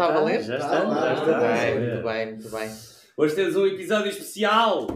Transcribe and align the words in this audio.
Está? 0.00 0.06
A 0.06 0.12
valer? 0.20 0.42
já 0.42 0.58
Tá, 0.58 0.64
está, 0.64 0.80
tá, 0.80 1.14
já 1.14 1.14
Muito 1.14 1.30
está. 1.30 1.40
bem, 1.40 1.78
muito 1.78 2.02
bem, 2.02 2.26
muito 2.32 2.50
bem. 2.50 2.70
Hoje 3.18 3.34
temos 3.34 3.56
um 3.56 3.66
episódio 3.66 4.08
especial. 4.08 4.86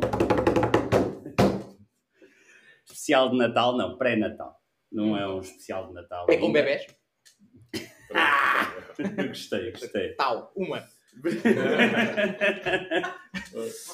Especial 2.86 3.28
de 3.30 3.36
Natal, 3.36 3.76
não, 3.76 3.98
pré-Natal. 3.98 4.56
Não 4.90 5.14
é 5.14 5.28
um 5.28 5.40
especial 5.40 5.88
de 5.88 5.94
Natal. 5.94 6.24
É 6.30 6.36
com 6.38 6.46
ainda. 6.46 6.62
bebés? 6.62 6.86
Gostei, 9.28 9.72
gostei. 9.72 10.14
Tal, 10.14 10.52
uma. 10.56 10.82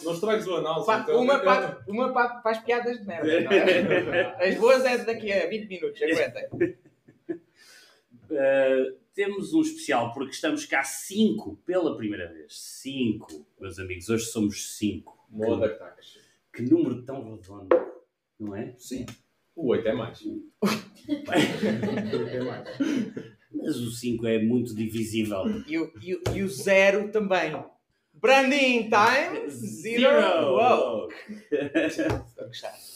Não 0.04 0.12
estragues 0.12 0.46
o 0.46 0.56
análise. 0.56 0.86
Pa- 0.86 1.00
então. 1.00 1.20
uma 1.22 1.38
para, 1.40 1.82
uma 1.88 2.12
para, 2.12 2.28
para 2.40 2.50
as 2.52 2.58
piadas 2.62 2.98
de 3.00 3.06
merda, 3.06 3.40
não 3.40 3.50
é? 3.52 4.36
As 4.48 4.54
boas 4.56 4.84
é 4.84 4.98
daqui 4.98 5.32
a 5.32 5.46
20 5.48 5.68
minutos, 5.68 6.00
aguentem. 6.02 6.48
Uh, 8.30 8.96
temos 9.20 9.52
um 9.52 9.60
especial 9.60 10.14
porque 10.14 10.32
estamos 10.32 10.64
cá 10.64 10.82
cinco 10.82 11.56
pela 11.66 11.94
primeira 11.94 12.32
vez. 12.32 12.58
Cinco, 12.58 13.46
meus 13.60 13.78
amigos. 13.78 14.08
Hoje 14.08 14.24
somos 14.24 14.78
cinco. 14.78 15.18
Moda 15.30 15.68
que. 15.68 16.62
Que 16.62 16.62
número 16.70 17.02
tão 17.04 17.22
redondo, 17.36 17.68
não 18.38 18.56
é? 18.56 18.74
Sim. 18.78 19.04
O 19.54 19.68
8 19.72 19.88
é 19.88 19.92
mais. 19.92 20.22
É 21.06 22.40
mais. 22.42 22.64
Mas 23.52 23.76
o 23.76 23.90
5 23.90 24.26
é 24.26 24.42
muito 24.42 24.74
divisível. 24.74 25.44
E 25.68 25.78
o, 25.78 25.92
e, 26.00 26.14
o- 26.14 26.22
e 26.34 26.42
o 26.42 26.48
zero 26.48 27.10
também. 27.12 27.52
Branding 28.14 28.88
time, 28.88 29.50
zero. 29.50 31.08
Gostar. 32.46 32.72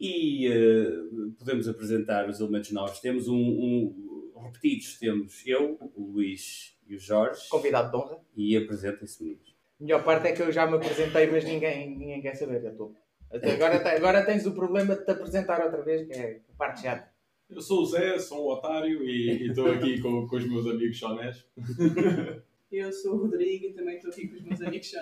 E 0.00 0.48
uh, 0.48 1.32
podemos 1.36 1.66
apresentar 1.66 2.28
os 2.30 2.38
elementos 2.38 2.70
novos. 2.70 3.00
Temos 3.00 3.26
um, 3.26 3.34
um- 3.36 4.07
repetidos. 4.40 4.98
Temos 4.98 5.46
eu, 5.46 5.78
o 5.94 6.12
Luís 6.12 6.76
e 6.86 6.96
o 6.96 6.98
Jorge. 6.98 7.48
Convidado 7.48 7.90
de 7.90 7.96
honra. 7.96 8.18
E 8.36 8.56
apresentem-se, 8.56 9.22
meninos. 9.22 9.54
A 9.80 9.84
melhor 9.84 10.04
parte 10.04 10.28
é 10.28 10.32
que 10.32 10.42
eu 10.42 10.50
já 10.50 10.66
me 10.66 10.76
apresentei, 10.76 11.26
mas 11.26 11.44
ninguém, 11.44 11.96
ninguém 11.96 12.20
quer 12.20 12.34
saber. 12.34 12.64
Eu 12.64 12.72
estou. 12.72 12.94
Agora, 13.30 13.96
agora 13.96 14.24
tens 14.24 14.46
o 14.46 14.52
problema 14.52 14.96
de 14.96 15.04
te 15.04 15.10
apresentar 15.10 15.62
outra 15.62 15.82
vez, 15.82 16.06
que 16.06 16.14
é 16.14 16.40
a 16.48 16.56
parte 16.56 16.82
chata. 16.82 17.10
Eu 17.48 17.60
sou 17.62 17.82
o 17.82 17.86
Zé, 17.86 18.18
sou 18.18 18.46
um 18.46 18.52
otário 18.52 19.02
e 19.04 19.48
estou 19.48 19.70
aqui 19.70 20.00
com, 20.00 20.26
com 20.26 20.36
os 20.36 20.46
meus 20.46 20.66
amigos 20.66 20.96
chonés. 20.96 21.46
Eu 22.70 22.92
sou 22.92 23.14
o 23.14 23.22
Rodrigo 23.22 23.64
e 23.64 23.72
também 23.72 23.96
estou 23.96 24.10
aqui 24.10 24.28
com 24.28 24.36
os 24.36 24.42
meus 24.42 24.60
amigos. 24.60 24.92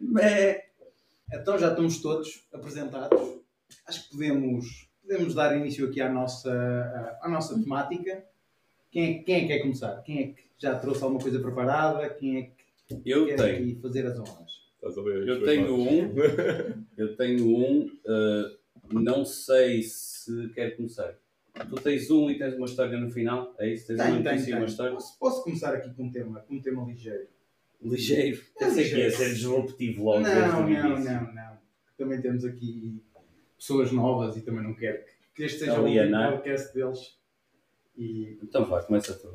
Bem, 0.00 0.62
Então 1.32 1.56
já 1.56 1.68
estamos 1.68 2.02
todos 2.02 2.48
apresentados. 2.52 3.38
Acho 3.86 4.04
que 4.04 4.10
podemos, 4.10 4.87
podemos 5.08 5.34
dar 5.34 5.56
início 5.56 5.88
aqui 5.88 6.02
à 6.02 6.12
nossa, 6.12 7.18
à 7.22 7.28
nossa 7.28 7.58
temática. 7.58 8.22
Quem 8.90 9.20
é, 9.20 9.22
quem 9.22 9.34
é 9.36 9.40
que 9.40 9.46
quer 9.46 9.58
começar? 9.60 10.02
Quem 10.02 10.18
é 10.18 10.26
que 10.28 10.44
já 10.58 10.78
trouxe 10.78 11.02
alguma 11.02 11.20
coisa 11.20 11.40
preparada? 11.40 12.08
Quem 12.10 12.38
é 12.38 12.42
que 12.42 13.00
Eu 13.06 13.26
quer 13.26 13.36
tenho. 13.36 13.56
aqui 13.56 13.78
fazer 13.80 14.06
as 14.06 14.18
honras? 14.20 14.68
Eu 14.82 15.42
tenho 15.44 15.74
um. 15.74 16.14
Eu 16.96 17.16
tenho 17.16 17.46
um. 17.46 17.86
uh, 17.86 18.58
não 18.92 19.24
sei 19.24 19.82
se 19.82 20.48
quer 20.50 20.76
começar. 20.76 21.14
Tu 21.68 21.76
tens 21.76 22.10
um 22.10 22.30
e 22.30 22.38
tens 22.38 22.54
uma 22.54 22.66
história 22.66 22.98
no 22.98 23.10
final? 23.10 23.54
É 23.58 23.68
isso? 23.72 23.88
Tens 23.88 23.98
uma 23.98 24.04
Tenho, 24.04 24.22
tenho, 24.22 24.34
notícia 24.34 24.50
e 24.50 24.54
uma 24.54 24.66
história? 24.66 24.92
Posso, 24.92 25.18
posso 25.18 25.42
começar 25.42 25.74
aqui 25.74 25.92
com 25.94 26.04
um 26.04 26.10
tema, 26.12 26.40
com 26.40 26.54
um 26.54 26.62
tema 26.62 26.84
ligeiro? 26.84 27.26
Ligeiro. 27.82 28.40
É 28.56 28.64
Pensei 28.64 28.88
que 28.88 28.96
ia 28.96 29.10
ser 29.10 29.34
disruptivo 29.34 30.04
logo. 30.04 30.20
Não, 30.20 30.68
não, 30.68 30.98
não, 31.00 31.34
não. 31.34 31.58
Também 31.96 32.20
temos 32.20 32.44
aqui 32.44 33.02
pessoas 33.58 33.92
novas 33.92 34.36
e 34.36 34.40
também 34.42 34.62
não 34.62 34.74
quero 34.74 35.04
que, 35.04 35.12
que 35.34 35.42
este 35.44 35.58
seja 35.60 35.72
o 35.72 35.82
último 35.82 35.98
Alienar. 36.00 36.32
podcast 36.32 36.74
deles. 36.74 37.18
E 37.96 38.38
Então 38.42 38.64
vá, 38.64 38.82
começa 38.82 39.12
tu. 39.14 39.28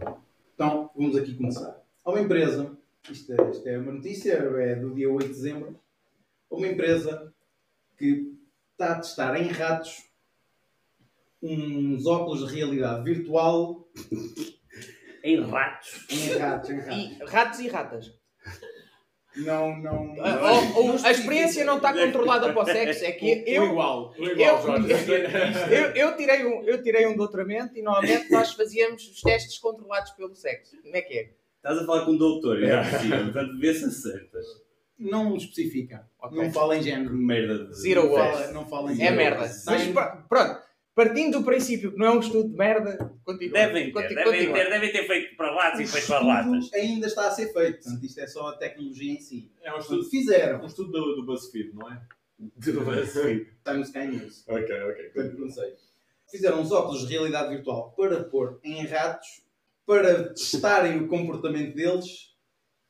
Então, 0.56 0.90
vamos 0.96 1.16
aqui 1.16 1.36
começar. 1.36 1.82
Há 2.06 2.10
uma 2.10 2.22
empresa, 2.22 2.76
isto 3.10 3.34
é, 3.34 3.50
isto 3.52 3.68
é 3.68 3.78
uma 3.78 3.92
notícia, 3.92 4.34
é 4.34 4.76
do 4.76 4.94
dia 4.94 5.10
8 5.12 5.28
de 5.28 5.34
dezembro, 5.34 5.80
há 6.50 6.56
uma 6.56 6.68
empresa 6.68 7.34
que 7.98 8.34
está 8.72 8.94
a 8.94 8.96
testar 9.00 9.36
em 9.42 9.48
ratos 9.48 10.10
uns 11.42 12.06
óculos 12.06 12.48
de 12.48 12.56
realidade 12.56 13.04
virtual 13.04 13.88
Em 15.24 15.40
ratos. 15.42 16.06
em 16.10 16.38
ratos, 16.38 16.70
em 16.70 16.80
ratos. 16.80 16.96
E 16.98 17.24
ratos 17.26 17.60
e 17.60 17.68
ratas. 17.68 18.20
Não, 19.36 19.76
não... 19.78 20.16
Ah, 20.20 20.52
ou- 20.76 20.86
ou 20.92 20.98
a 21.04 21.12
experiência 21.12 21.66
não 21.66 21.78
está 21.78 21.92
controlada 21.94 22.54
para 22.54 22.62
o 22.62 22.66
sexo. 22.66 23.04
É 23.04 23.12
que 23.12 23.44
O 23.44 23.50
eu, 23.50 23.66
igual. 23.66 24.14
O 24.18 24.24
eu, 24.24 24.32
igual, 24.34 24.62
Jorge. 24.62 24.94
eu, 25.72 25.86
eu 25.96 26.16
tirei 26.18 26.46
um, 26.46 26.64
eu 26.64 26.84
tirei 26.84 27.08
um 27.08 27.16
doutoramento 27.16 27.78
e 27.78 27.82
normalmente 27.82 28.30
nós 28.32 28.54
fazíamos 28.54 29.08
os 29.10 29.22
testes 29.22 29.58
controlados 29.58 30.12
pelo 30.12 30.36
sexo. 30.36 30.76
Como 30.82 30.96
é 30.96 31.02
que 31.02 31.14
é? 31.18 31.30
Estás 31.58 31.80
a 31.80 31.86
falar 31.86 32.06
com 32.06 32.12
um 32.12 32.18
doutor, 32.18 32.62
é 32.64 32.84
possível. 32.84 33.24
Portanto, 33.24 33.60
vê 33.60 33.74
se 33.74 33.86
acertas. 33.86 34.46
Não 35.00 35.36
especifica. 35.36 36.06
Ok. 36.22 36.38
Não 36.42 36.52
fala 36.52 36.78
em 36.78 36.84
género. 36.84 37.14
merda 37.16 37.66
de. 37.66 37.74
Zero 37.82 38.04
Não 38.04 38.12
Wall. 38.12 38.32
fala, 38.34 38.52
não 38.52 38.66
fala 38.68 38.92
em 38.92 38.94
É 38.94 38.98
género. 38.98 39.16
merda. 39.16 39.52
Mas 39.66 39.88
pr- 39.88 40.18
pronto, 40.30 40.62
partindo 40.96 41.40
do 41.40 41.46
princípio 41.46 41.92
que 41.92 41.98
não 41.98 42.06
é 42.08 42.12
um 42.12 42.20
estudo 42.20 42.50
de 42.50 42.56
merda, 42.56 43.12
continua. 43.24 43.54
Devem 43.54 43.86
ter, 43.86 43.92
Conti- 43.94 44.16
devem 44.16 44.24
continua. 44.26 44.54
ter, 44.58 44.70
devem 44.70 44.92
ter 44.92 45.08
feito 45.08 45.36
para 45.36 45.56
ratos 45.56 45.80
e 45.80 45.88
feito 45.88 46.08
para 46.08 46.20
ratas. 46.24 46.74
ainda 46.74 47.08
está 47.08 47.28
a 47.28 47.32
ser 47.32 47.52
feito. 47.54 47.84
Portanto, 47.84 48.04
isto 48.06 48.20
é 48.20 48.28
só 48.28 48.48
a 48.50 48.58
tecnologia 48.58 49.12
em 49.14 49.20
si. 49.20 49.52
É 49.64 49.74
um 49.74 49.80
estudo, 49.80 50.04
fizeram. 50.10 50.62
um 50.64 50.66
estudo 50.68 50.92
do, 50.92 51.16
do 51.16 51.26
BuzzFeed, 51.26 51.74
não 51.74 51.90
é? 51.92 52.02
Está 52.58 53.74
no 53.74 53.82
Sky 53.84 54.08
News. 54.08 54.44
Ok, 54.48 54.64
ok. 54.82 55.04
Portanto, 55.14 55.40
não 55.40 55.50
sei. 55.50 55.74
Fizeram 56.30 56.62
uns 56.62 56.72
óculos 56.72 57.02
de 57.08 57.14
realidade 57.14 57.50
virtual 57.56 57.92
para 57.96 58.24
pôr 58.24 58.60
em 58.64 58.86
ratos 58.86 59.44
para 59.86 60.30
testarem 60.34 60.98
o 61.00 61.08
comportamento 61.08 61.76
deles 61.76 62.34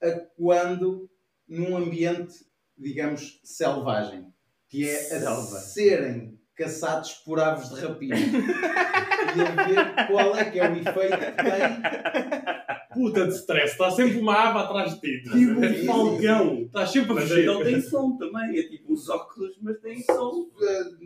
a 0.02 0.12
quando 0.38 1.10
num 1.48 1.76
ambiente, 1.76 2.34
digamos, 2.78 3.40
selvagem. 3.44 4.32
Que 4.70 4.90
é 4.90 4.96
a 4.98 5.20
Selva. 5.20 5.60
serem 5.60 6.40
caçados 6.56 7.14
por 7.26 7.40
aves 7.40 7.70
de 7.70 7.82
rapina. 7.82 8.16
e 8.18 9.42
a 9.42 9.64
ver 9.66 10.08
qual 10.08 10.36
é 10.38 10.46
que 10.52 10.60
é 10.60 10.70
o 10.70 10.76
efeito 10.76 11.18
que 11.18 11.44
tem. 11.44 12.94
Puta 12.94 13.26
de 13.26 13.34
stress. 13.34 13.72
Está 13.72 13.90
sempre 13.90 14.18
uma 14.20 14.36
ave 14.36 14.60
atrás 14.60 14.94
de 14.94 15.02
ti. 15.02 15.24
Tipo 15.24 15.60
um 15.60 15.86
falcão. 15.86 16.62
Estás 16.62 16.92
sempre 16.92 17.12
a 17.12 17.16
Mas 17.16 17.24
fugir. 17.30 17.44
então 17.44 17.64
tem 17.64 17.82
som 17.82 18.18
também. 18.18 18.60
É 18.60 18.64
tipo 18.64 18.94
uns 18.94 19.10
óculos, 19.10 19.58
mas 19.62 19.80
tem 19.80 20.02
som. 20.04 20.48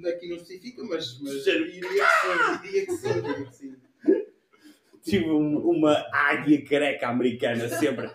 Aqui 0.07 0.27
não 0.29 0.35
especifica, 0.35 0.83
mas, 0.83 1.19
mas 1.21 1.43
diria 1.45 1.79
que 2.85 2.91
sim, 2.91 3.21
que 3.45 3.53
sim, 3.55 3.75
sim. 4.03 4.23
Tipo 5.03 5.29
um- 5.29 5.57
uma 5.69 5.93
águia 6.11 6.61
careca 6.65 7.07
americana 7.07 7.69
sempre. 7.69 8.09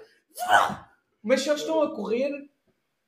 Mas 1.22 1.41
se 1.41 1.49
eles 1.49 1.62
estão 1.62 1.81
a 1.82 1.94
correr, 1.94 2.31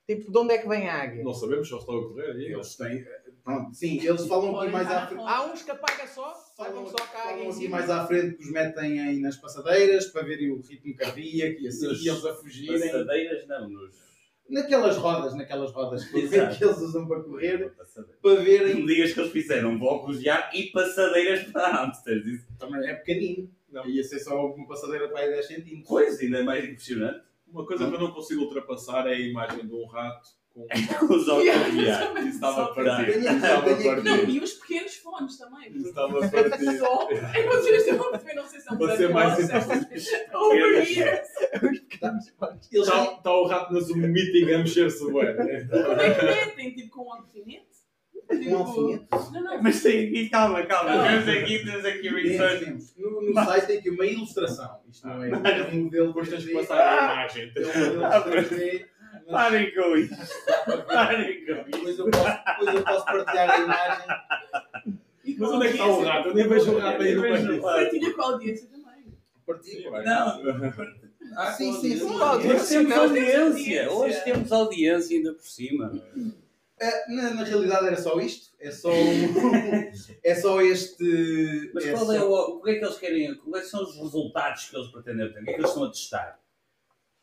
tipo, 0.07 0.33
de 0.33 0.39
onde 0.39 0.55
é 0.55 0.59
que 0.59 0.69
vem 0.69 0.89
a 0.89 1.03
águia? 1.03 1.23
Não 1.23 1.35
sabemos 1.35 1.69
se 1.69 1.75
eles 1.75 1.83
estão 1.83 1.99
a 1.99 2.09
correr. 2.09 2.31
Eles 2.41 2.75
têm. 2.77 3.05
Pronto, 3.45 3.75
sim, 3.75 4.01
eles 4.01 4.27
falam 4.27 4.59
aqui 4.59 4.73
mais 4.73 4.91
à 4.91 5.07
frente. 5.07 5.23
Há 5.27 5.45
uns 5.53 5.63
que 5.63 5.71
apaga 5.71 6.07
só, 6.07 6.35
Falam, 6.57 6.87
só 6.87 6.97
cá 6.97 7.39
em 7.39 7.53
cima. 7.53 7.77
mais 7.77 7.91
à 7.91 8.07
frente 8.07 8.37
que 8.37 8.43
os 8.45 8.51
metem 8.51 9.01
aí 9.01 9.21
nas 9.21 9.37
passadeiras 9.37 10.07
para 10.07 10.23
verem 10.23 10.51
o 10.51 10.63
ritmo 10.63 10.97
cardíaco 10.97 11.61
e 11.61 11.69
assim, 11.69 11.87
Nos 11.89 12.03
e 12.05 12.09
eles 12.09 12.25
a 12.25 12.35
fugirem. 12.35 12.81
Passadeiras 12.81 13.47
não, 13.47 13.69
nos. 13.69 13.95
Naquelas 14.49 14.97
rodas, 14.97 15.35
naquelas 15.35 15.73
rodas 15.73 16.05
que, 16.05 16.17
eles 16.19 16.79
usam 16.79 17.07
para 17.07 17.23
correr, 17.23 17.71
Passadeiras. 17.77 18.21
para 18.21 18.35
Não 18.35 18.43
verem. 18.45 18.75
me 18.77 18.87
digas 18.87 19.13
que 19.13 19.21
eles 19.21 19.33
fizeram 19.33 19.81
óculos 19.81 20.21
de 20.21 20.29
ar 20.29 20.51
e 20.55 20.65
passadeiras 20.71 21.45
para 21.45 21.69
hamsters. 21.69 22.27
Isso, 22.27 22.47
Também 22.59 22.87
é 22.89 22.95
pequenino. 22.95 23.51
Não. 23.71 23.87
Ia 23.87 24.05
ser 24.05 24.21
só 24.21 24.47
uma 24.55 24.67
passadeira 24.69 25.09
para 25.09 25.21
aí 25.21 25.31
10 25.31 25.47
centímetros. 25.47 25.89
pois, 25.89 26.21
ainda 26.21 26.39
é 26.39 26.43
mais 26.43 26.65
impressionante. 26.65 27.25
Uma 27.49 27.67
coisa 27.67 27.89
que 27.89 27.95
eu 27.95 28.01
não 28.01 28.11
consigo 28.13 28.43
ultrapassar 28.43 29.07
é 29.07 29.15
a 29.15 29.19
imagem 29.19 29.67
de 29.67 29.73
um 29.75 29.87
rato 29.87 30.29
com 31.01 31.15
os. 31.15 31.27
Isso 31.27 32.29
estava 32.29 32.73
partido. 32.73 34.03
Não, 34.05 34.25
e 34.25 34.39
os 34.39 34.53
pequenos 34.53 34.95
fones 34.97 35.37
também. 35.37 35.73
Isso 35.77 35.89
estava 35.89 36.21
partido. 36.31 36.79
Só. 36.79 37.09
É 37.35 37.43
que 37.43 37.49
vocês 37.49 37.87
estão 37.87 38.07
a 38.07 38.11
perceber, 38.11 38.35
não 38.35 38.47
sei 38.47 38.61
se 38.61 38.69
é 38.69 38.73
um 38.73 38.79
Para 38.79 38.97
ser 38.97 39.09
mais 39.09 39.39
Over 40.33 40.91
here. 40.91 41.23
Eles 42.73 42.89
Está, 42.89 43.05
está 43.05 43.33
o 43.33 43.47
rato 43.47 43.73
na 43.73 43.81
Zoom 43.81 43.97
meeting 43.99 44.53
a 44.53 44.59
mexer-se 44.59 45.05
bem. 45.05 45.13
Como 45.13 45.21
é 45.21 46.15
que 46.15 46.25
metem? 46.25 46.75
Tipo 46.75 46.91
com 46.91 47.09
um 47.09 47.13
alfinete? 47.13 47.65
Um 48.31 48.57
alfinete? 48.57 49.07
Não, 49.33 49.43
não. 49.43 49.63
Mas 49.63 49.83
tem 49.83 50.07
aqui, 50.07 50.29
calma, 50.29 50.65
calma. 50.67 51.09
Temos 51.09 51.29
aqui, 51.29 51.65
temos 51.65 51.85
aqui 51.85 52.09
research. 52.09 52.65
temos. 52.65 52.97
No, 52.97 53.23
no 53.23 53.35
site 53.35 53.67
tem 53.67 53.79
aqui 53.79 53.91
uma 53.91 54.07
ilustração. 54.07 54.81
Isto 54.89 55.07
não 55.07 55.25
é, 55.25 55.31
é 55.31 55.69
um 55.73 55.85
modelo 55.85 56.09
Depois 56.09 56.29
tens 56.29 56.45
3D, 56.45 56.47
que 56.47 56.55
passar 56.55 56.79
a 56.79 57.13
imagem. 57.15 57.53
É 59.27 59.33
modelo 59.33 59.33
3D, 59.33 59.33
mas 59.33 59.33
Parem 59.33 59.75
com 59.75 59.97
isso. 59.97 60.15
Parem 60.87 61.47
com 61.47 61.53
isso. 61.53 61.71
Depois 61.71 61.99
eu 61.99 62.11
posso, 62.11 62.45
depois 62.47 62.75
eu 62.77 62.85
posso 62.85 63.05
partilhar 63.05 63.51
a 63.51 63.59
imagem. 63.59 64.07
E 65.25 65.37
Mas 65.39 65.51
onde 65.51 65.67
é 65.67 65.69
que 65.69 65.75
está 65.75 65.87
o 65.87 66.03
rato? 66.05 66.29
Eu 66.29 66.35
nem 66.35 66.49
vejo 66.49 66.73
o 66.73 66.79
rato 66.79 67.03
aí. 67.03 67.61
Partilha 67.61 68.13
com 68.15 68.23
a 68.23 68.25
audiência 68.27 68.69
também. 68.69 69.05
Partilho. 69.47 69.91
Não. 69.91 70.43
Ah, 71.37 71.53
sim, 71.53 71.73
sim, 71.81 71.97
sim. 71.97 72.05
Hoje 72.05 72.69
temos 72.69 72.93
audiência. 72.93 73.43
audiência. 73.43 73.91
Hoje 73.91 74.21
temos 74.25 74.53
audiência 74.53 75.17
ainda 75.17 75.33
por 75.33 75.47
cima. 75.47 75.93
Ah, 76.81 76.91
na, 77.09 77.31
na 77.35 77.45
realidade 77.45 77.87
era 77.87 77.97
só 77.97 78.21
isto. 78.21 78.53
É 78.61 78.71
só, 78.71 78.91
é 80.23 80.35
só 80.35 80.61
este. 80.61 81.71
Mas 81.75 81.87
é 81.87 81.93
qual 81.93 82.07
só- 82.07 82.13
é 82.15 82.23
o, 82.23 82.31
o 82.33 82.63
que 82.63 82.71
é 82.71 82.75
que 82.79 82.85
eles 82.85 82.99
querem, 82.99 83.35
quais 83.37 83.69
são 83.69 83.83
os 83.83 83.97
resultados 83.97 84.69
que 84.69 84.77
eles 84.77 84.89
pretendem 84.89 85.33
ter? 85.33 85.41
O 85.41 85.45
que 85.45 85.51
é 85.51 85.55
que 85.55 85.61
eles 85.61 85.71
estão 85.71 85.85
a 85.85 85.91
testar? 85.91 86.39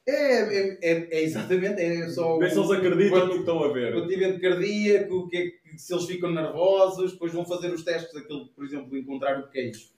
É, 0.08 0.14
é, 0.14 0.80
é- 0.82 1.08
é 1.12 1.22
exatamente, 1.24 1.80
é 1.82 2.10
só 2.10 2.38
Vê 2.40 2.50
se 2.50 2.58
eles 2.58 2.72
acreditam 2.72 3.26
no 3.28 3.34
que 3.34 3.40
estão 3.40 3.64
a 3.64 3.72
ver. 3.72 3.94
batimento 4.02 4.42
cardíaco, 4.42 5.16
o 5.16 5.28
que 5.30 5.38
é 5.38 5.42
que, 5.46 5.78
se 5.78 5.94
eles 5.94 6.06
ficam 6.06 6.32
nervosos, 6.32 7.12
depois 7.14 7.32
vão 7.32 7.46
fazer 7.46 7.72
os 7.72 7.84
testes 7.84 8.12
daquele, 8.14 8.46
por 8.56 8.66
exemplo, 8.66 8.98
encontrar 8.98 9.40
o 9.40 9.50
queijo. 9.50 9.92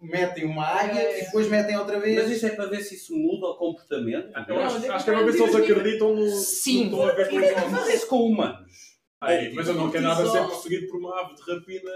Metem 0.00 0.44
uma 0.44 0.64
águia 0.66 1.18
e 1.20 1.24
depois 1.24 1.48
metem 1.48 1.76
outra 1.76 1.98
vez. 2.00 2.22
Mas 2.22 2.30
isso 2.30 2.46
é 2.46 2.50
para 2.50 2.66
ver 2.66 2.80
se 2.82 2.94
isso 2.96 3.14
muda 3.16 3.46
o 3.48 3.54
comportamento? 3.56 4.28
Eu 4.48 4.54
Não, 4.56 4.62
acho, 4.64 4.84
é 4.84 4.88
acho 4.90 5.04
que 5.04 5.04
que 5.04 5.10
é 5.10 5.14
para 5.14 5.22
ver 5.24 5.32
se 5.32 5.42
eles 5.42 5.54
acreditam 5.54 6.14
no, 6.16 6.28
Sim. 6.28 6.84
no 6.90 6.90
que 6.90 6.96
estão 6.96 7.08
a 7.08 7.14
ver 7.14 7.28
com 7.30 7.36
os 7.36 7.70
Mas 7.72 7.82
olhos. 7.84 7.94
isso 7.94 8.06
com 8.08 8.26
humanos. 8.26 8.72
Ai, 9.20 9.52
mas 9.54 9.68
eu 9.68 9.74
não 9.74 9.90
quero 9.90 10.02
nada 10.04 10.26
ser 10.28 10.44
perseguido 10.48 10.88
por 10.88 10.98
uma 10.98 11.20
ave 11.20 11.34
de 11.34 11.42
rapina. 11.52 11.90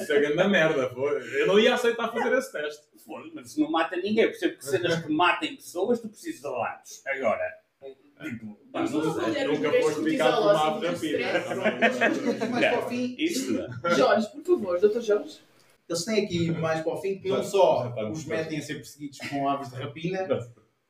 Isso 0.00 0.12
é 0.12 0.20
grande 0.20 0.48
merda. 0.48 0.88
pô. 0.90 1.08
Eu 1.10 1.46
não 1.46 1.58
ia 1.58 1.74
aceitar 1.74 2.08
fazer 2.12 2.36
esse 2.36 2.52
teste. 2.52 2.86
Foda-se, 3.04 3.34
Mas 3.34 3.46
isso 3.50 3.60
não 3.60 3.70
mata 3.70 3.96
ninguém. 3.96 4.24
Eu 4.24 4.30
percebo 4.30 4.58
que 4.58 4.64
cenas 4.66 5.02
que 5.02 5.10
matem 5.12 5.56
pessoas, 5.56 6.00
tu 6.00 6.08
precisas 6.08 6.36
de 6.36 6.42
dados. 6.42 7.02
Agora, 7.06 7.54
tipo, 8.22 8.54
pá, 8.70 8.80
Mas 8.80 8.90
não 8.92 9.00
Nunca 9.04 9.72
foste 9.80 10.02
picado 10.04 10.36
por 10.36 10.42
uma 10.42 10.66
ave 10.68 10.98
de 10.98 11.18
cortisol, 11.18 11.62
rapina. 11.62 12.06
assim, 12.06 12.50
mais 12.50 12.66
para 12.66 12.78
o 12.78 12.88
fim, 12.88 13.16
Isso 13.18 13.52
não. 13.52 13.90
Jorge, 13.96 14.28
por 14.28 14.44
favor, 14.44 14.78
Dr. 14.80 15.00
Jorge. 15.00 15.38
eles 15.88 16.04
têm 16.04 16.24
aqui 16.24 16.50
mais 16.50 16.82
para 16.82 16.92
o 16.92 16.96
fim 17.00 17.18
que 17.18 17.28
não 17.28 17.42
só 17.42 17.94
os 18.10 18.24
metem 18.26 18.58
a 18.58 18.62
ser 18.62 18.74
perseguidos 18.74 19.18
com 19.20 19.48
aves 19.48 19.70
de 19.70 19.76
rapina, 19.76 20.26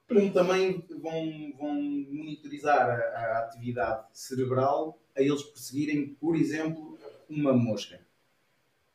como 0.08 0.32
também 0.32 0.85
vão, 1.00 1.52
vão 1.58 1.75
monitorizar 2.11 2.88
a, 2.90 3.19
a 3.19 3.38
atividade 3.40 4.06
cerebral 4.12 4.99
a 5.17 5.20
eles 5.20 5.43
perseguirem, 5.43 6.17
por 6.20 6.35
exemplo, 6.35 6.99
uma 7.29 7.52
mosca. 7.52 8.00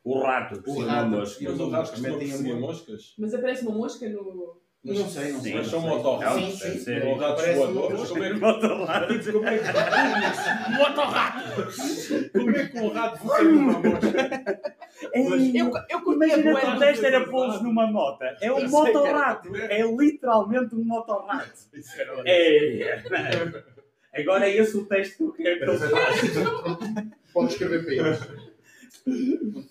O 0.04 0.20
rato, 0.22 0.62
O 0.66 0.82
rato, 0.82 1.10
mosca. 1.10 1.44
Mas 1.44 1.60
os 1.60 1.72
ratos 1.72 1.90
costumam 1.92 2.18
Metem 2.20 2.52
a 2.52 2.56
moscas. 2.56 3.14
Mas 3.18 3.34
aparece 3.34 3.62
uma 3.66 3.76
mosca 3.78 4.10
no. 4.10 4.62
Não 4.84 5.08
sei, 5.08 5.32
não 5.32 5.38
Sim, 5.40 5.44
sei. 5.44 5.54
Mas 5.56 5.68
são 5.68 5.80
motorratos. 5.80 6.60
Sim, 6.60 6.78
sim. 6.78 7.00
Ou 7.08 7.16
ratos 7.16 7.48
um 7.48 7.54
voadores. 7.56 8.10
Como 8.10 8.24
é 8.24 8.34
que- 8.34 8.40
Motorrato. 8.40 9.32
como 9.32 9.48
é 9.48 9.58
que- 9.60 9.72
Como 12.38 12.52
é 12.58 12.66
que 12.68 12.78
um 12.80 12.90
rato 12.90 13.18
fosse 13.20 13.42
uma 13.46 13.80
mosca? 13.80 14.62
Eu, 15.14 15.72
eu 15.90 16.14
Imagina 16.14 16.60
que 16.60 16.66
o 16.68 16.80
teste 16.80 17.06
era 17.06 17.26
pô-los 17.30 17.62
numa 17.62 17.88
moto. 17.88 18.24
É 18.42 18.52
um 18.52 18.58
que 18.58 18.68
motorrato. 18.68 19.56
É 19.56 19.82
literalmente 19.84 20.76
um 20.76 20.84
motorrato. 20.84 21.54
Isso 21.74 22.02
era 22.02 22.22
É. 22.26 23.02
Agora 24.16 24.48
é 24.50 24.58
esse 24.58 24.76
o 24.78 24.86
teste 24.86 25.16
que 25.18 25.24
eu 25.24 25.32
quero 25.32 25.60
que 25.60 25.66
eles 25.66 25.82
façam. 25.90 26.78
Pode 27.34 27.52
escrever 27.54 27.84
para 27.86 27.94
eles. 27.94 28.20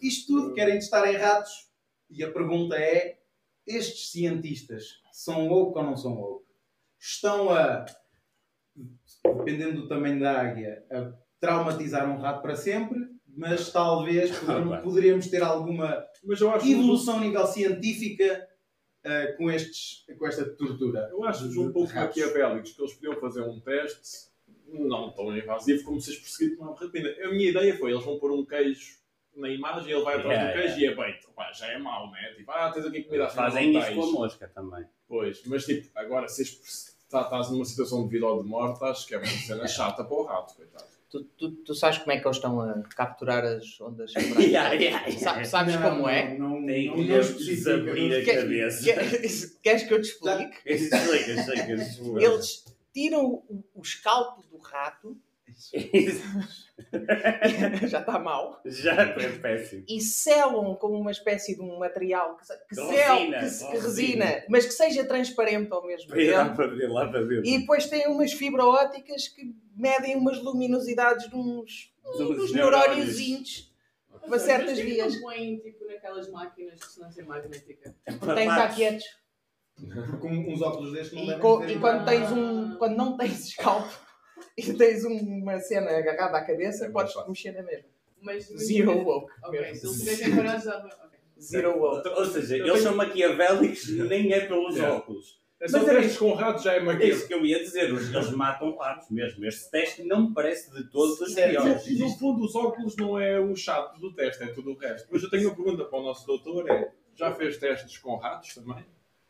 Isto 0.01 0.27
tudo 0.27 0.55
querem 0.55 0.75
testar 0.75 1.11
em 1.11 1.17
ratos 1.17 1.69
e 2.11 2.23
a 2.23 2.31
pergunta 2.31 2.77
é: 2.77 3.19
estes 3.67 4.11
cientistas 4.11 5.01
são 5.13 5.49
woke 5.49 5.79
ou 5.79 5.85
não 5.85 5.97
são 5.97 6.15
woke? 6.15 6.47
Estão 6.99 7.51
a, 7.51 7.85
dependendo 9.25 9.83
do 9.83 9.89
tamanho 9.89 10.21
da 10.21 10.41
águia, 10.41 10.85
a 10.91 11.13
traumatizar 11.41 12.09
um 12.09 12.21
rato 12.21 12.43
para 12.43 12.57
sempre, 12.57 13.01
mas 13.27 13.71
talvez 13.71 14.31
Ah, 14.49 14.79
poderíamos 14.79 15.27
ter 15.27 15.43
alguma 15.43 16.05
Mas 16.23 16.41
eu 16.41 16.51
acho 16.51 16.65
que 16.65 16.73
evolução 16.73 17.17
a 17.17 17.21
nível 17.21 17.47
científica 17.47 18.49
eh, 19.05 19.33
com, 19.33 19.51
estes, 19.51 20.05
com 20.17 20.27
esta 20.27 20.45
tortura. 20.45 21.09
Eu 21.11 21.25
acho 21.25 21.49
um 21.61 21.73
pouco 21.73 21.93
maquiavélicos 21.93 22.73
que 22.73 22.81
eles 22.81 22.95
podiam 22.95 23.21
fazer 23.21 23.43
um 23.43 23.61
teste 23.61 24.31
não 24.69 25.11
tão 25.11 25.37
invasivo 25.37 25.85
como 25.85 26.01
se 26.01 26.17
perseguido 26.17 26.57
por 26.57 26.69
uma 26.69 26.79
rapina. 26.79 27.09
A 27.25 27.29
minha 27.31 27.51
ideia 27.51 27.77
foi, 27.77 27.93
eles 27.93 28.05
vão 28.05 28.19
pôr 28.19 28.33
um 28.33 28.45
queijo 28.45 29.02
na 29.37 29.49
imagem, 29.49 29.93
ele 29.93 30.03
vai 30.03 30.17
atrás 30.19 30.39
Yeah, 30.39 30.53
do 30.53 30.59
queijo 30.63 30.79
e 30.81 30.87
é 30.87 30.95
bem, 30.95 31.19
pá, 31.35 31.53
já 31.53 31.67
é 31.69 31.79
mau, 31.79 32.11
né? 32.11 32.33
Tipo, 32.37 32.51
ah, 32.51 32.71
tens 32.71 32.87
aqui 32.87 33.03
comida 33.05 33.25
afinal 33.27 33.51
Fazem 33.51 33.79
isso 33.79 33.95
com 33.95 34.03
a 34.03 34.13
mosca 34.13 34.49
também. 34.55 34.85
Pois, 35.09 35.43
mas 35.47 35.65
tipo, 35.65 35.89
agora 35.99 36.29
se 36.29 36.45
tá- 37.11 37.23
estás 37.23 37.51
numa 37.51 37.65
situação 37.65 38.05
de 38.05 38.11
vida 38.11 38.27
ou 38.27 38.43
de 38.43 38.49
morte, 38.49 38.83
acho 38.85 39.07
que 39.07 39.15
é 39.15 39.19
uma 39.19 39.27
cena 39.27 39.67
chata 39.69 40.05
para 40.05 40.15
o 40.17 40.23
rato, 40.25 40.55
coitado. 40.55 40.85
Tu, 41.11 41.25
tu, 41.37 41.51
tu 41.51 41.75
sabes 41.75 41.99
como 41.99 42.13
é 42.13 42.19
que 42.19 42.27
eles 42.27 42.39
estão 42.39 42.59
a 42.61 42.83
capturar 42.97 43.45
as 43.45 43.79
ondas 43.83 44.13
Yeah, 44.41 44.73
yeah, 44.73 45.11
Sa- 45.11 45.31
yeah. 45.33 45.45
Sabes 45.45 45.75
Não, 45.75 45.83
como 45.91 46.09
é? 46.09 46.39
Não, 46.39 46.59
não, 46.61 46.67
Tem 46.67 46.87
não, 46.87 46.95
que 46.95 47.03
lhes 47.03 47.65
não 47.67 47.75
a 47.75 48.25
cabeça. 48.25 48.85
quer- 48.85 49.21
Queres 49.63 49.83
que 49.83 49.93
eu 49.95 50.01
te 50.01 50.09
explique? 50.09 50.57
Explica, 50.65 51.33
explica. 51.33 52.23
Eles 52.23 52.65
tiram 52.95 53.27
o, 53.27 53.63
o 53.75 53.83
escalpo 53.83 54.43
do 54.51 54.57
rato, 54.59 55.15
já 57.89 58.01
está 58.01 58.19
mal, 58.19 58.61
Já 58.65 59.13
foi 59.15 59.39
péssimo. 59.39 59.85
e 59.89 60.01
selam 60.01 60.75
com 60.77 60.89
uma 60.89 61.11
espécie 61.11 61.55
de 61.55 61.61
um 61.61 61.79
material 61.79 62.37
que, 62.37 62.45
que, 62.69 62.75
sel- 62.75 62.89
resina, 62.91 63.39
que, 63.41 63.49
se- 63.49 63.67
que 63.67 63.73
resina. 63.73 64.25
resina, 64.25 64.45
mas 64.49 64.67
que 64.67 64.73
seja 64.73 65.05
transparente 65.05 65.73
ao 65.73 65.87
mesmo 65.87 66.15
ir 66.17 66.31
lá 66.33 66.45
tempo. 66.45 66.57
para 66.57 66.67
ver, 66.69 66.89
lá 66.91 67.09
para 67.09 67.23
ver. 67.25 67.45
E 67.45 67.59
depois 67.59 67.87
tem 67.87 68.07
umas 68.09 68.33
fibra 68.33 68.65
óticas 68.65 69.29
que 69.29 69.55
medem 69.77 70.17
umas 70.17 70.43
luminosidades 70.43 71.29
de 71.29 71.35
uns, 71.37 71.93
neurónios. 72.19 72.53
neurôniozinhos 72.53 73.73
para 74.29 74.39
certas 74.39 74.79
Mas 74.79 74.81
vias. 74.81 75.15
Não 75.15 75.21
põem 75.23 75.59
tipo 75.59 75.85
naquelas 75.87 76.31
máquinas 76.31 76.79
de 76.79 76.85
ressonância 76.85 77.25
magnética. 77.25 77.95
Tem 78.07 78.17
que 78.19 78.25
estar 78.27 78.75
quietos. 78.75 79.05
Com 80.21 80.29
uns 80.31 80.61
óculos 80.63 80.93
destes 80.93 81.13
não 81.15 81.23
E, 81.25 81.27
devem 81.27 81.41
co- 81.41 81.65
e 81.65 81.79
quando 81.81 82.05
tens 82.05 82.31
um. 82.31 82.77
Quando 82.77 82.97
não 82.97 83.17
tens 83.17 83.49
escalpo 83.49 83.93
e 84.59 84.73
tens 84.75 85.05
uma 85.05 85.59
cena 85.61 85.91
agarrada 85.97 86.39
à 86.39 86.45
cabeça, 86.45 86.87
É 86.87 86.91
podes 86.91 87.13
fácil. 87.13 87.31
mexer 87.31 87.53
na 87.53 87.63
mesma. 87.63 87.89
Mas 88.21 88.45
Zero 88.47 88.99
woke. 89.05 89.33
Ok, 89.45 89.61
mesmo. 89.61 89.75
se 89.77 89.87
eles 89.87 89.99
tivessem 90.01 90.37
parado 90.37 90.65
já. 90.65 90.79
ok. 90.79 91.19
Zero 91.41 91.79
woke. 91.79 92.09
Ou 92.09 92.25
seja, 92.27 92.57
eles 92.57 92.81
são 92.83 92.95
maquiavélicos 92.95 93.89
nem 94.09 94.33
é 94.33 94.47
pelos 94.47 94.77
Yeah. 94.77 94.97
óculos. 94.97 95.41
É 95.61 95.65
Mas 95.71 95.75
é 95.87 95.95
testes 95.95 96.17
com 96.19 96.33
ratos 96.35 96.65
já 96.65 96.73
é 96.75 96.79
É 96.79 96.81
maquiavélico. 96.81 97.17
isso 97.19 97.29
que 97.29 97.35
eu 97.35 97.47
ia 97.47 97.59
dizer, 97.61 97.93
os- 97.93 98.13
eles 98.13 98.31
matam 98.31 98.77
ratos 98.77 99.09
mesmo. 99.11 99.45
Este 99.45 99.71
teste 99.71 100.03
não 100.03 100.29
me 100.29 100.35
parece 100.35 100.73
de 100.73 100.89
todos 100.91 101.21
os 101.21 101.35
piores. 101.35 101.99
No 101.99 102.09
fundo, 102.19 102.45
os 102.45 102.55
óculos 102.57 102.97
não 102.97 103.19
é 103.19 103.39
o 103.39 103.55
chato 103.55 103.99
do 104.01 104.13
teste, 104.13 104.43
é 104.43 104.49
tudo 104.49 104.73
o 104.73 104.77
resto. 104.77 105.09
Mas 105.11 105.23
eu 105.23 105.31
tenho 105.31 105.49
uma 105.49 105.55
pergunta 105.57 105.85
para 105.85 105.99
o 105.99 106.03
nosso 106.03 106.27
doutor: 106.27 106.69
é, 106.69 106.91
já 107.15 107.33
fez 107.35 107.57
testes 107.59 107.97
com 107.99 108.17
ratos 108.17 108.55
também? 108.55 108.85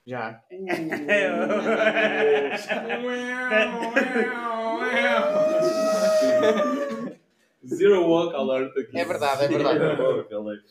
Já. 0.06 0.42
Zero 7.64 8.08
walk 8.08 8.34
alert 8.34 8.76
aqui. 8.76 8.98
É 8.98 9.04
verdade, 9.04 9.44
é 9.44 9.48
verdade. 9.48 9.80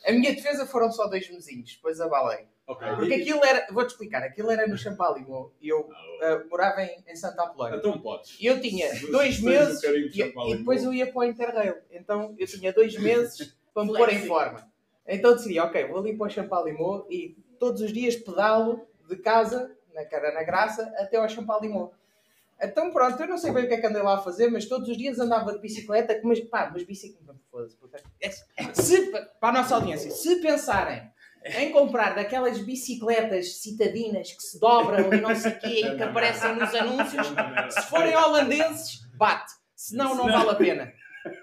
A 0.06 0.12
minha 0.12 0.34
defesa 0.34 0.66
foram 0.66 0.92
só 0.92 1.06
dois 1.06 1.28
mesinhos, 1.30 1.74
depois 1.74 2.00
abalei. 2.00 2.46
Ok. 2.66 2.86
Porque 2.96 3.14
aquilo 3.14 3.42
era. 3.44 3.66
Vou-te 3.72 3.92
explicar, 3.92 4.22
aquilo 4.22 4.50
era 4.50 4.66
no 4.66 4.76
Champalimau 4.76 5.52
e 5.60 5.68
eu 5.68 5.88
ah, 6.20 6.42
morava 6.50 6.82
em, 6.82 7.02
em 7.08 7.16
Santa 7.16 7.42
Apolónia. 7.42 7.78
Então 7.78 7.98
podes. 7.98 8.36
E 8.38 8.46
eu 8.46 8.60
tinha 8.60 8.88
dois 9.10 9.40
meses 9.40 9.82
e, 9.82 10.20
e 10.20 10.56
depois 10.56 10.84
eu 10.84 10.92
ia 10.92 11.10
para 11.10 11.20
o 11.20 11.24
Interrail. 11.24 11.76
Então 11.90 12.34
eu 12.38 12.46
tinha 12.46 12.72
dois 12.72 12.96
meses 12.98 13.56
para 13.72 13.84
me 13.84 13.96
pôr 13.96 14.12
em 14.12 14.26
forma. 14.26 14.70
Então 15.06 15.32
decidi, 15.32 15.58
ok, 15.58 15.86
vou 15.86 15.98
ali 15.98 16.16
para 16.16 16.26
o 16.26 16.30
Champalimau 16.30 17.06
e 17.10 17.36
todos 17.58 17.80
os 17.80 17.92
dias 17.92 18.16
pedalo 18.16 18.86
de 19.16 19.22
casa, 19.22 19.70
na 19.94 20.04
cara 20.04 20.32
na 20.32 20.42
graça, 20.42 20.92
até 20.98 21.16
ao 21.16 21.28
Champalimau. 21.28 21.94
Então 22.60 22.92
pronto, 22.92 23.20
eu 23.20 23.28
não 23.28 23.38
sei 23.38 23.50
bem 23.52 23.64
o 23.64 23.68
que 23.68 23.74
é 23.74 23.80
que 23.80 23.86
andei 23.86 24.02
lá 24.02 24.14
a 24.16 24.22
fazer, 24.22 24.48
mas 24.48 24.66
todos 24.66 24.88
os 24.88 24.96
dias 24.96 25.18
andava 25.18 25.52
de 25.52 25.58
bicicleta, 25.58 26.20
mas 26.22 26.40
pá, 26.40 26.70
mas 26.72 26.84
bicicleta. 26.84 27.34
Foda-se, 27.50 27.76
puta. 27.76 28.00
É- 28.20 28.30
Se, 28.72 29.10
para 29.40 29.48
a 29.48 29.52
nossa 29.52 29.74
audiência, 29.74 30.10
se 30.10 30.36
pensarem 30.36 31.10
em 31.44 31.72
comprar 31.72 32.14
daquelas 32.14 32.58
bicicletas 32.60 33.56
citadinas 33.60 34.30
que 34.32 34.42
se 34.42 34.60
dobram 34.60 35.12
e 35.12 35.20
não 35.20 35.34
sei 35.34 35.50
o 35.52 35.58
quê, 35.58 35.94
que 35.96 36.02
aparecem 36.02 36.54
nos 36.54 36.72
anúncios, 36.74 37.26
se 37.70 37.82
forem 37.88 38.14
holandeses, 38.16 39.00
bate. 39.16 39.52
Senão 39.74 40.14
não 40.14 40.26
vale 40.30 40.50
a 40.50 40.54
pena. 40.54 40.92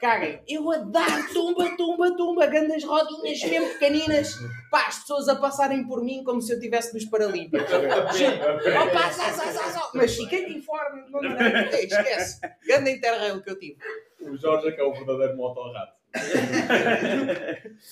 Caguem. 0.01 0.41
Eu 0.47 0.69
a 0.71 0.77
dar 0.77 1.27
tumba, 1.31 1.75
tumba, 1.77 2.15
tumba, 2.15 2.45
grandes 2.47 2.83
rodinhas 2.83 3.41
mesmo 3.43 3.69
pequeninas. 3.73 4.35
Pá, 4.69 4.87
as 4.87 4.99
pessoas 4.99 5.29
a 5.29 5.35
passarem 5.35 5.85
por 5.87 6.03
mim 6.03 6.23
como 6.23 6.41
se 6.41 6.51
eu 6.51 6.57
estivesse 6.57 6.93
nos 6.93 7.05
Paralímpicos. 7.05 7.69
Gente, 8.17 8.41
opa, 8.41 9.09
zá, 9.11 9.31
zá, 9.31 9.51
zá, 9.51 9.69
zá. 9.69 9.89
Mas 9.93 10.15
fiquei 10.15 10.45
de 10.45 10.57
informe. 10.57 11.03
Não, 11.09 11.21
Ei, 11.23 11.85
esquece. 11.85 12.41
Grande 12.65 12.91
interrail 12.91 13.41
que 13.41 13.49
eu 13.49 13.57
tive. 13.59 13.77
O 14.21 14.35
Jorge 14.37 14.67
é 14.67 14.71
que 14.71 14.81
é 14.81 14.83
o 14.83 14.93
verdadeiro 14.93 15.37
motorrato. 15.37 15.93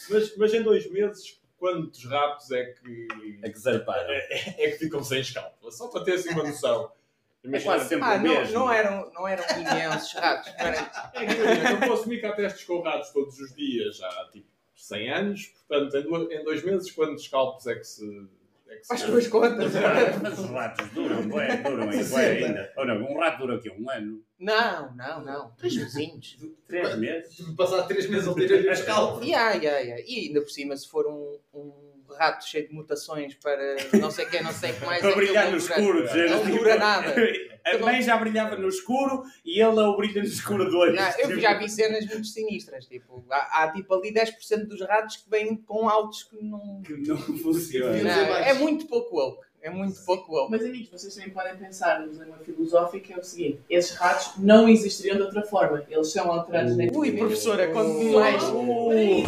mas, 0.09 0.37
mas 0.37 0.53
em 0.53 0.61
dois 0.63 0.89
meses, 0.91 1.39
quantos 1.57 2.03
ratos 2.05 2.51
é 2.51 2.65
que, 2.65 3.07
É 3.43 3.49
que 3.49 3.59
zarparam. 3.59 4.09
é 4.11 4.71
que 4.71 4.77
ficam 4.77 5.03
sem 5.03 5.21
escalpo? 5.21 5.71
Só 5.71 5.87
para 5.87 6.03
ter 6.03 6.13
assim 6.13 6.29
uma 6.31 6.43
noção. 6.43 6.91
É 7.43 7.47
Imagina- 7.47 7.71
quase 7.75 7.89
sempre 7.89 8.05
Ah, 8.05 8.13
o 8.15 8.17
não, 8.17 8.23
mesmo. 8.23 8.53
não, 8.53 8.71
eram, 8.71 9.11
não 9.13 9.27
eram 9.27 9.43
imensos 9.59 10.13
ratos. 10.13 10.51
É 10.57 11.71
eu 11.73 11.79
posso 11.79 11.93
assumir 12.01 12.19
que 12.19 12.25
há 12.25 12.33
testes 12.33 12.63
com 12.65 12.81
ratos 12.81 13.09
todos 13.11 13.39
os 13.39 13.55
dias, 13.55 13.97
já 13.97 14.07
há 14.07 14.29
tipo 14.31 14.47
100 14.75 15.11
anos, 15.13 15.53
portanto, 15.67 15.97
em, 15.97 16.03
duas- 16.03 16.31
em 16.31 16.43
dois 16.43 16.63
meses, 16.63 16.91
quantos 16.91 17.23
escalpos 17.23 17.65
é 17.67 17.75
que 17.75 17.83
se 17.83 18.27
É 18.69 18.75
que 18.75 18.85
Faz 18.87 18.99
se- 18.99 19.07
tuas 19.07 19.27
contas. 19.29 19.71
Mas 20.21 20.39
os 20.39 20.49
ratos 20.49 20.89
duram, 20.89 21.25
bué, 21.29 21.55
duram 21.57 21.89
ainda. 21.89 22.73
Ou 22.75 22.85
não, 22.85 22.95
um 23.11 23.17
rato 23.17 23.37
dura 23.39 23.55
aqui 23.55 23.69
um 23.69 23.89
ano? 23.89 24.21
Não, 24.37 24.93
não, 24.93 25.23
não. 25.23 25.51
Três 25.51 25.73
vizinhos. 25.73 26.37
Três 26.67 26.97
meses? 26.97 27.39
Passar 27.55 27.83
três 27.83 28.09
meses 28.09 28.27
a 28.27 28.33
ter 28.33 28.69
os 28.69 28.81
calvos. 28.81 29.25
Yeah, 29.25 29.53
yeah, 29.55 29.79
yeah. 29.79 30.03
E 30.05 30.27
ainda 30.27 30.41
por 30.41 30.49
cima, 30.49 30.75
se 30.75 30.89
for 30.89 31.07
um, 31.07 31.39
um 31.53 31.86
rato 32.17 32.45
cheio 32.47 32.67
de 32.67 32.73
mutações 32.73 33.35
para 33.35 33.75
não 33.99 34.11
sei 34.11 34.25
quem, 34.25 34.41
não 34.43 34.51
sei 34.51 34.71
o 34.71 34.75
que 34.75 34.85
mais. 34.85 35.01
Para 35.01 35.09
aquilo 35.11 35.25
brilhar 35.25 35.45
no 35.51 35.57
dura- 35.59 35.73
escuro, 35.75 36.03
dizer, 36.07 36.29
Não 36.29 36.43
tipo, 36.43 36.57
dura 36.57 36.77
nada. 36.77 37.15
A 37.67 37.77
mãe 37.79 38.01
já 38.01 38.15
brilhava 38.15 38.55
no 38.55 38.69
escuro 38.69 39.23
e 39.43 39.61
ele 39.61 39.77
é 39.77 39.83
o 39.83 39.97
brilha 39.97 40.21
no 40.21 40.27
escuro 40.27 40.71
dois. 40.71 40.95
Não, 40.95 41.19
eu 41.19 41.37
já 41.37 41.53
vi 41.55 41.67
cenas 41.67 42.05
muito 42.05 42.25
sinistras. 42.25 42.85
Tipo, 42.85 43.25
há, 43.29 43.63
há 43.63 43.71
tipo 43.73 43.93
ali 43.93 44.13
10% 44.13 44.67
dos 44.67 44.79
ratos 44.87 45.17
que 45.17 45.29
vêm 45.29 45.53
com 45.57 45.89
autos 45.89 46.23
que 46.23 46.41
não. 46.41 46.81
Que 46.81 46.93
não 46.95 47.17
funciona. 47.17 47.91
Devia 47.91 48.03
não, 48.09 48.23
ser 48.23 48.29
mais. 48.29 48.47
é 48.47 48.53
muito 48.53 48.87
pouco 48.87 49.17
woke. 49.17 49.45
É 49.61 49.69
muito 49.69 49.99
pouco 50.05 50.31
woke. 50.33 50.51
Mas 50.51 50.63
amigos, 50.63 50.89
vocês 50.89 51.13
também 51.15 51.31
podem 51.31 51.57
pensar 51.57 51.99
num 51.99 52.11
dilema 52.11 52.37
filosófico 52.37 53.05
que 53.05 53.13
é 53.13 53.17
o 53.17 53.23
seguinte: 53.23 53.59
esses 53.69 53.95
ratos 53.95 54.37
não 54.37 54.69
existiriam 54.69 55.17
de 55.17 55.23
outra 55.23 55.41
forma. 55.43 55.83
Eles 55.89 56.11
são 56.11 56.31
alterados 56.31 56.71
Ui, 56.71 56.77
geneticamente. 56.77 57.17
professora, 57.17 57.67
conte-me 57.69 58.11
Só 58.11 58.19
mais. 58.19 58.43
Ui, 58.43 59.23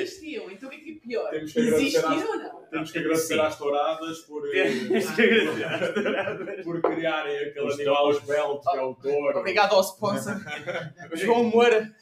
existiam. 0.00 0.50
Então 0.50 0.68
o 0.68 0.72
que 0.72 0.78
é 0.78 0.80
que 0.80 0.90
é 0.92 0.94
pior? 1.06 1.34
Existiam 1.34 2.28
ou 2.28 2.38
não? 2.38 2.60
Temos 2.70 2.92
que 2.92 2.98
agradecer 3.00 3.34
Sim. 3.34 3.40
às 3.40 3.58
touradas 3.58 4.18
por, 4.20 4.46
eh, 4.54 4.70
que 4.70 5.22
agradecer. 5.22 6.62
por 6.62 6.80
criarem 6.80 7.36
aquele 7.36 7.66
Os 7.66 7.74
animal 7.74 8.10
esbelto 8.12 8.70
que 8.70 8.76
é 8.76 8.82
o 8.82 8.94
touro. 8.94 9.38
Obrigado 9.40 9.74
ao 9.74 9.80
sponsor. 9.80 10.36
João 11.14 11.44
Moura. 11.44 11.92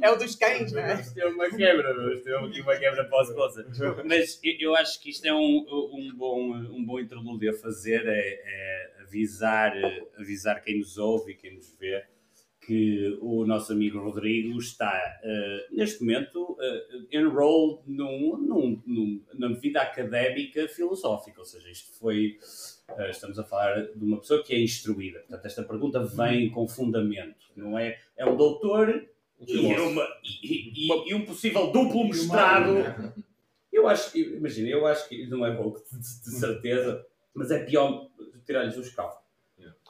É 0.00 0.10
o 0.10 0.16
dos 0.16 0.34
cães, 0.36 0.72
não 0.72 0.80
é? 0.80 1.00
Isto 1.00 1.18
é 1.20 1.26
uma 1.26 1.48
quebra, 1.50 2.14
isto 2.14 2.28
é 2.28 2.38
uma 2.38 2.76
quebra 2.76 3.02
sponsor. 3.02 3.64
Mas 4.04 4.40
eu, 4.42 4.74
acho 4.76 5.00
que 5.00 5.10
isto 5.10 5.26
é 5.26 5.32
um, 5.34 5.66
um, 5.92 6.12
bom, 6.16 6.54
um 6.54 6.84
bom 6.84 7.00
interlúdio 7.00 7.50
a 7.50 7.54
fazer, 7.54 8.06
é, 8.06 8.18
é 8.44 8.92
avisar, 9.02 9.72
avisar 10.18 10.62
quem 10.62 10.78
nos 10.78 10.98
ouve 10.98 11.32
e 11.32 11.34
quem 11.36 11.54
nos 11.54 11.74
vê 11.78 12.04
que 12.60 13.16
o 13.22 13.46
nosso 13.46 13.72
amigo 13.72 13.98
Rodrigo 13.98 14.58
está, 14.58 14.92
eh, 15.24 15.66
neste 15.70 16.02
momento, 16.02 16.52
uh, 16.52 17.06
enrolled 17.10 17.80
num, 17.86 18.36
num, 18.36 18.82
num- 18.86 19.24
na 19.38 19.48
vida 19.54 19.80
académica 19.80 20.68
filosófica, 20.68 21.40
ou 21.40 21.46
seja, 21.46 21.70
isto 21.70 21.98
foi, 21.98 22.36
eh, 22.98 23.08
estamos 23.08 23.38
a 23.38 23.44
falar 23.44 23.86
de 23.86 24.04
uma 24.04 24.18
pessoa 24.20 24.44
que 24.44 24.54
é 24.54 24.60
instruída, 24.60 25.20
portanto 25.20 25.46
esta 25.46 25.62
pergunta 25.62 26.04
vem 26.04 26.50
com 26.50 26.68
fundamento, 26.68 27.46
não 27.56 27.78
é? 27.78 27.98
É 28.14 28.26
um 28.26 28.36
doutor 28.36 29.02
e, 29.46 29.58
uma, 29.80 30.06
e, 30.42 30.86
e- 30.86 31.10
e 31.10 31.14
um 31.14 31.24
possível 31.24 31.68
duplo 31.70 32.04
mestrado. 32.08 33.14
Eu 33.72 33.86
acho 33.86 34.10
que, 34.12 34.20
imagina, 34.20 34.68
eu 34.68 34.86
acho 34.86 35.08
que 35.08 35.26
não 35.26 35.46
é 35.46 35.54
bom, 35.54 35.72
de, 35.72 35.98
de 35.98 36.30
certeza, 36.38 37.04
mas 37.34 37.50
é 37.50 37.64
pior 37.64 38.08
tirar-lhes 38.44 38.76
os 38.76 38.90
carros. 38.90 39.16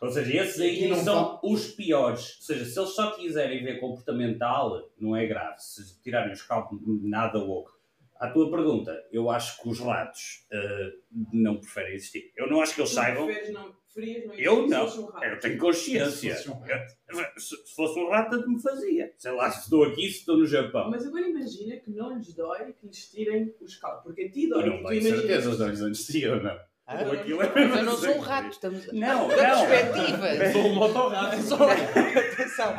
Ou 0.00 0.10
seja, 0.10 0.42
esses 0.42 0.60
aí 0.60 0.86
não 0.88 0.96
são 1.02 1.40
os 1.42 1.66
piores. 1.72 2.36
Ou 2.36 2.42
seja, 2.42 2.64
se 2.64 2.78
eles 2.78 2.90
só 2.90 3.10
quiserem 3.12 3.64
ver 3.64 3.80
comportamental, 3.80 4.88
não 4.98 5.16
é 5.16 5.26
grave. 5.26 5.56
Se 5.60 6.00
tirarem 6.02 6.32
os 6.32 6.42
carros, 6.42 6.78
nada 7.02 7.38
louco. 7.38 7.76
À 8.18 8.28
tua 8.30 8.50
pergunta, 8.50 8.92
eu 9.12 9.30
acho 9.30 9.60
que 9.62 9.68
os 9.68 9.78
ratos 9.80 10.44
eh, 10.52 10.92
não 11.32 11.56
preferem 11.56 11.94
existir. 11.94 12.32
Eu 12.36 12.48
não 12.48 12.60
acho 12.60 12.74
que 12.74 12.80
eles 12.80 12.90
Tu 12.90 12.94
saibam. 12.94 13.26
não- 13.52 13.72
preferias 13.94 14.26
não 14.26 14.34
Eu 14.34 14.64
existir 14.64 14.70
não. 14.98 15.04
um 15.04 15.06
rato? 15.10 15.24
Eu 15.26 15.40
tenho 15.40 15.58
consciência. 15.58 16.36
Se 16.36 16.44
fosse 16.44 16.50
um 16.50 16.66
Eu- 16.66 17.40
Se 17.40 17.56
se 17.66 17.74
fosse 17.76 17.98
um 18.00 18.08
rato, 18.10 18.30
tanto 18.30 18.50
me 18.50 18.60
fazia. 18.62 19.12
Sei 19.16 19.32
lá, 19.32 19.50
se 19.50 19.60
estou 19.64 19.84
aqui, 19.84 20.02
se 20.10 20.18
estou 20.18 20.36
no 20.36 20.46
Japão. 20.46 20.90
Mas 20.90 21.06
agora 21.06 21.26
imagina 21.28 21.76
que 21.76 21.90
não 21.90 22.16
lhes 22.16 22.34
dói 22.34 22.72
que 22.72 22.86
lhes 22.86 23.10
tirem 23.10 23.54
os 23.60 23.76
calos. 23.76 24.02
Porque 24.02 24.22
a 24.22 24.30
ti 24.30 24.44
Eu 24.44 24.50
dói. 24.50 24.66
não 24.66 24.76
que 24.76 24.82
tu 24.82 24.88
tenho 24.88 25.00
imaginas- 25.00 25.20
certeza 25.20 25.56
se 25.56 25.62
eles 25.62 25.80
existiam 25.80 26.36
ou 26.36 26.42
não. 26.42 26.58
Ah, 26.90 26.94
aquilo 27.02 27.42
é 27.42 27.52
Mas 27.54 27.76
eu 27.80 27.82
não 27.84 27.96
sou 27.98 28.14
um 28.14 28.18
rato, 28.20 28.48
estamos 28.50 28.86
Não, 28.94 29.28
da 29.28 29.36
não. 29.56 29.66
perspectiva. 29.66 30.52
Sou 30.52 30.62
um 30.62 30.74
motorrato. 30.74 31.36
Só- 31.42 31.68
Atenção. 31.70 32.74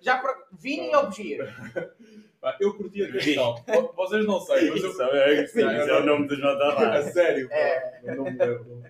Já 0.00 0.18
pro... 0.18 0.32
Vinho 0.60 0.96
ou 0.96 1.06
bugia? 1.06 1.52
Pá, 2.40 2.56
Eu 2.60 2.72
curtia 2.74 3.10
ter 3.10 3.34
calmo. 3.34 3.64
Vocês 3.96 4.24
não 4.26 4.40
sei, 4.40 4.70
mas 4.70 4.82
eu. 4.82 4.90
Isso 4.90 5.02
é, 5.02 5.46
sim, 5.46 5.58
isso 5.60 5.90
é 5.90 6.00
o 6.00 6.06
nome 6.06 6.26
dos 6.28 6.38
A 6.38 6.42
notas 6.42 7.12
sério, 7.12 7.48
pá. 7.48 7.54
É. 7.56 8.00
Eu 8.04 8.16
não 8.16 8.24
me 8.24 8.30
lembro. 8.30 8.82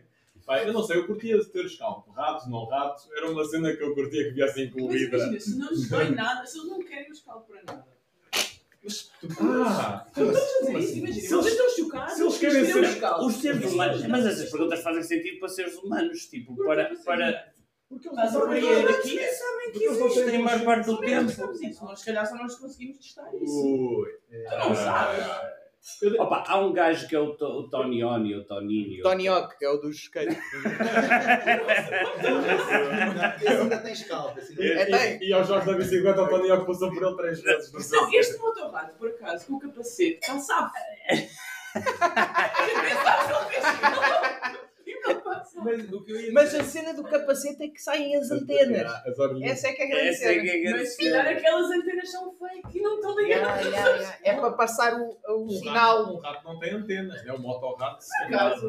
Pá, 0.50 0.64
eu 0.64 0.72
não 0.72 0.82
sei, 0.82 0.96
eu 0.96 1.06
curtia 1.06 1.38
ter 1.44 1.64
escalpo. 1.64 2.10
Ratos, 2.10 2.48
não 2.48 2.64
ratos, 2.64 3.08
era 3.16 3.30
uma 3.30 3.44
cena 3.44 3.72
que 3.72 3.80
eu 3.84 3.94
curtia 3.94 4.24
que 4.24 4.30
viesse 4.30 4.58
Mas 4.58 4.68
incluída. 4.68 5.16
imagina, 5.16 5.38
se 5.38 5.56
não 5.56 5.68
lhes 5.70 5.88
dói 5.88 6.10
nada, 6.10 6.44
se 6.44 6.58
eles 6.58 6.68
não 6.70 6.82
querem 6.82 7.08
os 7.12 7.20
calos 7.20 7.44
para 7.46 7.62
nada. 7.62 7.86
Ah! 9.40 10.06
Tu 10.12 10.22
estás 10.24 10.42
a 10.44 10.58
dizer 10.60 10.78
isso, 10.80 10.98
imagina. 10.98 11.04
Se 11.04 11.18
eles- 11.20 11.30
Vocês 11.30 11.52
estão 11.54 11.70
chocados. 11.70 12.14
se 12.14 12.22
eles 12.22 12.38
querem 12.38 12.64
ser- 12.64 13.04
os 13.20 13.34
seres 13.36 13.60
Mas 13.62 13.72
humanos. 13.72 14.06
Mas 14.08 14.26
essas 14.26 14.50
perguntas 14.50 14.80
fazem 14.82 15.02
sentido 15.04 15.38
para 15.38 15.48
seres 15.50 15.76
humanos. 15.76 16.26
Tipo, 16.26 16.56
para. 16.56 16.96
para? 17.04 17.52
Porque 17.88 18.08
eles 18.08 18.18
não 18.18 18.28
sabem 18.28 18.58
aqui? 18.88 19.18
sabem 19.28 19.70
que 19.72 19.84
existem 19.84 20.36
a 20.36 20.40
maior 20.40 20.64
parte 20.64 20.86
do 20.86 20.98
tempo. 20.98 21.32
Nós, 21.82 22.00
se 22.00 22.06
calhar, 22.06 22.26
só 22.28 22.34
nós 22.34 22.56
conseguimos 22.56 22.98
testar 22.98 23.32
isso. 23.36 23.54
Ui. 23.54 24.08
Tu 24.28 24.58
não 24.58 24.74
sabes. 24.74 25.59
Opa, 26.18 26.44
há 26.46 26.58
um 26.58 26.72
gajo 26.72 27.08
que 27.08 27.16
é 27.16 27.18
o, 27.18 27.34
To- 27.36 27.60
o 27.60 27.68
Tony 27.70 28.04
Oni, 28.04 28.34
o 28.36 28.44
Toninho. 28.44 29.02
Tony 29.02 29.28
Hawk, 29.28 29.58
que 29.58 29.64
é 29.64 29.70
o 29.70 29.78
dos 29.78 29.96
skates. 29.96 30.36
Esse 33.40 33.48
ainda 33.48 33.78
tem 33.78 33.92
escalpo. 33.92 34.38
esse 34.38 34.52
ainda 34.52 34.62
E, 34.62 34.72
É, 34.72 34.84
tem. 35.18 35.28
e, 35.28 35.32
aos 35.32 35.48
jogos 35.48 35.64
da 35.66 35.72
bicicleta, 35.74 36.22
o 36.22 36.28
Tony 36.28 36.50
Hawk 36.50 36.66
passou 36.66 36.92
por 36.92 37.02
ele 37.02 37.16
três 37.16 37.40
vezes. 37.42 37.72
Não 37.90 38.12
este 38.14 38.38
motorrato, 38.38 38.94
por 38.98 39.08
acaso, 39.08 39.46
com 39.46 39.54
o 39.54 39.60
capacete, 39.60 40.20
calçava. 40.26 40.70
Eu 41.74 41.82
pensava 42.82 43.44
que 43.48 43.54
ele 43.54 43.62
fez 43.62 43.64
aquilo. 43.64 44.00
E 44.86 44.94
não 44.94 44.98
passou. 44.98 44.98
Mas 45.64 45.92
o 45.92 46.04
que 46.04 46.12
eu 46.12 46.20
ia 46.20 46.32
Mas 46.32 46.44
dizer- 46.50 46.60
a 46.60 46.64
cena 46.64 46.94
do 46.94 47.02
capacete 47.04 47.62
é 47.62 47.68
que 47.68 47.80
saem 47.80 48.16
as 48.16 48.30
antenas. 48.30 48.86
As. 48.86 49.18
Essa 49.42 49.68
é 49.68 49.72
que 49.72 49.82
é 49.82 49.84
a 49.84 49.88
grande 49.88 50.08
Essa 50.08 50.24
é 50.24 50.34
cena. 50.34 50.42
que 50.42 50.66
é 50.66 50.70
Mas 50.70 50.88
se 50.94 50.96
calhar 51.10 51.26
aquelas 51.28 51.70
antenas 51.70 52.10
são 52.10 52.32
fake 52.34 52.78
e 52.78 52.82
não 52.82 52.94
estão 52.96 53.18
ligadas. 53.18 53.66
Yeah, 53.66 53.78
yeah, 53.88 53.96
yeah. 53.98 54.18
É 54.24 54.34
para 54.40 54.52
passar 54.52 55.00
o, 55.00 55.18
o 55.28 55.44
Um 55.44 55.48
sinal. 55.50 56.04
rato, 56.04 56.12
um 56.14 56.20
rato 56.20 56.44
não 56.44 56.58
tem 56.58 56.72
antenas, 56.72 57.26
é 57.26 57.32
um 57.32 57.38
motorrato. 57.38 58.04
Por 58.28 58.34
acaso. 58.34 58.68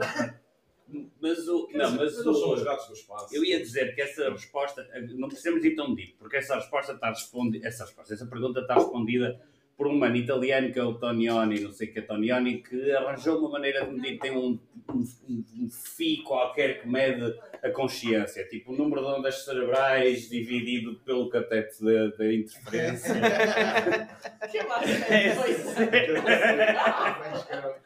Mas 1.21 1.47
o. 1.47 1.69
Não, 1.71 1.91
mas 1.91 2.01
eles 2.01 2.15
são 2.15 2.31
os 2.33 2.61
o. 2.61 2.65
ratos 2.65 2.87
do 2.87 2.93
espaço. 2.93 3.33
Eu 3.33 3.45
ia 3.45 3.59
dizer 3.59 3.95
que 3.95 4.01
essa 4.01 4.29
resposta, 4.29 4.85
não 5.15 5.29
precisamos 5.29 5.63
ir 5.63 5.73
tão 5.75 5.95
deep, 5.95 6.15
porque 6.19 6.35
essa 6.37 6.55
resposta 6.55 6.91
está 6.93 7.07
respondida, 7.09 7.65
essa 7.65 7.85
resposta, 7.85 8.13
essa 8.13 8.25
pergunta 8.25 8.59
está 8.59 8.73
respondida 8.75 9.39
por 9.81 9.87
um 9.87 9.97
mano 9.97 10.15
italiano 10.15 10.71
que 10.71 10.77
é 10.77 10.83
o 10.83 10.93
Tonioni, 10.93 11.59
não 11.61 11.73
sei 11.73 11.87
o 11.87 11.91
que 11.91 11.97
é 11.97 12.01
Tonioni, 12.03 12.61
que 12.61 12.91
arranjou 12.91 13.39
uma 13.39 13.49
maneira 13.49 13.83
de 13.83 13.91
medir, 13.91 14.19
tem 14.19 14.29
um, 14.29 14.59
um, 14.87 15.03
um, 15.27 15.69
FI 15.71 16.17
qualquer 16.17 16.83
que 16.83 16.87
mede 16.87 17.33
a 17.63 17.69
consciência, 17.71 18.47
tipo 18.47 18.73
o 18.73 18.77
número 18.77 19.01
de 19.01 19.07
ondas 19.07 19.43
cerebrais 19.43 20.29
dividido 20.29 20.99
pelo 21.03 21.31
catete 21.31 21.83
da 21.83 22.31
interferência. 22.31 23.15
Que 24.51 24.57
lá 24.59 24.81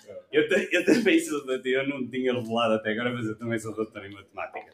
É. 0.07 0.25
Eu, 0.31 0.85
também 0.85 1.19
sou 1.19 1.45
doutor, 1.45 1.67
eu 1.67 1.87
não 1.87 2.07
tinha 2.07 2.33
revelado 2.33 2.73
até 2.73 2.91
agora, 2.91 3.11
mas 3.13 3.25
eu 3.25 3.37
também 3.37 3.57
sou 3.59 3.73
doutor 3.73 4.05
em 4.05 4.13
matemática. 4.13 4.73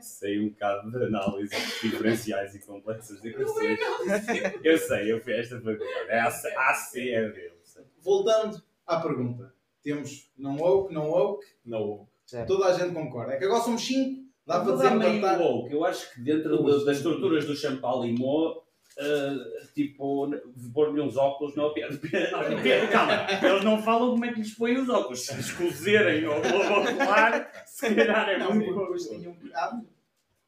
sei 0.00 0.40
um 0.40 0.48
bocado 0.50 0.90
de 0.90 1.04
análise 1.04 1.54
diferenciais 1.82 2.54
e 2.54 2.60
complexas 2.60 3.20
de 3.20 3.28
é 3.28 3.30
equações. 3.32 3.78
Eu 4.62 4.78
sei, 4.78 5.12
eu 5.12 5.20
fiz 5.20 5.34
esta 5.38 5.60
pergunta. 5.60 5.90
É 6.08 6.20
ACED. 6.20 7.38
eu 7.40 7.52
sei. 7.64 7.84
Voltando 8.00 8.62
à 8.86 9.00
pergunta. 9.00 9.52
Temos 9.82 10.30
não 10.36 10.56
woke, 10.56 10.92
não 10.92 11.08
woke. 11.10 11.46
Não. 11.64 12.08
Toda 12.46 12.66
a 12.66 12.72
gente 12.74 12.92
concorda. 12.94 13.32
É 13.34 13.36
que 13.38 13.44
agora 13.44 13.62
somos 13.62 13.82
5. 13.86 14.28
Dá 14.46 14.60
para 14.60 14.76
dar 14.76 14.90
meio 14.96 15.10
desempatar. 15.12 15.40
woke. 15.40 15.72
Eu 15.72 15.84
acho 15.84 16.12
que 16.14 16.20
dentro 16.20 16.62
de- 16.64 16.84
das 16.84 16.96
estruturas 16.98 17.44
do 17.46 17.54
Champalimau, 17.56 18.58
uh, 18.98 19.72
tipo, 19.74 20.30
pôr-lhe 20.74 21.00
uns 21.00 21.16
óculos 21.16 21.54
não 21.54 21.66
é 21.70 21.74
piada. 21.74 21.98
Calma, 22.90 23.26
eles 23.46 23.64
não 23.64 23.82
falam 23.82 24.10
como 24.10 24.24
é 24.24 24.32
que 24.32 24.40
lhes 24.40 24.54
põem 24.54 24.78
os 24.78 24.88
óculos. 24.88 25.24
Se 25.24 25.34
lhes 25.34 25.52
cozerem 25.52 26.26
o 26.26 26.40
globo 26.40 26.80
ocular, 26.90 27.50
se 27.66 27.94
calhar 27.94 28.28
é 28.30 28.38
Não, 28.38 28.54
muito 28.54 28.96
tinham 28.96 29.34
cuidado. 29.34 29.86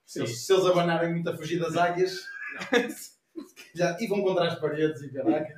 Se 0.05 0.21
eles, 0.21 0.45
se 0.45 0.53
eles 0.53 0.67
abanarem 0.67 1.13
muito 1.13 1.31
a 1.31 1.37
fugir 1.37 1.59
das 1.61 1.77
águias, 1.77 2.25
já, 3.75 3.97
e 4.01 4.07
vão 4.07 4.23
contra 4.23 4.47
as 4.49 4.59
paredes 4.59 5.03
e 5.03 5.13
caraca. 5.13 5.55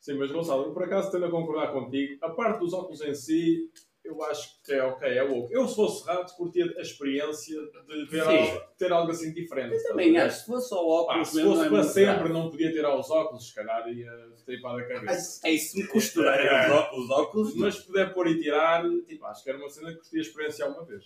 Sim, 0.00 0.14
mas 0.14 0.30
Gonçalo, 0.30 0.66
eu 0.66 0.72
por 0.72 0.84
acaso 0.84 1.10
tendo 1.10 1.26
a 1.26 1.30
concordar 1.30 1.72
contigo, 1.72 2.16
a 2.24 2.30
parte 2.30 2.60
dos 2.60 2.72
óculos 2.72 3.00
em 3.00 3.12
si, 3.14 3.68
eu 4.04 4.22
acho 4.22 4.62
que 4.62 4.72
é 4.72 4.84
ok, 4.84 5.08
é 5.18 5.22
woke. 5.24 5.52
Eu, 5.52 5.66
se 5.66 5.74
fosse 5.74 6.06
rato, 6.06 6.32
curtia 6.36 6.72
a 6.78 6.80
experiência 6.80 7.58
de 7.88 8.04
ver 8.06 8.20
algo, 8.20 8.60
ter 8.78 8.92
algo 8.92 9.10
assim 9.10 9.32
diferente. 9.34 9.74
Eu 9.74 9.80
a 9.80 9.88
também 9.88 10.16
acho, 10.16 10.40
se 10.40 10.46
fosse 10.46 10.68
só 10.68 10.86
óculos, 10.86 11.28
se 11.28 11.34
mesmo, 11.36 11.50
fosse 11.50 11.64
é 11.64 11.68
para 11.68 11.76
muito 11.78 11.92
sempre, 11.92 12.14
grave. 12.14 12.32
não 12.32 12.50
podia 12.50 12.70
tirar 12.72 12.96
os 12.96 13.10
óculos, 13.10 13.48
se 13.48 13.54
calhar 13.56 13.88
ia 13.88 14.12
tripar 14.44 14.76
a 14.76 14.84
cabeça. 14.86 15.40
É 15.44 15.50
isso, 15.50 15.72
se 15.72 15.82
me 15.82 15.88
costurarem 15.88 16.46
os 16.46 16.72
ó- 16.72 16.90
os 17.00 17.10
óculos, 17.10 17.56
Mas 17.56 17.74
se 17.74 17.82
puder 17.86 18.14
pôr 18.14 18.28
e 18.28 18.40
tirar, 18.40 18.84
tipo, 19.08 19.24
acho 19.26 19.42
que 19.42 19.50
era 19.50 19.58
uma 19.58 19.68
cena 19.68 19.90
que 19.90 19.96
curtia 19.98 20.20
experienciar 20.20 20.70
uma 20.70 20.84
vez. 20.84 21.02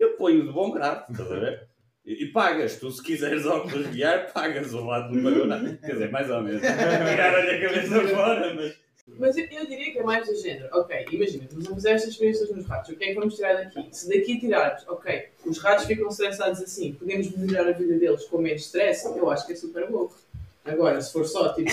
eu 0.00 0.16
ponho 0.16 0.44
de 0.44 0.52
bom 0.52 0.72
grado, 0.72 1.08
estás 1.12 1.30
a 1.30 1.36
ver? 1.38 1.68
E, 2.04 2.24
e 2.24 2.32
pagas, 2.32 2.78
tu 2.78 2.90
se 2.90 3.02
quiseres 3.02 3.46
óculos 3.46 3.86
guiar, 3.86 4.32
pagas 4.32 4.74
o 4.74 4.84
lado 4.84 5.14
do 5.14 5.22
pagou 5.22 5.46
nada. 5.46 5.78
Quer 5.80 5.92
dizer, 5.92 6.10
mais 6.10 6.30
ou 6.30 6.42
menos. 6.42 6.60
Tiraram-lhe 6.60 7.50
a 7.50 7.60
cabeça 7.60 8.08
fora, 8.14 8.54
mas. 8.54 8.84
Mas 9.06 9.36
eu, 9.36 9.44
eu 9.50 9.66
diria 9.66 9.92
que 9.92 9.98
é 9.98 10.02
mais 10.02 10.26
do 10.26 10.34
género. 10.34 10.68
Ok, 10.72 11.06
imagina, 11.12 11.44
estamos 11.44 11.66
a 11.66 11.74
fazer 11.74 11.90
estas 11.90 12.10
experiências 12.10 12.50
nos 12.50 12.66
ratos. 12.66 12.90
O 12.90 12.96
que 12.96 13.04
é 13.04 13.08
que 13.08 13.14
vamos 13.14 13.36
tirar 13.36 13.54
daqui? 13.54 13.86
Se 13.92 14.08
daqui 14.08 14.40
tirarmos, 14.40 14.86
ok, 14.88 15.28
os 15.44 15.58
ratos 15.58 15.84
ficam 15.84 16.08
estressados 16.08 16.62
assim, 16.62 16.94
podemos 16.94 17.30
melhorar 17.36 17.68
a 17.68 17.72
vida 17.72 17.98
deles 17.98 18.24
com 18.24 18.38
menos 18.38 18.62
stress, 18.62 19.04
eu 19.04 19.30
acho 19.30 19.46
que 19.46 19.52
é 19.52 19.56
super 19.56 19.90
louco. 19.90 20.16
Agora, 20.64 21.00
se 21.02 21.12
for 21.12 21.26
só 21.26 21.52
tipo. 21.52 21.70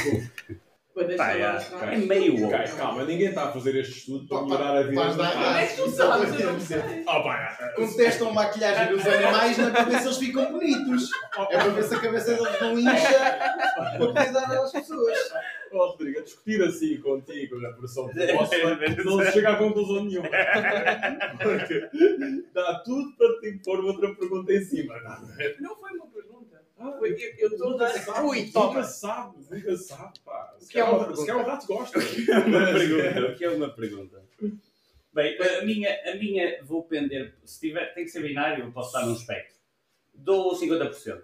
Para 0.93 1.07
deixar 1.07 1.69
Pá, 1.69 1.75
lá 1.77 1.91
é, 1.91 1.95
é 1.95 1.97
meio 1.97 2.33
louco. 2.39 2.51
Calma, 2.51 2.75
calma, 2.75 3.03
ninguém 3.05 3.29
está 3.29 3.43
a 3.45 3.51
fazer 3.51 3.75
este 3.77 3.99
estudo 3.99 4.27
para 4.27 4.41
melhorar 4.43 4.77
a 4.77 4.83
vida 4.83 5.05
dos 5.05 5.15
dá- 5.15 5.31
Como 5.31 5.45
é 5.45 5.67
que 5.67 5.75
tu 5.75 5.89
sabes? 5.89 6.39
Eu 6.39 6.53
não 6.53 6.59
sei. 6.59 6.79
Ah, 7.07 7.19
pá, 7.21 7.71
Contestam 7.75 8.33
maquilhagem 8.33 8.95
dos 8.95 9.07
animais 9.07 9.57
não 9.57 9.67
é 9.67 9.71
para 9.71 9.83
ver 9.83 9.99
se 9.99 10.05
eles 10.07 10.17
ficam 10.17 10.51
bonitos. 10.51 11.09
É 11.49 11.57
para 11.57 11.69
ver 11.69 11.83
se 11.83 11.95
a 11.95 11.99
cabeça 11.99 12.33
deles 12.35 12.61
não 12.61 12.79
incha 12.79 13.37
para 13.75 13.97
poder 13.99 14.31
dar 14.33 14.51
às 14.63 14.71
pessoas. 14.71 15.17
Ó, 15.73 15.91
Rodrigo, 15.91 16.19
a 16.19 16.23
discutir 16.23 16.61
assim 16.63 16.97
contigo 16.97 17.57
na 17.61 17.69
pressão 17.71 18.07
do 18.07 18.13
vosso 18.13 18.51
não 19.05 19.23
se 19.23 19.31
chega 19.31 19.51
a 19.51 19.55
conclusão 19.55 20.03
nenhuma. 20.03 20.27
Porque 21.41 21.89
dá 22.53 22.79
tudo 22.83 23.15
para 23.15 23.39
te 23.39 23.57
pôr 23.63 23.79
outra 23.85 24.13
pergunta 24.13 24.51
em 24.51 24.61
cima. 24.65 24.95
Não, 25.01 25.29
é? 25.39 25.55
Não 25.61 25.75
foi 25.77 25.91
uma 25.93 26.07
eu- 26.87 27.35
eu 27.37 27.47
estou 27.49 27.73
a 27.73 27.77
dar. 27.77 27.89
sabe, 27.89 28.27
Ui, 28.27 28.39
nunca 28.41 28.51
toma. 28.53 28.83
sabe, 28.83 29.37
nunca 29.49 29.75
sabe, 29.77 30.19
pá. 30.25 30.55
Se 30.59 30.71
que 30.71 30.79
é 30.79 30.83
calhar 30.83 30.95
uma 30.99 31.05
pergunta. 31.07 31.99
O 33.31 33.35
que 33.35 33.45
é 33.45 33.49
uma 33.49 33.69
pergunta? 33.69 34.23
Bem, 35.13 35.37
a 35.41 35.65
minha, 35.65 36.11
a 36.11 36.15
minha 36.15 36.63
vou 36.63 36.83
pender. 36.83 37.35
Se 37.43 37.59
tiver, 37.59 37.93
tem 37.93 38.05
que 38.05 38.09
ser 38.11 38.21
binário, 38.21 38.65
eu 38.65 38.71
posso 38.71 38.93
dar 38.93 39.05
num 39.05 39.13
espectro. 39.13 39.55
Dou 40.13 40.55
50%. 40.55 41.21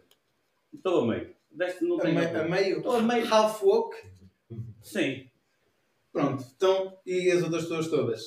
Estou 0.74 1.02
a 1.04 1.08
meio. 1.08 1.36
Deste 1.50 1.86
não 1.86 1.98
A, 1.98 2.02
tenho. 2.02 2.16
me- 2.16 2.26
a 2.26 2.44
meio, 2.44 2.78
Estou 2.78 2.96
a 2.98 3.02
meio. 3.02 3.34
half 3.34 3.64
woke. 3.64 3.96
Sim. 4.82 5.30
Pronto, 6.12 6.44
então, 6.56 6.98
e 7.06 7.32
as 7.32 7.42
outras 7.44 7.64
pessoas 7.64 7.88
todas? 7.88 8.22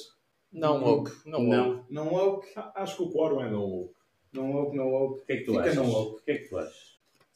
Não 0.52 0.82
woke. 0.82 1.12
Não 1.26 1.40
woke. 1.46 1.50
Não. 1.50 1.86
Não 1.90 2.12
woke, 2.12 2.48
Acho 2.74 2.96
que 2.96 3.02
o 3.02 3.10
quórum 3.10 3.40
é 3.42 3.50
não 3.50 3.62
woke. 3.62 3.94
não 4.32 4.52
woke, 4.52 4.76
não 4.76 4.88
woke. 4.90 5.20
O 5.22 5.26
que 5.26 5.32
é 5.32 5.36
que 5.38 5.44
tu 5.44 5.52
Fica 5.52 5.64
achas? 5.64 5.76
não 5.76 5.90
woke. 5.90 6.20
O 6.20 6.24
que 6.24 6.30
é 6.30 6.38
que 6.38 6.48
tu 6.48 6.58
achas? 6.58 6.89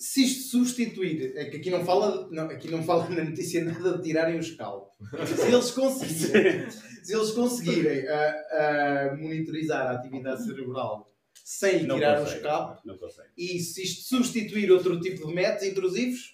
Se 0.05 0.23
isto 0.23 0.51
substituir, 0.51 1.33
é 1.35 1.47
que 1.47 1.57
aqui 1.57 1.71
não 1.71 1.83
fala, 1.83 2.29
não, 2.31 2.45
aqui 2.51 2.71
não 2.71 2.83
fala 2.83 3.09
na 3.09 3.25
notícia 3.25 3.65
nada 3.65 3.97
de 3.97 4.03
tirarem 4.03 4.39
os 4.39 4.51
calvos. 4.51 4.91
Se 5.35 5.51
eles 5.51 5.71
conseguirem, 5.71 6.71
se 7.03 7.15
eles 7.15 7.31
conseguirem 7.31 8.07
ah, 8.07 8.35
ah, 8.53 9.17
monitorizar 9.17 9.87
a 9.87 9.93
atividade 9.93 10.45
cerebral 10.45 11.11
sem 11.43 11.87
Não 11.87 11.97
tirar 11.97 12.21
consegue. 12.21 12.43
Não 12.85 12.99
consegue. 12.99 13.29
e 13.37 13.59
se 13.61 13.83
isto 13.83 14.03
substituir 14.15 14.71
outro 14.71 15.01
tipo 15.01 15.27
de 15.27 15.35
métodos 15.35 15.69
intrusivos, 15.69 16.34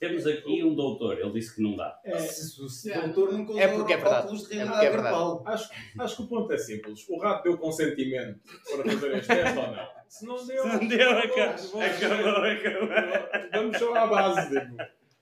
Temos 0.00 0.26
aqui 0.26 0.64
um 0.64 0.74
doutor, 0.74 1.20
ele 1.20 1.30
disse 1.32 1.54
que 1.54 1.62
não 1.62 1.76
dá. 1.76 2.00
se, 2.18 2.48
se 2.48 2.88
o 2.88 2.88
Yeah. 2.90 3.06
doutor 3.12 3.34
usou 3.38 3.58
É 3.58 3.68
porque 3.68 3.92
é 3.92 3.96
verdade. 3.98 4.24
óculos 4.24 4.48
de 4.48 4.54
É 4.54 4.56
realidade 4.64 4.86
é 4.86 4.90
virtual. 4.90 5.42
Acho, 5.46 5.70
acho 5.98 6.16
que 6.16 6.22
o 6.22 6.26
ponto 6.26 6.52
é 6.52 6.58
simples. 6.58 7.06
O 7.08 7.18
rato 7.18 7.42
deu 7.44 7.58
consentimento 7.58 8.40
para 8.70 8.90
fazer 8.92 9.14
este 9.18 9.26
teste 9.28 9.58
ou 9.58 9.66
não? 9.66 9.88
Se 10.08 10.24
não 10.26 10.46
deu, 10.46 10.62
Se 10.62 10.68
não 10.68 10.88
deu, 10.88 11.10
acabou, 11.18 11.82
acabou, 11.82 12.44
acabou, 12.44 12.44
acabou. 12.44 13.50
Vamos 13.52 13.78
só 13.78 13.94
à 13.94 14.06
base. 14.06 14.48
Tipo. 14.60 14.76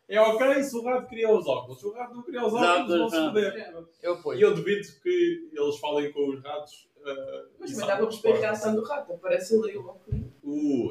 É 0.09 0.19
ok 0.21 0.63
se 0.63 0.77
o 0.77 0.83
rato 0.85 1.07
queria 1.09 1.31
os 1.31 1.47
óculos. 1.47 1.81
Se 1.81 1.87
o 1.87 1.93
rato 1.93 2.15
não 2.15 2.23
queria 2.23 2.41
os 2.47 2.55
óculos, 2.55 2.89
Não, 2.89 2.99
vão 2.99 3.09
se 3.11 3.17
não. 3.17 3.27
foder. 3.29 3.75
Eu 4.03 4.35
E 4.35 4.41
eu 4.41 4.55
duvido 4.55 4.81
que 5.03 5.51
eles 5.53 5.79
falem 5.81 6.11
com 6.13 6.31
os 6.31 6.43
ratos. 6.43 6.88
Mas 7.59 7.71
também 7.73 7.87
dá 7.87 7.97
para 7.97 8.07
perceber 8.07 8.29
a 8.29 8.33
resposta. 8.33 8.47
reação 8.47 8.75
do 8.75 8.83
rato. 8.85 9.13
Aparece 9.13 9.55
ali 9.55 9.77
o 9.77 9.87
óculos. 9.87 10.21
Uh, 10.43 10.91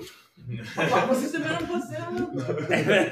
Opa, 0.77 1.05
vocês 1.07 1.31
também 1.31 1.49
não 1.49 1.61
nada. 1.61 3.11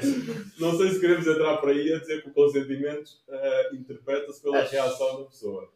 não 0.60 0.76
sei 0.78 0.90
se 0.90 1.00
queremos 1.00 1.26
entrar 1.26 1.56
por 1.58 1.70
aí 1.70 1.92
a 1.92 1.98
dizer 1.98 2.22
que 2.22 2.28
o 2.28 2.32
consentimento 2.32 3.10
ah, 3.28 3.70
interpreta-se 3.74 4.40
pela 4.42 4.58
Acho- 4.60 4.72
reação 4.72 5.18
da 5.20 5.24
pessoa. 5.26 5.68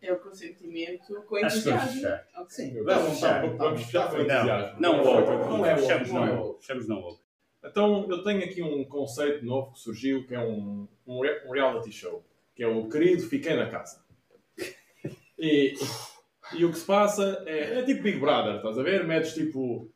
É 0.00 0.12
o 0.12 0.18
consentimento 0.18 1.14
com 1.28 1.36
Acho 1.36 1.62
que 1.62 1.68
vamos 1.70 1.84
entusiasmo. 1.84 1.92
fechar. 1.92 2.28
Ok. 2.36 2.46
Sim, 2.50 2.72
Vamos 2.82 2.86
vamos 2.94 3.10
fechar, 3.14 3.42
vamos 3.46 3.58
tá, 3.58 3.76
fechar 3.86 4.02
tá, 4.02 4.10
com 4.10 4.22
entusiasmo. 4.22 4.80
Não 4.80 5.04
Vamos 5.04 5.46
Não 5.58 5.66
é 5.66 5.76
Fechamos 5.76 6.08
não 6.10 6.22
é 6.22 6.26
não 6.26 6.34
woke. 6.36 6.48
woke. 6.48 6.60
Fechamos 6.66 6.88
não 6.88 7.00
woke. 7.02 7.22
Então, 7.64 8.06
eu 8.10 8.24
tenho 8.24 8.44
aqui 8.44 8.60
um 8.62 8.84
conceito 8.84 9.44
novo 9.44 9.72
que 9.72 9.78
surgiu, 9.78 10.26
que 10.26 10.34
é 10.34 10.40
um, 10.40 10.88
um, 11.06 11.20
um 11.46 11.52
reality 11.52 11.92
show, 11.92 12.24
que 12.56 12.62
é 12.64 12.66
o 12.66 12.88
querido 12.88 13.22
Fiquei 13.28 13.54
na 13.54 13.70
Casa. 13.70 14.02
E, 15.38 15.74
e 16.54 16.64
o 16.64 16.70
que 16.70 16.78
se 16.78 16.84
passa 16.84 17.42
é, 17.46 17.78
é 17.78 17.82
tipo 17.84 18.02
Big 18.02 18.18
Brother, 18.18 18.56
estás 18.56 18.78
a 18.78 18.82
ver? 18.82 19.06
Metes 19.06 19.34
tipo... 19.34 19.90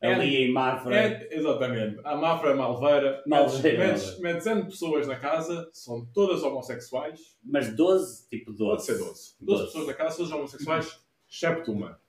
Ali 0.00 0.36
em 0.36 0.52
Mafra. 0.52 0.94
É, 0.94 1.28
exatamente. 1.32 2.00
A 2.04 2.14
Mafra 2.14 2.54
Malveira. 2.54 3.20
Malveira, 3.26 3.88
Metes, 3.88 4.20
metes 4.20 4.46
N 4.46 4.64
pessoas 4.64 5.08
na 5.08 5.16
casa, 5.16 5.68
são 5.72 6.06
todas 6.14 6.44
homossexuais. 6.44 7.36
Mas 7.44 7.74
12, 7.74 8.28
tipo 8.28 8.52
12. 8.52 8.70
Pode 8.70 8.84
ser 8.84 8.98
12. 8.98 9.06
12 9.08 9.34
Doze. 9.40 9.64
pessoas 9.64 9.86
na 9.88 9.94
casa, 9.94 10.16
todas 10.16 10.32
homossexuais, 10.32 11.00
excepto 11.28 11.72
uma. 11.72 12.00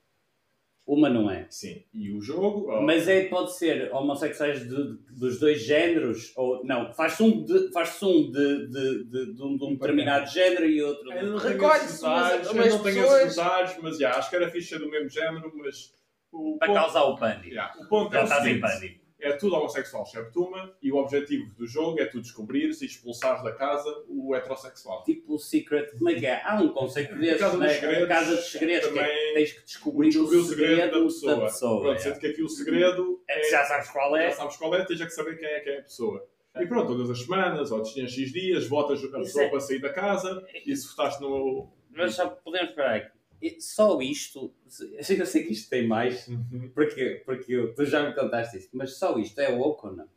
Uma 0.92 1.08
não 1.08 1.30
é. 1.30 1.46
Sim. 1.52 1.84
E 1.94 2.12
o 2.12 2.20
jogo... 2.20 2.66
oh, 2.68 2.82
Mas 2.82 3.08
é, 3.08 3.26
pode 3.26 3.56
ser 3.56 3.94
homossexuais 3.94 4.68
de- 4.68 4.98
dos 5.20 5.40
dois 5.40 5.62
géneros, 5.64 6.34
ou 6.36 6.66
não, 6.66 6.92
faz-se 6.94 7.22
um 7.22 7.44
de, 7.46 7.72
faz 7.72 8.02
um 8.02 8.32
de, 8.32 8.68
de, 8.68 9.04
de, 9.06 9.34
de 9.36 9.44
um, 9.44 9.56
de 9.56 9.66
um 9.66 9.74
determinado 9.76 10.28
género 10.32 10.66
e 10.66 10.82
outro. 10.82 11.04
de- 11.12 11.48
Recolhe-se 11.48 12.04
umas- 12.04 12.50
umas 12.50 12.74
não 12.74 12.82
tenho 12.84 13.04
pessoas- 13.04 13.78
mas 13.84 14.00
já, 14.00 14.10
acho 14.18 14.30
que 14.32 14.36
era 14.36 14.50
ficha 14.50 14.80
do 14.80 14.90
mesmo 14.90 15.10
género, 15.10 15.52
mas 15.58 15.94
o 16.32 16.58
Para 16.58 16.68
ponto, 16.70 16.80
causar 16.80 17.04
o 17.04 17.16
pânico. 17.16 17.54
já, 17.54 17.72
o 17.80 17.86
ponto 17.88 18.12
Já 18.12 18.20
é 18.20 18.22
o 18.22 18.24
estás 18.24 18.42
em 18.42 18.46
seguinte, 18.48 18.62
pânico. 18.62 18.99
É 19.22 19.34
tudo 19.34 19.56
homossexual, 19.56 20.04
excepto 20.04 20.44
uma, 20.44 20.74
e 20.82 20.92
o 20.92 20.98
objetivo 20.98 21.54
do 21.56 21.68
jogo 21.68 22.00
é 22.00 22.06
tu 22.06 22.22
descobrires 22.22 22.82
e 22.82 22.86
expulsares 22.86 23.44
da 23.44 23.52
casa 23.52 24.04
o 24.08 24.36
heterossexual. 24.36 25.04
Tipo 25.04 25.36
o 25.36 25.40
Secret, 25.40 25.92
como 25.98 26.10
é 26.10 26.16
que 26.16 26.26
é? 26.26 26.42
Há 26.44 26.56
um 26.56 26.70
conceito 26.70 27.16
desses, 27.16 27.40
Casa 27.40 27.58
dos 27.58 27.68
né? 27.68 27.74
Segredos, 27.74 28.08
Casa 28.08 28.36
dos 28.36 28.52
Segredos, 28.52 28.90
que 28.90 29.00
é 29.00 29.34
tens 29.34 29.52
que 29.54 29.64
descobrir, 29.64 30.10
Descobrir 30.10 30.38
o 30.38 30.44
segredo, 30.44 31.00
da 31.00 31.06
pessoa. 31.46 31.82
Pronto, 31.82 31.96
é. 31.96 32.00
sendo 32.00 32.20
que 32.20 32.28
aqui 32.28 32.44
o 32.44 32.50
segredo 32.50 33.22
É 33.28 33.38
é, 33.38 33.42
que 33.42 33.52
já 33.52 33.66
sabes 33.66 33.90
qual 33.90 34.16
é. 34.16 34.30
já 34.30 34.36
sabes 34.36 34.58
qual 34.58 34.76
é, 34.76 34.86
tens 34.86 35.02
é 35.02 35.06
que 35.06 35.12
saber 35.12 35.38
quem 35.38 35.48
é 35.48 35.60
que 35.60 35.70
é 35.70 35.80
a 35.80 35.84
pessoa. 35.84 36.28
E 36.60 36.66
pronto, 36.66 36.88
todas 36.88 37.10
as 37.10 37.22
semanas, 37.22 37.72
ou 37.72 37.82
tinhas 37.84 38.12
X 38.12 38.32
dias, 38.32 38.68
votas 38.68 39.04
a 39.04 39.08
pessoa 39.20 39.46
é- 39.46 39.50
para 39.50 39.60
sair 39.60 39.80
da 39.80 39.94
casa, 39.94 40.46
e 40.66 40.76
se 40.76 40.88
votaste 40.90 41.22
no... 41.22 41.70
Mas 41.92 42.16
só 42.16 42.28
podemos 42.30 42.72
parar 42.74 42.96
aqui. 42.96 43.19
Só 43.60 44.02
isto, 44.02 44.54
eu 45.10 45.26
sei 45.26 45.44
que 45.44 45.54
isto 45.54 45.70
tem 45.70 45.88
mais, 45.88 46.28
porque, 46.74 47.22
porque 47.26 47.54
eu- 47.54 47.74
tu 47.74 47.86
já 47.86 48.08
me 48.08 48.14
contaste 48.16 48.58
isto, 48.58 48.70
mas 48.76 48.98
só 48.98 49.18
isto 49.18 49.40
é 49.40 49.50
woke 49.50 49.88
ou 49.88 49.96
não? 49.96 50.08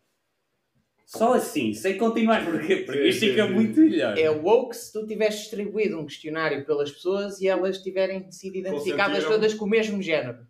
Só 1.04 1.34
assim, 1.34 1.74
sem 1.74 1.98
continuar, 1.98 2.42
porque, 2.50 2.76
porque 2.78 3.08
isto 3.08 3.20
fica 3.26 3.46
muito 3.46 3.78
melhor. 3.80 4.16
É 4.18 4.30
woke 4.30 4.74
se 4.76 4.92
tu 4.92 5.06
tiveres 5.06 5.36
distribuído 5.40 5.98
um 5.98 6.06
questionário 6.06 6.64
pelas 6.64 6.90
pessoas 6.90 7.40
e 7.40 7.46
elas 7.48 7.82
tiverem 7.82 8.30
sido 8.32 8.56
identificadas 8.56 9.18
todas 9.28 9.52
com 9.54 9.64
o 9.66 9.68
mesmo 9.68 10.00
género. 10.00 10.46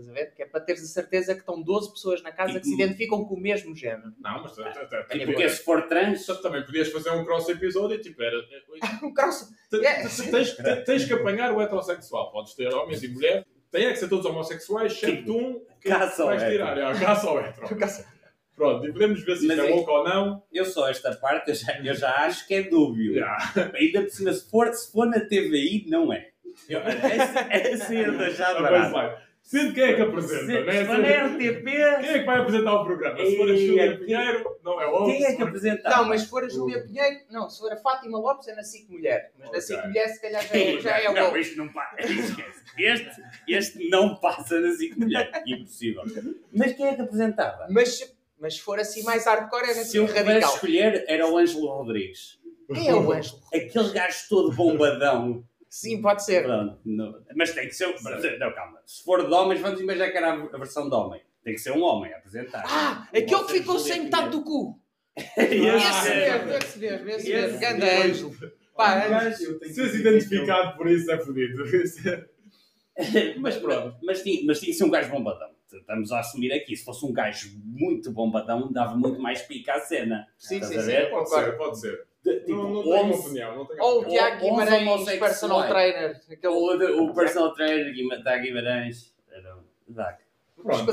Estás 0.00 0.08
a 0.08 0.12
ver? 0.12 0.34
Que 0.34 0.42
é 0.42 0.46
para 0.46 0.60
teres 0.60 0.82
a 0.82 0.86
certeza 0.86 1.34
que 1.34 1.40
estão 1.40 1.62
12 1.62 1.92
pessoas 1.92 2.22
na 2.22 2.32
casa 2.32 2.58
que 2.58 2.64
se 2.64 2.70
Tipo- 2.70 2.82
identificam 2.82 3.24
com 3.24 3.34
o 3.34 3.40
mesmo 3.40 3.74
género. 3.74 4.12
Não, 4.18 4.42
mas... 4.42 4.58
É 4.58 4.70
Tipo, 5.10 5.26
porque 5.26 5.48
se 5.48 5.62
for 5.64 5.86
trans, 5.88 6.24
Também 6.42 6.64
podias 6.64 6.88
fazer 6.90 7.10
um 7.10 7.24
cross 7.24 7.48
episódio 7.48 7.96
e 7.96 8.00
tipo, 8.00 8.22
era... 8.22 8.36
Um 9.02 9.12
cross. 9.12 9.48
É. 9.72 10.06
te- 10.08 10.30
Tens, 10.30 10.52
te- 10.56 10.76
tens 10.84 11.04
que 11.04 11.12
apanhar 11.12 11.52
o 11.52 11.60
heterossexual. 11.60 12.30
Podes 12.32 12.54
ter 12.54 12.72
homens 12.72 13.02
e 13.02 13.08
mulheres. 13.08 13.44
Tem 13.70 13.84
é 13.86 13.92
que 13.92 13.98
ser 13.98 14.08
todos 14.08 14.24
homossexuais, 14.24 14.92
excepto 14.92 15.36
um 15.36 15.60
que 15.80 15.88
vais 15.90 16.16
tirar. 16.50 16.78
É, 16.78 16.98
caça 16.98 17.28
ao 17.28 17.38
hétero. 17.38 17.66
Pronto, 18.56 18.88
e 18.88 18.92
podemos 18.92 19.22
ver 19.24 19.36
se 19.36 19.46
isto 19.46 19.56
Mas 19.56 19.64
é 19.66 19.70
é- 19.70 19.74
louco 19.74 19.90
ou 19.90 20.04
não. 20.04 20.42
eu 20.52 20.64
só 20.64 20.88
esta 20.88 21.14
parte 21.14 21.50
eu 21.50 21.54
já, 21.54 21.78
eu 21.80 21.94
já 21.94 22.10
acho 22.26 22.44
que 22.48 22.54
é 22.54 22.62
dúbio. 22.64 23.14
Já. 23.14 23.36
Ainda 23.74 24.00
por 24.02 24.10
cima, 24.10 24.32
se 24.32 24.50
for, 24.50 24.72
se 24.74 24.90
for 24.90 25.06
na 25.06 25.20
TVI, 25.20 25.84
não 25.86 26.12
é. 26.12 26.30
Eu, 26.68 26.80
essa, 26.80 27.40
essa 27.50 27.94
eu 27.94 28.18
deixar 28.18 28.54
Mas 28.54 28.62
barato. 28.62 28.92
vai. 28.92 29.27
Sendo 29.48 29.72
quem 29.72 29.82
é 29.82 29.94
que 29.94 30.02
apresenta, 30.02 30.44
Se, 30.44 30.60
né? 30.60 30.72
se 30.72 30.84
for 30.84 30.98
na 30.98 31.08
RTP, 31.08 31.64
Quem 31.64 32.10
é 32.10 32.18
que 32.18 32.24
vai 32.26 32.38
apresentar 32.38 32.74
o 32.74 32.84
programa? 32.84 33.16
Se 33.18 33.36
for 33.38 33.50
a 33.50 33.56
Júlia 33.56 33.98
Pinheiro, 33.98 34.58
não 34.62 34.78
é 34.78 34.86
óbvio. 34.86 35.14
quem 35.16 35.24
é 35.24 35.30
Se 35.30 35.36
que 35.36 35.42
apresenta? 35.42 35.88
Não, 35.88 36.04
mas 36.04 36.20
se 36.20 36.28
for 36.28 36.44
a 36.44 36.48
Júlia 36.50 36.82
Pinheiro, 36.84 37.20
não, 37.30 37.48
se 37.48 37.58
for 37.58 37.72
a 37.72 37.76
Fátima 37.78 38.18
Lopes 38.18 38.46
é 38.48 38.54
na 38.54 38.62
SIC 38.62 38.90
Mulher. 38.90 39.32
Mas 39.38 39.44
na 39.46 39.48
Ok. 39.48 39.60
SIC 39.62 39.86
Mulher 39.86 40.08
se 40.08 40.20
calhar 40.20 40.42
já 40.46 40.54
é, 40.54 40.80
já 40.80 41.00
é 41.00 41.12
não, 41.14 41.36
isto 41.38 41.56
não 41.56 41.68
passa. 41.72 41.96
Esquece. 42.04 42.62
Este, 42.76 43.22
este 43.48 43.88
não 43.88 44.16
passa 44.16 44.60
na 44.60 44.70
SIC 44.72 44.98
Mulher. 44.98 45.42
Impossível. 45.46 46.02
Mas 46.52 46.72
quem 46.74 46.86
é 46.86 46.94
que 46.94 47.00
apresentava? 47.00 47.66
Mas, 47.70 47.96
se- 47.96 48.14
mas 48.38 48.54
se 48.56 48.60
for 48.60 48.78
assim 48.78 49.02
mais 49.02 49.24
hardcore 49.24 49.64
é 49.64 49.68
na 49.68 49.82
Se 49.82 49.96
eu 49.96 50.06
SIC 50.06 50.08
pudesse 50.08 50.28
Radical. 50.28 50.54
escolher, 50.56 51.04
era 51.08 51.26
o 51.26 51.38
Ângelo 51.38 51.68
Rodrigues. 51.68 52.38
Quem 52.70 52.86
é 52.86 52.94
o 52.94 53.10
Ângelo? 53.10 53.40
Aquele 53.54 53.92
gajo 53.94 54.28
todo 54.28 54.52
bombadão. 54.54 55.42
Sim, 55.68 56.00
pode 56.00 56.24
ser. 56.24 56.44
Pronto, 56.44 56.78
não- 56.84 57.14
mas 57.36 57.52
tem 57.52 57.66
que 57.68 57.74
ser. 57.74 57.86
Não, 58.38 58.52
calma. 58.54 58.80
Se 58.86 59.02
for 59.04 59.26
de 59.26 59.32
homens, 59.32 59.60
vamos 59.60 59.80
imaginar 59.80 60.10
que 60.10 60.16
era 60.16 60.32
a 60.32 60.58
versão 60.58 60.88
de 60.88 60.94
homem. 60.94 61.20
Tem 61.44 61.54
que 61.54 61.60
ser 61.60 61.72
um 61.72 61.82
homem 61.82 62.12
a 62.12 62.18
apresentar. 62.18 62.64
Ah, 62.66 63.08
aquele 63.08 63.44
que 63.44 63.52
ficou 63.58 63.78
sem 63.78 64.04
metade 64.04 64.30
do 64.30 64.42
cu. 64.42 64.78
Esse 65.36 65.58
mesmo, 65.58 66.52
esse 66.52 66.78
mesmo, 66.78 67.08
esse 67.10 67.32
mesmo. 67.32 67.58
Ganda. 67.58 67.86
Ângelo. 68.04 68.36
Pá, 68.76 69.04
Ângelo. 69.06 69.52
Eu 69.54 69.58
tenho 69.58 69.74
Se 69.74 69.80
és 69.82 69.94
identificado 69.96 70.76
por 70.76 70.88
isso, 70.88 71.10
é 71.10 71.18
fodido. 71.18 71.64
mas 73.38 73.56
pronto, 73.56 73.96
mas 74.02 74.22
tinha, 74.22 74.44
mas 74.46 74.60
tinha 74.60 74.70
que 74.72 74.78
ser 74.78 74.84
um 74.84 74.90
gajo 74.90 75.10
bombadão. 75.10 75.50
Estamos 75.72 76.12
a 76.12 76.20
assumir 76.20 76.52
aqui. 76.52 76.76
Se 76.76 76.84
fosse 76.84 77.04
um 77.04 77.12
gajo 77.12 77.50
muito 77.64 78.10
bombadão, 78.12 78.72
dava 78.72 78.96
muito 78.96 79.20
mais 79.20 79.42
pica 79.42 79.74
à 79.74 79.80
cena. 79.80 80.26
Sim, 80.38 80.56
Estás 80.60 80.84
sim, 80.84 80.92
a 80.96 81.04
sim. 81.04 81.10
Pode 81.10 81.30
ser, 81.30 81.56
pode 81.56 81.80
ser. 81.80 82.07
De- 82.24 82.40
tipo, 82.40 82.52
não, 82.56 82.70
não 82.74 82.82
tenho 82.82 82.94
uma 82.96 83.14
11 83.14 83.20
opinião. 83.26 83.56
Não 83.56 83.66
tenho 83.66 83.82
Ou 83.82 84.00
o. 84.02 84.04
Tiago 84.06 84.40
Guimarães, 84.40 85.18
personal 85.18 85.68
trainer. 85.68 86.20
Aquele... 86.30 86.52
O, 86.54 87.04
o 87.04 87.14
personal 87.14 87.52
trainer 87.54 87.92
Guimarães, 87.94 88.42
Guimarães 88.42 89.14
era 89.30 89.56
um 89.56 89.62
Dac. 89.88 90.22
Mas 90.64 90.82
Pronto. 90.82 90.92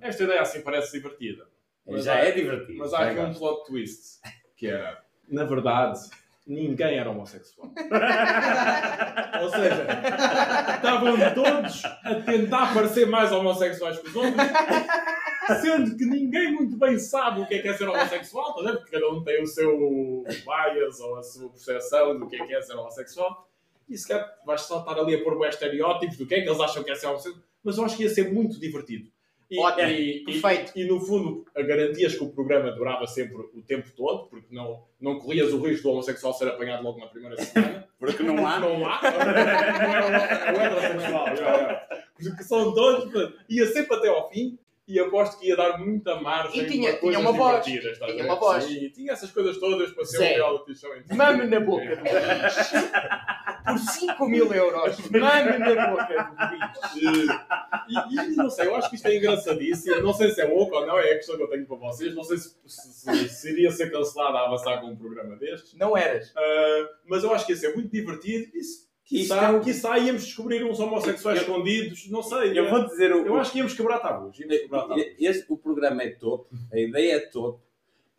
Esta 0.00 0.22
ideia 0.24 0.40
assim 0.42 0.60
parece 0.62 0.92
divertida. 0.92 1.46
Mas 1.86 2.04
Já 2.04 2.14
há- 2.14 2.24
é 2.26 2.30
divertido. 2.32 2.78
Mas 2.78 2.92
há 2.92 3.08
aqui 3.10 3.18
um 3.20 3.32
plot 3.34 3.64
twist. 3.66 4.20
Que 4.56 4.66
era, 4.66 5.02
na 5.28 5.44
verdade, 5.44 5.98
ninguém 6.46 6.98
era 6.98 7.10
homossexual. 7.10 7.72
Ou 9.42 9.48
seja, 9.50 9.86
estavam 10.76 11.16
todos 11.34 11.84
a 11.84 12.14
tentar 12.26 12.74
parecer 12.74 13.06
mais 13.06 13.32
homossexuais 13.32 13.98
que 13.98 14.08
os 14.08 14.16
outros, 14.16 14.34
sendo 15.56 15.96
que 15.96 16.04
ninguém 16.04 16.52
muito 16.52 16.76
bem 16.76 16.98
sabe 16.98 17.40
o 17.42 17.46
que 17.46 17.54
é, 17.54 17.62
que 17.62 17.68
é 17.68 17.74
ser 17.74 17.88
homossexual, 17.88 18.54
tá 18.54 18.72
porque 18.72 18.90
cada 18.90 19.08
um 19.10 19.22
tem 19.24 19.42
o 19.42 19.46
seu 19.46 20.24
bias 20.26 21.00
ou 21.00 21.16
a 21.16 21.22
sua 21.22 21.48
percepção 21.50 22.18
do 22.18 22.26
que 22.28 22.36
é, 22.36 22.46
que 22.46 22.54
é 22.54 22.60
ser 22.62 22.74
homossexual. 22.74 23.48
E 23.88 23.96
se 23.96 24.06
calhar 24.06 24.30
vais 24.44 24.60
só 24.62 24.80
estar 24.80 24.98
ali 24.98 25.14
a 25.14 25.22
pôr 25.24 25.46
estereótipos 25.48 26.16
do 26.16 26.26
que 26.26 26.34
é 26.34 26.42
que 26.42 26.48
eles 26.48 26.60
acham 26.60 26.82
que 26.84 26.90
é 26.90 26.94
ser 26.94 27.06
homossexual, 27.06 27.42
mas 27.64 27.78
eu 27.78 27.84
acho 27.84 27.96
que 27.96 28.02
ia 28.04 28.10
ser 28.10 28.32
muito 28.32 28.58
divertido. 28.60 29.10
E, 29.50 29.58
Ótimo, 29.58 29.88
e- 29.88 30.18
e- 30.18 30.24
perfeito. 30.24 30.72
e 30.76 30.84
no 30.84 31.00
fundo, 31.00 31.46
a 31.56 31.62
garantias 31.62 32.14
que 32.14 32.22
o 32.22 32.28
programa 32.28 32.70
durava 32.70 33.06
sempre 33.06 33.34
o 33.54 33.62
tempo 33.62 33.88
todo, 33.96 34.26
porque 34.28 34.54
não, 34.54 34.84
não 35.00 35.18
corrias 35.18 35.54
o 35.54 35.60
risco 35.62 35.84
do 35.84 35.92
homossexual 35.92 36.34
ser 36.34 36.48
apanhado 36.48 36.82
logo 36.84 36.98
na 37.00 37.06
primeira 37.06 37.42
semana. 37.42 37.88
Porque 37.98 38.22
não 38.22 38.46
há. 38.46 38.60
Não 38.60 38.86
há. 38.86 39.00
Não 40.52 40.60
é 40.60 41.00
já, 41.00 41.34
já. 41.34 41.88
Porque 42.16 42.44
são 42.44 42.72
todos. 42.72 43.10
portanto, 43.10 43.38
Ia 43.48 43.66
sempre 43.66 43.96
até 43.96 44.08
ao 44.08 44.28
fim. 44.30 44.56
E 44.88 44.98
aposto 44.98 45.38
que 45.38 45.48
ia 45.48 45.54
dar 45.56 45.76
muita 45.78 46.18
margem 46.18 46.62
E 46.62 46.66
tinha- 46.66 46.90
para 46.92 47.00
coisas 47.00 47.20
tinha 47.20 47.30
uma 47.30 47.38
voz. 47.38 47.64
divertidas. 47.66 47.98
Tinha 48.10 48.24
uma 48.24 48.36
voz. 48.36 48.64
Sim, 48.64 48.88
tinha 48.90 49.12
essas 49.12 49.30
coisas 49.30 49.58
todas 49.58 49.90
para 49.92 50.04
ser 50.06 50.16
Zé. 50.16 50.32
um 50.32 50.34
reality 50.36 50.74
show. 50.74 50.90
Mame 51.14 51.46
na 51.46 51.60
boca 51.60 51.94
do 51.96 52.02
bicho. 52.02 52.88
Por 53.66 53.78
5 53.78 54.26
mil 54.28 54.52
euros. 54.54 54.98
Mame 55.10 55.58
na 55.58 55.90
boca 55.90 56.22
do 56.22 56.48
bicho. 56.56 57.38
E, 57.90 58.14
e 58.32 58.36
não 58.36 58.48
sei, 58.48 58.66
eu 58.66 58.76
acho 58.76 58.88
que 58.88 58.96
isto 58.96 59.06
é 59.08 59.16
engraçadíssimo. 59.16 60.00
Não 60.00 60.12
sei 60.14 60.30
se 60.30 60.40
é 60.40 60.44
louco 60.46 60.74
ou 60.74 60.86
não, 60.86 60.98
é 60.98 61.12
a 61.12 61.16
questão 61.16 61.36
que 61.36 61.42
eu 61.42 61.48
tenho 61.48 61.66
para 61.66 61.76
vocês. 61.76 62.14
Não 62.14 62.24
sei 62.24 62.38
se, 62.38 62.56
se- 62.66 63.28
se- 63.28 63.50
iria 63.52 63.70
ser 63.70 63.90
cancelado 63.90 64.36
a 64.38 64.46
avançar 64.46 64.80
com 64.80 64.86
um 64.86 64.96
programa 64.96 65.36
destes. 65.36 65.74
Não 65.74 65.94
eras. 65.96 66.30
Uh, 66.30 66.88
mas 67.06 67.22
eu 67.24 67.32
acho 67.34 67.44
que 67.44 67.52
ia 67.52 67.58
ser 67.58 67.74
muito 67.74 67.90
divertido 67.90 68.50
e 68.56 68.62
se, 68.62 68.87
quiçá, 69.08 69.44
é 69.44 69.50
o- 69.52 69.60
quiçá 69.60 69.98
íamos 69.98 70.24
descobrir 70.24 70.64
uns 70.64 70.78
homossexuais 70.78 71.38
Eu- 71.38 71.44
escondidos, 71.44 72.08
não 72.10 72.22
sei. 72.22 72.58
Eu 72.58 72.68
vou 72.70 72.86
dizer 72.86 73.12
o. 73.14 73.26
eu 73.26 73.36
acho 73.36 73.52
que 73.52 73.58
íamos 73.58 73.74
quebrar 73.74 73.98
tabus. 74.00 74.38
Íamos 74.38 74.58
quebrar 74.58 74.82
tabus. 74.86 75.04
Este, 75.18 75.44
o 75.48 75.56
programa 75.56 76.02
é 76.02 76.10
topo, 76.10 76.46
a 76.72 76.78
ideia 76.78 77.14
é 77.14 77.20
topo. 77.20 77.60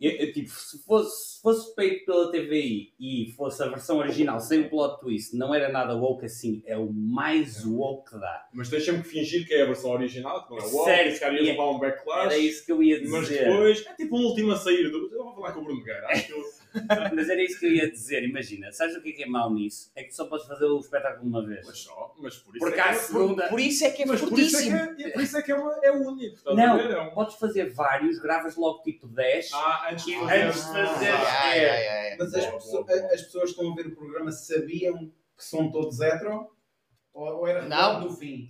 Eu- 0.02 0.12
eu, 0.12 0.32
tipo, 0.32 0.50
se 0.50 0.78
fosse, 0.86 1.36
se 1.36 1.42
fosse 1.42 1.76
feito 1.76 2.06
pela 2.06 2.32
TVI 2.32 2.94
e 2.98 3.34
fosse 3.36 3.62
a 3.62 3.68
versão 3.68 3.98
original 3.98 4.40
sem 4.40 4.70
plot 4.70 4.98
twist, 5.02 5.36
não 5.36 5.54
era 5.54 5.68
nada 5.70 5.94
woke 5.94 6.24
assim, 6.26 6.64
é 6.66 6.78
o 6.78 6.90
mais 6.90 7.66
woke 7.66 8.10
que 8.12 8.18
dá. 8.18 8.48
Mas 8.54 8.70
que 8.70 8.80
fingir 9.04 9.46
que 9.46 9.54
é 9.54 9.64
a 9.64 9.66
versão 9.66 9.92
original, 9.92 10.46
que 10.46 10.52
não 10.52 10.58
é 10.58 10.64
o 10.64 10.84
Sério, 10.86 11.12
esse 11.12 11.20
cara 11.20 11.34
ia 11.34 11.42
e- 11.42 11.46
levar 11.48 11.70
um 11.70 11.80
backlash. 11.80 12.26
Era 12.28 12.38
isso 12.38 12.66
que 12.66 12.72
eu 12.72 12.82
ia 12.82 12.98
dizer. 12.98 13.12
Mas 13.12 13.28
depois 13.28 13.86
é 13.86 13.94
tipo 13.96 14.18
um 14.18 14.24
último 14.24 14.54
a 14.54 14.56
sair 14.56 14.90
do. 14.90 15.14
Eu 15.14 15.22
vou 15.26 15.36
falar 15.36 15.52
com 15.52 15.60
o 15.60 15.64
Bruno 15.66 15.84
Guerra. 15.84 16.08
Acho 16.08 16.28
que 16.28 16.32
eu... 16.32 16.44
Mas 17.16 17.30
era 17.30 17.44
isso 17.44 17.60
que 17.60 17.66
eu 17.66 17.72
ia 17.72 17.90
dizer, 17.92 18.24
imagina. 18.24 18.72
Sabes 18.72 18.96
o 18.96 19.02
que 19.02 19.10
é 19.10 19.12
que 19.14 19.24
é 19.24 19.26
mau 19.26 19.54
nisso? 19.54 19.92
É 19.96 20.04
que 20.04 20.12
só 20.14 20.26
podes 20.28 20.46
fazer 20.48 20.66
o 20.66 20.80
espetáculo 20.80 21.28
uma 21.28 21.46
vez. 21.46 21.66
Mas 21.66 21.80
só, 21.80 22.16
mas 22.20 22.38
por 22.38 22.56
isso 22.56 22.66
Porque 22.66 22.80
é 22.80 22.84
que 22.84 22.90
é- 22.90 22.94
segunda. 22.94 23.48
Por 23.50 23.60
isso 23.60 23.86
é 23.86 23.92
que 23.92 24.04
é 24.04 24.06
Mas 24.06 24.22
por 24.22 24.40
isso 24.40 24.58
é 24.58 24.62
que 24.64 25.04
é, 25.04 25.10
por 25.12 25.22
isso 25.22 25.38
é, 25.38 25.42
que 25.42 25.52
é, 25.52 25.56
uma, 25.56 25.80
é 25.84 25.92
único. 25.92 26.36
Estás 26.36 26.56
Não. 26.56 26.74
a 26.74 26.78
ver? 26.78 26.92
É 26.92 27.02
um... 27.02 27.10
Podes 27.12 27.36
fazer 27.36 27.74
vários, 27.74 28.20
gravas 28.20 28.56
logo 28.56 28.82
tipo 28.84 29.08
10. 29.08 29.50
Ah, 29.54 29.90
antes 29.92 30.06
de 30.06 30.12
E 30.14 30.20
fazer. 30.20 30.42
antes 30.44 30.66
de 30.72 31.08
Ah. 31.08 32.16
Mas 32.20 32.34
as, 32.36 32.46
pessoas, 32.46 32.90
as 32.90 33.22
que 33.24 33.38
estão 33.46 33.72
a 33.72 33.76
ver 33.76 33.88
o 33.88 33.96
programa 33.96 34.32
sabiam 34.32 34.98
que 35.38 35.44
são 35.46 35.72
todos 35.72 36.00
hetero? 36.00 36.48
Ou, 37.14 37.38
ou 37.40 37.48
era 37.48 37.68
Não. 37.68 38.02
no 38.02 38.12
fim? 38.14 38.50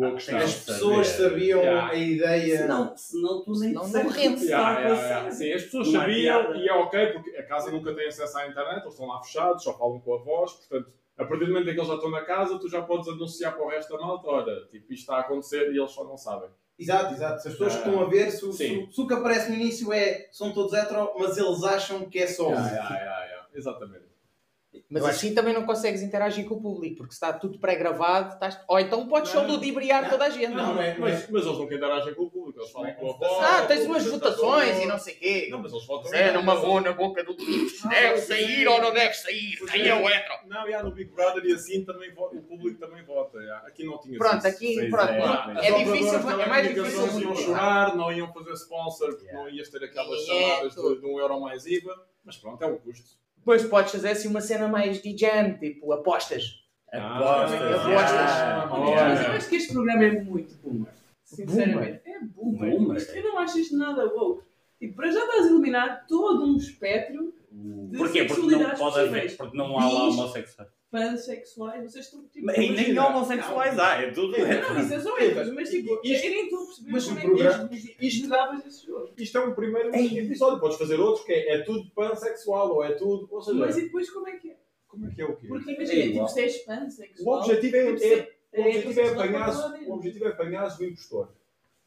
Boa 0.00 0.14
questão. 0.14 0.38
As 0.38 0.54
pessoas 0.54 1.06
sabiam 1.08 1.60
Yeah. 1.60 1.90
a 1.90 1.94
ideia. 1.94 2.66
Tu 2.66 2.68
nem 2.68 2.96
Senão 2.96 3.84
sabes 3.84 3.92
não 3.92 4.10
o 4.10 4.14
que 4.14 4.20
rende. 4.20 4.44
está 4.44 4.68
a 4.68 4.72
Yeah, 4.80 4.80
yeah, 4.88 5.08
yeah. 5.08 5.30
Sim, 5.30 5.52
as 5.52 5.62
pessoas 5.64 5.92
Não 5.92 6.00
sabiam 6.00 6.42
piada. 6.44 6.56
e 6.58 6.68
é 6.68 6.72
ok 6.72 7.06
porque 7.12 7.30
a 7.36 7.42
casa 7.46 7.70
nunca 7.70 7.94
tem 7.94 8.06
acesso 8.08 8.38
à 8.38 8.46
internet, 8.46 8.80
eles 8.80 8.92
estão 8.94 9.06
lá 9.06 9.22
fechados, 9.22 9.62
só 9.62 9.76
falam 9.76 10.00
com 10.00 10.14
a 10.14 10.18
voz, 10.18 10.52
portanto, 10.52 10.92
a 11.18 11.24
partir 11.24 11.44
do 11.44 11.52
momento 11.52 11.68
em 11.68 11.74
que 11.74 11.78
eles 11.80 11.88
já 11.88 11.94
estão 11.96 12.10
na 12.10 12.22
casa, 12.22 12.58
tu 12.58 12.68
já 12.68 12.80
podes 12.82 13.08
anunciar 13.08 13.54
para 13.54 13.64
o 13.64 13.68
resto 13.68 13.92
da 13.92 14.00
malta, 14.00 14.26
olha, 14.28 14.60
tipo, 14.70 14.90
isto 14.92 15.02
está 15.02 15.16
a 15.16 15.20
acontecer 15.20 15.70
e 15.72 15.78
eles 15.78 15.90
só 15.90 16.02
não 16.04 16.16
sabem. 16.16 16.48
Exato, 16.78 17.12
exato. 17.12 17.42
Se 17.42 17.48
as 17.48 17.54
pessoas 17.54 17.74
Ah, 17.74 17.82
que 17.82 17.88
estão 17.88 18.02
a 18.02 18.08
ver, 18.08 18.30
se, 18.30 18.52
se, 18.54 18.88
se 18.90 19.00
o 19.02 19.06
que 19.06 19.12
aparece 19.12 19.50
no 19.50 19.54
início 19.56 19.92
é 19.92 20.28
são 20.32 20.50
todos 20.54 20.72
hetero, 20.72 21.12
mas 21.18 21.36
eles 21.36 21.62
acham 21.62 22.08
que 22.08 22.20
é 22.20 22.26
só 22.26 22.48
um. 22.48 22.52
Yeah, 22.52 22.72
yeah, 22.72 23.24
yeah. 23.26 23.46
Exatamente. 23.52 23.99
Mas 24.88 25.02
Eu 25.02 25.08
acho 25.08 25.18
assim 25.18 25.34
também 25.34 25.52
não 25.52 25.64
consegues 25.64 26.00
interagir 26.00 26.46
com 26.46 26.54
o 26.54 26.60
público, 26.62 26.96
porque 26.98 27.12
se 27.12 27.16
está 27.16 27.32
tudo 27.32 27.58
pré-gravado, 27.58 28.34
estás... 28.34 28.58
ou 28.68 28.78
então 28.78 29.06
podes 29.08 29.30
só 29.32 29.42
Não. 29.42 29.54
ludibriar 29.54 30.08
toda 30.08 30.24
a 30.24 30.30
gente. 30.30 30.50
Não, 30.50 30.74
não 30.74 30.82
é- 30.82 30.94
não 30.94 31.00
mas, 31.00 31.28
mas 31.28 31.44
eles 31.44 31.58
nunca 31.58 31.74
interagem 31.74 32.14
com 32.14 32.22
o 32.22 32.30
público, 32.30 32.60
eles 32.60 32.70
falam 32.70 32.94
com 32.94 33.10
a 33.10 33.12
voz. 33.14 33.44
Ah, 33.44 33.66
tens 33.66 33.84
umas 33.84 34.06
o 34.06 34.10
votações 34.12 34.78
e 34.80 34.86
não 34.86 34.98
sei 34.98 35.14
o 35.14 35.18
quê. 35.18 35.48
Não, 35.50 35.58
mas 35.60 35.72
eles 35.72 35.86
votam. 35.86 36.10
Zé 36.10 36.32
não 36.32 36.42
mamou 36.42 36.80
na 36.80 36.92
boca 36.92 37.24
do 37.24 37.34
bicho. 37.36 37.88
Deve 37.88 38.18
sair 38.18 38.68
ou 38.68 38.80
não 38.80 38.92
deve 38.92 39.12
sair? 39.14 39.56
Quem 39.70 39.88
é 39.88 39.94
o 39.94 40.08
hetero? 40.08 40.34
Não, 40.46 40.64
yeah, 40.66 40.88
no 40.88 40.94
Big 40.94 41.10
Brother 41.10 41.44
e 41.44 41.52
assim 41.52 41.84
também 41.84 42.12
o 42.12 42.42
público 42.42 42.78
também 42.78 43.04
vota. 43.04 43.38
Aqui 43.66 43.84
não 43.84 43.98
tinha 43.98 44.18
Pronto, 44.18 44.46
aqui, 44.46 44.88
pronto. 44.88 45.10
é. 45.10 45.68
É 45.68 45.84
difícil, 45.84 46.18
é 46.18 46.46
mais 46.46 46.68
difícil. 46.68 46.84
telecomunicações 46.92 47.22
iam 47.22 47.34
chorar, 47.36 47.96
não 47.96 48.12
iam 48.12 48.32
fazer 48.32 48.52
sponsor, 48.52 49.16
porque 49.16 49.32
não 49.32 49.48
ias 49.48 49.68
ter 49.68 49.82
aquelas 49.84 50.20
É, 50.20 50.26
chamadas 50.26 50.74
de, 50.74 51.00
de 51.00 51.06
um 51.06 51.18
euro 51.18 51.40
mais 51.40 51.66
IVA. 51.66 51.94
Mas 52.24 52.36
pronto, 52.36 52.62
é 52.62 52.66
um 52.66 52.76
custo. 52.78 53.18
Depois 53.40 53.64
podes 53.64 53.92
fazer 53.92 54.10
assim 54.10 54.28
uma 54.28 54.40
cena 54.40 54.68
mais 54.68 55.02
DJ, 55.02 55.54
tipo 55.58 55.92
apostas. 55.92 56.60
Apostas. 56.92 57.60
Ah, 57.60 58.62
apostas. 58.62 58.72
Olha. 58.72 59.08
Mas 59.08 59.26
eu 59.26 59.32
acho 59.32 59.48
que 59.48 59.56
este 59.56 59.72
programa 59.72 60.04
é 60.04 60.22
muito 60.22 60.54
boomer. 60.56 60.92
Sinceramente. 61.24 62.00
É 62.04 62.20
boomer. 62.20 62.70
Boomer. 62.70 63.10
Eu 63.14 63.22
não 63.24 63.38
acho 63.38 63.58
isto 63.58 63.76
nada 63.76 64.04
woke. 64.06 64.44
E 64.80 64.88
para 64.88 65.10
já 65.10 65.20
estás 65.20 65.46
a 65.46 65.50
eliminar 65.50 66.06
todo 66.06 66.44
um 66.44 66.56
espectro 66.56 67.34
de 67.50 67.98
Porquê? 67.98 68.24
Porque 68.24 68.56
não 68.56 68.70
pode 68.70 69.00
haver, 69.00 69.36
porque 69.36 69.56
não 69.56 69.78
há 69.78 69.84
lá 69.90 70.06
Bis, 70.06 70.18
homossexuais. 70.18 70.70
Pansexuais, 70.90 71.82
vocês 71.92 72.04
estão 72.06 72.24
tipo. 72.28 72.50
E 72.50 72.70
nem 72.70 72.98
homossexuais 72.98 73.78
há, 73.78 74.02
é 74.02 74.10
tudo. 74.10 74.36
Não, 74.36 74.80
isso 74.80 74.94
é 74.94 75.00
só 75.00 75.18
eles, 75.18 75.52
mas 75.52 75.70
tipo, 75.70 76.00
Isto- 76.04 76.26
eu 76.26 76.30
nem 76.30 76.44
estou 76.44 76.58
a 76.62 76.66
perceber 76.66 76.90
mas 76.92 77.04
como 77.04 77.16
o 77.16 77.20
é 77.42 77.68
que 77.68 77.74
isto, 77.76 77.96
isto 78.04 78.22
jogavas 78.24 78.66
esse 78.66 78.86
jogo. 78.86 79.12
Isto 79.16 79.38
é 79.38 79.40
um 79.46 79.54
primeiro 79.54 79.94
episódio. 79.94 80.60
Podes 80.60 80.78
fazer 80.78 80.98
outro 81.00 81.24
que 81.24 81.32
é, 81.32 81.54
é 81.56 81.62
tudo 81.62 81.88
pansexual 81.92 82.70
ou 82.72 82.84
é 82.84 82.92
tudo. 82.92 83.28
Ou 83.30 83.40
seja, 83.42 83.58
Mas 83.58 83.76
e 83.78 83.82
depois 83.82 84.10
como 84.10 84.28
é 84.28 84.32
que 84.36 84.50
é? 84.50 84.56
como 84.88 85.06
é 85.06 85.10
que 85.14 85.22
é 85.22 85.24
o 85.24 85.36
quê? 85.36 85.46
Porque 85.46 85.70
É 85.70 85.74
imagina, 85.74 86.04
igual. 86.04 86.26
tipo, 86.26 86.34
se 86.34 86.40
és 86.42 86.56
O 86.56 86.66
pansexual. 86.66 87.38
objetivo 87.40 87.76
é, 87.76 87.84
tipo, 87.84 87.96
é, 87.96 87.98
se- 87.98 88.14
o 88.52 88.60
objetivo 88.60 89.00
é 89.00 89.04
heterossexual 89.04 89.20
apanhar 89.20 89.88
o 89.88 89.92
objetivo 89.94 90.24
é 90.24 90.28
apanhar 90.28 90.78
o 90.80 90.84
impostor. 90.84 91.28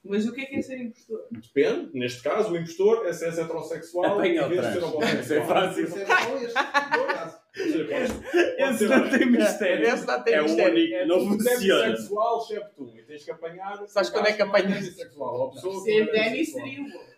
Mas 0.05 0.25
o 0.27 0.33
que 0.33 0.41
é 0.41 0.45
que 0.45 0.55
é 0.55 0.61
ser 0.61 0.79
impostor? 0.81 1.27
Depende, 1.31 1.89
neste 1.93 2.21
caso, 2.23 2.51
o 2.51 2.57
impostor 2.57 3.05
é 3.05 3.13
se 3.13 3.25
és 3.25 3.37
heterossexual 3.37 4.05
Apanha 4.05 4.43
o 4.43 4.45
em 4.45 4.49
vez 4.49 4.61
de 4.67 4.73
ser 4.73 4.79
trans. 4.79 4.93
homossexual. 4.93 5.21
Isso 5.23 5.33
é 5.33 5.41
fácil. 5.45 5.83
Isso 5.85 5.97
é 5.99 7.42
pode 7.53 8.61
Esse 8.61 8.77
ser, 8.79 8.89
não 8.89 9.09
tem 9.09 9.25
mistério. 9.31 9.85
Esse 9.87 10.07
não 10.07 10.23
tem 10.23 10.33
É 10.33 10.41
o 10.41 10.43
mistério. 10.45 10.73
único, 10.73 10.93
é 10.95 11.05
não 11.05 11.19
funciona. 11.27 11.83
demissexual, 11.85 12.41
exceto 12.41 12.69
tu. 12.75 12.93
E 12.97 13.01
tens 13.03 13.23
que 13.23 13.31
apanhar. 13.31 13.83
Sabes 13.87 14.09
quando 14.09 14.27
é 14.27 14.33
que 14.33 14.41
apanhas? 14.41 14.95
ou 15.17 15.45
a 15.47 15.51
pessoa 15.51 15.73
não 15.73 15.87
é 15.87 16.05
demissexual. 16.29 17.12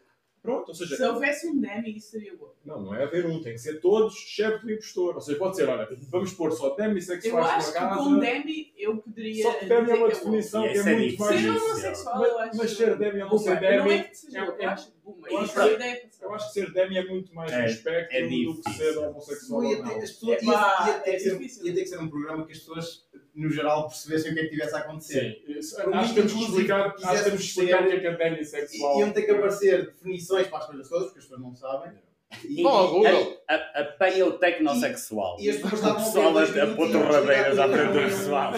Pronto, 0.45 0.69
ou 0.69 0.73
Se 0.75 0.87
seja, 0.87 1.11
houvesse 1.11 1.47
um 1.47 1.59
Demi, 1.59 1.97
isso 1.97 2.11
seria 2.11 2.33
o 2.33 2.37
bom. 2.37 2.53
não, 2.63 2.81
não 2.81 2.95
é 2.95 3.03
haver 3.03 3.25
um, 3.25 3.41
tem 3.41 3.53
que 3.53 3.59
ser 3.59 3.79
todos, 3.81 4.13
exceto 4.15 4.65
o 4.65 4.71
impostor. 4.71 5.15
Ou 5.15 5.21
seja, 5.21 5.37
pode 5.39 5.55
ser, 5.55 5.67
olha, 5.67 5.87
vamos 6.09 6.33
pôr 6.33 6.51
só 6.51 6.69
Eu 6.69 6.75
demissexuais 6.75 7.45
acho 7.47 7.73
numa 7.73 7.89
que 7.89 7.95
com 7.95 8.01
um 8.03 8.19
casa. 8.19 8.19
Demi 8.21 8.73
eu 8.77 8.97
poderia. 8.97 9.43
Só 9.43 9.53
que 9.53 9.65
Demi 9.65 9.89
é 9.91 9.93
uma 9.95 10.07
que 10.07 10.13
é 10.13 10.15
definição 10.15 10.61
que 10.61 10.67
é 10.67 10.71
esse 10.73 10.89
é 10.89 10.95
muito 10.95 11.19
mais. 11.19 11.41
Ser 11.41 11.47
Mas- 11.51 11.61
homossexual, 11.63 12.25
eu 12.25 12.33
Mas, 12.35 12.47
acho. 12.49 12.57
mas 12.57 12.71
ser 12.71 12.97
Demi 12.97 13.19
não 13.25 13.37
ser 13.37 13.55
Boomer. 13.55 13.61
Não 13.79 13.85
é 13.85 13.97
Demi. 13.97 14.03
que 14.09 14.15
seja, 14.17 14.39
é- 14.39 14.47
eu 14.47 14.55
é- 14.59 14.65
acho 14.65 14.93
boomer. 15.03 15.31
eu 15.31 15.37
acho 15.39 15.59
é 15.59 15.95
que-. 15.95 16.09
Eu 16.21 16.33
acho 16.33 16.47
que 16.47 16.53
ser 16.53 16.73
Demi 16.73 16.97
é 16.97 17.05
muito 17.05 17.35
mais 17.35 17.51
É- 17.51 17.59
no 17.61 17.65
espectro 17.65 18.17
é 18.17 18.21
do 18.27 18.61
que 18.61 18.69
ser 18.71 18.97
homossexual 18.97 19.63
ia 19.63 19.83
ter, 19.83 19.95
as 19.95 20.11
pessoas, 20.11 20.31
É 20.31 20.35
é 20.35 20.39
que 20.41 21.67
ia 21.67 21.73
ter 21.73 21.81
que 21.81 21.87
ser 21.87 21.99
um 21.99 22.07
programa 22.09 22.45
que 22.45 22.51
as 22.51 22.59
pessoas, 22.59 23.04
no 23.35 23.49
geral, 23.49 23.87
percebessem 23.87 24.31
o 24.31 24.33
que 24.33 24.39
é 24.39 24.43
que 24.45 24.49
tivesse 24.51 24.75
a 24.75 24.79
acontecer. 24.79 25.43
Sim, 25.61 25.75
acho 25.93 26.09
que 26.13 26.15
temos 26.15 26.33
que 26.33 26.43
explicar, 26.43 26.95
acho 27.03 27.17
que 27.17 27.23
temos 27.23 27.41
que 27.41 27.47
explicar 27.47 27.83
o 27.83 27.87
que 27.87 27.93
é 27.95 27.99
que 27.99 28.07
é 28.07 28.11
demissexual. 28.29 28.95
E 28.95 28.99
iam 29.01 29.11
ter 29.11 29.21
que 29.23 29.31
aparecer 29.31 29.85
definições 29.87 30.47
para 30.47 30.57
as 30.59 30.65
coisas 30.67 30.89
todas, 30.89 31.05
porque 31.05 31.19
as 31.19 31.25
pessoas 31.25 31.41
não 31.41 31.55
sabem. 31.55 31.91
E, 32.43 32.63
Bom, 32.63 32.87
Google. 32.89 33.37
A- 33.47 33.53
a- 33.55 33.81
Apanha 33.81 34.25
o 34.25 34.33
tecnossexual. 34.33 35.37
e 35.39 35.49
as 35.49 35.55
pessoas 35.57 35.73
estavam 35.79 36.01
a 36.37 36.43
ver 36.43 36.47
pessoal 36.53 36.67
a, 36.67 36.71
a 36.71 36.75
pôr 36.75 36.89
e 36.89 36.91
torradeiras 36.91 37.59
à 37.59 37.67
frente 37.69 37.93
do 37.93 37.99
pessoal. 38.09 38.53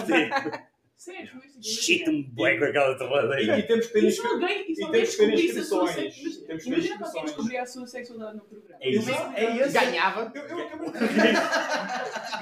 Sério, 0.98 1.30
mas 1.34 1.52
tipo, 1.52 1.62
Chita-me 1.64 2.22
bem 2.24 2.58
com 2.58 2.64
aquela 2.64 2.92
E, 2.92 2.98
torradeira. 2.98 3.58
e 3.60 3.62
temos 3.62 3.86
que 3.86 3.92
ter 3.92 4.02
E 4.02 4.06
e 4.08 4.10
e 4.10 4.16
temos 4.16 4.90
que 4.90 4.90
ter 4.90 5.00
descobrisse 5.00 5.58
a 5.60 5.62
sua 5.64 5.84
inscrições. 5.84 6.14
sexualidade. 6.14 6.46
Temos 6.48 6.64
que 6.64 6.70
ter 6.70 6.74
Imagina 6.74 6.98
que 6.98 7.04
alguém 7.04 7.24
descobrir 7.24 7.56
a 7.58 7.66
sua 7.66 7.86
sexualidade 7.86 8.36
no 8.36 8.42
programa. 8.44 8.78
É 8.82 8.90
isso. 8.90 9.10
É 9.36 9.56
esse. 9.58 9.72
Ganhava. 9.72 10.32
Eu, 10.34 10.42
eu, 10.42 10.58
acabei, 10.64 10.90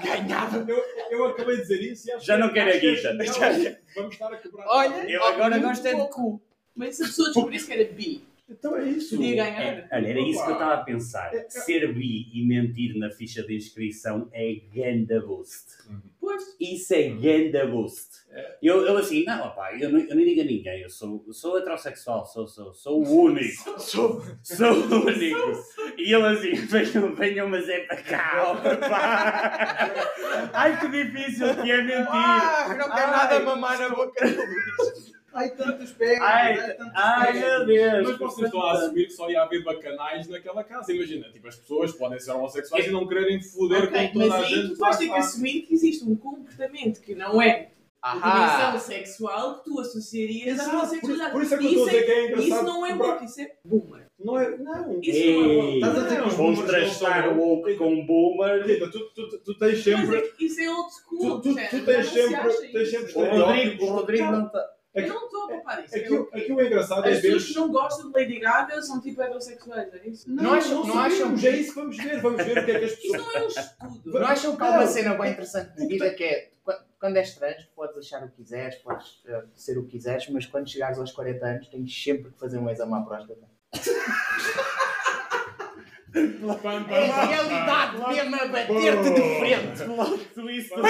Ganhava. 0.04 0.64
eu, 0.70 0.84
eu 1.10 1.24
acabei 1.26 1.56
de 1.56 1.62
dizer 1.62 1.82
isso 1.82 2.08
e 2.08 2.12
acho 2.12 2.26
Já 2.26 2.34
que- 2.34 2.40
não 2.40 2.52
quero 2.52 2.70
a 2.70 2.72
é 2.74 2.78
guita. 2.78 3.12
Vamos 3.94 4.12
estar 4.14 4.32
a 4.32 4.36
cobrar. 4.38 4.64
Olha, 4.68 5.10
Eu 5.10 5.22
agora 5.24 5.58
gosto 5.58 5.86
é 5.86 5.94
de 5.94 6.08
cu. 6.10 6.40
Mas 6.74 6.96
se 6.96 7.02
a 7.02 7.06
pessoa 7.06 7.28
descobrisse 7.28 7.66
que 7.66 7.72
era 7.72 7.84
bi, 7.92 8.24
Então 8.48 8.76
é 8.76 8.84
isso. 8.88 9.16
Podia 9.16 9.34
ganhar. 9.36 9.60
É, 9.60 9.88
olha, 9.92 10.08
era 10.08 10.20
isso 10.20 10.42
que 10.44 10.50
eu 10.50 10.52
estava 10.54 10.74
a 10.74 10.84
pensar. 10.84 11.34
É- 11.34 11.48
Ser 11.50 11.92
bi 11.92 12.30
e 12.32 12.46
mentir 12.46 12.96
na 12.96 13.10
ficha 13.10 13.42
de 13.42 13.56
inscrição 13.56 14.28
é 14.32 14.54
ganda 14.72 15.20
boost. 15.20 15.64
Pois. 16.20 16.56
Isso 16.60 16.94
é 16.94 17.08
ganda 17.08 17.66
boost. 17.66 18.08
É. 18.30 18.58
Eu, 18.62 18.84
eu 18.86 18.96
assim, 18.98 19.24
não, 19.24 19.46
opá, 19.48 19.72
eu 19.78 19.90
não, 19.90 19.98
eu 19.98 20.14
não 20.14 20.24
digo 20.24 20.40
a 20.40 20.44
ninguém, 20.44 20.82
eu 20.82 20.90
sou, 20.90 21.24
eu 21.26 21.32
sou 21.32 21.58
heterossexual, 21.58 22.26
sou, 22.26 22.46
sou, 22.46 22.74
sou 22.74 23.02
o 23.04 23.20
único. 23.24 23.80
Sou. 23.80 24.22
Sou 24.42 24.72
o 24.72 25.06
único. 25.06 25.64
E 25.96 26.12
ele 26.14 26.26
assim, 26.26 26.52
venham, 26.54 27.14
venham, 27.14 27.48
mas 27.48 27.68
é 27.68 27.80
para 27.80 28.02
cá, 28.02 28.52
opá. 28.52 30.50
Ai, 30.52 30.78
que 30.80 30.88
difícil 30.88 31.54
que 31.62 31.70
é 31.70 31.82
mentir. 31.82 32.06
Ah, 32.10 32.68
não 32.68 32.76
quero 32.76 32.92
Ai. 32.92 33.10
nada 33.10 33.40
mamar 33.40 33.78
na 33.78 33.88
boca 33.88 34.26
do 34.26 34.36
Luís. 34.36 35.15
Ai, 35.36 35.50
tantos 35.50 35.92
pés. 35.92 36.20
Ai, 36.20 36.56
tantos 36.76 36.92
ai, 36.94 37.32
pés. 37.32 37.44
meu 37.44 37.66
Deus. 37.66 38.08
Mas 38.08 38.18
vocês 38.18 38.46
estão 38.46 38.62
a 38.62 38.72
assumir 38.72 39.04
que 39.06 39.12
só 39.12 39.30
ia 39.30 39.42
haver 39.42 39.62
bacanais 39.62 40.28
naquela 40.28 40.64
casa. 40.64 40.92
Imagina, 40.92 41.28
tipo, 41.30 41.46
as 41.48 41.56
pessoas 41.56 41.92
podem 41.92 42.18
ser 42.18 42.32
homossexuais 42.32 42.86
e 42.86 42.90
não 42.90 43.06
quererem 43.06 43.40
foder 43.42 43.84
Ok, 43.84 44.08
com 44.08 44.12
toda 44.14 44.26
mas 44.26 44.34
a 44.34 44.38
aí 44.46 44.54
gente. 44.54 44.68
tu 44.74 44.78
vais 44.78 44.96
ter 44.96 45.06
que 45.08 45.12
assumir 45.14 45.62
que 45.62 45.74
existe 45.74 46.04
um 46.04 46.16
comportamento 46.16 47.00
que 47.00 47.14
não 47.14 47.40
é 47.40 47.68
a 48.02 48.12
Ahá. 48.12 48.70
dimensão 48.70 48.88
sexual 48.94 49.58
que 49.58 49.64
tu 49.64 49.80
associarias 49.80 50.58
à 50.60 50.62
Exato, 50.62 50.76
homossexualidade. 50.76 51.30
por- 51.32 51.38
por 51.38 51.42
isso 51.44 51.54
é 51.54 51.58
que 51.58 51.64
eu 51.64 51.68
estou 51.70 51.82
a 51.84 51.90
dizer 51.90 52.04
que 52.04 52.10
é 52.12 52.24
engraçado 52.26 52.46
Isso 52.48 52.62
não 52.62 52.86
é 52.86 52.94
woke, 52.94 53.24
isso 53.24 53.40
é 53.40 53.52
boomer. 53.64 54.06
Não 54.18 54.38
é. 54.40 54.56
Não. 54.56 55.00
Isso 55.02 55.30
não 55.30 55.44
é 55.44 55.56
woke. 55.56 55.74
Estás 55.74 55.98
a 55.98 56.02
dizer 56.02 56.16
que 56.22 56.28
os 56.28 56.34
Vamos 56.34 56.58
boomers 56.60 57.02
o 57.26 57.34
woke 57.38 57.74
com 57.76 58.06
boomer. 58.06 58.64
Rita, 58.66 58.90
tu, 58.90 58.98
tu, 59.14 59.38
tu 59.44 59.58
tens 59.58 59.72
Mas 59.72 59.82
sempre. 59.84 60.16
é 60.16 60.20
que 60.22 60.44
isso 60.46 60.60
é 60.60 60.70
old 60.70 60.88
school. 60.94 61.40
Tu, 61.40 61.48
tu, 61.48 61.54
tu 61.54 61.54
já 61.78 61.84
tens 61.84 62.06
sempre. 62.08 62.72
Tens 62.72 62.90
sempre 62.90 63.12
O 63.14 63.24
Rodrigo, 63.24 63.84
o. 63.84 63.88
Rodrigo 63.90 64.24
não 64.30 64.46
está. 64.46 64.64
Eu 64.96 65.08
não 65.08 65.24
estou 65.26 65.44
a 65.44 65.48
papar 65.48 65.84
isso. 65.84 65.96
Aqui, 65.96 66.06
Eu- 66.14 66.28
aqui 66.32 66.52
o 66.52 66.60
engraçado 66.60 67.04
é 67.06 67.10
As 67.12 67.16
ver. 67.20 67.22
pessoas 67.32 67.46
que 67.48 67.54
não 67.54 67.70
gostam 67.70 68.10
de 68.10 68.18
Lady 68.18 68.38
Gaga 68.40 68.80
são 68.82 69.00
tipo 69.00 69.20
heterossexuais, 69.22 69.92
é 69.94 70.08
isso? 70.08 70.30
Não 70.30 70.54
acham- 70.54 70.74
não 70.74 70.86
sabemos, 70.86 71.12
acham 71.14 71.36
que- 71.36 71.46
É 71.46 71.50
isso 71.56 71.68
que 71.74 71.80
vamos 71.80 71.96
ver. 71.96 72.20
Vamos 72.22 72.44
ver 72.44 72.58
o 72.58 72.64
que 72.64 72.70
é 72.70 72.78
que 72.78 72.84
as 72.86 72.92
Isso 72.92 73.02
pessoas. 73.12 73.22
não 73.26 73.34
é 73.40 73.44
um 73.44 73.48
estudo. 73.48 74.18
Não 74.20 74.26
acham 74.26 74.56
que 74.56 74.62
há 74.62 74.70
uma 74.70 74.86
cena 74.86 75.14
bem 75.14 75.30
interessante 75.32 75.76
de 75.76 75.86
vida 75.86 76.10
que 76.14 76.24
é 76.24 76.50
qu- 76.64 76.72
quando 76.98 77.16
és 77.18 77.34
trans, 77.34 77.64
podes 77.76 77.98
achar 77.98 78.24
o 78.24 78.28
que 78.30 78.36
quiseres, 78.36 78.76
podes 78.76 79.22
eh, 79.26 79.44
ser 79.54 79.78
o 79.78 79.84
que 79.84 79.90
quiseres, 79.92 80.28
mas 80.30 80.46
quando 80.46 80.68
chegares 80.68 80.98
aos 80.98 81.12
40 81.12 81.46
anos 81.46 81.68
tens 81.68 82.02
sempre 82.02 82.32
que 82.32 82.38
fazer 82.38 82.58
um 82.58 82.68
exame 82.70 82.94
à 82.94 83.00
próstata. 83.02 83.46
É 86.16 87.10
a 87.10 87.26
realidade 87.26 87.98
mesmo 88.08 88.34
a 88.36 88.46
bater-te 88.46 89.10
de 89.10 89.38
frente. 89.38 89.84
Tu 90.34 90.50
isso 90.50 90.74
Tu 90.74 90.86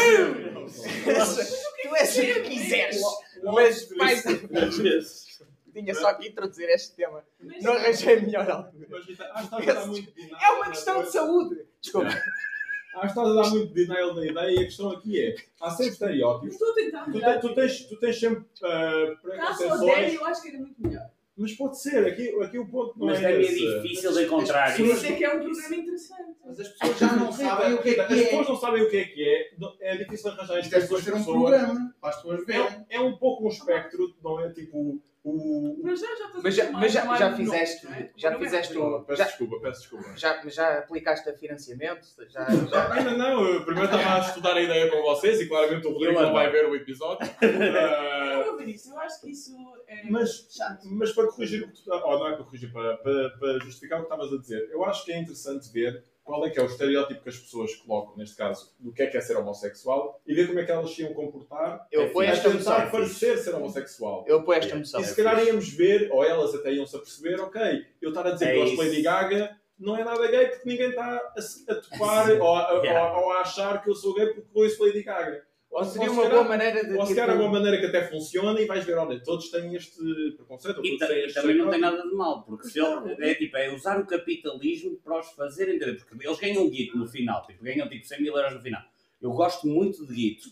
és 1.96 2.16
o 2.16 2.20
que 2.20 2.40
quiseres. 2.42 3.00
Mas 3.42 3.90
mais 3.96 4.22
tinha 5.72 5.94
só 5.94 6.14
que 6.14 6.28
introduzir 6.28 6.68
este 6.70 6.94
tema. 6.96 7.22
Mas- 7.40 7.62
Não 7.62 7.72
arranjei 7.74 8.16
a 8.16 8.20
melhor 8.20 8.50
altura. 8.50 8.86
Mas, 8.90 9.04
Rita, 9.04 9.30
acho 9.34 9.50
que 9.50 9.56
estás 9.56 9.68
a 9.68 9.74
dar 9.80 9.86
muito 9.86 10.10
denial 10.14 10.40
É 10.40 10.50
uma 10.52 10.68
questão 10.70 11.02
de 11.02 11.10
saúde. 11.12 11.66
Desculpa. 11.80 12.08
Acho 12.08 13.00
que 13.02 13.06
estás 13.08 13.28
a 13.28 13.34
dar 13.34 13.50
muito 13.50 13.74
denial 13.74 14.14
da 14.14 14.26
ideia 14.26 14.50
e 14.50 14.58
a 14.60 14.64
questão 14.64 14.90
aqui 14.90 15.22
é: 15.22 15.34
há 15.60 15.70
sempre 15.70 15.92
estereótipos. 15.92 16.54
Estou 16.54 16.70
a 16.70 16.74
tentar 16.74 17.04
Tu, 17.40 17.48
tu 17.48 17.54
tens, 17.54 17.80
tu 17.84 17.96
tens 17.98 18.18
sempre 18.18 18.38
uh, 18.40 18.44
Caso 18.62 19.18
preconceições. 19.22 19.80
Odélia, 19.82 20.14
eu 20.14 20.24
acho 20.24 20.40
que 20.42 20.48
era 20.48 20.58
muito 20.58 20.80
melhor. 20.82 21.10
Mas 21.38 21.52
pode 21.52 21.78
ser, 21.80 22.06
aqui, 22.06 22.28
aqui 22.42 22.58
o 22.58 22.66
ponto 22.66 22.98
não 22.98 23.08
Mas 23.08 23.18
é 23.22 23.30
também 23.30 23.46
é 23.46 23.50
esse. 23.50 23.80
difícil 23.82 24.12
de 24.12 24.24
encontrar 24.24 24.70
isso. 24.72 24.82
isso 24.90 25.06
é 25.06 25.12
que 25.12 25.24
é 25.24 25.34
um 25.34 25.40
programa 25.44 25.76
interessante. 25.76 26.22
Mas 26.46 26.60
as 26.60 26.68
pessoas 26.68 26.98
já 26.98 27.12
não 27.12 27.30
sabem 27.32 27.74
o 27.74 27.82
que 27.82 27.88
é 27.90 28.00
As 28.00 28.06
que 28.08 28.14
é. 28.14 28.24
pessoas 28.24 28.48
não 28.48 28.56
sabem 28.56 28.82
o 28.82 28.90
que 28.90 28.96
é 28.96 29.04
que 29.04 29.22
é, 29.28 29.50
é 29.80 29.96
difícil 29.96 30.30
arranjar 30.30 30.58
Isto 30.60 30.74
é 30.74 30.78
isto 30.78 30.88
suposto 30.88 30.88
para 30.88 30.96
as 30.96 31.04
ser 31.04 31.12
um 31.14 31.18
pessoas. 31.18 31.50
programa 31.50 31.94
para 32.00 32.10
as 32.10 32.16
pessoas 32.16 32.46
verem. 32.46 32.86
É, 32.90 32.96
é 32.96 33.00
um 33.00 33.16
pouco 33.16 33.44
um 33.44 33.48
espectro, 33.48 34.14
não 34.22 34.40
é? 34.40 34.50
Tipo, 34.52 35.02
o. 35.24 35.80
Mas 35.82 35.98
já, 36.00 36.06
já 36.06 36.26
estás 36.26 36.42
Mas 36.44 36.58
a 36.58 36.62
já, 36.64 36.72
mas 36.72 36.92
já, 36.92 37.16
já 37.16 37.36
fizeste, 37.36 37.84
não 37.86 37.94
é? 37.94 38.10
já 38.16 38.30
Não 38.30 38.36
é 38.36 38.44
fizeste 38.44 38.78
o. 38.78 39.00
Peço 39.02 39.18
Já, 39.18 39.24
desculpa, 39.26 39.60
peço 39.60 39.80
desculpa. 39.80 40.16
já, 40.16 40.48
já 40.48 40.78
aplicaste 40.78 41.28
a 41.28 41.36
financiamento? 41.36 42.06
Já, 42.28 42.44
já, 42.48 42.92
Ainda 42.92 43.16
não, 43.16 43.44
eu 43.44 43.64
primeiro 43.64 43.92
estava 43.92 44.16
a 44.16 44.28
estudar 44.28 44.56
a 44.56 44.62
ideia 44.62 44.88
com 44.90 45.02
vocês 45.02 45.40
e 45.40 45.48
claramente 45.48 45.86
o 45.86 45.92
Rodrigo 45.92 46.20
não 46.20 46.32
vai 46.32 46.48
ver 46.50 46.68
o 46.68 46.74
episódio. 46.76 47.26
Ah, 47.46 48.42
Eu 48.46 48.60
isso, 48.68 48.90
eu 48.92 48.98
acho 49.00 49.20
que 49.20 49.30
isso 49.30 49.54
é 49.88 50.02
Mas, 50.10 50.46
chato. 50.50 50.86
mas 50.90 51.12
para 51.12 51.26
corrigir 51.28 51.62
o 51.64 51.72
que 51.72 51.82
tu, 51.82 51.90
ou 51.92 52.18
não 52.18 52.28
é 52.28 52.34
para 52.36 52.44
corrigir, 52.44 52.72
para, 52.72 52.96
para, 52.98 53.30
para 53.30 53.58
justificar 53.60 54.00
o 54.00 54.06
que 54.06 54.12
estavas 54.12 54.32
a 54.32 54.38
dizer, 54.40 54.68
eu 54.70 54.84
acho 54.84 55.04
que 55.04 55.12
é 55.12 55.18
interessante 55.18 55.70
ver 55.72 56.02
qual 56.26 56.44
é 56.44 56.50
que 56.50 56.58
é 56.58 56.62
o 56.62 56.66
estereótipo 56.66 57.22
que 57.22 57.28
as 57.28 57.38
pessoas 57.38 57.76
colocam, 57.76 58.16
neste 58.16 58.36
caso, 58.36 58.74
do 58.80 58.92
que 58.92 59.00
é 59.00 59.06
que 59.06 59.16
é 59.16 59.20
ser 59.20 59.36
homossexual 59.36 60.20
e 60.26 60.34
ver 60.34 60.48
como 60.48 60.58
é 60.58 60.64
que 60.64 60.72
elas 60.72 60.90
se 60.90 61.02
iam 61.02 61.14
comportar 61.14 61.86
eu 61.90 62.02
É 62.02 62.26
a 62.26 62.30
esta 62.30 62.50
tentar 62.50 62.90
parecer 62.90 63.38
ser 63.38 63.54
homossexual. 63.54 64.24
Eu 64.26 64.40
apoio 64.40 64.58
esta 64.58 64.74
moção. 64.74 65.00
E 65.00 65.04
se 65.04 65.14
calhar 65.14 65.46
íamos 65.46 65.72
ver, 65.72 66.10
ou 66.10 66.24
elas 66.24 66.52
até 66.52 66.72
iam-se 66.72 66.96
a 66.96 66.98
perceber, 66.98 67.40
ok, 67.40 67.86
eu 68.02 68.08
estar 68.08 68.26
a 68.26 68.32
dizer 68.32 68.48
É 68.48 68.52
que 68.54 68.58
gosto 68.58 68.72
de. 68.74 68.88
Lady 68.88 69.02
Gaga 69.02 69.56
não 69.78 69.96
é 69.96 70.02
nada 70.02 70.26
gay 70.26 70.48
porque 70.48 70.68
ninguém 70.68 70.88
está 70.88 71.04
a, 71.16 71.72
a 71.72 71.74
topar 71.76 72.28
ou, 72.42 72.56
a, 72.56 72.82
Yeah. 72.82 73.16
ou, 73.16 73.26
ou 73.26 73.32
a 73.32 73.42
achar 73.42 73.80
que 73.80 73.88
eu 73.88 73.94
sou 73.94 74.12
gay 74.12 74.26
porque 74.26 74.48
ouço 74.52 74.84
Lady 74.84 75.04
Gaga. 75.04 75.45
Ou 75.70 75.84
seria 75.84 76.08
se 76.08 76.14
uma 76.14 76.28
boa 76.28 76.44
maneira 76.44 76.84
de. 76.84 76.94
Ou 76.94 77.04
se 77.06 77.14
calhar 77.14 77.36
é 77.36 77.38
uma 77.40 77.50
maneira 77.50 77.78
que 77.78 77.86
até 77.86 78.08
funciona 78.08 78.58
e 78.60 78.66
vais 78.66 78.84
ver, 78.84 78.96
olha, 78.96 79.20
todos 79.22 79.50
têm 79.50 79.74
este 79.74 79.98
preconceito, 80.36 80.80
E 80.84 80.96
ta- 80.96 81.12
e 81.12 81.32
também 81.32 81.56
não 81.58 81.68
tem 81.70 81.80
nada 81.80 82.02
de 82.02 82.14
mal, 82.14 82.42
porque 82.44 82.68
se 82.68 82.80
ele, 82.80 83.14
é, 83.18 83.34
tipo, 83.34 83.56
é 83.56 83.74
usar 83.74 84.00
o 84.00 84.06
capitalismo 84.06 84.96
para 85.04 85.18
os 85.20 85.30
fazer 85.32 85.68
entender, 85.74 85.94
porque 85.96 86.26
eles 86.26 86.38
ganham 86.38 86.70
guito 86.70 86.96
no 86.96 87.06
final, 87.06 87.44
tipo, 87.46 87.62
ganham 87.62 87.88
tipo 87.88 88.06
100 88.06 88.22
mil 88.22 88.36
euros 88.36 88.54
no 88.54 88.60
final. 88.62 88.80
Eu 89.20 89.32
gosto 89.32 89.66
muito 89.66 90.06
de 90.06 90.14
guito. 90.14 90.48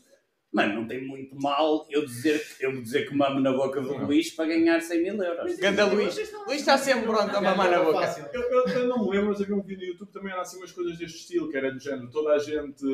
Mano, 0.53 0.75
não 0.83 0.87
tem 0.87 1.05
muito 1.05 1.35
mal 1.35 1.85
eu 1.91 2.05
dizer, 2.05 2.39
que- 2.57 2.65
eu 2.65 2.81
dizer 2.81 3.09
que 3.09 3.15
mamo 3.17 3.41
na 3.41 3.53
boca 3.53 3.81
do 3.81 3.93
Não. 3.93 4.07
Luís 4.07 4.31
para 4.31 4.47
ganhar 4.47 4.81
100 4.81 5.03
mil 5.03 5.21
euros. 5.23 5.57
Ganda 5.59 5.85
Luís. 5.87 6.17
Luís 6.47 6.61
está 6.61 6.79
sempre 6.79 7.07
pronto 7.07 7.35
a 7.37 7.41
mamar 7.41 7.71
na 7.71 7.83
boca. 7.83 8.01
Fácil. 8.07 8.27
Eu, 8.33 8.43
eu, 8.43 8.69
eu 8.69 8.87
não 8.89 9.05
me 9.05 9.11
lembro, 9.11 9.31
mas 9.31 9.41
havia 9.41 9.55
um 9.57 9.63
vídeo 9.63 9.81
no 9.87 9.93
YouTube 9.93 10.13
também 10.13 10.33
era 10.33 10.43
assim 10.43 10.59
umas 10.59 10.71
coisas 10.71 10.97
deste 10.97 11.19
estilo, 11.19 11.51
que 11.51 11.57
era 11.57 11.73
do 11.73 11.81
género, 11.81 12.09
toda 12.11 12.35
a 12.35 12.39
gente. 12.39 12.85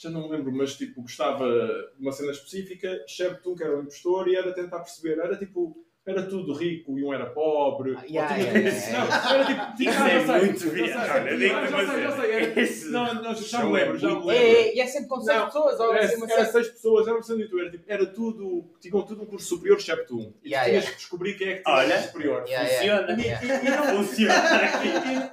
Já 0.00 0.08
não 0.10 0.28
me 0.28 0.36
lembro, 0.36 0.52
mas 0.52 0.76
tipo, 0.76 1.02
gostava 1.02 1.44
de 1.46 2.00
uma 2.00 2.12
cena 2.12 2.30
específica, 2.30 2.88
excepto 3.04 3.50
um 3.52 3.56
que 3.56 3.64
era 3.64 3.76
um 3.76 3.80
impostor 3.82 4.28
e 4.28 4.36
era 4.36 4.52
tentar 4.52 4.78
perceber, 4.78 5.18
era 5.18 5.36
tipo. 5.36 5.84
Era 6.06 6.22
tudo 6.22 6.54
rico 6.54 6.98
e 6.98 7.04
um 7.04 7.12
era 7.12 7.26
pobre. 7.26 7.94
Ah, 7.94 8.02
yeah, 8.08 8.34
tinha- 8.34 8.46
yeah, 8.46 8.58
yeah, 8.60 8.86
yeah. 8.88 9.24
Não, 9.28 9.34
era 9.34 9.44
tipo. 9.44 9.76
tinha- 9.76 9.90
Isso 9.90 10.00
ah, 10.02 10.08
é 10.08 10.20
já 10.20 10.26
sei, 10.38 10.46
muito 10.46 10.58
já 10.58 10.70
sei, 10.70 10.82
viado, 10.84 11.06
já 11.06 11.14
olha, 11.14 11.28
sei, 11.28 11.36
digo-te 11.38 11.50
já 11.50 11.68
uma 11.68 11.78
sei, 11.78 11.86
já 11.86 12.10
cena. 12.10 12.16
sei, 12.22 12.30
era- 12.32 12.60
Esse 12.62 12.88
Não, 12.90 13.14
não, 13.14 13.34
já 13.34 13.42
show 13.60 13.60
me 13.60 13.66
é 13.78 13.84
lembro, 13.84 13.98
já 13.98 14.08
me 14.08 14.14
lembro. 14.14 14.30
É, 14.32 14.74
e 14.74 14.80
é 14.80 14.86
sempre 14.86 15.08
com 15.08 15.20
seis 15.20 15.42
pessoas, 15.44 15.80
ou 15.80 15.94
Era, 15.94 16.04
assim, 16.06 16.22
era 16.32 16.44
seis 16.46 16.68
pessoas, 16.68 17.08
era 17.08 17.20
de 17.20 17.32
YouTube, 17.42 17.60
era, 17.60 17.70
tipo, 17.70 17.84
era 17.88 18.06
tudo, 18.06 18.64
tinham 18.80 19.02
tudo 19.02 19.22
um 19.22 19.26
curso 19.26 19.46
superior, 19.48 19.76
excepto 19.76 20.16
um. 20.16 20.32
E 20.42 20.48
Yeah, 20.48 20.64
tu 20.64 20.70
tinhas 20.70 20.84
yeah. 20.84 20.90
que 20.92 20.96
descobrir 20.96 21.34
quem 21.34 21.48
é 21.48 21.54
que 21.56 21.62
tinha 21.64 21.76
Olha. 21.76 22.00
superior. 22.02 22.44
Funciona. 22.46 23.12
E, 23.12 23.70
não, 23.70 23.96
Funciona. 23.98 24.34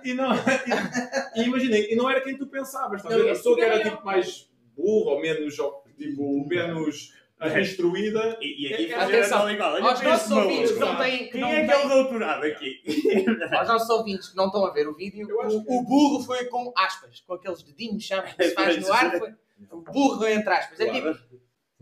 e, 0.04 0.10
e 0.10 0.14
não, 0.14 0.32
e, 1.38 1.40
e 1.40 1.44
imaginem, 1.48 1.94
e 1.94 1.96
não 1.96 2.10
era 2.10 2.20
quem 2.20 2.38
tu 2.38 2.48
pensavas, 2.48 2.98
estás 3.02 3.16
a 3.16 3.24
ver? 3.24 3.30
Pessoa 3.30 3.56
que 3.56 3.62
era 3.62 3.82
tipo 3.82 4.04
mais 4.06 4.50
burra 4.76 5.12
ou 5.12 5.22
menos, 5.22 5.56
tipo, 5.98 6.48
menos 6.48 7.14
ah, 7.40 7.60
instruída. 7.60 8.38
E, 8.42 8.68
e 8.68 8.74
aqui 8.74 8.94
É, 8.94 8.96
atenção, 8.96 9.40
tal 9.40 9.52
igual. 9.52 9.74
Olha 9.74 9.84
Aos 9.86 10.02
nossos 10.02 10.32
ouvintes 10.32 10.72
que 10.72 10.80
não 10.80 10.88
Exato. 10.90 11.04
têm. 11.04 11.18
que 11.26 11.32
Quem 11.32 11.42
não 11.42 11.50
é 11.50 11.66
que 11.66 11.72
é 11.72 11.86
o 11.86 11.90
doutorado 11.90 12.44
aqui? 12.46 12.82
Aos 13.58 13.68
nossos 13.68 13.90
ouvintes 13.90 14.30
que 14.30 14.36
não 14.38 14.46
estão 14.48 14.66
a 14.66 14.72
ver 14.72 14.88
o 14.88 14.94
vídeo, 14.96 15.42
acho 15.42 15.64
que- 15.64 15.72
o, 15.72 15.78
o 15.80 15.84
burro 15.84 16.24
foi 16.24 16.46
com 16.46 16.72
aspas, 16.78 17.22
com 17.22 17.34
aqueles 17.34 17.62
dedinhos, 17.64 18.08
sabe? 18.08 18.34
Que 18.36 18.44
se 18.50 18.54
faz 18.54 18.78
no 18.86 18.94
ar. 18.94 19.18
Foi, 19.18 19.34
o 19.72 19.82
burro 19.82 20.28
entre 20.28 20.54
aspas. 20.54 20.80
É 20.80 20.90
tipo, 20.92 21.18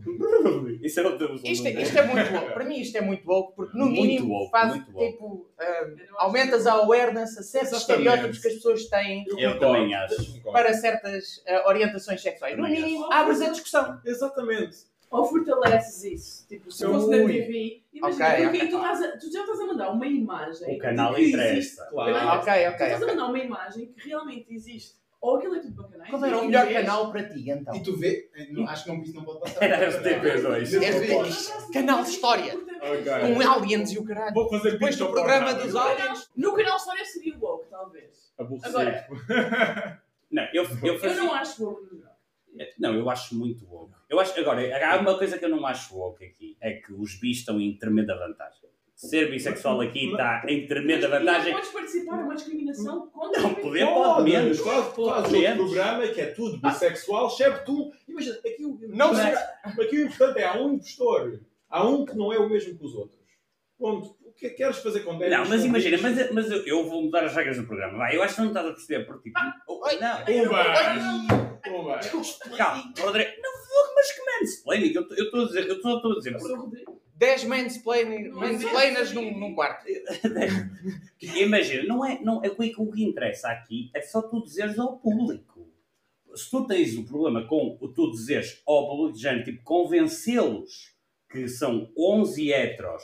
Isso 0.84 1.00
é 1.00 1.08
o 1.08 1.18
teu 1.18 1.34
isto, 1.36 1.68
é- 1.68 1.82
isto 1.82 1.98
é 1.98 2.06
muito 2.06 2.32
louco. 2.34 2.52
Para 2.54 2.66
mim, 2.66 2.80
isto 2.80 2.98
é 2.98 3.02
muito 3.02 3.26
louco, 3.26 3.54
porque 3.56 3.78
no 3.78 3.86
Muito 3.86 4.02
mínimo 4.02 4.34
woke, 4.34 4.52
faz 4.52 4.74
tipo. 4.74 5.48
aumentas 6.18 6.68
a 6.68 6.74
awareness 6.74 7.38
a 7.38 7.44
certos 7.44 7.80
estereótipos 7.80 8.40
que 8.40 8.48
as 8.50 8.54
pessoas 8.56 8.86
têm 8.88 9.26
Eu 9.38 9.58
para 10.52 10.74
certas 10.74 11.42
ah, 11.48 11.68
orientações 11.68 12.22
sexuais. 12.22 12.58
No 12.58 12.64
mínimo, 12.64 13.06
acho. 13.06 13.14
abres 13.14 13.42
a 13.42 13.50
discussão. 13.50 14.00
Exatamente. 14.06 14.78
Ou 15.10 15.26
fortaleces 15.26 16.04
isso. 16.04 16.48
Tipo, 16.48 16.72
se 16.72 16.86
fosse 16.86 17.08
na. 17.10 17.18
TV, 17.18 17.84
imagina, 17.94 18.26
Ok, 18.26 18.36
porque 18.36 18.48
ok. 18.48 18.62
aí 18.62 18.70
tu, 18.70 18.76
estás 18.78 19.02
a- 19.04 19.18
tu 19.18 19.32
já 19.32 19.40
estás 19.42 19.60
a 19.60 19.66
mandar 19.68 19.92
uma 19.92 20.08
imagem. 20.08 20.76
O 20.76 20.78
canal 20.80 21.20
interessa. 21.20 21.54
existe- 21.58 21.90
Claro. 21.90 22.14
Canal- 22.14 22.38
Ok, 22.40 22.46
Tu 22.46 22.50
ok. 22.52 22.68
estás 22.72 22.92
a 22.94 22.96
ok. 22.98 23.08
mandar 23.08 23.26
uma 23.28 23.40
imagem 23.40 23.86
que 23.88 24.10
realmente 24.10 24.52
existe. 24.54 25.03
Ou 25.24 25.38
aquilo 25.38 25.56
é 25.56 25.60
tudo 25.60 25.82
bacanais. 25.82 26.10
Qual 26.10 26.26
era 26.26 26.38
o 26.38 26.44
e 26.44 26.48
melhor 26.48 26.66
vês- 26.68 26.80
canal 26.82 27.12
para 27.12 27.24
ti, 27.30 27.50
então? 27.50 27.74
E 27.76 27.82
tu 27.82 27.96
vê, 27.98 28.30
não- 28.52 28.68
acho 28.68 28.84
que 28.84 28.90
não, 28.92 29.02
isso 29.02 29.14
não 29.16 29.24
pode 29.24 29.40
passar. 29.40 29.64
Era 29.64 29.90
RTP2. 29.90 30.74
Este- 30.84 31.72
Canal 31.72 32.04
de 32.04 32.10
História. 32.10 32.54
Ok. 32.56 33.34
Com 33.36 33.50
aliens 33.50 33.92
e 33.94 34.00
o 34.00 34.04
caralho. 34.04 34.34
Vou 34.34 34.50
fazer 34.50 34.72
Depois 34.72 34.98
do 34.98 35.10
programa 35.10 35.54
dos 35.54 35.72
No 35.74 35.80
aliens. 35.80 35.98
canal- 36.02 36.18
No 36.36 36.54
canal 36.54 36.76
História 36.78 37.06
seria 37.06 37.38
woke, 37.40 37.70
talvez. 37.70 38.34
Aborrecido. 38.38 38.78
Agora, 38.78 39.08
Não, 40.30 40.44
eu, 40.54 40.64
eu 40.64 40.94
eu 40.94 41.00
fazia... 41.00 41.16
não 41.24 41.34
acho 41.34 41.64
woke 41.64 41.84
no 41.86 41.98
geral. 42.00 42.14
Não, 42.78 42.94
eu 42.96 43.10
acho 43.10 43.36
muito 43.36 43.66
woke. 43.72 43.94
Eu 44.10 44.20
acho, 44.20 44.38
agora, 44.40 44.88
há 44.94 44.98
uma 45.00 45.18
coisa 45.18 45.38
que 45.38 45.46
eu 45.46 45.50
não 45.50 45.66
acho 45.66 45.96
woke 45.98 46.26
aqui, 46.26 46.58
é 46.60 46.74
que 46.74 46.92
os 46.92 47.18
bis 47.20 47.38
estão 47.38 47.62
em 47.62 47.78
tremenda 47.78 48.14
vantagem. 48.18 48.63
Ser 49.10 49.30
bissexual 49.30 49.82
aqui 49.82 50.12
está 50.12 50.44
em 50.48 50.66
tremenda 50.68 51.10
Mas 51.10 51.20
Não 51.20 51.26
vantagem. 51.34 51.54
podes 51.54 51.70
participar 51.72 52.18
de 52.18 52.24
uma 52.24 52.36
discriminação 52.36 53.08
contra 53.08 53.42
Não, 53.42 53.54
poder 53.56 53.86
pode 53.88 54.24
menos. 54.32 54.62
Pode 54.62 54.82
faz 54.96 54.98
outro 54.98 55.32
menos. 55.32 55.58
programa 55.58 56.08
que 56.08 56.22
é 56.22 56.26
tudo 56.28 56.58
bissexual, 56.62 57.28
excepto 57.28 57.72
um. 57.74 57.92
Imagina, 58.08 58.36
aqui 58.38 58.66
o, 58.66 58.80
Não 58.90 59.12
aqui 59.12 59.98
o 59.98 60.06
importante 60.06 60.40
é 60.40 60.46
há 60.48 60.58
um 60.62 60.74
impostor. 60.74 61.40
Há 61.70 61.88
um 61.88 62.06
que 62.06 62.16
não 62.16 62.32
é 62.32 62.38
o 62.40 62.48
mesmo 62.50 62.78
que 62.78 62.86
os 62.86 62.94
outros. 62.96 63.20
Ponto. 63.78 64.16
que- 64.38 64.50
queres 64.52 64.78
fazer 64.78 65.02
com 65.02 65.18
10? 65.18 65.32
Não, 65.32 65.46
mas 65.50 65.66
imagina, 65.66 65.98
20? 65.98 66.02
mas, 66.16 66.32
mas 66.32 66.52
eu, 66.52 66.66
eu 66.66 66.90
vou 66.90 67.04
mudar 67.04 67.26
as 67.26 67.36
regras 67.36 67.58
do 67.58 67.66
programa. 67.68 67.98
Vai, 67.98 68.16
eu 68.16 68.24
acho 68.24 68.36
que 68.36 68.42
não 68.42 68.48
estás 68.50 68.66
a 68.68 68.72
perceber, 68.72 69.06
porque 69.06 69.30
tipo. 69.30 69.40
oh, 69.68 69.86
Oi. 69.86 69.98
não, 70.00 70.18
Pumba! 70.26 70.64
Pumba! 71.64 72.00
calma, 72.58 72.94
Rodrigo, 73.00 73.32
não 73.42 73.52
vou, 73.52 73.96
mas 73.96 74.12
que 74.12 74.22
mansplaining? 74.40 74.94
Eu 74.94 75.02
estou 75.26 75.42
a 75.42 75.46
dizer, 75.48 75.68
eu 75.68 75.76
estou 75.76 76.12
a 76.12 76.16
dizer. 76.16 76.36
O. 76.38 77.03
10 77.26 77.44
mansplaining- 77.46 78.30
Não 78.30 78.44
é 78.44 78.52
mansplainers 78.52 79.14
num, 79.14 79.38
num 79.40 79.54
quarto. 79.56 79.86
Imagina, 81.38 81.84
não 81.84 82.06
é, 82.06 82.20
não, 82.22 82.44
é 82.44 82.50
o 82.50 82.56
que- 82.56 82.74
o 82.78 82.92
que 82.92 83.04
interessa 83.04 83.50
aqui 83.50 83.90
é 83.94 84.02
só 84.02 84.22
tu 84.22 84.44
dizeres 84.44 84.78
ao 84.78 84.98
público. 85.00 85.72
Se 86.36 86.50
tu 86.50 86.66
tens 86.66 86.96
o 86.98 87.06
problema 87.06 87.46
com 87.48 87.78
o 87.80 87.88
tu 87.88 88.12
dizeres 88.12 88.62
ao 88.66 88.90
público 88.90 89.16
de 89.16 89.22
género, 89.22 89.44
tipo, 89.44 89.64
convencê-los 89.64 90.94
que 91.32 91.48
são 91.48 91.92
11 91.98 92.52
heteros, 92.52 93.04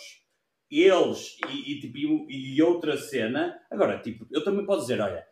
eles 0.69 1.38
e, 1.49 1.71
e, 1.73 1.79
tipo, 1.79 1.97
e, 2.29 2.62
outra 2.62 2.97
cena, 2.97 3.60
agora, 3.71 3.99
tipo, 3.99 4.25
eu 4.32 4.43
também 4.43 4.65
posso 4.65 4.82
dizer, 4.82 4.99
olha, 5.01 5.25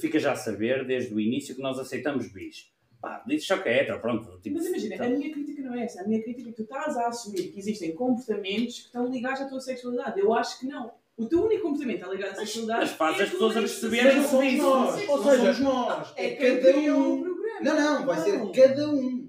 fica 0.00 0.18
já 0.18 0.32
a 0.32 0.36
saber 0.36 0.86
desde 0.86 1.12
o 1.14 1.20
início 1.20 1.54
que 1.54 1.62
nós 1.62 1.78
aceitamos 1.78 2.32
bis. 2.32 2.72
Pá, 3.04 3.22
dizes 3.26 3.46
só 3.46 3.58
que 3.58 3.68
é 3.68 3.82
hetero, 3.82 4.00
pronto. 4.00 4.40
Tipo, 4.40 4.56
Mas 4.56 4.66
imagina, 4.66 5.04
a 5.04 5.08
minha 5.10 5.30
crítica 5.30 5.62
não 5.62 5.74
é 5.74 5.84
essa. 5.84 6.00
A 6.00 6.06
minha 6.06 6.22
crítica 6.22 6.48
é 6.48 6.52
que 6.52 6.56
tu 6.56 6.62
estás 6.62 6.96
a 6.96 7.08
assumir 7.08 7.48
que 7.48 7.58
existem 7.58 7.94
comportamentos 7.94 8.78
que 8.78 8.86
estão 8.86 9.06
ligados 9.08 9.42
à 9.42 9.44
tua 9.46 9.60
sexualidade. 9.60 10.18
Eu 10.18 10.32
acho 10.32 10.58
que 10.58 10.66
não. 10.66 10.90
O 11.14 11.26
teu 11.26 11.44
único 11.44 11.64
comportamento 11.64 11.96
está 11.96 12.08
ligado 12.10 12.30
à 12.32 12.34
sexualidade. 12.36 12.80
mas 12.80 12.90
faz 12.92 13.20
é 13.20 13.24
as 13.24 13.30
pessoas 13.30 13.56
a 13.58 13.60
perceberem 13.60 14.22
que 14.22 14.28
Sim, 14.28 14.60
ou 14.60 14.80
não 14.80 14.96
seja, 14.96 15.36
somos 15.36 15.58
nós, 15.60 16.12
É 16.16 16.46
é 16.46 16.56
cada 16.56 16.78
um. 16.78 17.24
Não, 17.60 17.74
não, 17.76 18.06
vai 18.06 18.20
ser 18.20 18.50
cada 18.52 18.90
um. 18.90 19.28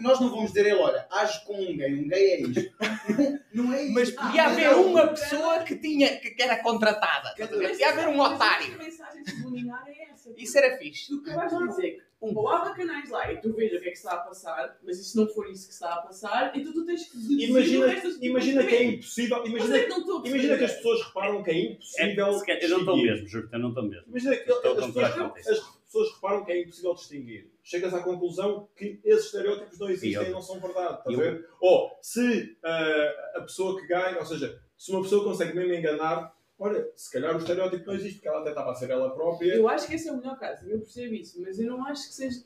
Nós 0.00 0.20
não 0.20 0.30
vamos 0.30 0.52
dizer 0.52 0.66
ele, 0.66 0.76
olha, 0.76 1.06
age 1.10 1.44
com 1.44 1.54
um 1.60 1.76
gay, 1.76 1.94
um 1.94 2.08
gay 2.08 2.30
é 2.30 2.40
isto. 2.40 2.72
não 3.52 3.72
é 3.72 3.82
isso. 3.84 3.92
Mas 3.94 4.10
podia 4.12 4.42
Ah, 4.44 4.46
haver 4.46 4.70
não. 4.70 4.86
uma 4.86 5.08
pessoa 5.08 5.58
que, 5.64 5.76
tinha, 5.76 6.16
que 6.18 6.40
era 6.40 6.62
contratada. 6.62 7.34
ver? 7.36 7.48
Podia 7.70 7.88
haver 7.90 8.08
um 8.08 8.20
otário. 8.20 8.74
A 8.74 8.78
mensagem 8.78 9.26
subliminar 9.26 9.84
é 9.88 10.12
essa. 10.12 10.32
Isso 10.36 10.56
era 10.56 10.78
fixe. 10.78 11.08
Tu 11.08 11.20
acabaste 11.30 11.58
de 11.58 11.68
dizer 11.68 11.90
que 11.96 12.06
um, 12.22 12.34
ou 12.34 12.48
há 12.48 12.60
bacanais 12.64 13.10
lá 13.10 13.30
e 13.30 13.40
tu 13.40 13.52
veja 13.52 13.76
o 13.76 13.80
que 13.80 13.88
é 13.88 13.90
que 13.90 13.96
está 13.98 14.12
a 14.12 14.18
passar, 14.18 14.78
mas 14.82 14.98
e 14.98 15.04
se 15.04 15.16
não 15.16 15.26
for 15.28 15.50
isso 15.50 15.66
que 15.68 15.74
está 15.74 15.92
a 15.94 16.02
passar, 16.02 16.50
então 16.56 16.72
tu 16.72 16.86
tens 16.86 17.04
que 17.10 17.44
Imagina, 17.44 17.86
imagina 18.22 18.64
que 18.66 18.74
é 18.74 18.84
impossível. 18.84 19.44
Imagina, 19.46 19.76
é 19.76 19.82
que 19.82 19.88
não 19.90 20.24
imagina 20.24 20.56
que 20.56 20.64
as 20.64 20.72
pessoas 20.76 21.02
reparam 21.02 21.42
que 21.42 21.50
é 21.50 21.54
é, 21.54 21.58
impossível. 21.72 22.40
calhar- 22.46 22.62
eu 22.62 22.68
não 22.70 22.78
estou 22.78 22.96
mesmo, 22.96 23.28
juro 23.28 23.48
eu 23.52 23.58
não 23.58 23.68
estou 23.68 23.82
mesmo. 23.84 24.06
Imagina 24.08 24.36
que 24.36 24.44
pessoas, 24.44 25.48
as 25.48 25.60
pessoas 25.84 26.14
reparam 26.14 26.44
que 26.44 26.52
é 26.52 26.62
impossível 26.62 26.94
distinguir. 26.94 27.55
Chegas 27.68 27.92
à 27.92 28.00
conclusão 28.00 28.68
que 28.76 29.00
esses 29.04 29.24
estereótipos 29.26 29.76
não 29.80 29.88
existem 29.90 30.10
E 30.12 30.14
eu- 30.14 30.22
e 30.22 30.30
não 30.30 30.40
são 30.40 30.60
verdade. 30.60 30.98
Estás 30.98 31.18
eu- 31.18 31.20
a 31.20 31.22
ver? 31.32 31.48
Ou 31.60 31.90
se 32.00 32.56
ah, 32.62 33.12
a 33.34 33.40
pessoa 33.40 33.80
que 33.80 33.88
ganha, 33.88 34.16
ou 34.20 34.24
seja, 34.24 34.60
se 34.78 34.92
uma 34.92 35.02
pessoa 35.02 35.24
consegue 35.24 35.52
mesmo 35.52 35.74
enganar, 35.74 36.32
olha, 36.56 36.86
se 36.94 37.10
calhar 37.12 37.34
o 37.34 37.38
estereótipo 37.38 37.84
não 37.84 37.94
existe, 37.94 38.14
porque 38.18 38.28
ela 38.28 38.40
até 38.40 38.50
estava 38.50 38.70
a 38.70 38.74
ser 38.76 38.88
ela 38.90 39.10
própria. 39.12 39.52
Eu 39.56 39.68
acho 39.68 39.88
que 39.88 39.94
esse 39.96 40.08
é 40.08 40.12
o 40.12 40.16
melhor 40.18 40.38
caso, 40.38 40.64
eu 40.68 40.78
percebo 40.78 41.14
isso, 41.14 41.42
mas 41.42 41.58
eu 41.58 41.66
não 41.66 41.84
acho 41.88 42.06
que 42.08 42.14
seja. 42.14 42.44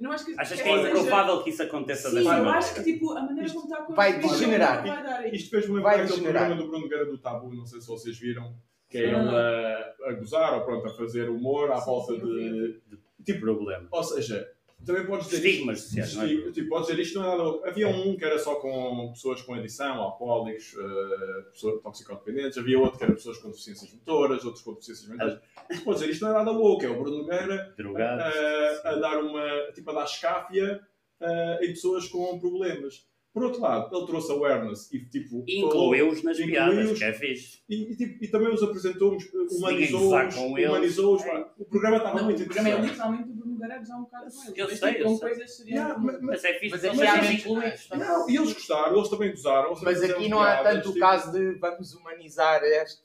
Não 0.00 0.10
acho 0.10 0.24
que 0.24 0.34
Achas 0.40 0.60
que 0.60 0.66
é 0.68 0.88
improvável 0.88 1.42
que 1.44 1.50
isso 1.50 1.62
aconteça 1.62 2.08
Sim, 2.08 2.16
dessa 2.16 2.28
eu 2.30 2.32
maneira? 2.32 2.58
acho 2.58 2.74
que 2.74 2.82
tipo, 2.82 3.10
a 3.12 3.22
maneira 3.22 3.52
como 3.52 3.64
está 3.64 3.78
a 3.78 3.84
Vai 3.94 4.10
acontecer 4.12 4.34
degenerar. 4.38 4.82
vai 4.86 5.02
dar 5.02 5.16
aí. 5.20 5.34
Isto 5.36 5.50
fez-me 5.50 5.76
lembrar 5.76 5.90
aquele 5.92 6.08
degenerar. 6.08 6.42
programa 6.46 6.62
do 6.62 6.68
Bruno 6.68 6.84
Nogueira 6.84 7.04
do 7.06 7.18
Tabu, 7.18 7.54
não 7.54 7.66
sei 7.66 7.80
se 7.82 7.86
vocês 7.86 8.18
viram, 8.18 8.56
que 8.88 8.96
é 8.98 9.12
Não. 9.12 9.20
ele 9.28 9.36
a, 9.36 9.94
a 10.08 10.12
gozar 10.14 10.54
ou 10.54 10.64
pronto, 10.64 10.86
a 10.86 10.90
fazer 10.94 11.28
humor 11.28 11.70
à 11.70 11.76
Sim, 11.80 11.86
volta 11.86 12.14
sim, 12.14 12.20
eu 12.20 12.26
de. 12.26 12.80
Tipo 13.24 13.40
problema. 13.40 13.88
Ou 13.90 14.02
seja, 14.04 14.52
também 14.84 15.06
podes 15.06 15.28
dizer. 15.28 15.48
Estigmas 15.48 15.80
sociais, 15.80 16.14
não 16.14 16.22
é? 16.24 16.28
Tipo, 16.28 16.52
tipo, 16.52 16.68
podes 16.68 16.88
dizer 16.88 17.02
isto 17.02 17.18
não 17.18 17.24
é 17.24 17.36
nada. 17.36 17.60
Havia 17.68 17.88
um 17.88 18.16
que 18.16 18.24
era 18.24 18.38
só 18.38 18.56
com 18.56 19.10
pessoas 19.12 19.42
com 19.42 19.54
adição, 19.54 19.94
alcoólicos, 20.00 20.74
eh, 20.78 21.42
pessoas 21.52 21.82
toxicodependentes, 21.82 22.58
havia 22.58 22.78
outro 22.78 22.98
que 22.98 23.04
era 23.04 23.12
pessoas 23.14 23.38
com 23.38 23.50
deficiências 23.50 23.92
motoras, 23.92 24.44
outros 24.44 24.62
com 24.62 24.72
deficiências 24.74 25.08
mentais. 25.08 25.38
Podes 25.84 26.00
dizer 26.00 26.12
isto 26.12 26.22
não 26.24 26.30
é 26.30 26.34
nada 26.34 26.50
louco, 26.50 26.84
é 26.84 26.88
o 26.88 26.98
Bruno 26.98 27.18
Nogueira 27.18 27.74
eh, 27.78 28.80
a 28.84 28.94
dar 28.96 29.18
uma. 29.22 29.72
tipo, 29.74 29.90
a 29.90 29.94
dar 29.94 30.04
escáfia 30.04 30.80
eh, 31.20 31.58
em 31.62 31.68
pessoas 31.68 32.06
com 32.08 32.38
problemas. 32.38 33.06
Por 33.32 33.42
outro 33.42 33.62
lado, 33.62 33.96
ele 33.96 34.06
trouxe 34.06 34.30
awareness 34.30 34.92
e 34.92 35.00
tipo. 35.06 35.44
Incluiu-os 35.48 36.22
nas 36.22 36.36
piadas, 36.36 36.96
que 36.96 37.02
é 37.04 37.12
fixe. 37.12 37.58
e, 37.68 37.92
e, 37.92 37.96
tipo, 37.96 38.24
e 38.24 38.28
também 38.28 38.48
os 38.48 38.62
apresentou, 38.62 39.18
humanizou-os, 39.50 40.36
humanizou-os. 40.36 41.22
pá. 41.24 41.52
O 41.58 41.64
programa 41.64 41.96
estava 41.96 42.16
Não, 42.18 42.24
muito 42.26 42.42
o 42.42 42.44
programa 42.44 42.68
é 42.68 42.72
interessante. 42.72 42.90
literalmente 42.92 43.43
há 43.72 43.96
um 43.96 44.02
bocado 44.02 44.30
com 44.30 44.42
ele. 44.42 44.52
Eu 44.60 44.66
Mas, 44.68 44.78
sei, 44.78 44.92
tipo, 44.92 45.02
eu 45.02 45.06
com 45.08 45.16
sei. 45.18 45.28
coisas 45.28 45.56
seriam. 45.56 45.76
Yeah, 45.76 45.98
mas- 45.98 46.20
Mas 46.22 46.44
é 46.44 46.52
fixe. 46.54 46.70
Mas 46.70 46.82
mas 46.82 46.84
aqui 46.92 47.02
é 47.02 47.08
há 47.08 47.16
menos- 47.22 47.40
incluídos. 47.40 47.88
Não, 47.90 48.30
e 48.30 48.36
eles 48.36 48.52
gostaram, 48.52 48.96
eles 48.96 49.08
também 49.08 49.30
gozaram. 49.30 49.66
eles 49.68 49.82
Mas 49.82 50.00
também 50.00 50.16
aqui 50.16 50.28
não 50.28 50.40
há 50.40 50.44
piadas, 50.56 50.72
tanto 50.74 50.88
o 50.88 50.92
tipo, 50.92 51.00
caso 51.06 51.32
de 51.32 51.52
vamos 51.58 51.94
humanizar 51.94 52.62
este. 52.62 53.02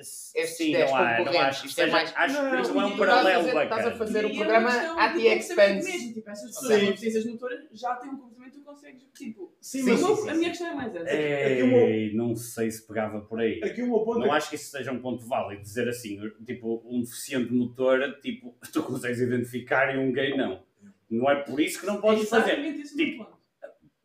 Estes 0.00 0.56
Sim, 0.56 0.72
10 0.72 0.90
não 0.90 0.96
há, 0.96 1.00
não 1.10 1.16
concorrentes, 1.18 1.46
acho. 1.48 1.66
isto 1.66 1.80
é 1.80 1.86
mais- 1.86 2.12
acho 2.16 2.36
que 2.36 2.42
Não, 2.42 2.60
isto 2.62 2.74
não 2.74 2.80
é 2.82 2.86
um 2.86 2.88
Tu 2.88 2.92
estás 2.94 3.10
a 3.10 3.14
paralelo 3.14 3.44
fazer- 3.44 3.62
Estás 3.64 3.70
a 3.80 3.90
bacana. 3.90 3.96
fazer 3.98 4.24
o 4.24 4.28
é 4.28 4.34
programa 4.36 4.68
uma 4.92 5.02
at 5.02 5.16
the 5.16 5.36
expense. 5.36 5.90
Mesmo, 5.90 6.14
tipo, 6.14 6.30
essas 6.30 6.46
pessoas 6.46 6.72
Sim. 6.72 6.80
com 6.80 6.86
deficiências 6.92 7.26
motoras 7.26 7.60
já 7.72 7.94
têm 7.96 8.10
um 8.10 8.16
comportamento 8.16 8.52
que 8.52 8.58
tu 8.58 8.64
consegues. 8.64 9.02
Tipo, 9.14 9.52
Sim, 9.60 9.82
mas 9.82 10.00
meu- 10.00 10.30
a 10.30 10.34
minha 10.34 10.48
questão 10.50 10.66
é 10.68 10.74
mais 10.74 10.94
essa. 10.94 11.10
Ei, 11.16 12.14
não 12.14 12.36
sei 12.36 12.70
se 12.70 12.86
pegava 12.86 13.20
por 13.22 13.40
aí. 13.40 13.60
aqui 13.64 13.82
meu 13.82 13.98
ponto 14.00 14.20
Não 14.20 14.32
é 14.34 14.36
acho 14.36 14.50
que 14.50 14.54
isso 14.56 14.70
seja 14.70 14.92
um 14.92 15.00
ponto 15.00 15.26
válido. 15.26 15.62
Dizer 15.62 15.88
assim, 15.88 16.20
tipo, 16.46 16.80
um 16.86 17.00
deficiente 17.02 17.52
motor, 17.52 18.18
tipo, 18.22 18.56
tu 18.72 18.82
consegues 18.84 19.20
identificar 19.20 19.94
e 19.94 19.98
um 19.98 20.12
gay 20.12 20.36
não. 20.36 20.62
Não 21.10 21.28
é 21.30 21.36
por 21.42 21.58
isso 21.60 21.80
que 21.80 21.86
não 21.86 22.00
podes 22.00 22.28
fazer. 22.28 22.52
Exatamente 22.52 22.82
esse 22.82 22.94
o 22.94 22.96
meu 22.98 23.06
Tipo. 23.06 23.38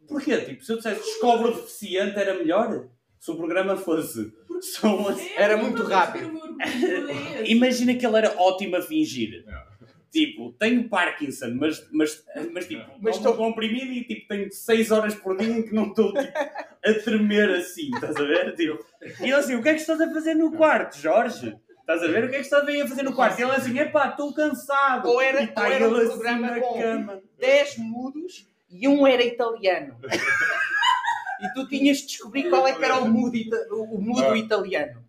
Porquê? 0.07 0.37
Tipo, 0.41 0.63
se 0.63 0.71
eu 0.71 0.77
dissesse 0.77 0.99
descobre 1.01 1.47
o 1.49 1.53
deficiente 1.53 2.17
era 2.19 2.33
melhor? 2.37 2.89
Se 3.23 3.31
o 3.31 3.35
programa 3.37 3.77
fosse 3.77 4.33
só 4.59 4.97
uma... 4.97 5.17
É, 5.17 5.43
Era 5.43 5.55
muito 5.55 5.81
rápido. 5.83 6.29
é. 6.59 7.43
Imagina 7.49 7.95
que 7.95 8.05
ele 8.05 8.17
era 8.17 8.33
ótimo 8.37 8.75
a 8.75 8.81
fingir. 8.81 9.29
Yeah. 9.45 9.65
Tipo, 10.11 10.51
tenho 10.59 10.89
Parkinson, 10.89 11.51
mas, 11.57 11.87
mas, 11.93 12.21
mas 12.51 12.67
tipo, 12.67 12.83
Mas 12.85 12.99
mas 13.01 13.15
estou- 13.15 13.33
comprimido 13.37 13.93
e 13.93 14.03
tipo, 14.03 14.27
tenho 14.27 14.51
6 14.51 14.91
horas 14.91 15.15
por 15.15 15.37
dia 15.37 15.49
em 15.57 15.63
que 15.63 15.73
não 15.73 15.87
estou 15.87 16.13
tipo, 16.13 16.37
a 16.85 16.93
tremer 17.01 17.49
assim, 17.51 17.91
estás 17.95 18.17
a 18.17 18.23
ver? 18.23 18.53
Tipo, 18.55 18.85
e 19.21 19.23
ele 19.23 19.33
assim, 19.35 19.55
o 19.55 19.63
que 19.63 19.69
é 19.69 19.73
que 19.73 19.79
estás 19.79 20.01
a 20.01 20.11
fazer 20.13 20.33
no 20.33 20.51
quarto, 20.51 20.97
Jorge? 20.99 21.55
Estás 21.79 22.03
a 22.03 22.07
ver? 22.07 22.25
O 22.25 22.29
que 22.29 22.35
é 22.35 22.39
que 22.39 22.45
estás 22.45 22.67
a 22.67 22.87
fazer 22.89 23.03
no 23.03 23.13
quarto? 23.15 23.39
E 23.39 23.43
ele 23.43 23.51
assim, 23.53 23.79
epá, 23.79 24.09
estou 24.09 24.33
cansado. 24.33 25.07
Ou 25.07 25.21
era, 25.21 25.41
e 25.43 25.47
tá 25.47 25.61
ou 25.61 25.71
era 25.71 25.87
um 25.87 25.95
ele 25.95 26.01
assim 26.01 26.11
programa 26.11 26.47
na 26.51 26.59
com 26.59 26.79
cama. 26.79 27.21
10 27.39 27.77
mudos 27.77 28.47
e 28.69 28.85
um 28.85 29.07
era 29.07 29.23
italiano. 29.23 29.95
E 31.43 31.53
tu 31.53 31.67
tinhas 31.67 31.97
de 31.97 32.07
descobrir 32.07 32.49
qual 32.49 32.67
é 32.67 32.73
que 32.73 32.83
era 32.83 32.97
o 32.99 33.07
mudo, 33.09 33.35
ita- 33.35 33.67
o 33.71 33.99
mudo 34.01 34.23
Ah. 34.25 34.37
italiano. 34.37 35.03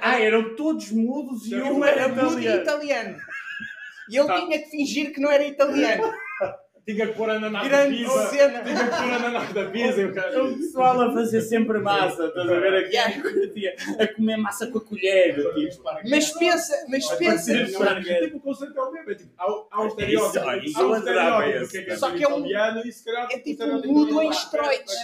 Ah, 0.00 0.18
eram 0.20 0.54
todos 0.56 0.90
mudos 0.90 1.46
e 1.46 1.54
Um 1.56 1.84
era 1.84 2.08
mudo 2.08 2.38
italiano. 2.40 2.62
italiano. 2.62 3.18
E 4.10 4.16
ele 4.16 4.26
Tá. 4.26 4.40
tinha 4.40 4.58
que 4.62 4.70
fingir 4.70 5.12
que 5.12 5.20
não 5.20 5.30
era 5.30 5.44
italiano. 5.44 6.10
Tinha 6.94 7.06
que 7.06 7.12
pôr 7.12 7.28
ananás 7.30 7.70
da 7.70 7.86
pizza. 7.86 8.26
cena. 8.28 8.62
Tinha 8.64 8.84
que 8.84 8.96
pôr 8.96 9.12
ananás 9.12 9.52
da 9.52 9.64
pizza. 9.66 10.00
e 10.00 10.04
o 10.06 10.14
cara- 10.14 10.44
O 10.44 10.56
pessoal 10.58 11.00
a 11.02 11.12
fazer 11.12 11.40
sempre 11.42 11.78
massa, 11.78 12.26
estás 12.26 12.48
a 12.48 12.60
ver 12.60 12.74
aqui? 12.74 13.68
A 14.02 14.08
comer 14.14 14.36
massa 14.38 14.66
com 14.68 14.78
a 14.78 14.80
colher, 14.80 15.34
tipo. 15.54 15.82
Mas 16.08 16.30
pensa, 16.32 16.86
mas 16.88 17.10
pensa. 17.12 17.52
esparguete. 17.62 18.24
Tipo, 18.24 18.36
o 18.38 18.40
conceito 18.40 18.78
é 18.78 18.82
o 18.82 18.92
mesmo. 18.92 19.10
É 19.10 19.14
tipo, 19.14 19.32
há, 19.38 19.44
há 19.70 19.82
um 19.82 19.86
estereótipo. 19.88 20.44
há 20.48 20.52
um 20.82 20.88
eu 20.88 20.94
adorava 20.94 21.46
estereótipo 21.46 21.58
do 21.58 21.62
esse. 21.64 21.70
que 21.72 21.78
é 21.78 21.82
que 21.82 21.90
é 21.90 21.96
Só 21.96 22.10
ser 22.10 22.16
que 22.16 22.24
é 22.24 22.28
um- 22.28 22.38
italiano 22.38 22.82
e 22.86 22.92
se 22.92 23.04
calhar... 23.04 23.28
é 23.30 23.36
o 23.36 23.42
tipo 23.42 23.64
um 23.64 23.92
mudo 23.92 24.12
não 24.14 24.20
é 24.22 24.24
em 24.26 24.30
esteroides. 24.30 24.94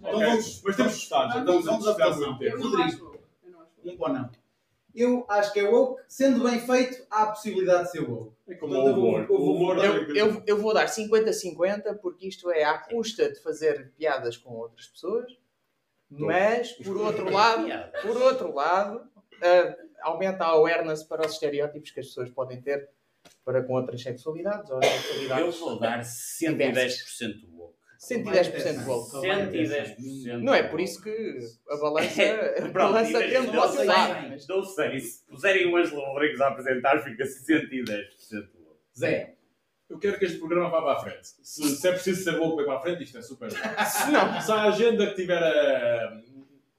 Bom. 0.00 0.08
Ok, 0.08 0.26
vamos- 0.26 0.62
Mas 0.64 0.76
temos 0.76 0.92
gostado. 0.94 1.32
já 1.34 1.44
vamos- 1.44 1.68
adaptação. 1.88 2.26
muito 2.28 2.38
tempo. 2.38 2.58
bom. 2.58 3.10
Bom. 3.82 3.92
Um 3.92 3.96
ou 3.98 4.08
não. 4.12 4.30
Eu 4.94 5.24
acho 5.28 5.52
que 5.52 5.60
é 5.60 5.68
woke. 5.68 6.02
Sendo 6.08 6.42
bem 6.42 6.58
feito, 6.60 7.06
há 7.10 7.22
a 7.22 7.26
possibilidade 7.28 7.84
de 7.84 7.90
ser 7.92 8.00
woke. 8.00 8.32
É 8.48 8.54
como 8.54 8.74
Portanto, 8.74 8.96
o 8.96 9.00
humor. 9.04 9.20
eu 9.20 9.26
vou- 9.28 9.38
O 9.38 9.54
humor 9.54 9.84
Eu, 9.84 10.14
eu, 10.14 10.42
eu 10.46 10.56
vou 10.58 10.74
dar 10.74 10.86
50-50 10.88 11.94
porque 12.00 12.26
isto 12.26 12.50
é 12.50 12.64
à 12.64 12.76
custa 12.78 13.30
de 13.32 13.40
fazer 13.40 13.92
piadas 13.96 14.36
com 14.36 14.50
outras 14.54 14.86
pessoas, 14.88 15.30
mas 16.10 16.72
por 16.72 16.96
outro 16.96 17.30
lado, 17.30 17.68
por 18.02 18.16
outro 18.20 18.52
lado, 18.54 19.02
ah, 19.42 19.76
aumenta 20.02 20.44
a 20.44 20.48
awareness 20.48 21.02
para 21.04 21.24
os 21.26 21.32
estereótipos 21.34 21.90
que 21.92 22.00
as 22.00 22.06
pessoas 22.06 22.30
podem 22.30 22.60
ter 22.60 22.88
para 23.44 23.62
com 23.62 23.74
outras 23.74 24.02
sexualidades 24.02 24.70
ou 24.70 24.78
Eu 24.78 24.82
sexualidades. 24.82 25.58
vou 25.58 25.78
dar 25.78 26.02
110% 26.04 27.46
woke. 28.08 28.30
110% 28.30 28.86
woke. 28.86 29.10
110%. 29.26 30.38
Não 30.42 30.54
é 30.54 30.62
por 30.62 30.80
isso 30.80 31.02
que 31.02 31.38
a 31.68 31.76
balança, 31.76 32.22
a 32.58 32.60
Pronto, 32.62 32.72
balança 32.72 33.18
tende 33.20 33.32
para 33.32 33.50
o 33.50 33.52
dou 33.52 33.68
seu 33.68 33.76
100, 33.80 33.86
lado. 33.86 34.28
mas- 34.30 34.46
Dou 34.46 34.64
100. 34.64 35.00
Se 35.00 35.26
puserem 35.26 35.66
o 35.72 35.76
Ângelo 35.76 36.00
Rodrigues 36.02 36.40
a 36.40 36.48
apresentar, 36.48 37.02
fica 37.02 37.24
110% 37.24 37.84
woke. 37.84 38.78
Zé. 38.98 39.34
Eu 39.88 39.98
quero 39.98 40.18
que 40.18 40.24
este 40.24 40.38
programa 40.38 40.70
vá 40.70 40.82
para 40.82 40.92
a 40.92 41.00
frente. 41.00 41.26
Se, 41.42 41.62
se 41.76 41.88
é 41.88 41.92
preciso 41.92 42.22
ser 42.22 42.38
woke 42.38 42.54
para 42.54 42.62
ir 42.62 42.66
para 42.66 42.76
a 42.78 42.80
frente, 42.80 43.02
isto 43.02 43.18
é 43.18 43.22
super. 43.22 43.50
Se 43.50 44.10
não, 44.12 44.40
Se 44.40 44.52
a 44.52 44.62
agenda 44.64 45.06
que 45.08 45.16
tiver 45.16 45.42
a, 45.42 46.20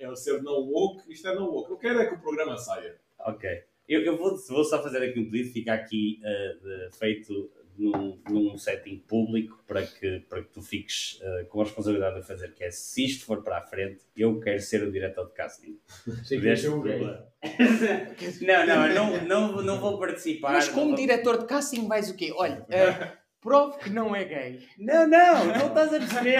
a 0.09 0.15
ser 0.15 0.41
não 0.41 0.61
woke, 0.61 1.11
isto 1.11 1.28
é 1.28 1.36
não 1.36 1.47
woke. 1.49 1.72
Eu 1.72 1.78
quero 1.78 1.99
é 1.99 2.05
que 2.05 2.15
o 2.15 2.19
programa 2.22 2.57
saia. 2.57 2.95
Ok. 3.19 3.49
Eu, 3.89 4.01
eu 4.03 4.17
vou, 4.17 4.38
vou 4.47 4.63
só 4.63 4.82
fazer 4.82 5.03
aqui 5.03 5.19
um 5.19 5.26
pedido, 5.30 5.51
fica 5.51 5.74
aqui 5.74 6.22
uh, 6.24 6.63
de- 6.63 6.97
feito 6.97 7.51
num, 7.78 8.22
num 8.30 8.57
setting 8.57 8.97
público 9.07 9.63
para 9.67 9.84
que, 9.86 10.19
para 10.30 10.41
que 10.43 10.49
tu 10.49 10.61
fiques 10.61 11.19
eh, 11.22 11.45
com 11.49 11.61
a 11.61 11.63
responsabilidade 11.63 12.22
de 12.22 12.28
fazer, 12.28 12.53
que 12.53 12.63
é 12.63 12.72
se 12.72 13.05
isto 13.05 13.26
for 13.26 13.43
para 13.43 13.57
a 13.57 13.61
frente, 13.61 14.01
eu 14.15 14.39
quero 14.39 14.59
ser 14.61 14.84
o 14.84 14.91
diretor 14.91 15.28
de 15.28 15.34
casting. 15.34 15.80
Deste- 16.39 16.65
eu 16.67 16.78
não, 18.41 18.65
não, 18.65 18.88
eu 18.88 18.93
não, 18.95 19.22
não, 19.26 19.61
não 19.63 19.80
vou 19.80 19.99
participar. 19.99 20.53
Mas 20.53 20.67
como 20.69 20.88
vou- 20.88 20.95
diretor 20.95 21.38
de 21.39 21.45
casting 21.45 21.88
vais 21.88 22.09
o 22.09 22.15
quê? 22.15 22.32
Olha, 22.36 22.65
eh, 22.69 23.11
prove 23.41 23.78
que 23.80 23.89
não 23.89 24.15
é 24.15 24.24
gay. 24.26 24.59
Não, 24.78 25.07
não, 25.07 25.45
não 25.45 25.67
estás 25.67 25.93
a 25.93 25.97
perceber. 25.99 26.39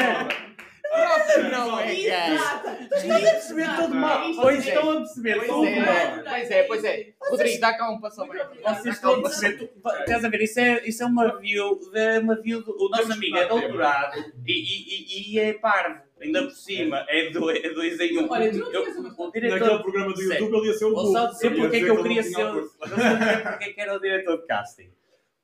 Que 0.92 1.42
não 1.44 1.80
é 1.80 1.86
gay. 1.96 2.06
Estás 2.06 3.26
a 3.26 3.32
perceber 3.32 3.76
todo 3.78 3.96
mal. 3.96 4.32
Pois 4.36 4.66
é. 4.66 4.74
estão 4.74 4.92
a 4.92 4.96
perceber 4.98 5.36
Pois 5.38 5.48
todo 5.48 5.66
é. 5.68 5.80
mal. 5.80 6.24
Pois 6.24 6.52
é, 6.52 6.64
pois 6.64 6.84
é. 6.84 7.14
Rodrigo, 7.22 7.60
dá 7.62 7.78
cá 7.78 7.90
um 7.92 8.00
passo 8.02 8.26
meio. 8.26 8.44
Vocês 8.64 8.96
estão 8.96 9.14
a 9.16 9.22
perceber, 9.22 9.58
tu- 9.58 9.90
estás 10.00 10.26
a 10.26 10.30
ver, 10.30 10.42
isso 10.42 10.60
é, 10.60 10.82
isso 10.86 11.04
é 11.04 11.06
uma 11.06 11.40
view, 11.40 11.80
é 11.94 12.20
uma 12.20 12.36
view 12.42 12.62
do, 12.62 12.76
o 12.78 12.90
nosso 12.90 13.12
amigo 13.14 13.38
é 13.38 13.48
doutorado 13.48 14.20
e, 14.46 14.52
e, 14.52 15.32
e, 15.32 15.34
e 15.36 15.40
é 15.40 15.54
parvo, 15.54 16.02
ainda 16.22 16.44
por 16.44 16.52
cima, 16.52 17.06
é, 17.08 17.30
do, 17.30 17.50
é 17.50 17.70
dois 17.74 18.00
em 18.00 18.18
um. 18.20 18.30
Olha, 18.30 18.52
tu 18.52 18.58
não 18.60 18.72
Eu- 18.74 18.82
tinhas 18.84 18.98
uma- 18.98 19.16
o 19.18 19.26
Naquele 19.28 19.48
diretor, 19.50 19.82
programa 19.82 20.14
do. 20.14 20.22
YouTube 20.22 20.58
ele 20.58 20.68
ia 20.68 20.74
ser 20.74 20.86
o 20.86 20.94
vou 20.94 21.28
dizer 21.30 21.46
Ele 21.48 21.56
ia 21.56 21.62
porque 21.62 21.78
é 21.78 21.80
que 21.80 21.88
eu 21.88 22.02
queria 22.04 22.24
ser, 22.24 22.30
tinha 22.34 22.46
vou 22.52 22.58
o 22.58 22.60
curso. 22.62 22.76
só 22.80 22.88
dizer 22.88 23.44
porque 23.44 23.64
é 23.66 23.74
que 23.74 23.82
era 23.82 23.96
o 23.96 24.00
diretor 24.00 24.42
de 24.42 24.48
casting. 24.48 24.92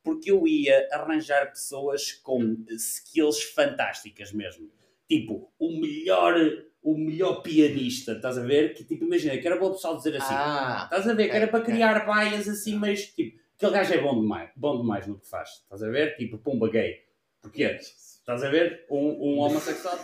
Porque 0.04 0.32
eu 0.32 0.48
ia 0.48 0.88
arranjar 0.92 1.48
pessoas 1.50 2.12
com 2.14 2.58
skills 2.70 3.44
fantásticas 3.44 4.32
mesmo. 4.32 4.70
Tipo, 5.08 5.52
o 5.58 5.80
melhor, 5.80 6.36
o 6.84 6.98
melhor 6.98 7.42
pianista, 7.42 8.14
estás 8.14 8.38
a 8.38 8.42
ver? 8.42 8.74
Que 8.74 8.84
tipo, 8.84 9.06
imagina, 9.06 9.38
que 9.38 9.48
era 9.48 9.58
bom 9.60 9.68
o 9.68 9.72
pessoal 9.74 9.98
dizer 9.98 10.18
assim, 10.18 10.34
Ah, 10.36 10.82
Estás 10.86 11.08
a 11.08 11.14
ver? 11.14 11.30
Que 11.30 11.36
era 11.36 11.48
para 11.48 11.64
criar 11.64 12.06
baias 12.06 12.48
assim, 12.48 12.76
mas 12.76 13.06
tipo, 13.08 13.38
aquele 13.56 13.72
gajo 13.72 13.94
é 13.94 14.02
bom 14.02 14.20
demais, 14.20 14.50
bom 14.56 14.82
demais 14.82 15.08
no 15.08 15.20
que 15.20 15.30
faz. 15.30 15.50
Estás 15.64 15.82
a 15.84 15.90
ver? 15.90 16.16
Tipo, 16.18 16.38
pumba 16.38 16.70
gay. 16.70 16.96
Porquê? 17.42 17.78
Estás 17.80 18.44
a 18.44 18.50
ver? 18.50 18.86
Um, 18.90 19.36
um 19.36 19.40
homossexual. 19.46 19.98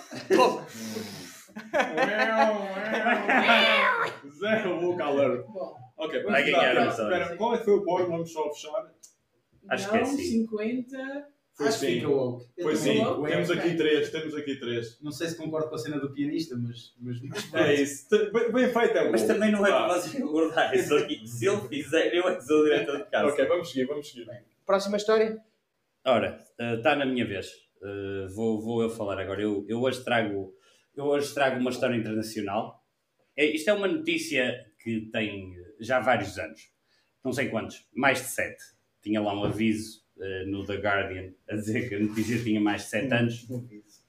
Zero 4.39 4.79
Hulk 4.79 5.01
alert. 5.01 5.45
Bom, 5.47 5.75
Ok, 5.95 6.23
vamos 6.23 6.31
Vai 6.31 6.51
lá. 6.51 6.59
ganhar, 6.73 6.87
Espera, 6.87 7.37
qual 7.37 7.53
é 7.53 7.57
que 7.59 7.65
foi 7.65 7.73
o 7.75 7.83
bónus? 7.85 8.07
Vamos 8.09 8.31
só 8.33 8.51
fechar. 8.51 8.91
Acho 9.69 9.89
que 9.89 9.95
é 9.97 9.99
não, 9.99 10.05
sim. 10.07 10.47
50. 10.47 11.27
Foi 11.55 11.67
Acho 11.67 11.79
que 11.81 11.85
sim. 11.85 11.93
fica 11.95 12.09
woke. 12.09 12.45
Também 12.55 12.75
sim. 12.75 12.99
woke. 12.99 13.29
Temos 13.31 13.51
aqui 13.51 13.77
três, 13.77 14.09
temos 14.09 14.35
aqui 14.35 14.55
três. 14.55 14.99
Não 15.01 15.11
sei 15.11 15.27
se 15.27 15.37
concordo 15.37 15.69
com 15.69 15.75
a 15.75 15.77
cena 15.77 15.99
do 15.99 16.11
pianista, 16.11 16.57
mas. 16.57 16.95
mas, 16.99 17.21
mas 17.21 17.53
É 17.53 17.73
isso. 17.75 18.09
Bem, 18.09 18.51
bem 18.51 18.73
feito 18.73 18.97
é 18.97 19.07
o 19.07 19.11
Mas 19.11 19.27
também 19.27 19.51
não 19.51 19.65
é 19.65 19.69
para 19.69 19.93
vocês 19.93 20.15
engordarem. 20.15 20.79
Que 21.07 21.27
se 21.27 21.47
ele 21.47 21.61
fizer, 21.67 22.13
eu 22.15 22.27
é 22.27 22.35
que 22.35 22.41
sou 22.41 22.61
o 22.61 22.63
diretor 22.63 22.97
de 22.97 23.09
casa. 23.09 23.31
Ok, 23.31 23.45
vamos 23.45 23.69
seguir, 23.69 23.85
vamos 23.85 24.09
seguir. 24.09 24.27
próxima 24.65 24.97
história? 24.97 25.39
Ora, 26.03 26.39
está 26.75 26.95
na 26.95 27.05
minha 27.05 27.25
vez. 27.25 27.51
Uh, 27.81 28.33
vou, 28.33 28.59
vou 28.59 28.81
eu 28.81 28.89
falar 28.89 29.19
agora. 29.19 29.41
Eu, 29.41 29.63
eu, 29.69 29.79
hoje 29.79 30.03
trago, 30.03 30.55
eu 30.95 31.05
hoje 31.05 31.33
trago 31.35 31.59
uma 31.59 31.69
história 31.69 31.95
internacional. 31.95 32.83
É, 33.37 33.45
isto 33.45 33.69
é 33.69 33.73
uma 33.73 33.87
notícia 33.87 34.65
que 34.81 35.01
tem 35.11 35.55
já 35.79 35.99
vários 35.99 36.37
anos. 36.39 36.61
Não 37.23 37.31
sei 37.31 37.49
quantos. 37.49 37.87
Mais 37.95 38.19
de 38.19 38.27
sete. 38.27 38.63
Tinha 39.03 39.21
lá 39.21 39.33
um 39.33 39.43
aviso 39.43 40.02
uh, 40.23 40.47
no 40.49 40.65
The 40.65 40.75
Guardian 40.77 41.31
a 41.49 41.55
dizer 41.55 41.89
que 41.89 41.95
a 41.95 41.99
notícia 41.99 42.41
tinha 42.43 42.59
mais 42.61 42.83
de 42.83 42.87
sete 42.89 43.13
anos. 43.13 43.47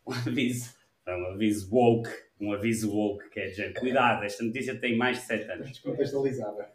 Um 0.06 0.12
aviso. 0.12 0.74
É 1.06 1.16
um 1.16 1.26
aviso 1.32 1.68
woke. 1.74 2.10
Um 2.40 2.52
aviso 2.52 2.90
woke 2.94 3.28
que 3.30 3.40
é 3.40 3.46
de 3.48 3.54
gente. 3.54 3.80
Cuidado, 3.80 4.24
esta 4.24 4.42
notícia 4.44 4.74
tem 4.76 4.96
mais 4.96 5.18
de 5.18 5.24
sete 5.24 5.50
anos. 5.50 5.68
Descontextualizada. 5.68 6.68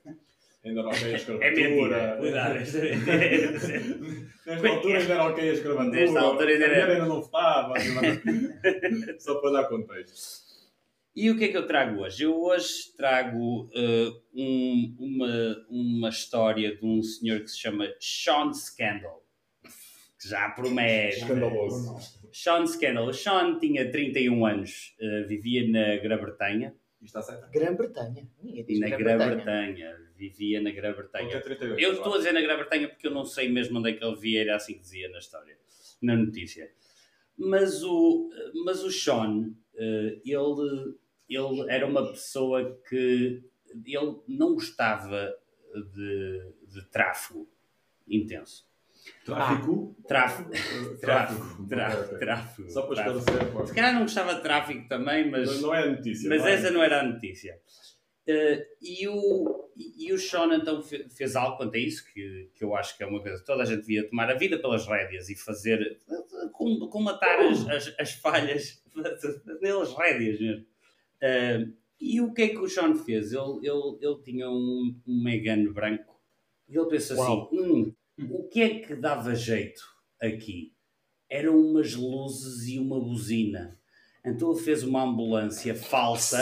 Ainda 0.63 0.83
não 0.83 0.89
ok 0.89 1.03
a 1.03 1.07
É 1.11 1.15
escravatura. 1.15 1.51
mentira. 1.53 2.17
Cuidado. 2.19 2.59
Nesta 4.45 4.67
altura 4.69 4.99
ainda 4.99 5.13
era 5.13 5.23
ok 5.27 5.49
a 5.49 5.53
escravatura. 5.53 5.91
Nesta 5.99 6.19
altura 6.21 6.51
ainda 6.51 6.65
era- 6.65 6.93
ainda 6.93 7.05
não 7.05 7.21
votava. 7.21 7.73
Só 9.19 9.35
para 9.41 9.51
dar 9.51 9.69
contexto. 9.69 10.49
E 11.15 11.29
o 11.31 11.37
que 11.37 11.45
é 11.45 11.47
que 11.49 11.57
eu 11.57 11.67
trago 11.67 12.01
hoje? 12.01 12.23
Eu 12.23 12.39
hoje 12.41 12.93
trago 12.95 13.69
eh, 13.75 14.11
um- 14.33 14.95
uma, 14.99 15.65
uma 15.69 16.09
história 16.09 16.75
de 16.75 16.85
um 16.85 17.01
senhor 17.01 17.41
que 17.41 17.47
se 17.47 17.59
chama 17.59 17.87
Sean 17.99 18.53
Scandal. 18.53 19.21
Que 20.19 20.27
já 20.27 20.49
promete. 20.49 21.19
Escandaloso. 21.19 21.95
Sean 22.31 22.65
Scandal. 22.65 23.07
O 23.07 23.13
Sean 23.13 23.57
tinha 23.59 23.89
31 23.89 24.45
anos, 24.45 24.95
eh, 24.99 25.23
vivia 25.23 25.67
na 25.67 25.97
Grã-Bretanha. 26.01 26.75
Isto 27.01 27.19
está 27.19 27.21
certo? 27.21 27.49
Grã-Bretanha. 27.51 28.27
Na 28.79 28.89
Grã-Bretanha. 28.89 29.97
Vivia 30.15 30.61
na 30.61 30.71
Grã-Bretanha. 30.71 31.41
38. 31.41 31.79
Eu 31.79 31.93
estou 31.93 32.13
a 32.13 32.17
dizer 32.17 32.33
na 32.33 32.41
Grã-Bretanha 32.41 32.89
porque 32.89 33.07
eu 33.07 33.11
não 33.11 33.23
sei 33.23 33.49
mesmo 33.49 33.79
onde 33.79 33.91
é 33.91 33.93
que 33.93 34.03
ele 34.03 34.15
via, 34.17 34.41
era 34.41 34.55
assim 34.57 34.73
que 34.73 34.81
dizia 34.81 35.09
na 35.09 35.19
história, 35.19 35.57
na 36.01 36.15
notícia. 36.15 36.69
Mas 37.37 37.81
o, 37.83 38.29
mas 38.65 38.83
o 38.83 38.91
Sean, 38.91 39.53
eh, 39.75 40.19
ele, 40.25 40.95
ele 41.29 41.71
era 41.71 41.87
uma 41.87 42.11
pessoa 42.11 42.77
que 42.89 43.41
ele 43.85 44.15
não 44.27 44.55
gostava 44.55 45.33
de, 45.73 46.51
de 46.67 46.85
tráfego 46.89 47.49
intenso. 48.07 48.68
Tráfico? 49.25 49.95
Tráfico. 50.07 50.49
tráfego, 50.99 51.63
Ok. 51.63 52.17
tráfego. 52.19 52.69
Só 52.69 52.81
para 52.83 53.13
esclarecer. 53.21 53.67
Se 53.67 53.73
calhar 53.75 53.93
não 53.93 54.01
gostava 54.01 54.35
de 54.35 54.41
tráfego 54.41 54.87
também, 54.87 55.29
mas... 55.29 55.61
Não 55.61 55.73
é 55.73 55.83
a 55.83 55.91
notícia. 55.91 56.29
Mas 56.29 56.41
não 56.41 56.47
é? 56.47 56.53
essa 56.53 56.71
não 56.71 56.83
era 56.83 56.99
a 57.01 57.03
notícia. 57.03 57.59
Eh, 58.27 58.67
e, 58.81 59.07
o, 59.07 59.69
e 59.77 60.11
o 60.13 60.17
Sean 60.17 60.53
então 60.55 60.81
fe- 60.83 61.07
fez 61.09 61.35
algo 61.35 61.57
quanto 61.57 61.75
a 61.75 61.79
isso, 61.79 62.05
que, 62.13 62.49
que 62.55 62.63
eu 62.63 62.75
acho 62.75 62.95
que 62.97 63.03
é 63.03 63.07
uma 63.07 63.21
coisa 63.21 63.39
que 63.39 63.45
toda 63.45 63.63
a 63.63 63.65
gente 63.65 63.81
devia 63.81 64.07
tomar 64.07 64.29
a 64.29 64.35
vida 64.35 64.57
pelas 64.59 64.85
rédeas 64.87 65.29
e 65.29 65.35
fazer, 65.35 65.99
com- 66.51 66.87
comatar 66.89 67.39
as, 67.39 67.67
as, 67.69 67.95
as 67.99 68.11
falhas 68.13 68.83
nelas 69.61 69.93
rédeas 69.95 70.39
mesmo. 70.39 70.65
Eh, 71.21 71.67
e 71.99 72.21
o 72.21 72.33
que 72.33 72.43
é 72.43 72.47
que 72.49 72.57
o 72.59 72.67
Sean 72.69 72.95
fez? 72.95 73.33
Ele, 73.33 73.59
ele, 73.67 73.97
ele 74.01 74.21
tinha 74.23 74.49
um, 74.49 74.95
um 75.07 75.23
Megane 75.23 75.67
branco 75.69 76.19
e 76.69 76.77
ele 76.77 76.87
pensou 76.87 77.17
Uau. 77.17 77.47
assim: 77.47 77.59
"Hum, 77.59 77.93
o 78.29 78.47
que 78.49 78.61
é 78.61 78.79
que 78.79 78.95
dava 78.95 79.35
jeito 79.35 79.81
aqui? 80.21 80.73
Eram 81.29 81.57
umas 81.59 81.95
luzes 81.95 82.67
e 82.67 82.79
uma 82.79 82.99
buzina. 82.99 83.79
Então 84.25 84.51
ele 84.51 84.61
fez 84.61 84.83
uma 84.83 85.03
ambulância 85.03 85.75
falsa 85.75 86.37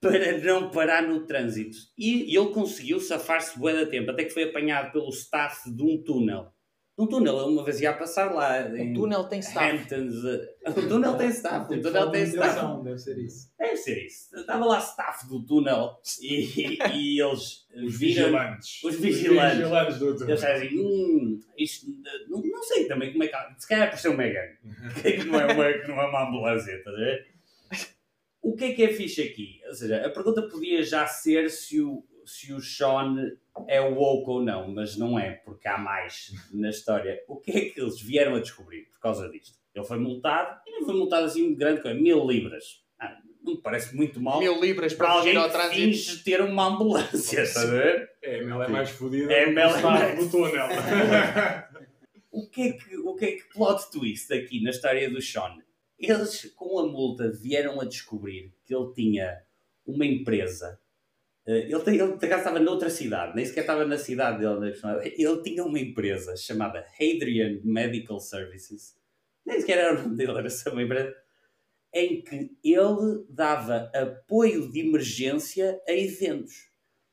para 0.00 0.38
não 0.38 0.70
parar 0.70 1.02
no 1.02 1.26
trânsito. 1.26 1.76
E 1.96 2.36
ele 2.36 2.50
conseguiu 2.50 3.00
safar-se 3.00 3.58
bué 3.58 3.72
da 3.72 3.86
tempo, 3.86 4.10
até 4.10 4.24
que 4.24 4.30
foi 4.30 4.44
apanhado 4.44 4.92
pelo 4.92 5.10
staff 5.10 5.70
de 5.70 5.82
um 5.82 6.02
túnel. 6.02 6.52
Um 6.98 7.06
túnel, 7.06 7.34
uma 7.48 7.64
vez 7.64 7.80
ia 7.80 7.94
passar 7.94 8.30
lá. 8.34 8.66
O 8.70 8.76
em 8.76 8.92
túnel 8.92 9.24
tem 9.24 9.40
staff. 9.40 9.76
Hamptons. 9.78 10.24
eh, 10.26 10.70
O 10.70 10.88
túnel 10.88 11.16
tem 11.16 11.28
staff, 11.30 11.64
o 11.64 11.68
Tipo, 11.76 11.82
túnel 11.88 12.10
tem 12.10 12.22
staff. 12.24 12.84
Deve 12.84 12.98
ser 12.98 13.18
isso. 13.18 13.50
Deve 13.58 13.76
ser 13.78 14.04
isso. 14.06 14.36
Estava 14.36 14.64
lá 14.66 14.78
staff 14.78 15.26
do 15.26 15.42
túnel 15.44 15.98
e, 16.20 16.78
e 16.92 17.20
eles 17.22 17.66
Os 17.74 17.98
viram. 17.98 18.24
vigilantes. 18.26 18.84
Os 18.84 18.96
vigilantes. 18.96 19.56
vigilantes 19.58 19.98
do 19.98 20.12
túnel. 20.18 20.28
Eles 20.28 20.44
assim, 20.44 20.78
hum, 20.78 21.40
isto, 21.56 21.86
eh, 21.86 22.26
não, 22.28 22.42
não 22.42 22.62
sei 22.62 22.86
também 22.86 23.10
como 23.10 23.24
é 23.24 23.28
que. 23.28 23.36
Se 23.62 23.68
calhar 23.68 23.88
é 23.88 23.90
por 23.90 23.98
ser 23.98 24.08
um 24.10 24.16
Megane. 24.16 24.56
que 25.02 25.24
não 25.24 25.40
é 25.40 25.46
uma, 25.52 25.72
que 25.72 25.88
não 25.88 26.00
é 26.00 26.06
uma 26.06 26.28
ambulância, 26.28 26.72
estás 26.72 26.94
a 26.94 26.98
ver? 26.98 27.26
O 28.42 28.54
que 28.54 28.64
é 28.64 28.72
que 28.74 28.82
é 28.84 28.88
fixe 28.92 29.22
aqui? 29.22 29.60
Ou 29.68 29.74
seja, 29.74 30.04
a 30.04 30.10
pergunta 30.10 30.42
podia 30.42 30.82
já 30.82 31.06
ser 31.06 31.48
se 31.48 31.80
o, 31.80 32.04
se 32.24 32.52
o 32.52 32.60
Sean 32.60 33.16
é 33.68 33.80
woke 33.80 34.30
ou 34.30 34.42
não, 34.42 34.68
mas 34.68 34.96
não 34.96 35.18
é, 35.18 35.32
porque 35.44 35.68
há 35.68 35.76
mais 35.78 36.32
na 36.52 36.70
história. 36.70 37.20
O 37.28 37.36
que 37.36 37.50
é 37.50 37.60
que 37.70 37.80
eles 37.80 38.00
vieram 38.00 38.34
a 38.34 38.40
descobrir 38.40 38.82
por 38.90 39.00
causa 39.00 39.28
disto? 39.28 39.58
Ele 39.74 39.84
foi 39.86 39.98
multado, 39.98 40.60
e 40.66 40.70
não 40.72 40.84
foi 40.84 40.94
multado 40.94 41.26
assim 41.26 41.42
muito 41.44 41.58
grande, 41.58 41.80
coisa, 41.80 41.98
mil 41.98 42.26
libras. 42.26 42.82
Ah, 42.98 43.16
não 43.42 43.54
me 43.54 43.60
parece 43.60 43.96
muito 43.96 44.20
mal 44.20 44.38
Mil 44.38 44.60
libras 44.60 44.94
para 44.94 45.06
para 45.08 45.16
alguém 45.18 45.36
ao 45.36 45.46
que 45.46 45.52
trânsito. 45.52 45.74
finge 45.74 46.22
ter 46.22 46.40
uma 46.40 46.66
ambulância, 46.66 47.40
estás 47.42 47.68
a 47.68 47.72
ver? 47.72 48.10
É, 48.22 48.40
a 48.40 48.44
Mel 48.44 48.62
é 48.62 48.68
mais 48.68 48.90
fodida 48.90 49.32
É, 49.32 49.40
do 49.40 49.46
que 49.48 49.54
Mel 49.54 49.70
é 49.76 49.82
mais- 49.82 50.18
do 50.18 50.30
túnel. 50.30 50.66
O 52.30 52.48
que, 52.48 52.62
é 52.62 52.72
que, 52.72 52.96
o 52.96 53.14
que 53.14 53.24
é 53.26 53.32
que 53.32 53.44
plot 53.52 53.90
twist 53.90 54.32
aqui 54.32 54.62
na 54.62 54.70
história 54.70 55.10
do 55.10 55.20
Sean? 55.20 55.56
Eles, 55.98 56.50
com 56.56 56.78
a 56.78 56.86
multa, 56.86 57.30
vieram 57.30 57.80
a 57.80 57.84
descobrir 57.84 58.52
que 58.64 58.74
ele 58.74 58.92
tinha 58.94 59.42
uma 59.86 60.06
empresa. 60.06 60.78
Eh, 61.46 61.66
Ele, 61.68 61.80
tem, 61.80 61.96
ele 61.98 62.12
por 62.12 62.24
estava 62.24 62.58
noutra 62.58 62.90
cidade, 62.90 63.34
nem 63.34 63.44
sequer 63.44 63.62
estava 63.62 63.84
na 63.84 63.98
cidade 63.98 64.38
dele. 64.38 64.74
Ele 65.16 65.42
tinha 65.42 65.64
uma 65.64 65.78
empresa 65.78 66.36
chamada 66.36 66.86
Hadrian 67.00 67.60
Medical 67.64 68.20
Services, 68.20 68.96
nem 69.44 69.60
sequer 69.60 69.78
era 69.78 69.98
o 69.98 70.02
nome 70.02 70.16
dele, 70.16 70.38
era 70.38 70.50
só 70.50 70.70
uma 70.70 70.82
empresa, 70.82 71.14
em 71.94 72.22
que 72.22 72.56
ele 72.64 73.24
dava 73.28 73.90
apoio 73.94 74.70
de 74.70 74.80
emergência 74.80 75.80
a 75.86 75.92
eventos. 75.92 76.71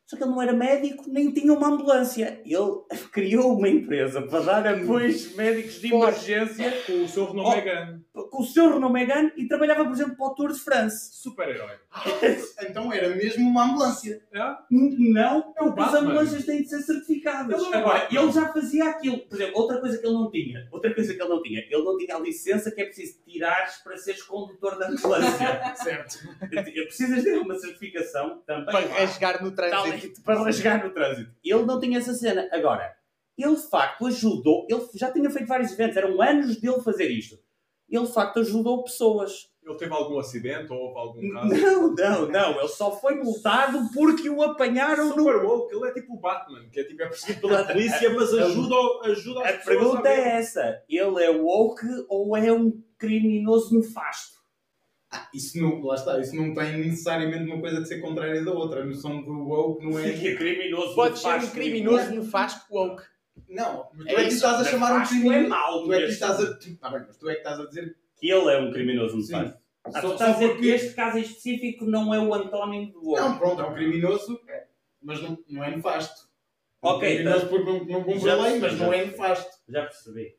Só 0.09 0.17
que 0.17 0.23
ele 0.23 0.31
não 0.31 0.41
era 0.41 0.53
médico, 0.53 1.03
nem 1.07 1.31
tinha 1.31 1.53
uma 1.53 1.67
ambulância. 1.67 2.41
Ele 2.43 2.57
criou 3.13 3.55
uma 3.55 3.69
empresa 3.69 4.23
para 4.23 4.39
dar 4.39 4.67
apoios 4.67 5.35
médicos 5.35 5.79
de 5.79 5.93
emergência 5.93 6.73
Com 6.87 7.03
o 7.03 7.07
seu 7.07 7.25
Renault 7.27 7.49
Oh. 7.51 7.55
Megane. 7.55 8.01
com 8.31 8.41
o 8.41 8.45
seu 8.45 8.73
Renault 8.73 8.91
Megane 8.91 9.31
e 9.37 9.47
trabalhava, 9.47 9.83
por 9.85 9.93
exemplo, 9.93 10.15
para 10.17 10.25
o 10.25 10.33
Tour 10.33 10.51
de 10.51 10.59
France. 10.59 11.09
Super-herói. 11.13 11.75
Então 12.69 12.91
era 12.91 13.09
mesmo 13.09 13.47
uma 13.49 13.65
ambulância. 13.65 14.21
É? 14.33 14.39
Não, 14.71 15.53
É 15.57 15.63
o 15.63 15.67
porque 15.67 15.81
as 15.81 15.93
ambulâncias 15.93 16.45
têm 16.45 16.61
de 16.63 16.69
ser 16.69 16.81
certificadas. 16.81 17.61
Ele 17.61 17.73
é 17.73 17.77
Agora, 17.77 17.99
Batman. 17.99 18.21
ele 18.21 18.31
já 18.31 18.53
fazia 18.53 18.85
aquilo. 18.89 19.19
Por 19.27 19.35
exemplo, 19.35 19.61
outra 19.61 19.79
coisa 19.79 19.97
que 19.97 20.05
ele 20.05 20.13
não 20.13 20.29
tinha. 20.31 20.67
Outra 20.71 20.93
coisa 20.93 21.13
que 21.13 21.21
ele 21.21 21.29
não 21.29 21.41
tinha. 21.41 21.59
Ele 21.69 21.83
não 21.83 21.97
tinha 21.97 22.15
a 22.15 22.19
licença 22.19 22.71
que 22.71 22.81
é 22.81 22.85
preciso 22.85 23.19
tirares 23.25 23.77
para 23.83 23.95
seres 23.97 24.23
condutor 24.23 24.77
da 24.77 24.89
ambulância. 24.89 25.75
Certo. 25.83 26.17
Precisas 26.49 27.23
ter 27.23 27.37
uma 27.39 27.55
certificação 27.57 28.41
também. 28.45 28.65
Para 28.65 28.87
rasgar 28.87 29.43
no 29.43 29.51
Tal 29.51 29.69
trânsito. 29.69 29.98
E- 30.05 30.13
para 30.23 30.43
rasgar 30.43 30.83
no 30.83 30.91
trânsito. 30.93 31.31
Ele 31.43 31.63
não 31.63 31.79
tinha 31.79 31.97
essa 31.97 32.13
cena. 32.13 32.47
Agora, 32.51 32.93
ele 33.37 33.55
de 33.55 33.69
facto 33.69 34.05
ajudou, 34.07 34.65
ele 34.69 34.81
já 34.95 35.11
tinha 35.11 35.29
feito 35.29 35.47
vários 35.47 35.71
eventos, 35.71 35.97
eram 35.97 36.21
anos 36.21 36.57
dele 36.59 36.81
fazer 36.81 37.09
isto. 37.09 37.37
Ele 37.89 38.05
de 38.05 38.13
facto 38.13 38.39
ajudou 38.39 38.83
pessoas. 38.83 39.49
Ele 39.63 39.75
teve 39.77 39.91
algum 39.93 40.19
acidente 40.19 40.71
ou 40.71 40.77
houve 40.79 40.99
algum 40.99 41.29
caso? 41.31 41.47
Não, 41.49 41.95
não, 41.95 42.27
não. 42.27 42.59
Ele 42.59 42.67
só 42.67 42.91
foi 42.99 43.15
multado 43.15 43.79
porque 43.93 44.29
o 44.29 44.41
apanharam 44.43 45.09
no. 45.09 45.13
Super 45.15 45.43
woke, 45.43 45.75
ele 45.75 45.87
é 45.89 45.93
tipo 45.93 46.13
o 46.13 46.19
Batman, 46.19 46.67
que 46.71 46.79
é 46.79 46.83
tipo 46.83 47.01
é 47.01 47.07
perseguido 47.07 47.47
pela 47.47 47.63
polícia, 47.63 48.09
mas 48.13 48.31
ajuda, 48.33 48.75
ajuda 49.05 49.39
as 49.41 49.45
A 49.45 49.57
pessoas 49.57 49.65
pergunta 49.65 50.01
ver. 50.03 50.09
é 50.09 50.27
essa: 50.37 50.83
ele 50.89 51.23
é 51.23 51.29
woke 51.31 51.85
ou 52.07 52.35
é 52.37 52.51
um 52.53 52.81
criminoso 52.97 53.75
nefasto? 53.77 54.38
Isso 55.33 55.59
não, 55.59 55.81
lá 55.81 55.95
está, 55.95 56.19
isso 56.19 56.35
não 56.35 56.53
tem 56.53 56.77
necessariamente 56.77 57.51
uma 57.51 57.59
coisa 57.59 57.81
de 57.81 57.87
ser 57.87 57.99
contrária 57.99 58.43
da 58.43 58.51
outra. 58.51 58.81
A 58.81 58.85
noção 58.85 59.21
do 59.23 59.47
woke 59.47 59.83
não 59.83 59.97
é. 59.97 60.11
Que 60.13 60.35
criminoso 60.35 60.93
Pode 60.95 61.17
ser 61.19 61.27
um 61.35 61.49
criminoso 61.49 62.11
nefasto 62.11 62.65
woke. 62.73 63.03
Não, 63.47 63.89
mas 63.95 64.05
tu 64.05 64.09
É 64.11 64.21
é, 64.21 64.27
que 64.27 64.33
estás 64.33 64.61
a 64.67 64.69
chamar 64.69 64.93
um 64.97 65.01
é 65.01 65.07
criminoso. 65.07 65.49
mau. 65.49 65.83
Tu 65.85 65.93
é 65.93 65.97
que 65.99 66.11
estás 66.11 66.39
a. 66.39 66.53
Tá 66.79 66.89
bem, 66.91 67.03
mas 67.07 67.17
tu 67.17 67.29
é 67.29 67.33
que 67.33 67.39
estás 67.39 67.59
a 67.59 67.65
dizer. 67.65 67.95
Que 68.19 68.29
ele 68.29 68.51
é 68.53 68.59
um 68.59 68.71
criminoso 68.71 69.17
nefasto. 69.17 69.57
Ah, 69.85 70.01
tu 70.01 70.07
Só, 70.07 70.13
estás 70.13 70.29
a 70.29 70.33
dizer 70.33 70.47
que 70.49 70.53
porque. 70.55 70.67
este 70.67 70.93
caso 70.93 71.17
em 71.17 71.21
específico 71.21 71.85
não 71.85 72.13
é 72.13 72.19
o 72.19 72.33
antónimo 72.33 72.91
do 72.91 73.01
woke. 73.03 73.21
Não, 73.21 73.37
pronto, 73.39 73.61
é 73.61 73.65
um 73.65 73.73
criminoso, 73.73 74.39
mas 75.01 75.21
não, 75.21 75.39
não 75.49 75.63
é 75.63 75.75
nefasto. 75.75 76.29
É 76.83 76.87
um 76.87 76.89
Ok, 76.91 77.15
criminoso 77.15 77.47
porque 77.47 77.65
não, 77.65 77.85
não 77.85 78.03
cumpre 78.03 78.29
a 78.29 78.35
lei, 78.35 78.59
mas 78.59 78.77
não 78.77 78.93
é 78.93 79.05
nefasto. 79.05 79.49
Já 79.67 79.83
percebi. 79.83 80.35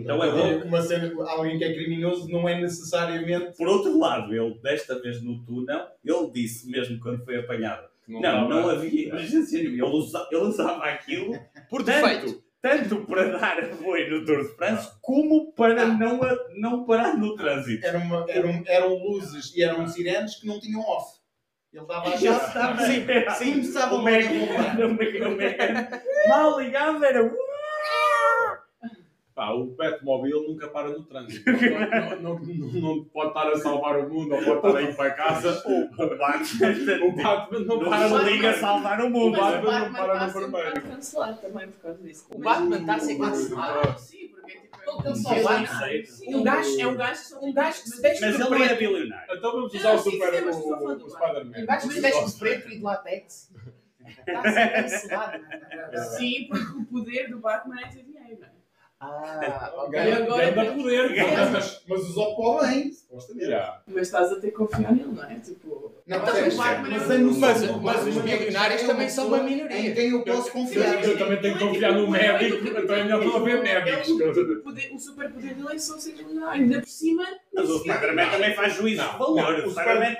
Então 0.00 0.22
é 0.22 0.28
woke. 0.28 0.66
Uma 0.68 0.82
cena, 0.82 1.12
alguém 1.30 1.58
que 1.58 1.64
é 1.64 1.72
criminoso 1.74 2.28
não 2.30 2.48
é 2.48 2.60
necessariamente. 2.60 3.56
Por 3.56 3.68
outro 3.68 3.98
lado, 3.98 4.34
ele, 4.34 4.58
desta 4.62 5.00
vez 5.00 5.22
no 5.22 5.44
túnel, 5.44 5.86
ele 6.04 6.30
disse 6.32 6.70
mesmo 6.70 6.98
quando 7.00 7.24
foi 7.24 7.36
apanhado: 7.38 7.86
Não, 8.08 8.20
não, 8.20 8.48
não, 8.48 8.68
havia 8.70 9.08
emergência 9.08 9.58
nenhuma. 9.62 9.86
Ele, 9.88 9.96
usa- 9.96 10.28
ele 10.30 10.42
usava 10.42 10.84
aquilo 10.84 11.38
Por 11.70 11.82
defeito. 11.82 12.42
tanto, 12.60 13.04
para 13.06 13.38
dar 13.38 13.58
apoio 13.64 14.10
no 14.20 14.24
Tour 14.24 14.42
de 14.48 14.54
France, 14.56 14.90
como 15.02 15.52
para 15.52 15.86
não, 15.86 16.22
a- 16.22 16.38
não 16.56 16.84
parar 16.84 17.16
no 17.16 17.34
trânsito. 17.36 17.86
Era 17.86 17.98
uma, 17.98 18.24
eram, 18.28 18.62
eram 18.66 18.94
luzes 18.94 19.54
e 19.54 19.62
eram 19.62 19.86
sirenes 19.86 20.36
que 20.36 20.46
não 20.46 20.58
tinham 20.60 20.80
off. 20.80 21.18
Ele 21.72 21.86
dava 21.86 22.08
a 22.08 22.16
Já 22.16 22.34
chave. 22.38 22.46
estava 22.46 22.86
Sim, 22.86 23.44
sim, 23.44 23.50
Começava 23.52 23.94
o 23.94 23.96
logo 23.98 24.08
a 24.08 24.12
Megan- 24.12 24.46
bombar. 24.46 24.80
o 24.86 24.94
Megan- 24.94 25.28
o 25.28 25.36
Megan 25.36 25.88
mal 26.28 26.60
ligava, 26.60 27.04
era. 27.06 27.24
"Uh!" 27.24 27.34
Pá, 29.34 29.50
o 29.50 29.66
Batmobile 29.74 30.46
nunca 30.46 30.68
para 30.68 30.90
no 30.90 31.02
trânsito. 31.02 31.50
Não, 31.50 32.22
não, 32.22 32.38
não, 32.38 32.72
não 32.80 33.04
pode 33.06 33.28
estar 33.28 33.48
a 33.48 33.56
salvar 33.58 33.98
o 33.98 34.08
mundo 34.08 34.32
ou 34.36 34.44
pode 34.44 34.56
estar 34.58 34.76
a 34.76 34.82
ir 34.82 34.96
para 34.96 35.10
casa. 35.10 35.62
O 35.66 36.16
Batman 36.16 37.04
O 37.04 37.12
Batman 37.16 37.58
não 37.60 37.80
não 37.80 37.90
para 37.90 38.08
no 38.08 38.18
liga 38.22 38.50
a 38.50 38.54
salvar 38.54 39.00
o 39.00 39.06
O 39.06 39.10
mundo. 39.10 39.36
Mas 39.36 39.54
Batman 39.54 39.70
o 39.70 39.72
não 39.72 39.92
Batman 39.92 40.06
para 40.06 40.26
está 40.26 40.26
no 40.26 40.32
vermelho. 40.32 40.78
a 40.78 40.80
cancelar 40.80 41.36
também 41.38 41.68
por 41.68 41.80
causa 41.82 42.02
disso. 42.04 42.26
O 42.32 42.38
Batman 42.38 42.78
está 42.78 42.94
a 42.94 42.98
ser 43.00 43.18
cancelado. 43.18 43.98
Sim, 43.98 44.28
porque 44.28 44.52
é 44.52 44.60
tipo. 44.60 44.74
Ele 44.84 45.94
Ele 45.94 46.06
Sim, 46.06 46.34
um 46.36 46.42
gajo 46.44 46.80
é 46.80 46.86
um 46.86 46.94
gajo 46.96 47.20
Um 47.42 47.52
gajo 47.52 47.82
que 47.82 47.88
se 47.88 48.02
Mas 48.02 48.18
de 48.18 48.24
ele 48.26 48.38
não 48.38 48.54
era 48.54 48.76
preto. 48.76 48.78
bilionário. 48.78 49.36
Então 49.36 49.52
vamos 49.52 49.74
usar 49.74 49.94
o, 49.94 49.98
sim, 49.98 50.10
super, 50.12 50.44
mas 50.44 50.56
o, 50.56 50.60
o 50.60 50.70
Batman. 50.70 51.08
Spider-Man. 51.08 51.58
Um 51.58 51.66
gajo 51.66 51.88
que 51.88 51.94
se 51.94 52.00
veste 52.00 52.26
de 52.26 52.38
preto 52.38 52.68
e 52.68 52.76
de 52.76 52.82
látex. 52.82 53.52
Está 54.28 54.40
a 54.40 54.52
ser 54.52 54.68
cancelado. 54.74 55.44
Sim, 56.16 56.46
porque 56.48 56.78
o 56.78 56.84
poder 56.84 57.30
do 57.30 57.40
Batman 57.40 57.80
é 57.80 57.88
ter 57.88 58.00
é? 58.00 58.13
Ah. 59.04 59.86
Ganha, 59.90 60.16
agora 60.16 60.50
ganha 60.50 60.70
tem- 60.72 60.82
poder. 60.82 61.10
Mas, 61.16 61.50
mas, 61.50 61.82
mas 61.88 62.00
usou 62.08 62.36
para 62.36 62.44
o 62.44 62.60
bem, 62.70 62.92
supostamente. 62.92 63.46
Yeah. 63.46 63.82
Mas 63.86 64.02
estás 64.02 64.32
a 64.32 64.36
ter 64.36 64.50
que 64.50 64.56
confiar 64.56 64.92
nele, 64.92 65.12
não 65.12 65.24
é? 65.24 65.34
Tipo. 65.40 65.63
Não, 66.06 66.18
Então, 66.18 66.34
mas, 66.34 66.54
mas 66.54 67.10
é 67.10 67.18
Mas- 67.18 68.06
os 68.06 68.16
é 68.18 68.22
milionários 68.22 68.82
também 68.82 69.08
são 69.08 69.26
uma 69.28 69.42
minoria. 69.42 69.78
Em 69.78 69.94
quem 69.94 70.10
eu 70.10 70.22
posso 70.22 70.50
confiar. 70.52 71.02
Eu 71.02 71.16
também 71.16 71.40
tenho 71.40 71.56
que 71.56 71.64
confiar 71.64 71.92
no 71.94 72.10
médico, 72.10 72.58
então 72.68 72.94
é 72.94 73.04
melhor 73.04 73.24
não 73.24 73.36
haver 73.36 73.62
médicos. 73.62 74.10
O, 74.10 74.60
poder- 74.62 74.92
o 74.92 74.98
superpoder 74.98 75.54
dele 75.54 75.68
é 75.72 75.78
só 75.78 75.96
ser 75.98 76.12
milionário. 76.12 76.62
Ainda 76.62 76.80
por 76.80 76.88
cima. 76.88 77.24
Mas 77.54 77.70
o 77.70 77.78
Spider-Man 77.78 78.28
também 78.28 78.54
faz 78.54 78.74
juízo 78.74 79.02
de 79.02 79.16
valor. 79.18 79.54
o 79.64 79.70
Spider-Man, 79.70 80.16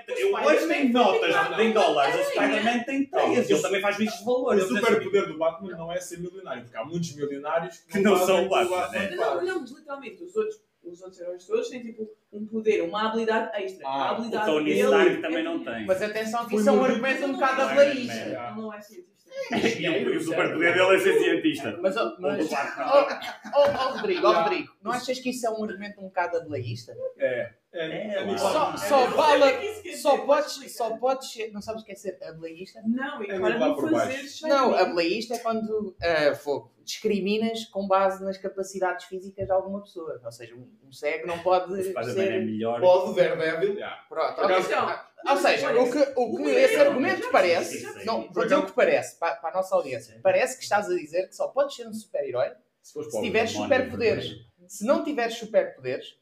hoje 0.46 0.66
tenho 0.68 0.92
notas 0.92 1.58
em 1.60 1.72
dólares, 1.72 2.14
o 2.16 2.30
Spider-Man 2.30 2.78
tem 2.84 3.10
o- 3.12 3.32
ele 3.34 3.58
também 3.60 3.80
faz 3.82 3.96
juízos 3.96 4.18
de 4.20 4.24
valor. 4.24 4.48
O 4.48 4.52
Ele 4.54 4.60
super 4.66 4.94
tem- 4.98 5.04
poder 5.04 5.26
do 5.26 5.36
Batman 5.36 5.76
não 5.76 5.92
é 5.92 6.00
ser 6.00 6.18
milionário, 6.18 6.62
porque 6.62 6.76
há 6.78 6.84
muitos 6.86 7.14
milionários 7.14 7.82
Que 7.90 7.98
não 7.98 8.16
são 8.16 8.46
o 8.46 8.48
Batman, 8.48 8.88
né? 8.88 9.10
Não, 9.16 9.62
literalmente, 9.64 10.24
os 10.24 10.34
outros, 10.34 10.60
os 10.86 11.00
outros 11.02 11.20
heróis 11.20 11.44
todos 11.46 11.68
têm 11.68 11.82
tipo 11.82 12.08
um 12.32 12.46
poder, 12.46 12.82
uma 12.82 13.08
habilidade 13.08 13.50
extra. 13.62 13.86
Ah, 13.86 13.90
a 13.90 14.12
O 14.12 14.14
habilidade 14.16 14.46
Tony 14.46 14.64
dele 14.64 14.80
Stark 14.82 15.10
é 15.10 15.20
também 15.20 15.44
não 15.44 15.58
dinheiro. 15.58 15.76
tem. 15.78 15.86
Mas 15.86 16.02
atenção 16.02 16.44
que 16.44 16.50
Foi 16.50 16.60
isso 16.60 16.68
é 16.68 16.72
um 16.72 16.84
argumento 16.84 17.26
um 17.26 17.32
bocado 17.32 17.60
Iron 17.60 17.70
ableísta. 17.70 18.14
Man. 18.14 18.20
Ele 18.22 18.60
não 18.60 18.72
é 18.74 18.80
cientista. 18.80 19.14
E 19.80 20.16
o 20.16 20.20
superpoder 20.20 20.74
dele 20.74 20.94
é 20.94 20.98
ser 21.00 21.18
cientista. 21.18 21.76
Mas, 21.82 21.96
ó, 21.96 22.14
mas, 22.20 22.48
O 22.50 22.54
ó, 22.54 23.08
ó, 23.54 23.92
Rodrigo, 23.96 24.26
ó, 24.28 24.42
Rodrigo, 24.42 24.72
não 24.80 24.92
achas 24.92 25.18
que 25.18 25.30
isso 25.30 25.46
é 25.46 25.50
um 25.50 25.64
argumento 25.64 26.00
um 26.00 26.04
bocado 26.04 26.36
ableísta? 26.36 26.94
É. 27.18 27.52
É, 27.74 27.86
É, 27.86 28.22
é. 28.32 28.38
Só, 28.38 28.72
é- 28.72 28.76
só 28.76 29.04
é 29.04 29.58
quer 29.58 29.96
só 29.96 30.12
dizer, 30.12 30.26
podes, 30.26 30.54
podes 30.54 30.76
só 30.76 30.96
podes 30.96 31.32
ser, 31.32 31.52
não 31.52 31.60
sabes 31.60 31.82
o 31.82 31.84
que 31.84 31.92
é 31.92 31.94
ser 31.96 32.18
ableísta? 32.22 32.80
Não, 32.86 33.22
e 33.22 33.26
para 33.26 33.36
nivelar 33.36 33.58
não 33.58 33.74
por 33.74 33.90
fazer 33.90 34.12
baixo. 34.16 34.28
shame. 34.28 34.52
Não, 34.52 34.74
ableísta 34.74 35.34
é 35.34 35.38
quando 35.38 35.96
ah, 36.00 36.34
fogo, 36.34 36.72
discriminas 36.84 37.64
com 37.66 37.86
base 37.88 38.22
nas 38.22 38.38
capacidades 38.38 39.06
físicas 39.06 39.46
de 39.46 39.52
alguma 39.52 39.82
pessoa. 39.82 40.20
Ou 40.24 40.32
seja, 40.32 40.54
um, 40.54 40.70
um 40.86 40.92
cego 40.92 41.26
não 41.26 41.38
pode 41.40 41.72
Spider-Man 41.82 42.10
é 42.10 42.14
ser. 42.14 42.44
melhor. 42.44 42.80
Pode, 42.80 43.14
Daredevil. 43.16 43.74
Yeah. 43.74 43.96
Pronto, 44.08 44.40
acaso- 44.40 44.68
Então, 44.68 45.34
Ou 45.34 45.36
seja, 45.38 45.80
o 45.80 45.90
que, 45.90 46.12
o 46.16 46.36
que 46.36 46.50
esse 46.50 46.76
argumento 46.76 47.30
parece, 47.30 48.04
não, 48.04 48.30
vou 48.30 48.42
dizer 48.44 48.56
o 48.56 48.66
que 48.66 48.72
parece 48.72 49.18
para, 49.18 49.36
para 49.36 49.50
a 49.50 49.54
nossa 49.54 49.74
audiência. 49.74 50.20
Parece 50.22 50.58
que 50.58 50.62
estás 50.62 50.86
a 50.86 50.94
dizer 50.94 51.28
que 51.28 51.34
só 51.34 51.48
podes 51.48 51.74
ser 51.74 51.88
um 51.88 51.94
super-herói 51.94 52.50
Se 52.82 53.02
se 53.02 53.20
tiveres 53.22 53.50
superpoderes. 53.50 54.30
Se 54.68 54.84
não 54.86 55.02
tiveres 55.02 55.34
superpoderes, 55.36 56.14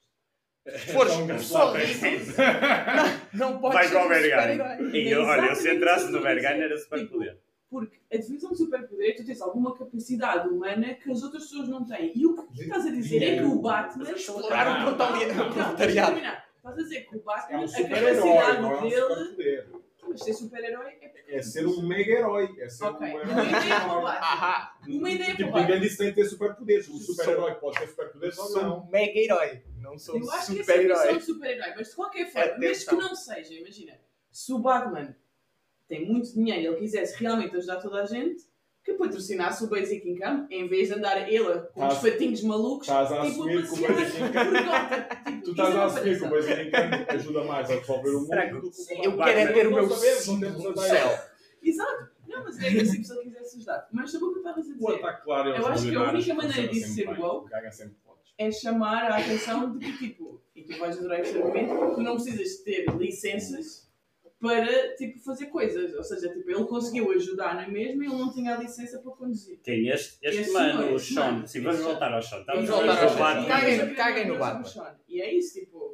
fores 0.92 1.12
Então, 1.14 1.38
só 1.38 1.72
rico, 1.72 2.04
não, 3.34 3.52
não 3.52 3.60
podes 3.60 3.74
Vai 3.74 3.88
ser 3.88 3.94
para 3.94 4.02
o 4.02 4.04
um 4.04 4.14
super-herói. 4.14 4.90
E 4.92 5.10
eu, 5.10 5.22
olha, 5.22 5.46
eu 5.46 5.56
se 5.56 5.74
entrasse 5.74 6.10
no 6.10 6.18
isso. 6.18 6.46
era 6.46 6.78
superpoder. 6.78 7.38
Porque 7.68 7.98
a 8.12 8.16
definição 8.16 8.50
de 8.50 8.58
superpoder 8.58 9.08
é 9.08 9.12
que 9.12 9.22
tu 9.22 9.26
tens 9.26 9.40
alguma 9.40 9.76
capacidade 9.76 10.48
humana 10.48 10.94
que 10.94 11.10
as 11.10 11.22
outras 11.22 11.44
pessoas 11.44 11.68
não 11.68 11.84
têm. 11.84 12.12
E 12.14 12.26
o 12.26 12.36
que 12.36 12.42
tu 12.54 12.62
estás 12.62 12.86
a 12.86 12.90
dizer 12.90 13.22
é 13.22 13.36
que 13.38 13.44
o 13.44 13.60
Batman. 13.60 14.10
Explorar 14.10 14.88
o 14.88 14.96
proletariado. 14.96 16.18
Estás 16.18 16.78
a 16.78 16.82
dizer 16.82 17.00
que 17.08 17.16
o 17.16 17.18
É 17.18 17.22
Batman, 17.22 17.58
um 17.58 17.64
a 17.64 17.66
capacidade 17.66 18.94
é 18.94 19.06
um 19.06 19.36
dele. 19.36 19.81
Mas 20.12 20.22
ser 20.24 20.32
super-herói 20.34 20.92
é. 21.00 21.36
É 21.38 21.42
ser 21.42 21.66
um 21.66 21.86
mega-herói. 21.86 22.54
É 22.60 22.68
ser 22.68 22.84
Ok. 22.84 23.06
um 23.08 23.22
Uma 23.22 23.44
ideia 23.44 23.80
para 23.80 23.86
o 23.86 23.98
herói. 23.98 24.02
Batman. 24.02 24.26
Ahá, 24.26 24.78
Uma 24.86 25.10
ideia 25.10 25.30
Tipo, 25.36 25.42
o 25.42 25.52
Batman. 25.52 25.60
ninguém 25.66 25.80
disse 25.80 25.96
que 25.96 26.02
tem 26.04 26.14
que 26.14 26.20
ter 26.22 26.28
superpoderes. 26.28 26.88
O 26.88 26.98
super-herói 26.98 27.54
pode 27.54 27.78
ter 27.78 27.88
superpoderes 27.88 28.38
ou 28.38 28.46
sou 28.46 28.62
não. 28.62 28.78
um 28.84 28.90
mega-herói, 28.90 29.62
não 29.78 29.98
sou 29.98 30.16
um 30.16 30.18
Eu 30.20 30.30
acho 30.30 30.52
que 30.52 30.60
essa 30.60 30.72
é 30.72 30.74
super-herói. 30.76 31.20
super-herói, 31.20 31.72
mas 31.76 31.88
de 31.90 31.94
qualquer 31.96 32.30
forma, 32.32 32.58
mesmo 32.58 32.88
que 32.90 32.96
não 32.96 33.14
seja, 33.14 33.54
imagina, 33.54 33.98
se 34.30 34.52
o 34.52 34.58
Batman 34.58 35.16
tem 35.88 36.04
muito 36.06 36.32
dinheiro 36.32 36.60
e 36.62 36.66
ele 36.66 36.76
quisesse 36.76 37.18
realmente 37.22 37.56
ajudar 37.56 37.76
toda 37.80 38.02
a 38.02 38.06
gente, 38.06 38.44
que 38.84 38.94
patrocinasse 38.94 39.62
o 39.64 39.68
Basic 39.68 40.08
Income, 40.08 40.46
em 40.50 40.66
vez 40.66 40.88
de 40.88 40.94
andar 40.94 41.30
ele 41.32 41.60
com 41.72 41.86
os 41.86 41.98
patinhos 41.98 42.42
malucos, 42.42 42.88
Estás 42.88 43.12
a 43.12 43.20
tipo, 43.22 43.42
assumir 43.42 43.62
que 43.66 43.72
o 43.72 43.88
Basic 43.94 44.16
Income. 44.22 45.24
Tipo, 45.24 45.42
Tu 45.44 45.50
estás 45.52 45.74
a 45.76 45.84
assumir 45.84 46.18
que 46.18 46.24
o. 46.24 46.30
Basic 46.30 46.62
Income 46.62 47.06
ajuda 47.08 47.44
mais 47.44 47.70
a 47.70 47.74
resolver 47.74 48.10
o 48.10 48.26
que- 48.28 48.36
mundo 48.52 48.60
do 48.60 48.70
que 48.70 48.92
o. 48.92 49.04
Eu 49.04 49.16
quero 49.18 49.38
é 49.38 49.52
ter 49.52 49.66
o 49.68 49.72
meu 49.72 49.84
a 49.84 49.96
céu. 50.76 51.18
Exato. 51.62 52.12
Não, 52.26 52.44
mas 52.44 52.58
é 52.62 52.70
que 52.70 52.80
assim, 52.80 53.04
se 53.04 53.12
ele 53.12 53.22
quisesse 53.24 53.56
ajudar. 53.56 53.88
Mas 53.92 54.10
sobre 54.10 54.28
o 54.28 54.32
que 54.32 54.38
estavas 54.38 54.66
a 54.66 54.70
O 54.70 54.74
dizer, 54.74 54.94
ataque 54.94 55.22
claro 55.24 55.50
é 55.50 55.58
Eu 55.58 55.66
acho 55.66 55.88
que 55.88 55.94
a 55.96 56.02
única 56.10 56.34
maneira 56.34 56.62
sempre 56.74 56.78
ser 56.80 57.20
woke 57.20 57.50
é 58.38 58.50
chamar 58.50 59.04
a 59.12 59.18
atenção 59.18 59.76
de 59.78 59.92
que, 59.92 59.98
tipo, 59.98 60.40
e 60.56 60.62
tu 60.62 60.78
vais 60.78 60.96
adorar 60.98 61.20
este 61.20 61.36
argumento, 61.38 61.94
tu 61.94 62.00
não 62.00 62.14
precisas 62.14 62.56
ter 62.64 62.86
licenças 62.96 63.91
para, 64.42 64.94
tipo, 64.96 65.18
fazer 65.20 65.46
coisas. 65.46 65.94
Ou 65.94 66.02
seja, 66.02 66.28
tipo, 66.28 66.50
ele 66.50 66.64
conseguiu 66.64 67.10
ajudar 67.12 67.54
na 67.54 67.68
mesma 67.68 68.04
e 68.04 68.08
ele 68.08 68.16
não 68.16 68.30
tinha 68.32 68.54
a 68.56 68.58
licença 68.58 68.98
para 68.98 69.12
conduzir. 69.12 69.60
Quem? 69.62 69.88
Este, 69.88 70.18
este 70.20 70.40
Esse 70.42 70.52
mano, 70.52 70.80
senhor, 70.82 70.94
o 70.94 70.98
Sean. 70.98 71.46
Sim, 71.46 71.60
vamos 71.62 71.80
voltar 71.80 72.12
ao 72.12 72.20
Sean. 72.20 72.40
Estamos 72.40 72.68
Vamos 72.68 72.84
voltar 72.86 73.02
ao 73.04 73.08
Sean. 73.08 73.46
Caguem- 73.46 73.80
E 73.92 73.94
caguem 73.94 74.26
no 74.28 74.38
Batman. 74.38 74.62
o. 74.66 74.96
E 75.08 75.22
é 75.22 75.32
isso, 75.32 75.58
tipo, 75.58 75.92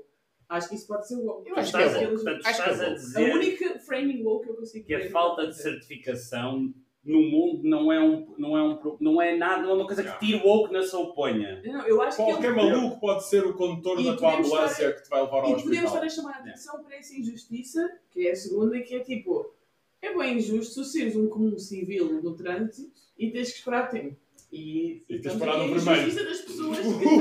Acho 0.50 0.70
que 0.70 0.76
isso 0.76 0.86
pode 0.86 1.06
ser 1.06 1.16
woke. 1.16 1.46
Eu 1.50 1.56
acho 1.56 1.70
que 1.70 1.76
é 1.82 1.86
woke. 1.86 2.04
a- 2.04 2.08
Portanto, 2.08 2.46
é 2.46 2.50
estás 2.50 2.80
a 2.80 2.84
woke. 2.84 2.84
A 2.84 2.94
dizer 2.94 3.34
única 3.34 3.78
framing 3.80 4.22
woke 4.24 4.46
que 4.46 4.50
eu 4.50 4.56
consigo 4.56 4.86
que 4.86 4.94
a 4.94 4.98
ver- 4.98 5.10
falta 5.10 5.46
de 5.46 5.54
certificação 5.54 6.72
no 7.04 7.22
mundo 7.22 7.60
não 7.64 7.90
é, 7.92 8.00
um, 8.00 8.34
não 8.36 8.56
é, 8.58 8.62
um, 8.62 8.96
não 9.00 9.22
é 9.22 9.36
nada, 9.36 9.62
não 9.62 9.70
é 9.70 9.74
uma 9.74 9.86
coisa 9.86 10.02
que 10.04 10.18
tire 10.18 10.42
o 10.42 10.46
woke 10.46 10.72
na 10.72 10.82
sua 10.82 11.12
ponha. 11.14 11.62
Não, 11.64 11.86
eu 11.86 12.02
acho 12.02 12.16
que 12.18 12.22
Qualquer 12.24 12.48
ele- 12.52 12.56
maluco 12.56 13.00
pode 13.00 13.26
ser 13.26 13.44
o 13.46 13.54
condutor 13.54 13.98
E 14.00 14.04
da 14.04 14.16
tua 14.16 14.36
ambulância 14.38 14.92
que 14.92 15.02
te 15.04 15.08
vai 15.08 15.22
levar 15.22 15.36
ao 15.44 15.50
E 15.50 15.62
podemos 15.62 15.68
estar 15.76 15.84
hospital. 15.86 16.04
a 16.04 16.08
chamar 16.10 16.32
a 16.32 16.38
atenção 16.40 16.82
para 16.82 16.96
essa 16.96 17.14
injustiça, 17.14 17.90
que 18.10 18.26
é 18.26 18.32
a 18.32 18.36
segunda, 18.36 18.78
que 18.80 18.94
é 18.94 19.00
tipo, 19.00 19.54
é 20.02 20.14
bem 20.16 20.36
injusto 20.38 20.74
tu 20.74 20.84
seres 20.84 21.16
um 21.16 21.28
comum 21.28 21.58
civil 21.58 22.20
no 22.22 22.34
trânsito 22.36 22.90
e 23.18 23.30
tens 23.30 23.52
que 23.52 23.58
esperar 23.58 23.88
tempo. 23.88 24.16
E, 24.52 25.02
E 25.08 25.18
tens 25.18 25.34
que 25.36 25.42
aqui 25.42 25.46
no 25.46 25.52
a 25.52 25.66
vermelho. 25.66 26.02
injustiça 26.08 26.24
das 26.24 26.40
pessoas 26.40 26.78
que 26.80 26.98
têm. 26.98 27.18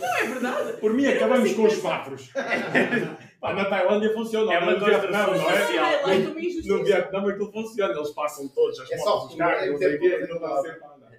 Não 0.00 0.16
é 0.18 0.26
verdade? 0.26 0.80
Por 0.80 0.94
mim, 0.94 1.06
acabamos 1.06 1.52
com 1.52 1.64
os 1.64 1.72
semáforos. 1.74 2.30
Pá, 3.40 3.52
na 3.54 3.64
Tailândia 3.66 4.12
funciona, 4.12 4.52
É 4.52 4.58
uma 4.58 4.72
no 4.72 4.84
Vietnã, 4.84 5.24
construção 5.24 5.38
não 5.38 5.50
é? 5.50 5.60
social. 5.66 5.84
Highlight 5.84 6.26
uma 6.66 6.78
No. 6.78 6.84
Vietnã 6.84 7.18
aquilo 7.30 7.52
funciona, 7.52 7.94
eles 7.94 8.10
passam 8.10 8.48
todos 8.48 8.80
as 8.80 8.90
É 8.90 8.96
só 8.98 9.16
motos, 9.16 9.30
os 9.32 9.36
carros, 9.38 9.70
não 9.70 9.78
sei 9.78 9.94
o 9.96 10.00
quê, 10.00 10.06
é 10.06 10.26
não 10.26 10.40
dá 10.40 10.56
sempre 10.62 10.84
a 10.84 10.94
andar. 10.94 11.12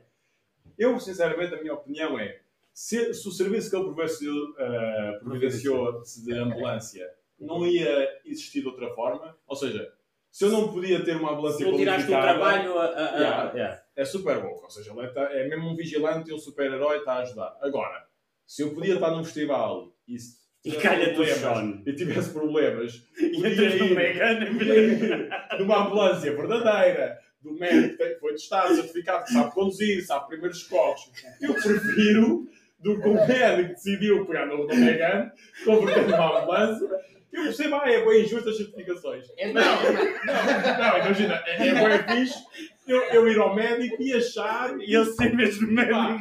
Eu, 0.77 0.99
sinceramente, 0.99 1.53
a 1.55 1.61
minha 1.61 1.73
opinião 1.73 2.19
é, 2.19 2.39
se, 2.73 3.13
se 3.13 3.27
o 3.27 3.31
serviço 3.31 3.69
que 3.69 3.75
ele 3.75 3.85
providenciou, 3.85 4.55
eh, 4.57 5.17
providenciou 5.21 6.01
de 6.03 6.33
ambulância 6.33 7.09
não 7.39 7.65
ia 7.65 8.09
existir 8.25 8.61
de 8.61 8.67
outra 8.67 8.89
forma, 8.93 9.37
ou 9.47 9.55
seja, 9.55 9.91
se 10.31 10.45
eu 10.45 10.49
não 10.49 10.71
podia 10.71 11.03
ter 11.03 11.15
uma 11.15 11.31
ambulância 11.31 11.65
Se 11.65 11.71
não 11.71 11.77
tiraste 11.77 12.09
o 12.09 12.13
qualificada, 12.13 12.39
trabalho 12.39 12.77
a. 12.79 12.85
a- 12.85 12.87
a- 13.15 13.17
Yeah. 13.19 13.51
yeah. 13.53 13.83
é 13.95 14.05
super 14.05 14.41
bom. 14.41 14.59
Ou 14.61 14.69
seja, 14.69 14.91
ele 14.91 15.01
é, 15.17 15.41
é 15.45 15.47
mesmo 15.47 15.69
um 15.69 15.75
vigilante 15.75 16.29
e 16.29 16.33
um 16.33 16.37
super-herói 16.37 16.97
está 16.99 17.13
a 17.13 17.19
ajudar. 17.19 17.57
Agora, 17.61 18.05
se 18.45 18.61
eu 18.61 18.73
podia 18.73 18.93
estar 18.95 19.11
num 19.11 19.23
festival 19.23 19.91
e, 20.07 20.17
se 20.19 20.38
E 20.65 20.71
tivesse 20.71 20.87
calha-te 20.87 21.11
o 21.11 21.15
problemas- 21.15 21.39
Sean. 21.39 21.83
e 21.85 21.93
tivesse 21.93 22.29
problemas, 22.33 22.93
E 23.19 23.37
entras 23.37 23.79
no 23.79 23.85
ir- 23.85 23.95
Megan. 23.95 24.45
podia 24.53 24.75
ir 24.75 25.29
numa 25.59 25.85
ambulância 25.85 26.35
verdadeira, 26.35 27.17
do 27.41 27.53
médico 27.53 27.97
que 27.97 28.15
foi 28.19 28.31
testado, 28.33 28.75
certificado, 28.75 29.23
que 29.23 29.31
sabe 29.31 29.51
conduzir, 29.53 30.05
sabe 30.05 30.27
primeiros 30.27 30.59
socorros, 30.61 30.99
eu 31.41 31.53
prefiro 31.53 32.45
do 32.79 33.01
que 33.01 33.07
o 33.07 33.13
médico 33.27 33.69
decidiu 33.73 34.25
pegar 34.25 34.45
no, 34.47 34.67
no 34.67 34.75
Megan, 34.75 35.31
converter 35.63 36.03
numa 36.09 36.41
ambulância. 36.41 36.87
Eu 37.31 37.43
percebo, 37.43 37.75
ah, 37.75 37.83
é 37.89 38.03
bem 38.03 38.23
injusto 38.23 38.49
as 38.49 38.57
certificações. 38.57 39.25
É 39.37 39.53
Não, 39.53 39.61
não, 39.61 39.93
não, 39.93 40.97
imagina, 40.97 41.41
é, 41.45 41.67
é 41.67 41.73
bem 41.73 42.25
fixe 42.25 42.43
eu, 42.87 43.01
eu 43.13 43.27
ir 43.29 43.37
ao 43.39 43.55
médico 43.55 44.01
e 44.01 44.13
achar. 44.13 44.75
E 44.79 44.95
ele 44.95 45.05
ser 45.05 45.33
mesmo 45.35 45.71
médico. 45.71 46.19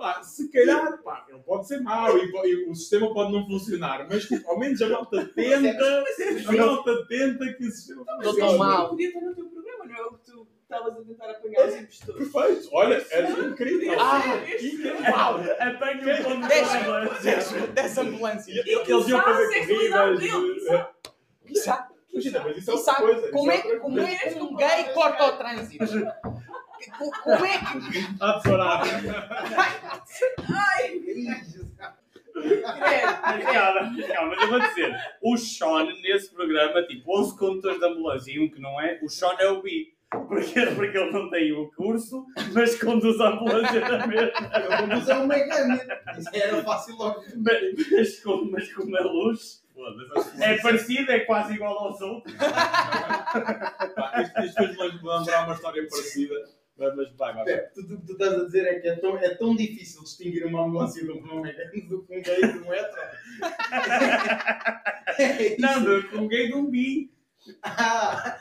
Pá, 0.00 0.22
se 0.22 0.48
calhar, 0.50 0.96
pá, 1.02 1.26
ele 1.28 1.40
pode 1.40 1.68
ser 1.68 1.78
mau 1.82 2.16
e, 2.16 2.22
e 2.48 2.70
o 2.70 2.74
sistema 2.74 3.12
pode 3.12 3.32
não 3.32 3.46
funcionar, 3.46 4.06
mas 4.10 4.24
tipo, 4.24 4.48
ao 4.50 4.58
menos 4.58 4.80
a 4.80 4.88
malta 4.88 5.26
tenta, 5.34 6.04
a 6.48 6.52
malta 6.52 7.06
tenta 7.06 7.52
que 7.52 7.66
o 7.66 7.70
sistema 7.70 8.02
Doutor 8.06 8.30
funcione. 8.32 8.58
Mau. 8.58 8.88
Podia 8.88 9.08
estar 9.08 9.20
no 9.20 9.34
teu 9.34 9.44
programa, 9.46 9.84
não 9.84 9.94
é 9.94 10.02
o 10.06 10.12
que 10.14 10.24
tu 10.24 10.46
estavas 10.62 10.92
a 10.96 11.02
tentar 11.04 11.30
apanhar 11.32 11.68
os 11.68 11.74
impostores. 11.76 12.32
Perfeito, 12.32 12.68
olha, 12.72 13.06
era 13.10 13.30
incrível. 13.30 14.00
Ah, 14.00 14.22
incrível. 14.48 14.94
Uau! 15.02 15.40
Apanha 15.60 16.20
o 16.20 16.24
condutor 16.24 16.48
Dez- 16.48 16.72
da 16.72 16.78
ambulância. 16.80 17.20
dez- 17.22 17.52
Dessa 17.74 18.00
ambulância. 18.00 18.52
E 18.52 18.70
Eles 18.90 19.08
iam 19.08 19.20
fazer 19.22 19.66
corridas. 19.66 20.18
de-. 20.20 20.86
Quiçá. 21.46 21.88
Imagina, 22.12 22.40
mas 22.40 22.56
isso 22.56 22.70
é 22.70 22.72
Tu 22.72 22.78
outra 22.78 22.92
sabe 22.94 23.06
coisa. 23.12 23.30
como 23.30 23.50
é, 23.50 23.56
é 23.56 23.60
que 24.32 24.40
um 24.40 24.56
gay 24.56 24.84
corta 24.94 25.24
o 25.26 25.36
trânsito? 25.36 25.84
Co- 26.98 27.10
Como 27.22 27.44
é 27.46 27.58
que. 27.58 28.06
Ah, 28.20 28.40
tesourado. 28.42 28.88
Mas 32.34 33.44
calma, 33.44 33.90
mas 33.92 34.06
calma, 34.06 34.28
mas 34.36 34.42
eu 34.42 34.48
vou 34.48 34.60
dizer, 34.60 34.96
o 35.22 35.36
Sean 35.36 35.84
nesse 36.02 36.32
programa, 36.32 36.82
tipo, 36.84 37.18
11 37.20 37.36
condutores 37.38 37.78
de 37.78 37.84
ambulância 37.86 38.30
e 38.32 38.38
um 38.40 38.48
que 38.48 38.60
não 38.60 38.80
é, 38.80 38.98
o 39.02 39.08
Sean 39.08 39.34
é 39.38 39.48
o 39.48 39.60
bi. 39.62 39.92
Porque, 40.10 40.60
porque 40.74 40.98
ele 40.98 41.10
não 41.12 41.30
tem 41.30 41.52
o 41.52 41.70
curso, 41.76 42.26
mas 42.52 42.80
conduz 42.82 43.20
a 43.20 43.28
ambulância 43.28 43.80
na 43.80 44.06
mesma. 44.08 44.50
Eu 44.80 44.86
vou 44.88 44.96
usar 44.98 45.20
o 45.20 45.26
Megane. 45.26 45.80
Isso 46.18 46.28
era 46.34 46.62
fácil 46.64 46.96
logo. 46.96 47.22
Mas, 47.36 48.18
com, 48.20 48.44
mas 48.50 48.72
com 48.72 48.82
uma 48.84 49.00
luz. 49.02 49.60
É 50.40 50.58
parecido, 50.58 51.10
é 51.12 51.20
quase 51.20 51.54
igual 51.54 51.78
aos 51.78 52.00
outros. 52.00 52.34
Isto 54.44 54.54
fez-me 54.56 54.76
lembrar 54.88 55.44
uma 55.44 55.54
história 55.54 55.86
parecida, 55.88 56.34
mas 56.80 56.96
mas 56.96 57.12
vai. 57.16 57.44
Pepe, 57.44 57.74
tu- 57.74 57.86
tu- 57.86 57.94
o 57.94 58.00
que 58.00 58.06
tu 58.06 58.12
estás 58.14 58.32
a 58.34 58.44
dizer 58.44 58.66
é 58.66 58.80
que 58.80 58.88
é 58.88 58.96
tão, 58.96 59.16
é 59.18 59.34
tão 59.34 59.54
difícil 59.54 60.02
distinguir 60.02 60.44
uma 60.46 60.64
ambulância 60.64 61.04
de 61.04 61.10
um 61.12 61.20
do 61.88 62.02
que 62.04 62.18
um 62.18 62.22
gay 62.22 62.40
de 62.40 62.58
um 62.58 62.72
hetero. 62.74 63.10
É. 65.18 65.56
Não, 65.58 65.84
do- 65.84 66.18
um 66.18 66.28
gay 66.28 66.46
de 66.48 66.54
um 66.54 66.70
bi. 66.70 67.12
Ah, 67.62 68.38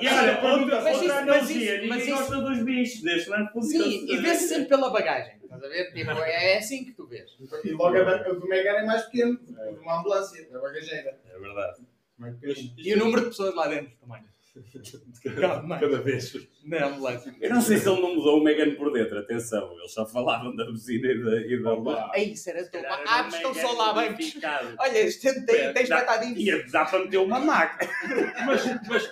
E 0.00 0.08
olha, 0.08 0.40
outra, 0.60 0.80
Mas 0.82 0.96
outra 0.96 1.18
analogia, 1.18 1.56
isso- 1.56 1.72
ninguém 1.74 1.88
mas 1.88 2.02
isso- 2.02 2.16
gosta 2.16 2.40
dos 2.40 2.62
bichos, 2.64 3.02
deixa 3.02 3.36
não 3.38 3.48
funciona. 3.48 3.84
Sim, 3.84 4.06
e 4.12 4.16
vê-se 4.18 4.48
sempre 4.48 4.66
pela 4.68 4.90
bagagem. 4.90 5.36
Estás 5.42 5.62
a 5.62 5.68
ver? 5.68 5.92
Tipo, 5.92 6.10
é 6.10 6.58
assim 6.58 6.84
que 6.84 6.92
tu 6.92 7.06
vês. 7.06 7.30
e 7.64 7.70
logo 7.72 7.96
a 7.96 8.16
do 8.16 8.48
Megane 8.48 8.78
é 8.78 8.84
mais 8.86 9.02
pequeno 9.04 9.34
do 9.38 9.44
que 9.54 9.80
uma 9.80 10.00
ambulância, 10.00 10.48
da 10.50 10.58
bagageira. 10.60 11.18
É 11.28 11.38
verdade. 11.38 11.82
E 12.78 12.94
o 12.94 12.98
número 12.98 13.22
de 13.22 13.28
pessoas 13.28 13.54
lá 13.54 13.68
dentro 13.68 13.92
também. 14.00 14.22
Cada 15.80 16.00
vez. 16.02 16.32
Na 16.64 16.86
ambulância. 16.86 17.34
Eu 17.40 17.50
não 17.50 17.60
sei 17.60 17.78
se 17.78 17.88
ele 17.88 18.00
não 18.00 18.14
mudou 18.14 18.38
o 18.40 18.44
Megan 18.44 18.74
por 18.74 18.92
dentro, 18.92 19.18
atenção, 19.18 19.72
eles 19.78 19.92
só 19.92 20.06
falavam 20.06 20.54
da 20.56 20.64
buzina 20.64 21.08
e 21.08 21.22
da. 21.22 21.36
E 21.40 21.62
da 21.62 21.72
Opa. 21.74 22.10
Aí, 22.14 22.32
isso 22.32 22.50
era 22.50 22.68
tão. 22.68 22.80
Ah, 22.84 23.28
estão 23.28 23.54
só 23.54 23.72
lá 23.72 23.92
bem. 23.94 24.16
Olha, 24.78 24.98
este 24.98 25.32
tem, 25.32 25.44
tem 25.46 25.72
Dá- 25.72 25.80
espetadinhos. 25.82 26.38
Ia 26.38 26.66
dar 26.70 26.90
para 26.90 27.00
meter 27.00 27.18
uma 27.18 27.38
maca. 27.40 27.88
Mas, 28.46 28.64
mas 28.88 29.02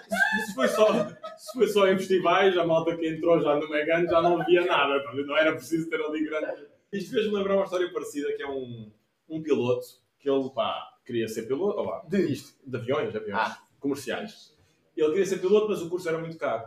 se, 0.47 0.55
foi 0.55 0.69
só, 0.69 1.09
se 1.37 1.53
foi 1.55 1.69
só 1.69 1.89
em 1.89 1.99
festivais, 1.99 2.57
a 2.57 2.65
malta 2.67 2.97
que 2.97 3.07
entrou 3.09 3.41
já 3.41 3.55
no 3.57 3.69
Megan 3.71 4.07
já 4.07 4.23
não 4.23 4.45
via 4.45 4.65
nada, 4.65 5.03
não 5.27 5.37
era 5.37 5.53
preciso 5.53 5.89
ter 5.89 6.01
ali 6.01 6.25
grande. 6.25 6.67
Isto 6.93 7.11
fez-me 7.13 7.35
lembrar 7.35 7.57
uma 7.57 7.65
história 7.65 7.93
parecida 7.93 8.33
que 8.37 8.43
é 8.43 8.47
um, 8.49 8.93
um 9.29 9.43
piloto 9.43 9.85
que 10.19 10.31
ele 10.31 10.49
pá, 10.55 10.81
queria 11.05 11.29
ser 11.29 11.43
piloto, 11.43 11.79
ó 11.79 11.83
lá, 11.83 12.05
De? 12.09 12.33
isto, 12.33 12.55
de 12.67 12.77
aviões, 12.77 13.11
de 13.11 13.19
aviões 13.19 13.37
Ah. 13.41 13.59
comerciais. 13.81 14.54
Ele 14.97 15.09
queria 15.11 15.27
ser 15.27 15.39
piloto, 15.39 15.69
mas 15.69 15.83
o 15.83 15.89
curso 15.89 16.09
era 16.09 16.19
muito 16.19 16.37
caro. 16.37 16.65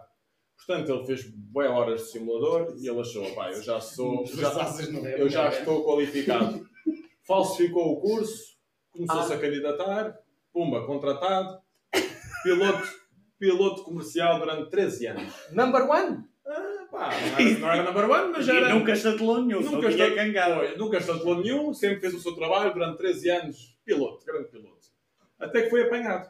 Portanto, 0.58 0.92
ele 0.92 1.06
fez 1.06 1.24
boas 1.30 1.70
horas 1.70 2.02
de 2.02 2.12
simulador 2.12 2.74
e 2.78 2.88
ele 2.90 3.00
achou, 3.00 3.34
pá, 3.36 3.52
eu 3.52 3.62
já 3.62 3.80
sou, 3.80 4.26
já, 4.26 4.52
eu 5.18 5.30
já 5.30 5.50
estou 5.50 5.84
qualificado. 5.86 6.68
Falsificou 7.24 7.94
o 7.94 8.02
curso, 8.02 8.56
começou-se 8.92 9.34
a 9.34 9.38
candidatar, 9.40 10.18
pumba, 10.52 10.86
contratado, 10.86 11.60
piloto, 12.44 12.88
piloto 13.38 13.84
comercial 13.84 14.40
durante 14.40 14.70
13 14.70 15.08
anos. 15.08 15.34
Number 15.52 15.90
one? 15.90 16.24
Ah, 16.46 16.88
pá, 16.90 17.10
não 17.12 17.38
era, 17.38 17.60
não 17.60 17.72
era 17.72 17.84
number 17.84 18.10
one, 18.10 18.32
mas 18.32 18.48
E 18.48 18.52
era. 18.52 18.74
nunca 18.74 18.94
estatelou 18.94 19.42
nenhum, 19.44 19.62
Nunca 19.62 19.92
tinha 19.92 20.16
cangado. 20.16 20.78
Nunca 20.78 20.98
estatelou 20.98 21.42
nenhum, 21.42 21.74
sempre 21.74 22.00
fez 22.00 22.14
o 22.14 22.20
seu 22.20 22.34
trabalho 22.34 22.74
durante 22.74 22.98
13 22.98 23.30
anos. 23.30 23.78
Piloto, 23.86 24.26
grande 24.26 24.50
piloto. 24.50 24.88
Até 25.38 25.64
que 25.64 25.70
foi 25.70 25.84
apanhado. 25.84 26.30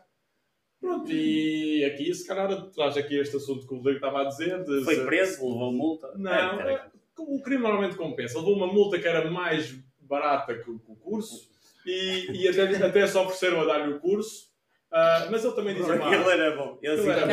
Pronto, 0.80 1.12
e 1.12 1.84
aqui, 1.86 2.14
se 2.14 2.28
calhar, 2.28 2.50
traz 2.72 2.96
aqui 2.98 3.18
este 3.20 3.36
assunto 3.36 3.68
que 3.68 3.74
o 3.74 3.78
Rodrigo 3.78 3.98
estava 3.98 4.22
a 4.22 4.26
dizer. 4.26 4.64
De 4.64 4.84
Foi 4.84 4.96
se- 4.96 5.06
preso, 5.06 5.48
levou 5.52 5.72
multa. 5.72 6.12
Não, 6.16 6.32
É, 6.62 6.74
é, 6.74 6.82
o 7.18 7.42
crime 7.42 7.64
normalmente 7.64 7.96
compensa. 7.96 8.38
Levou 8.40 8.56
uma 8.56 8.68
multa 8.68 9.00
que 9.00 9.08
era 9.08 9.30
mais 9.30 9.76
barata 10.02 10.54
que 10.56 10.70
o, 10.70 10.80
curso 11.02 11.50
e, 11.86 12.44
e 12.44 12.48
até, 12.48 12.64
até 12.86 13.08
só 13.08 13.24
ofereceram 13.24 13.62
a 13.62 13.66
dar-lhe 13.66 13.94
o 13.94 14.00
curso. 14.00 14.48
Ah, 14.90 15.28
mas 15.30 15.44
ele 15.44 15.54
também 15.56 15.76
diz: 15.76 15.86
Porque 15.86 16.00
"Pá, 16.00 16.16
ele 16.16 16.30
era 16.30 16.56
bom. 16.56 16.78
Ele 16.82 16.94
Ele 16.94 17.02
assim, 17.02 17.10
era 17.10 17.26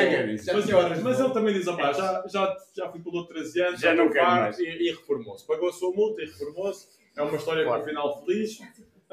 bom. 0.82 0.88
mas, 0.88 1.02
mas 1.02 1.20
ele 1.20 1.32
também 1.32 1.54
diz: 1.54 1.66
"Opá, 1.68 1.92
já, 1.92 2.24
já, 2.26 2.56
já 2.74 2.90
fui 2.90 3.00
piloto 3.00 3.28
de 3.28 3.34
13 3.40 3.60
anos, 3.60 3.80
Já 3.80 3.90
já 3.90 3.94
não 4.02 4.10
quero 4.10 4.24
farto", 4.26 4.40
mais. 4.42 4.58
E, 4.58 4.64
e 4.64 4.90
reformou-se. 4.90 5.46
Pagou 5.46 5.68
a 5.68 5.72
sua 5.72 5.92
multa 5.92 6.22
e 6.22 6.24
reformou-se. 6.24 6.88
É 7.16 7.22
uma 7.22 7.36
história 7.36 7.64
com 7.64 7.76
um 7.78 7.84
final 7.84 8.24
feliz. 8.24 8.58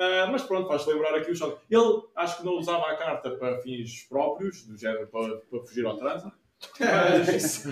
Ah, 0.04 0.28
mas 0.32 0.42
pronto, 0.44 0.68
faz 0.68 0.86
lembrar 0.88 1.14
aqui 1.16 1.30
o 1.32 1.36
choque. 1.36 1.62
Ele 1.70 2.02
acho 2.16 2.38
que 2.40 2.46
não 2.46 2.54
usava 2.54 2.88
a 2.92 2.96
carta 2.98 3.30
para 3.32 3.62
fins 3.62 4.04
próprios, 4.10 4.66
do 4.66 4.76
género 4.78 5.06
para, 5.08 5.38
para 5.38 5.60
fugir 5.62 5.86
ao 5.86 5.96
trânsito. 5.98 6.32
Mas, 6.80 7.66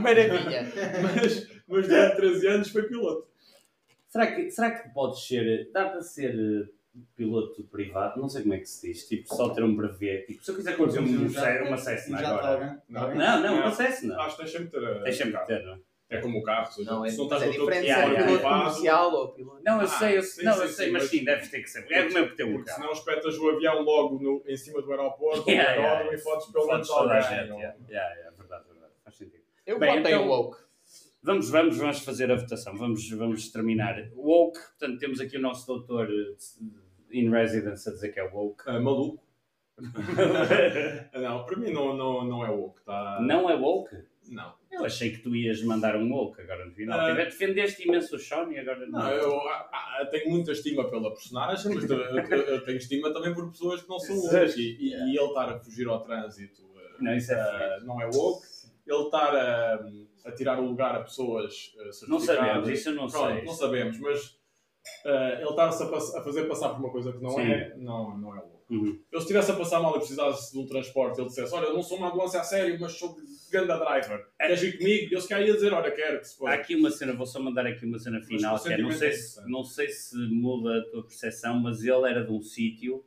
Maravilha. 0.00 0.62
mas, 1.02 1.48
mas 1.66 1.88
durante 1.88 2.16
13 2.16 2.46
anos 2.46 2.68
foi 2.70 2.82
piloto. 2.84 3.26
Será 4.08 4.26
que, 4.34 4.50
será 4.50 4.70
que 4.70 4.88
pode 4.90 5.20
ser. 5.20 5.70
Dá 5.72 5.88
para 5.88 6.00
ser 6.02 6.32
eh, 6.34 6.68
piloto 7.16 7.64
privado? 7.64 8.20
Não 8.20 8.28
sei 8.28 8.42
como 8.42 8.54
é 8.54 8.58
que 8.58 8.66
se 8.66 8.88
diz. 8.88 9.08
Tipo, 9.08 9.34
só 9.34 9.48
ter 9.50 9.64
um 9.64 9.74
brevet. 9.74 10.26
Tipo, 10.26 10.44
se 10.44 10.50
eu 10.52 10.54
quiser 10.54 10.76
conduzir 10.76 11.00
um, 11.02 11.28
Já- 11.28 11.62
uma 11.64 11.76
Cessna 11.76 12.18
agora. 12.18 12.46
alguém? 12.46 12.78
Não. 12.88 13.08
Não, 13.08 13.14
não, 13.16 13.42
Não. 13.42 13.54
uma 13.62 13.72
Cessna. 13.72 14.16
Acho 14.20 14.36
que 14.36 14.42
tens 14.42 14.52
sempre 14.52 14.68
que 14.70 15.44
ter. 15.46 15.46
ter, 15.46 15.64
não 15.64 15.74
é? 15.74 15.78
É 16.16 16.20
como 16.20 16.38
o 16.38 16.42
carro, 16.42 16.70
se 16.72 16.84
Não, 16.84 17.04
é, 17.04 17.08
se 17.10 17.16
não 17.16 17.24
estás 17.24 17.42
é 17.42 17.46
no 17.46 17.52
diferente 17.52 17.86
Yeah, 17.86 18.04
ser 18.06 18.12
yeah, 18.12 18.26
piloto 18.38 18.42
comercial 18.58 19.12
ou 19.14 19.28
piloto. 19.32 19.62
Não, 19.64 19.74
eu 19.76 19.80
Ah, 19.80 19.86
sei, 19.86 20.18
eu, 20.18 20.22
sim, 20.22 20.44
não, 20.44 20.52
sim, 20.54 20.60
eu 20.62 20.68
sei, 20.68 20.86
sim, 20.86 20.92
mas 20.92 21.02
mas- 21.02 21.10
sim, 21.10 21.24
deves 21.24 21.48
ter 21.50 21.62
que 21.62 21.70
ser. 21.70 21.86
É 21.90 22.02
do 22.08 22.14
mesmo 22.14 22.28
que 22.30 22.36
ter 22.36 22.44
um 22.44 22.52
Porque 22.52 22.68
carro. 22.70 22.80
senão 22.82 22.92
espetas 22.92 23.38
o 23.38 23.50
avião 23.50 23.82
logo 23.82 24.18
no, 24.22 24.42
em 24.46 24.56
cima 24.56 24.82
do 24.82 24.90
aeroporto, 24.90 25.48
Yeah, 25.50 25.70
no 25.70 25.76
yeah, 25.80 25.90
aeródromo 25.98 26.12
e 26.14 26.18
fodes 26.22 26.46
pelo 26.52 26.66
menos 26.66 26.88
Fodes 26.88 27.02
toda 27.02 27.14
a 27.14 27.16
alguém. 27.24 27.38
gente. 27.40 27.52
ou- 27.52 27.58
Yeah, 27.58 27.78
yeah, 27.88 28.14
yeah, 28.14 28.36
verdade, 28.36 28.64
verdade. 28.68 28.92
Faz 29.04 29.16
sentido. 29.16 29.42
Eu 29.66 29.78
Bem, 29.78 29.96
botei 29.96 30.12
então- 30.14 30.26
o 30.26 30.30
woke. 30.30 30.58
Vamos, 31.24 31.50
vamos, 31.50 31.76
vamos 31.78 32.00
fazer 32.00 32.30
a 32.32 32.36
votação. 32.36 32.76
Vamos, 32.76 33.08
vamos 33.10 33.50
terminar. 33.52 33.96
Woke, 34.16 34.58
portanto, 34.58 34.98
temos 34.98 35.20
aqui 35.20 35.36
o 35.36 35.40
nosso 35.40 35.66
doutor. 35.66 36.08
eh, 36.10 36.34
in 37.12 37.30
residence 37.30 37.88
a 37.88 37.92
dizer 37.92 38.08
que 38.10 38.18
é 38.18 38.24
woke. 38.24 38.64
Ah, 38.66 38.80
maluco. 38.80 39.22
não, 41.14 41.44
para 41.44 41.56
mim 41.56 41.72
não, 41.72 41.96
não, 41.96 42.24
não 42.24 42.44
é 42.44 42.50
woke. 42.50 42.82
Tá... 42.84 43.18
Não 43.20 43.48
é 43.48 43.54
woke? 43.54 43.96
Não. 44.30 44.54
Eu 44.70 44.84
achei 44.84 45.10
que 45.10 45.18
tu 45.18 45.34
ias 45.36 45.62
mandar 45.62 45.96
um 45.96 46.10
woke 46.12 46.40
agora 46.40 46.64
no 46.64 46.72
final. 46.72 47.10
Tive- 47.10 47.24
Defendeste 47.26 47.86
imenso 47.86 48.16
o 48.16 48.18
Sean 48.18 48.48
e 48.50 48.58
agora 48.58 48.86
Não, 48.86 49.10
eu 49.10 49.36
ah, 49.48 49.68
ah, 50.00 50.06
tenho 50.10 50.30
muita 50.30 50.52
estima 50.52 50.88
pela 50.88 51.10
personagem, 51.10 51.74
mas 51.74 51.88
eu, 51.90 51.98
eu- 51.98 52.24
eu 52.42 52.64
tenho 52.64 52.78
estima 52.78 53.12
também 53.12 53.34
por 53.34 53.50
pessoas 53.50 53.82
que 53.82 53.88
não 53.88 53.98
são 53.98 54.16
woke. 54.16 54.60
E, 54.60 54.88
e- 54.88 55.12
e 55.12 55.18
ele 55.18 55.26
estar 55.28 55.48
a 55.50 55.58
fugir 55.58 55.86
ao 55.88 56.00
trânsito 56.02 56.62
Não, 56.98 57.14
isso 57.14 57.32
é 57.32 57.80
não 57.84 58.00
é 58.00 58.06
woke. 58.06 58.46
Ele 58.86 59.02
estar 59.04 59.34
a, 59.36 59.86
a 60.26 60.32
tirar 60.32 60.58
o 60.58 60.66
lugar 60.66 60.94
a 60.94 61.00
pessoas 61.02 61.72
ah, 61.78 61.90
Não 62.08 62.18
sabemos, 62.18 62.68
isso 62.68 62.88
eu 62.88 62.94
não 62.94 63.08
Pronto, 63.08 63.34
sei. 63.34 63.44
não 63.44 63.52
sabemos, 63.52 63.98
mas 64.00 64.38
ah, 65.04 65.34
ele 65.38 65.50
estar-se 65.50 65.82
a, 65.82 65.86
a 65.86 66.22
fazer 66.24 66.44
passar 66.48 66.70
por 66.70 66.78
uma 66.80 66.90
coisa 66.90 67.12
que 67.12 67.22
não 67.22 67.30
Sim. 67.30 67.42
é, 67.42 67.74
não, 67.76 68.16
não 68.18 68.34
é 68.36 68.40
woke. 68.40 68.52
Uhum. 68.70 68.86
Ele 68.86 69.02
se 69.12 69.18
estivesse 69.18 69.50
a 69.50 69.54
passar 69.56 69.80
mal 69.80 69.94
e 69.96 69.98
precisasse 69.98 70.50
de 70.52 70.58
um 70.58 70.66
transporte, 70.66 71.20
ele 71.20 71.28
dissesse: 71.28 71.52
Olha, 71.54 71.66
eu 71.66 71.74
não 71.74 71.82
sou 71.82 71.98
uma 71.98 72.08
ambulância 72.08 72.40
a 72.40 72.44
sério, 72.44 72.78
mas 72.80 72.92
sou 72.98 73.14
ganda 73.52 73.76
driver. 73.78 74.26
É. 74.40 74.46
Queres 74.46 74.62
ir 74.62 74.78
comigo? 74.78 75.02
E 75.04 75.14
ele 75.14 75.20
se 75.20 75.28
calhar 75.28 75.46
ia 75.46 75.54
dizer: 75.54 75.72
Olha, 75.72 75.90
quero 75.90 76.18
que 76.20 76.26
se 76.28 76.36
for. 76.36 76.48
Há 76.48 76.54
aqui 76.54 76.74
uma 76.74 76.90
cena, 76.90 77.12
vou 77.12 77.26
só 77.26 77.38
mandar 77.40 77.66
aqui 77.66 77.84
uma 77.86 77.98
cena 77.98 78.20
final, 78.22 78.58
que 78.60 78.72
é, 78.72 78.78
não, 78.78 78.90
sei 78.90 79.08
é 79.08 79.12
se, 79.12 79.50
não 79.50 79.64
sei 79.64 79.88
se 79.88 80.16
muda 80.16 80.78
a 80.78 80.90
tua 80.90 81.02
percepção, 81.04 81.60
mas 81.60 81.84
ele 81.84 82.08
era 82.08 82.24
de 82.24 82.32
um 82.32 82.42
sítio 82.42 83.04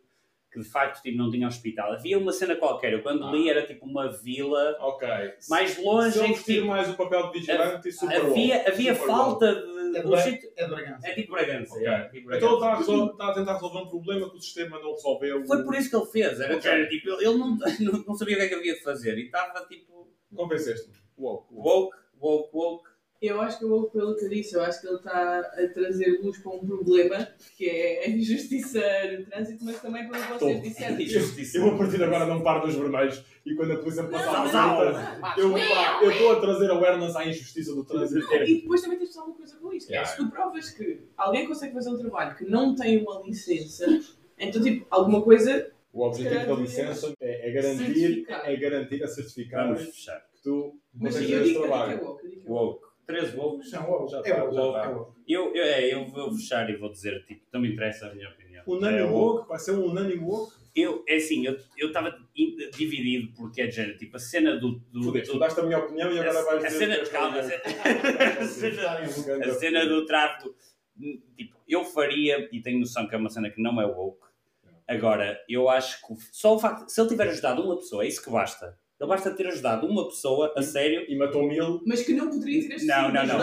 que 0.52 0.62
de 0.62 0.70
facto 0.70 1.02
tipo, 1.02 1.18
não 1.18 1.30
tinha 1.30 1.46
hospital. 1.50 1.92
Havia 1.92 2.18
uma 2.18 2.32
cena 2.32 2.56
qualquer, 2.56 2.94
eu 2.94 3.02
quando 3.04 3.26
Ah. 3.26 3.32
li 3.34 3.50
era 3.50 3.66
tipo 3.68 3.86
uma 3.86 4.10
vila 4.10 4.78
Ok. 4.80 5.06
mais 5.50 5.78
longe 5.84 6.12
Se 6.14 6.20
ele 6.20 6.28
em 6.28 6.30
que 6.32 6.36
vestir 6.38 6.54
tipo, 6.56 6.68
mais 6.68 6.90
o 6.90 6.94
papel 6.96 7.30
de 7.30 7.40
vigilante 7.40 7.90
e 7.90 7.92
super 7.92 8.16
havia, 8.22 8.56
woke, 8.58 8.70
havia 8.70 8.96
super 8.96 9.08
falta 9.08 9.46
woke. 9.54 9.68
de. 9.68 9.76
É, 9.98 10.04
Bra- 10.04 10.18
sítio- 10.22 10.52
é 10.58 10.64
de 10.66 10.70
Bragança. 10.70 11.08
é 11.08 11.14
tipo 11.14 11.32
Bragança. 11.34 11.74
Ok. 11.76 11.88
é, 11.88 12.04
tipo 12.10 12.26
Bragança. 12.28 12.38
Então 12.38 12.48
ele 12.48 12.56
está 12.56 12.68
a, 12.74 12.78
resol- 12.78 13.12
está 13.12 13.28
a 13.28 13.34
tentar 13.34 13.54
resolver 13.56 13.80
um 13.80 13.88
problema 13.90 14.30
que 14.30 14.38
o 14.38 14.42
sistema 14.42 14.80
não 14.80 14.92
resolveu. 14.94 15.46
Foi 15.46 15.64
por 15.66 15.76
isso 15.76 15.90
que 15.90 15.96
ele 15.98 16.06
fez. 16.06 16.40
Era, 16.40 16.56
Ok. 16.56 16.72
era 16.72 16.88
tipo, 16.88 17.10
ele 17.10 17.38
não, 17.38 17.58
não, 17.58 17.58
não 18.08 18.16
sabia 18.16 18.36
o 18.36 18.38
que 18.40 18.46
é 18.46 18.48
que 18.48 18.56
havia 18.56 18.74
de 18.76 18.82
fazer 18.84 19.18
e 19.18 19.26
estava 19.26 19.66
tipo. 19.66 20.06
Convenceste-me. 20.36 20.94
Woke. 21.18 21.48
Woke, 21.54 21.98
woke, 22.22 22.50
woke. 22.54 22.90
Eu 23.22 23.40
acho 23.42 23.58
que 23.58 23.64
eu 23.64 23.70
vou 23.70 23.90
pelo 23.90 24.16
que 24.18 24.26
eu 24.26 24.30
disse, 24.30 24.56
eu 24.56 24.62
acho 24.62 24.82
que 24.82 24.88
ele 24.88 24.98
está 24.98 25.40
a 25.40 25.68
trazer 25.74 26.20
luz 26.22 26.38
para 26.40 26.52
um 26.52 26.60
problema 26.60 27.28
que 27.58 27.68
é 27.68 28.06
a 28.06 28.10
injustiça 28.10 28.80
no 29.18 29.26
trânsito, 29.26 29.64
mas 29.66 29.82
também 29.82 30.08
pelo 30.08 30.22
que 30.22 30.34
vocês 30.34 30.62
disseram. 30.62 31.00
Injustiça. 31.00 31.58
Eu 31.58 31.64
vou 31.64 31.78
partir 31.78 32.04
agora 32.04 32.26
não 32.26 32.44
par 32.44 32.62
dos 32.62 32.76
vermelhos 32.76 33.24
e 33.46 33.56
quando 33.56 33.72
a 33.72 33.78
polícia 33.78 34.04
passar 34.04 34.32
Não, 34.34 34.80
a 34.82 35.36
não, 35.38 35.50
multa, 35.50 36.00
eu 36.04 36.12
estou 36.12 36.32
a 36.34 36.40
trazer 36.42 36.70
awareness 36.70 37.16
à 37.16 37.26
injustiça 37.26 37.74
do 37.74 37.86
trânsito. 37.86 38.32
E 38.36 38.62
depois 38.62 38.82
também 38.82 38.98
tens 39.00 39.10
de 39.10 39.16
fazer 39.16 39.26
uma 39.28 39.36
coisa 39.38 39.56
com 39.58 39.74
isto. 39.74 39.90
é, 39.90 39.94
Yeah. 39.94 40.12
se 40.12 40.18
tu 40.18 40.30
provas 40.30 40.70
que 40.72 41.00
alguém 41.18 41.48
consegue 41.48 41.74
fazer 41.74 41.90
um 41.90 41.98
trabalho 41.98 42.36
que 42.36 42.44
não 42.46 42.76
tem 42.76 43.02
uma 43.02 43.24
licença, 43.26 43.86
então 44.38 44.62
tipo, 44.62 44.86
alguma 44.92 45.22
coisa 45.24 45.72
O 45.96 46.06
objetivo 46.08 46.46
da 46.46 46.54
licença 46.62 47.14
é, 47.22 47.50
é 47.50 47.52
garantir, 47.54 48.26
é 48.30 48.56
garantir 48.58 49.02
a 49.04 49.08
certificar 49.08 49.64
Vamos 49.68 49.86
que 49.86 49.92
fechar. 49.94 50.22
tu 50.44 50.78
Mas 50.94 51.14
consegues 51.16 51.36
esse 51.42 51.52
que 51.54 51.58
é 51.58 51.62
trabalho. 51.62 52.04
woke, 52.06 52.26
eu 52.26 52.30
digo 52.30 52.42
que 52.42 52.48
é 52.48 52.52
woke. 52.52 52.66
Woke. 52.82 52.86
Três 53.08 53.36
woke. 53.36 53.72
Não, 53.72 53.90
woke. 53.92 54.12
Já 54.12 54.20
É 54.20 54.22
tá, 54.24 54.44
woke, 54.44 54.56
já 54.56 54.62
é 54.62 54.72
tá. 54.74 54.90
woke. 54.92 55.12
Eu, 55.28 55.56
eu, 55.56 55.64
é, 55.64 55.94
eu 55.94 56.06
vou 56.08 56.34
fechar 56.36 56.70
e 56.70 56.76
vou 56.76 56.92
dizer, 56.92 57.24
tipo, 57.26 57.42
não 57.54 57.62
me 57.62 57.72
interessa 57.72 58.08
a 58.08 58.14
minha 58.14 58.30
opinião. 58.30 58.64
Unânime 58.68 59.04
É 59.04 59.06
woke, 59.06 59.48
vai 59.48 59.58
ser 59.60 59.72
um 59.72 59.86
unânime 59.86 60.22
woke. 60.22 60.52
Eu, 60.76 61.02
é 61.08 61.16
assim, 61.16 61.46
eu 61.46 61.58
eu 61.78 61.88
estava 61.88 62.14
dividido 62.76 63.32
porque 63.34 63.62
é 63.62 63.68
de 63.68 63.76
género, 63.76 63.98
tipo, 63.98 64.18
a 64.18 64.20
cena 64.20 64.58
do... 64.58 64.80
do, 64.92 65.04
Fudeste, 65.04 65.32
tu 65.32 65.40
daste 65.40 65.58
a 65.62 65.64
minha 65.64 65.78
opinião 65.80 66.12
e 66.12 66.20
agora 66.20 66.40
a, 66.40 66.44
vais 66.44 66.66
a 66.66 66.68
dizer... 66.68 66.78
cena, 66.80 66.98
que 67.00 67.10
calma, 67.10 67.38
a 67.38 67.42
woke. 67.42 67.50
cena, 67.50 68.40
a 68.42 68.46
cena, 68.46 69.46
a 69.46 69.54
cena 69.54 69.86
do 69.86 70.06
tráfico, 70.06 70.54
tipo, 71.38 71.56
eu 71.70 71.86
faria, 71.86 72.50
e 72.52 72.62
tenho 72.62 72.80
noção 72.80 73.08
que 73.08 73.16
é 73.16 73.18
uma 73.18 73.30
cena 73.30 73.50
que 73.50 73.62
não 73.62 73.80
é 73.82 73.86
woke, 73.86 74.25
agora, 74.88 75.40
eu 75.50 75.70
acho 75.70 76.00
que 76.06 76.14
só 76.32 76.56
o 76.56 76.60
facto, 76.60 76.90
se 76.90 77.00
ele 77.00 77.10
tiver 77.10 77.28
ajudado 77.30 77.62
uma 77.62 77.78
pessoa, 77.78 78.04
é 78.04 78.08
isso 78.08 78.24
que 78.24 78.30
basta. 78.30 78.78
Ele 79.00 79.10
basta 79.10 79.32
ter 79.32 79.48
ajudado 79.48 79.86
uma 79.88 80.06
pessoa, 80.08 80.54
a 80.56 80.62
sério, 80.62 81.06
E 81.10 81.18
matou 81.18 81.46
mil. 81.46 81.82
Mas 81.86 82.02
que 82.04 82.14
não 82.14 82.30
poderia 82.30 82.68
ter 82.68 82.76
este 82.76 82.88
Não, 82.88 83.12
não, 83.12 83.26
não. 83.26 83.38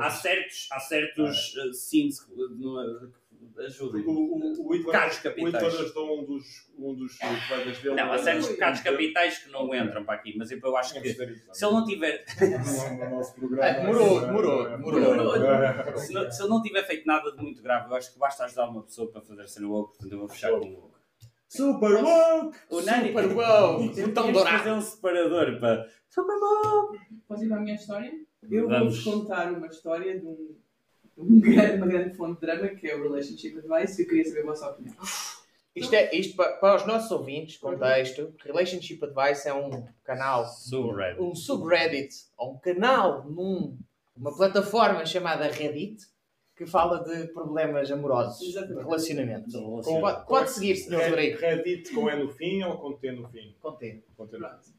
há 0.00 0.10
certos, 0.10 0.68
há 0.70 0.78
certos 0.78 1.54
uh, 1.56 1.72
scenes 1.74 2.20
que 2.20 2.32
que 2.32 3.21
ajudem. 3.58 4.02
O, 4.06 4.10
o, 4.10 4.68
o 4.68 4.74
Hitler, 4.74 4.84
Pecados 4.92 5.18
o 5.18 5.22
capitais. 5.22 5.54
Hitler 5.54 5.80
ajudou 5.84 6.20
um 6.20 6.24
dos, 6.24 6.44
um 6.78 6.94
dos 6.94 7.18
colegas 7.18 7.78
dele. 7.78 7.94
Não, 7.94 8.12
há 8.12 8.18
certos 8.18 8.48
pecados 8.48 8.80
capitais 8.80 9.38
que 9.38 9.50
não 9.50 9.74
entram 9.74 10.04
para 10.04 10.14
aqui, 10.14 10.36
mas 10.36 10.50
eu 10.50 10.58
eu 10.62 10.76
acho 10.76 10.94
que 10.94 11.12
se 11.12 11.22
ele 11.22 11.72
não... 11.72 11.84
tiver, 11.84 12.24
No 12.98 13.10
nosso 13.10 13.34
programa. 13.34 13.80
Demorou, 13.80 14.20
demorou, 14.20 14.68
demorou. 14.68 15.98
Se, 15.98 16.12
ele 16.16 16.48
não 16.48 16.62
tiver 16.62 16.82
feito 16.86 17.06
nada 17.06 17.30
de 17.32 17.42
muito 17.42 17.62
grave, 17.62 17.90
eu 17.90 17.96
acho 17.96 18.12
que 18.12 18.18
basta 18.18 18.44
ajudar 18.44 18.68
uma 18.68 18.82
pessoa 18.82 19.10
para 19.10 19.20
fazer 19.20 19.46
cena 19.48 19.68
woke, 19.68 19.90
portanto 19.92 20.12
eu 20.12 20.18
vou 20.18 20.28
fechar 20.28 20.50
com 20.52 20.66
o 20.66 20.74
woke. 20.74 20.92
Super 21.48 22.02
woke! 22.02 22.56
Unânime. 22.70 23.12
Super! 23.22 23.94
Temos 23.94 23.98
Então 23.98 24.26
que 24.26 24.32
dourado. 24.32 24.58
fazer 24.58 24.72
um 24.72 24.80
separador 24.80 25.60
para 25.60 25.86
Super 26.08 26.36
woke. 26.36 26.98
Posso 27.28 27.44
ir 27.44 27.48
para 27.48 27.56
a 27.58 27.60
minha 27.60 27.74
história? 27.74 28.10
Eu 28.50 28.68
vou-vos 28.68 29.04
contar 29.04 29.52
uma 29.52 29.66
história 29.66 30.18
de 30.18 30.26
um, 30.26 30.56
de 31.16 31.20
um 31.22 31.40
grande- 31.40 31.76
uma 31.76 31.86
grande 31.86 32.16
fonte 32.16 32.40
de 32.40 32.46
drama 32.46 32.68
que 32.68 32.88
é 32.88 32.96
o 32.96 33.02
Relationship 33.02 33.58
Advice 33.58 34.00
e 34.00 34.04
eu 34.04 34.08
queria 34.08 34.24
saber 34.24 34.40
a 34.40 34.46
vossa 34.46 34.70
opinião. 34.70 34.94
Isto, 35.74 35.94
é, 35.94 36.14
isto 36.14 36.36
para, 36.36 36.52
para 36.58 36.76
os 36.76 36.86
nossos 36.86 37.10
ouvintes, 37.10 37.56
contexto, 37.56 38.34
Relationship 38.44 39.00
Advice 39.02 39.48
é 39.48 39.54
um 39.54 39.86
canal, 40.04 40.44
Subreddit. 40.46 41.20
um 41.22 41.34
subreddit, 41.34 42.14
ou 42.36 42.52
um 42.54 42.58
canal 42.58 43.24
num, 43.24 43.78
uma 44.14 44.36
plataforma 44.36 45.06
chamada 45.06 45.46
Reddit, 45.48 46.04
que 46.54 46.66
fala 46.66 47.02
de 47.02 47.28
problemas 47.28 47.90
amorosos, 47.90 48.38
de 48.38 48.50
Exatamente. 48.50 48.84
relacionamento. 48.84 49.50
Com- 49.82 50.00
Pode, 50.00 50.26
pode 50.26 50.50
seguir, 50.50 50.76
Sr. 50.76 51.08
Rodrigo. 51.08 51.38
Reddit 51.40 51.94
com 51.94 52.10
E 52.10 52.16
no 52.16 52.28
fim 52.30 52.62
ou 52.62 52.76
com 52.76 52.92
T 52.92 53.10
no 53.12 53.28
fim? 53.30 53.56
Com 53.60 53.72
T. 53.72 54.02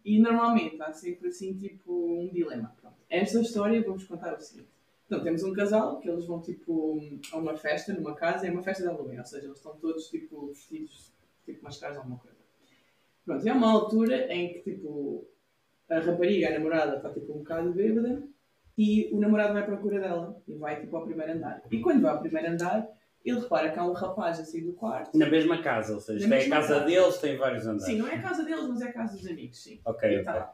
E 0.06 0.20
normalmente 0.20 0.80
há 0.80 0.94
sempre 0.94 1.30
assim 1.30 1.56
tipo 1.58 1.92
um 1.92 2.30
dilema. 2.32 2.72
Pronto. 2.80 2.96
Esta 3.10 3.42
história 3.42 3.82
vou-vos 3.82 4.04
contar 4.06 4.36
o 4.36 4.40
seguinte. 4.40 4.70
Então, 5.14 5.24
temos 5.24 5.43
um 5.43 5.53
casal 5.53 5.99
que 5.99 6.09
eles 6.09 6.26
vão 6.26 6.41
tipo 6.41 6.99
a 7.32 7.38
uma 7.38 7.55
festa 7.55 7.93
numa 7.93 8.16
casa, 8.16 8.47
é 8.47 8.51
uma 8.51 8.64
festa 8.64 8.82
de 8.82 8.89
Halloween, 8.89 9.20
ou 9.20 9.26
seja, 9.26 9.45
eles 9.45 9.57
estão 9.57 9.76
todos 9.76 10.07
tipo 10.09 10.47
vestidos, 10.47 11.14
tipo 11.45 11.64
mascarados 11.64 11.99
alguma 11.99 12.18
coisa. 12.18 12.38
Pronto, 13.24 13.45
e 13.45 13.49
há 13.49 13.53
uma 13.53 13.72
altura 13.72 14.34
em 14.34 14.53
que 14.53 14.59
tipo 14.72 15.28
a 15.88 15.99
rapariga, 15.99 16.47
a 16.47 16.51
namorada, 16.57 16.97
está 16.97 17.14
tipo 17.14 17.32
um 17.32 17.38
bocado 17.39 17.72
bêbada 17.74 18.24
e 18.76 19.07
o 19.14 19.20
namorado 19.20 19.53
vai 19.53 19.61
à 19.61 19.66
procura 19.68 19.99
dela 19.99 20.41
e 20.47 20.55
vai 20.55 20.80
tipo 20.82 20.97
ao 20.97 21.05
primeiro 21.05 21.34
andar. 21.34 21.61
E 21.70 21.80
quando 21.80 22.01
vai 22.01 22.11
ao 22.11 22.20
primeiro 22.20 22.49
andar, 22.51 22.89
ele 23.24 23.39
repara 23.39 23.72
que 23.72 23.78
há 23.78 23.86
um 23.86 23.93
rapaz 23.93 24.39
a 24.39 24.45
sair 24.45 24.61
do 24.61 24.74
quarto. 24.74 25.16
Na 25.16 25.30
mesma 25.30 25.61
casa, 25.61 25.93
ou 25.93 26.01
seja, 26.01 26.28
Na 26.28 26.38
é 26.38 26.45
a 26.47 26.49
casa 26.49 26.74
casa. 26.74 26.86
deles, 26.86 27.18
tem 27.20 27.38
vários 27.38 27.68
andares. 27.68 27.86
Sim, 27.86 27.99
não 27.99 28.07
é 28.07 28.16
a 28.16 28.22
casa 28.22 28.43
deles, 28.43 28.68
mas 28.68 28.82
é 28.82 28.88
a 28.88 28.93
casa 28.93 29.16
dos 29.16 29.28
amigos, 29.28 29.61
sim. 29.61 29.80
Ok, 29.86 30.09
E, 30.09 30.16
ok. 30.16 30.24
tá. 30.26 30.53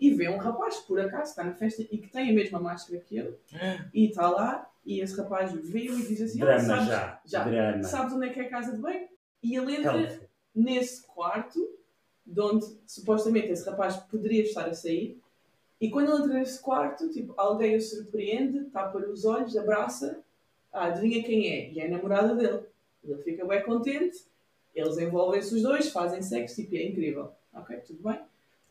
E 0.00 0.14
vê 0.14 0.28
um 0.28 0.38
rapaz, 0.38 0.78
por 0.78 0.98
acaso, 0.98 1.30
está 1.30 1.44
na 1.44 1.52
festa 1.52 1.82
e 1.82 1.98
que 1.98 2.08
tem 2.08 2.30
a 2.30 2.32
mesma 2.32 2.58
máscara 2.58 3.00
que 3.00 3.18
ele, 3.18 3.36
e 3.92 4.06
está 4.06 4.28
lá, 4.30 4.70
e 4.84 5.00
esse 5.00 5.14
rapaz 5.16 5.52
vê-o 5.52 5.98
e 5.98 6.06
diz 6.06 6.22
assim: 6.22 6.38
Drama 6.38 6.60
sabes, 6.60 6.86
já. 6.86 7.20
já. 7.24 7.44
Drama. 7.44 7.82
sabes 7.82 8.14
onde 8.14 8.26
é 8.26 8.32
que 8.32 8.40
é 8.40 8.44
a 8.44 8.48
casa 8.48 8.72
de 8.72 8.80
banho? 8.80 9.08
E 9.42 9.54
ele 9.54 9.76
entra 9.76 10.00
Help. 10.00 10.22
nesse 10.54 11.02
quarto, 11.06 11.68
de 12.24 12.40
onde 12.40 12.66
supostamente 12.86 13.48
esse 13.48 13.68
rapaz 13.68 13.96
poderia 13.96 14.42
estar 14.42 14.66
a 14.66 14.74
sair, 14.74 15.20
e 15.80 15.90
quando 15.90 16.12
ele 16.12 16.22
entra 16.22 16.38
nesse 16.38 16.60
quarto, 16.60 17.10
tipo, 17.10 17.32
alguém 17.36 17.76
o 17.76 17.80
surpreende, 17.80 18.64
tapa-lhe 18.66 19.06
os 19.06 19.24
olhos, 19.24 19.56
abraça, 19.56 20.22
ah, 20.72 20.86
adivinha 20.86 21.22
quem 21.22 21.48
é? 21.48 21.70
E 21.70 21.80
é 21.80 21.86
a 21.86 21.90
namorada 21.90 22.34
dele. 22.34 22.60
Ele 23.02 23.22
fica 23.22 23.46
bem 23.46 23.62
contente, 23.62 24.24
eles 24.74 24.98
envolvem-se 24.98 25.54
os 25.54 25.62
dois, 25.62 25.88
fazem 25.90 26.20
sexo, 26.20 26.56
tipo, 26.56 26.76
é 26.76 26.86
incrível. 26.86 27.32
Ok, 27.54 27.76
tudo 27.78 28.02
bem. 28.02 28.20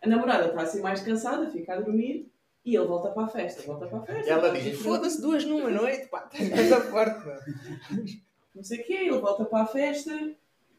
A 0.01 0.07
namorada 0.07 0.47
está 0.47 0.61
assim 0.61 0.81
mais 0.81 1.01
cansada, 1.01 1.49
fica 1.49 1.73
a 1.73 1.81
dormir, 1.81 2.31
e 2.63 2.75
ele 2.75 2.85
volta 2.85 3.09
para 3.09 3.23
a 3.23 3.27
festa, 3.27 3.61
volta 3.63 3.87
para 3.87 3.99
a 3.99 4.01
festa. 4.03 4.27
E 4.27 4.31
ela 4.31 4.49
diz: 4.51 4.81
foda-se 4.81 5.21
duas 5.21 5.45
numa 5.45 5.69
noite, 5.71 6.07
pá, 6.07 6.21
tens 6.21 6.49
coisa 6.49 6.81
forte, 6.81 7.25
não 8.53 8.63
sei 8.63 8.81
o 8.81 8.85
quê, 8.85 8.93
ele 8.93 9.19
volta 9.19 9.45
para 9.45 9.63
a 9.63 9.65
festa 9.65 10.11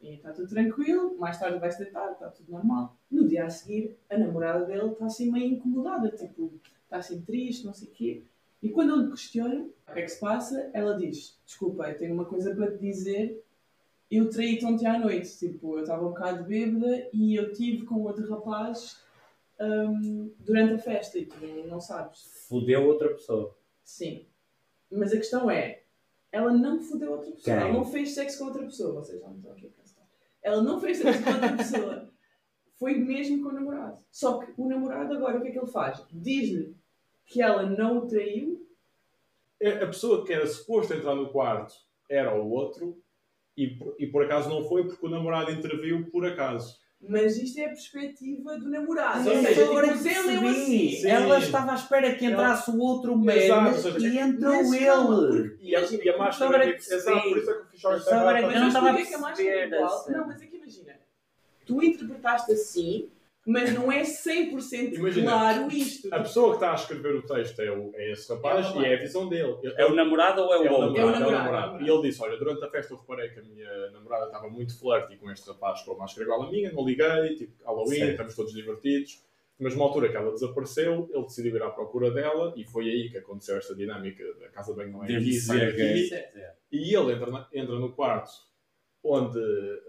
e 0.02 0.14
está 0.14 0.32
tudo 0.32 0.48
tranquilo, 0.48 1.16
mais 1.18 1.38
tarde 1.38 1.58
vai-se 1.58 1.78
deitar, 1.78 2.12
está 2.12 2.28
tudo 2.28 2.50
normal. 2.50 2.96
No 3.10 3.28
dia 3.28 3.44
a 3.44 3.50
seguir, 3.50 3.98
a 4.08 4.16
namorada 4.16 4.64
dele 4.64 4.92
está 4.92 5.06
assim 5.06 5.30
meio 5.30 5.54
incomodada, 5.54 6.10
tipo, 6.10 6.52
está 6.84 6.96
assim 6.98 7.20
triste, 7.20 7.66
não 7.66 7.74
sei 7.74 7.88
o 7.88 7.90
quê. 7.90 8.22
E 8.62 8.70
quando 8.70 8.94
ele 8.94 9.04
lhe 9.04 9.10
questiona 9.10 9.66
o 9.88 9.92
que 9.92 9.98
é 9.98 10.02
que 10.02 10.08
se 10.08 10.20
passa, 10.20 10.70
ela 10.72 10.96
diz, 10.96 11.38
desculpa, 11.44 11.88
eu 11.88 11.98
tenho 11.98 12.14
uma 12.14 12.24
coisa 12.24 12.54
para 12.54 12.70
te 12.70 12.78
dizer, 12.78 13.42
eu 14.10 14.28
traí-te 14.28 14.64
ontem 14.64 14.86
à 14.86 14.98
noite, 14.98 15.38
tipo, 15.38 15.76
eu 15.76 15.82
estava 15.82 16.04
um 16.04 16.10
bocado 16.10 16.44
bêbada 16.44 17.08
e 17.12 17.34
eu 17.34 17.52
tive 17.52 17.84
com 17.84 18.02
outro 18.02 18.28
rapaz 18.28 19.02
hum, 19.60 20.34
durante 20.38 20.74
a 20.74 20.78
festa 20.78 21.18
e 21.18 21.26
tu 21.26 21.36
não 21.68 21.80
sabes. 21.80 22.22
Fudeu 22.48 22.86
outra 22.86 23.08
pessoa. 23.10 23.56
Sim. 23.84 24.26
Mas 24.90 25.12
a 25.12 25.16
questão 25.16 25.50
é, 25.50 25.82
ela 26.32 26.52
não 26.52 26.80
fodeu 26.80 27.12
outra 27.12 27.30
pessoa. 27.30 27.56
Quem? 27.56 27.64
Ela 27.68 27.72
não 27.72 27.84
fez 27.84 28.10
sexo 28.14 28.38
com 28.38 28.44
outra 28.46 28.62
pessoa. 28.64 28.94
Vocês 28.94 29.20
já 29.20 29.28
não 29.28 29.36
estão 29.36 29.52
aqui 29.52 29.66
a 29.66 29.70
pensar. 29.80 30.08
Ela 30.42 30.62
não 30.62 30.80
fez 30.80 30.98
sexo 30.98 31.22
com 31.22 31.30
outra 31.30 31.56
pessoa. 31.56 32.10
Foi 32.78 32.94
mesmo 32.94 33.42
com 33.42 33.50
o 33.50 33.52
namorado. 33.52 33.98
Só 34.10 34.38
que 34.38 34.52
o 34.56 34.66
namorado 34.68 35.12
agora, 35.14 35.38
o 35.38 35.42
que 35.42 35.48
é 35.48 35.50
que 35.52 35.58
ele 35.58 35.66
faz? 35.66 36.02
Diz-lhe 36.10 36.74
que 37.26 37.42
ela 37.42 37.64
não 37.64 37.98
o 37.98 38.06
traiu. 38.06 38.66
A 39.82 39.86
pessoa 39.86 40.24
que 40.24 40.32
era 40.32 40.46
suposto 40.46 40.94
entrar 40.94 41.14
no 41.14 41.30
quarto 41.30 41.74
era 42.08 42.34
o 42.34 42.50
outro 42.50 43.00
E, 43.56 43.66
por- 43.76 43.94
e 43.98 44.06
por 44.06 44.24
acaso 44.24 44.48
não 44.48 44.64
foi 44.66 44.86
porque 44.86 45.04
o 45.04 45.10
namorado 45.10 45.50
interviu 45.50 46.08
por 46.10 46.24
acaso. 46.24 46.79
Mas 47.08 47.36
isto 47.38 47.58
é 47.58 47.64
a 47.64 47.68
perspectiva 47.68 48.58
do 48.58 48.68
namorado. 48.68 49.22
Sim, 49.24 49.30
Ou 49.36 49.42
seja, 49.42 49.62
tipo, 49.62 49.78
ele 49.78 49.88
percebi. 49.88 50.46
assim. 50.48 50.90
Sim. 51.00 51.08
Ela 51.08 51.38
estava 51.38 51.72
à 51.72 51.74
espera 51.74 52.14
que 52.14 52.26
entrasse 52.26 52.70
o 52.70 52.78
outro 52.78 53.16
seja, 53.16 53.98
e 53.98 54.18
entrou 54.18 54.74
ele. 54.74 55.56
E 55.60 55.74
a, 55.76 55.80
e 55.80 56.10
a 56.10 56.18
máscara. 56.18 56.64
É 56.68 56.72
que 56.72 56.78
Exato, 56.94 57.28
por 57.28 57.38
isso 57.38 57.50
é 57.50 57.54
que 57.54 57.60
o 57.60 57.78
é 58.36 58.40
que 58.40 58.46
Mas 58.46 58.54
eu 58.54 58.60
não 58.60 58.68
estava 58.68 58.90
a 58.90 58.92
porquê 58.92 59.06
que 59.08 59.14
a 59.14 59.18
máscara 59.18 59.48
é 59.48 59.52
perceber 59.52 59.76
igual? 59.76 60.00
essa- 60.00 60.12
Não, 60.12 60.26
mas 60.26 60.42
é 60.42 60.46
que 60.46 60.56
imagina. 60.56 60.92
Tu 61.66 61.82
interpretaste 61.82 62.52
assim, 62.52 63.08
mas 63.50 63.72
não 63.74 63.90
é 63.90 64.02
100% 64.02 64.94
Imagina, 64.94 65.30
claro 65.30 65.68
isto. 65.72 66.08
A 66.14 66.20
pessoa 66.20 66.50
que 66.50 66.56
está 66.56 66.72
a 66.72 66.74
escrever 66.74 67.14
o 67.16 67.22
texto 67.22 67.60
é, 67.60 67.70
o, 67.70 67.90
é 67.94 68.12
esse 68.12 68.32
rapaz 68.32 68.66
É 68.74 68.78
e 68.78 68.84
é 68.84 68.94
a 68.94 68.98
visão 68.98 69.28
dele. 69.28 69.56
Ele- 69.62 69.74
É 69.76 69.86
o 69.86 69.94
namorado 69.94 70.42
ou 70.42 70.54
é 70.54 70.58
o 70.58 70.64
É 70.64 70.70
o 70.70 70.74
outro? 70.74 70.92
namorado, 71.02 71.24
é 71.24 71.26
o 71.26 71.28
é 71.28 71.28
o 71.28 71.32
namorado. 71.38 71.82
E 71.84 71.88
ele 71.90 72.02
disse: 72.02 72.22
Olha, 72.22 72.36
durante 72.38 72.64
a 72.64 72.70
festa 72.70 72.94
eu 72.94 72.98
reparei 72.98 73.28
que 73.30 73.40
a 73.40 73.42
minha 73.42 73.90
namorada 73.90 74.26
estava 74.26 74.48
muito 74.48 74.78
flirty 74.78 75.16
com 75.16 75.30
este 75.30 75.48
rapaz 75.48 75.82
com 75.82 75.92
a 75.92 75.96
máscara 75.98 76.24
igual 76.24 76.42
a 76.42 76.50
minha, 76.50 76.72
não 76.72 76.84
liguei, 76.86 77.34
tipo, 77.36 77.52
Halloween, 77.64 77.96
Certo. 77.98 78.10
estamos 78.12 78.34
todos 78.36 78.52
divertidos. 78.52 79.22
Mas 79.62 79.74
numa 79.74 79.84
altura 79.84 80.08
que 80.08 80.16
ela 80.16 80.30
desapareceu, 80.32 81.10
ele 81.12 81.22
decidiu 81.24 81.54
ir 81.54 81.62
à 81.62 81.68
procura 81.68 82.10
dela 82.10 82.54
e 82.56 82.64
foi 82.64 82.88
aí 82.88 83.10
que 83.10 83.18
aconteceu 83.18 83.58
esta 83.58 83.74
dinâmica 83.74 84.24
da 84.40 84.48
casa 84.48 84.72
bem 84.74 84.88
não 84.90 85.04
é 85.04 85.08
Devo 85.08 85.20
aqui, 85.20 85.32
sai 85.34 85.70
dizer 85.70 86.14
aqui. 86.16 86.32
que- 86.72 86.76
E 86.78 86.96
ele 86.96 87.12
entra, 87.12 87.30
na- 87.30 87.46
entra 87.52 87.74
no 87.78 87.92
quarto 87.92 88.30
onde 89.02 89.38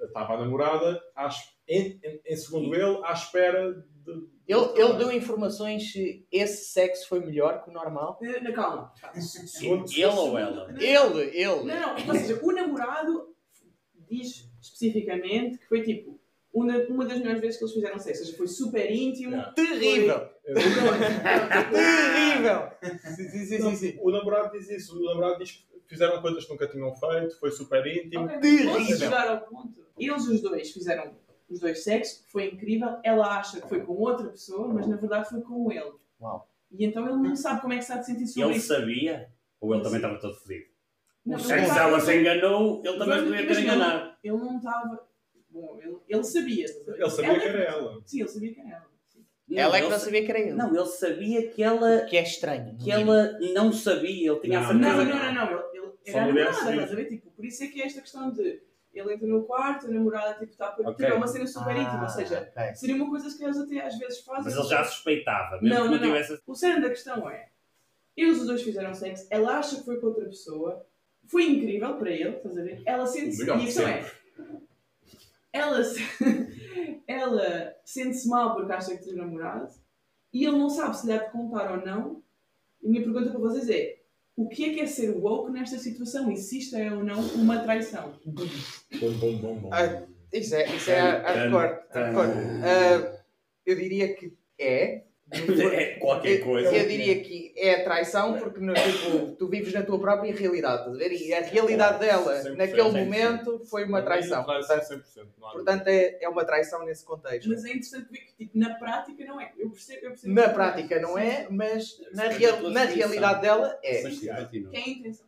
estava 0.05 0.33
a 0.33 0.37
namorada, 0.39 1.01
à 1.15 1.27
es- 1.27 1.49
em, 1.67 1.99
em- 2.03 2.21
em 2.25 2.35
segundo 2.35 2.73
ele, 2.75 2.99
à 3.03 3.11
espera 3.13 3.71
de. 3.73 4.31
Ele, 4.47 4.65
ele 4.75 4.93
deu 4.97 5.11
informações 5.11 5.91
se 5.91 6.25
esse 6.31 6.71
sexo 6.73 7.07
foi 7.07 7.19
melhor 7.21 7.63
que 7.63 7.69
o 7.69 7.73
normal. 7.73 8.17
Na, 8.21 8.41
na 8.41 8.51
calma. 8.51 8.91
Segundo- 9.21 9.89
Ele 9.91 10.05
ou 10.05 10.37
ela? 10.37 10.67
Ele, 10.77 11.21
ele. 11.37 11.63
Não, 11.63 11.65
não, 11.65 12.07
ou 12.07 12.15
seja, 12.15 12.39
o 12.43 12.51
namorado 12.51 13.33
diz 14.09 14.49
especificamente 14.61 15.57
que 15.57 15.67
foi 15.67 15.81
tipo 15.83 16.19
uma, 16.53 16.77
uma 16.89 17.05
das 17.05 17.19
melhores 17.19 17.39
vezes 17.39 17.57
que 17.57 17.63
eles 17.63 17.73
fizeram 17.73 17.97
sexo. 17.99 18.19
Ou 18.21 18.25
seja, 18.25 18.37
foi 18.37 18.47
super 18.47 18.91
íntimo. 18.91 19.31
Yeah. 19.31 19.53
Terrível. 19.53 20.29
Terrível. 21.71 22.71
Sim, 23.15 23.29
sim, 23.29 23.45
sim, 23.45 23.57
sim, 23.61 23.75
sim. 23.75 23.97
O 24.01 24.11
namorado 24.11 24.51
diz 24.57 24.69
isso, 24.69 24.97
o 24.99 25.03
namorado 25.05 25.37
diz 25.39 25.51
que 25.51 25.70
fizeram 25.91 26.21
coisas 26.21 26.43
que 26.45 26.51
nunca 26.51 26.67
tinham 26.67 26.95
feito, 26.95 27.39
foi 27.39 27.51
super 27.51 27.85
íntimo. 27.85 28.25
Ok, 28.25 28.39
Terrível. 28.39 28.73
Posso 28.73 28.97
chegar 28.97 29.27
ao 29.27 29.41
ponto? 29.41 29.85
Eles 29.99 30.25
os 30.27 30.41
dois 30.41 30.71
fizeram 30.71 31.11
os 31.49 31.59
dois 31.59 31.83
sexos, 31.83 32.23
foi 32.31 32.47
incrível. 32.47 32.97
Ela 33.03 33.37
acha 33.39 33.61
que 33.61 33.69
foi 33.69 33.81
com 33.81 33.93
outra 33.93 34.27
pessoa, 34.29 34.67
mas 34.67 34.87
na 34.87 34.95
verdade 34.95 35.29
foi 35.29 35.41
com 35.41 35.71
ele. 35.71 35.91
Uau. 36.19 36.47
E 36.71 36.85
então 36.85 37.03
ele 37.07 37.17
não 37.17 37.35
sabe 37.35 37.61
como 37.61 37.73
é 37.73 37.77
que 37.77 37.83
está 37.83 37.95
a 37.95 38.03
sentir 38.03 38.25
sobre 38.27 38.49
Ele 38.49 38.57
isso. 38.57 38.67
sabia? 38.67 39.29
Ou 39.59 39.73
ele 39.73 39.83
também 39.83 39.97
estava 39.97 40.17
todo 40.19 40.33
fodido? 40.35 40.65
Não, 41.25 41.37
Se 41.37 41.53
ele 41.53 41.65
ela 41.67 41.99
se 41.99 42.15
enganou, 42.19 42.81
ele 42.83 42.97
também 42.97 43.23
podia 43.25 43.47
ter 43.47 43.59
enganado. 43.61 44.13
Ele 44.23 44.37
não 44.37 44.57
estava. 44.57 45.07
Bom, 45.49 45.77
ele, 45.83 45.97
ele 46.07 46.23
sabia. 46.23 46.65
a? 46.65 46.91
Ele 46.97 47.09
sabia 47.09 47.39
que 47.39 47.45
era 47.47 47.59
ela. 47.59 48.01
Sim, 48.05 48.19
ele 48.21 48.29
sabia 48.29 48.53
que 48.53 48.59
era 48.61 48.69
ela. 48.69 48.85
sim. 49.09 49.25
Ela 49.53 49.75
é 49.75 49.79
que 49.79 49.85
ele 49.85 49.91
não 49.91 49.99
sa- 49.99 50.05
sabia 50.05 50.25
que 50.25 50.31
era 50.31 50.39
ele. 50.39 50.51
Não, 50.53 50.75
ele 50.75 50.85
sabia 50.85 51.47
que 51.49 51.61
ela, 51.61 52.01
Que 52.05 52.17
é 52.17 52.23
estranho. 52.23 52.77
que 52.77 52.89
ela 52.89 53.37
não 53.53 53.71
sabia, 53.73 54.31
ele 54.31 54.39
tinha 54.39 54.59
a 54.59 54.73
Não, 54.73 54.81
certeza. 54.81 55.03
Não, 55.03 55.33
não, 55.33 55.33
não, 55.33 55.51
não. 55.51 55.70
Era 56.05 56.23
a 56.23 56.27
mulher 56.27 56.45
namorada, 56.51 56.71
estás 56.71 56.91
a 56.91 56.95
ver? 56.95 57.05
Tipo, 57.09 57.31
por 57.31 57.45
isso 57.45 57.63
é 57.63 57.67
que 57.67 57.81
é 57.81 57.85
esta 57.85 58.01
questão 58.01 58.31
de. 58.31 58.61
Ele 58.93 59.13
entra 59.13 59.25
no 59.27 59.43
quarto, 59.43 59.85
a 59.87 59.89
namorada 59.89 60.33
tipo, 60.33 60.51
está 60.51 60.67
por 60.71 60.85
Ok. 60.85 60.95
tipo, 61.05 61.13
é 61.13 61.17
uma 61.17 61.27
cena 61.27 61.47
super 61.47 61.75
íntima, 61.77 61.99
ou 61.99 62.05
Ah, 62.05 62.09
seja, 62.09 62.51
ok. 62.55 62.75
seria 62.75 62.95
uma 62.95 63.09
coisa 63.09 63.37
que 63.37 63.43
eles 63.43 63.57
até 63.57 63.79
às 63.85 63.97
vezes 63.97 64.19
fazem. 64.19 64.43
Mas 64.43 64.55
ele 64.57 64.67
já 64.67 64.83
suspeitava, 64.83 65.61
mesmo 65.61 65.69
Não, 65.69 65.83
que 65.83 65.87
não, 65.89 65.91
não 65.95 65.99
não. 66.01 66.07
tivesse. 66.07 66.41
O 66.45 66.53
cerne 66.55 66.81
da 66.81 66.89
questão 66.89 67.29
é: 67.29 67.49
eles 68.17 68.39
os 68.41 68.47
dois 68.47 68.61
fizeram 68.61 68.93
sexo, 68.93 69.27
ela 69.29 69.59
acha 69.59 69.77
que 69.77 69.85
foi 69.85 69.97
com 70.01 70.07
outra 70.07 70.25
pessoa, 70.25 70.85
foi 71.27 71.43
incrível 71.45 71.95
para 71.95 72.09
ele, 72.09 72.35
estás 72.35 72.57
a 72.57 72.63
ver? 72.63 72.81
Ela 72.85 73.05
sente-se. 73.07 73.45
E 73.45 73.49
a 73.49 73.57
questão 73.59 73.87
é: 73.87 74.11
ela, 75.53 75.83
se- 75.83 76.01
ela 77.07 77.75
sente-se 77.85 78.27
mal 78.27 78.55
porque 78.55 78.71
acha 78.73 78.97
que 78.97 79.05
tem 79.05 79.15
namorado 79.15 79.71
e 80.33 80.45
ele 80.45 80.57
não 80.57 80.69
sabe 80.69 80.97
se 80.97 81.07
lhe 81.07 81.13
há 81.13 81.17
de 81.17 81.31
contar 81.31 81.71
ou 81.79 81.85
não. 81.85 82.21
E 82.81 82.87
a 82.87 82.89
minha 82.89 83.03
pergunta 83.03 83.29
para 83.29 83.39
vocês 83.39 83.69
é: 83.69 84.00
o 84.35 84.47
que 84.47 84.65
é 84.65 84.73
que 84.73 84.79
é 84.81 84.85
ser 84.85 85.11
woke 85.11 85.51
nesta 85.51 85.77
situação 85.77 86.31
e 86.31 86.37
se 86.37 86.59
isto 86.59 86.75
é 86.75 86.91
ou 86.91 87.03
não 87.03 87.19
uma 87.35 87.59
traição? 87.59 88.13
Bom, 88.25 89.13
bom, 89.19 89.37
bom, 89.37 89.55
bom. 89.55 89.69
Ah, 89.71 90.03
Isso 90.33 90.55
é, 90.55 90.75
isso 90.75 90.89
é 90.89 90.99
hardcore. 90.99 91.79
Hardcore. 91.91 92.31
Ah, 92.63 93.21
eu 93.65 93.75
diria 93.75 94.13
que 94.15 94.33
é. 94.59 95.03
É 95.31 95.95
qualquer 95.97 96.43
coisa. 96.43 96.75
Eu 96.75 96.87
diria 96.87 97.23
que 97.23 97.53
é 97.55 97.81
traição 97.83 98.37
porque 98.37 98.59
no, 98.59 98.73
tipo, 98.73 99.33
tu 99.37 99.47
vives 99.47 99.73
na 99.73 99.81
tua 99.81 99.97
própria 99.97 100.33
realidade, 100.35 100.79
estás 100.79 100.95
a 100.95 100.99
ver? 100.99 101.11
E 101.13 101.33
a 101.33 101.39
realidade 101.41 101.99
dela 101.99 102.43
100%, 102.43 102.55
naquele 102.55 102.81
100%. 102.81 102.91
momento 102.91 103.61
foi 103.69 103.85
uma 103.85 104.01
traição. 104.01 104.43
Portanto, 104.43 104.81
100%. 104.83 105.25
Não 105.39 105.47
há 105.47 105.51
portanto, 105.53 105.87
é, 105.87 106.17
é 106.21 106.27
uma 106.27 106.43
traição 106.43 106.83
nesse 106.85 107.05
contexto. 107.05 107.47
Mas 107.49 107.63
é 107.63 107.69
interessante 107.69 108.11
ver 108.11 108.19
que 108.19 108.33
tipo, 108.45 108.59
na 108.59 108.75
prática 108.75 109.23
não 109.25 109.39
é. 109.39 109.53
Eu 109.57 109.69
percebo. 109.69 110.05
Eu 110.05 110.09
percebo 110.11 110.33
Na 110.33 110.49
prática 110.49 110.99
não 110.99 111.17
é, 111.17 111.47
mas 111.49 111.97
na, 112.13 112.27
real- 112.27 112.69
na 112.69 112.83
realidade 112.83 113.41
dela 113.41 113.79
é. 113.81 114.03
Mas 114.03 114.17
sim, 114.17 114.27
continua. 114.27 114.71
Que 114.71 114.77
é 114.77 114.81
a 114.81 114.89
intenção. 114.89 115.25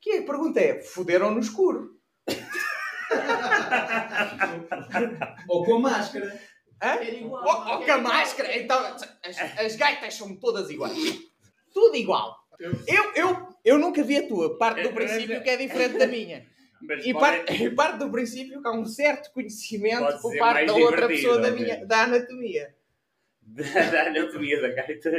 Que 0.00 0.10
a 0.18 0.22
pergunta 0.22 0.60
é: 0.60 0.80
fuderam 0.82 1.32
no 1.32 1.40
escuro? 1.40 1.96
Ou 5.48 5.64
com 5.64 5.76
a 5.76 5.80
máscara. 5.80 6.38
Era 6.80 7.04
igual. 7.04 7.42
Oh, 7.44 7.74
oh, 7.76 7.84
com 7.84 7.92
a 7.92 7.98
máscara! 7.98 8.56
Então, 8.58 8.78
as, 9.24 9.58
as 9.58 9.76
gaitas 9.76 10.14
são 10.14 10.36
todas 10.36 10.70
iguais. 10.70 10.96
Tudo 11.72 11.96
igual. 11.96 12.36
Eu, 12.58 13.12
eu, 13.14 13.48
eu 13.64 13.78
nunca 13.78 14.02
vi 14.02 14.16
a 14.16 14.26
tua. 14.28 14.56
Parte 14.58 14.82
do 14.82 14.92
princípio 14.92 15.42
que 15.42 15.50
é 15.50 15.56
diferente 15.56 15.98
da 15.98 16.06
minha. 16.06 16.46
Mas 16.80 17.06
E 17.06 17.12
pode- 17.12 17.36
parte, 17.38 17.70
parte 17.70 17.98
do 17.98 18.10
princípio 18.10 18.60
que 18.60 18.68
há 18.68 18.70
um 18.72 18.84
certo 18.84 19.32
conhecimento 19.32 20.20
por 20.20 20.36
parte 20.38 20.66
da 20.66 20.74
outra 20.74 21.06
divertido, 21.06 21.08
pessoa 21.08 21.38
da, 21.38 21.50
minha, 21.50 21.86
da 21.86 22.02
anatomia. 22.04 22.74
da 23.92 24.06
anatomia 24.08 24.60
da 24.60 24.68
gaita. 24.68 25.10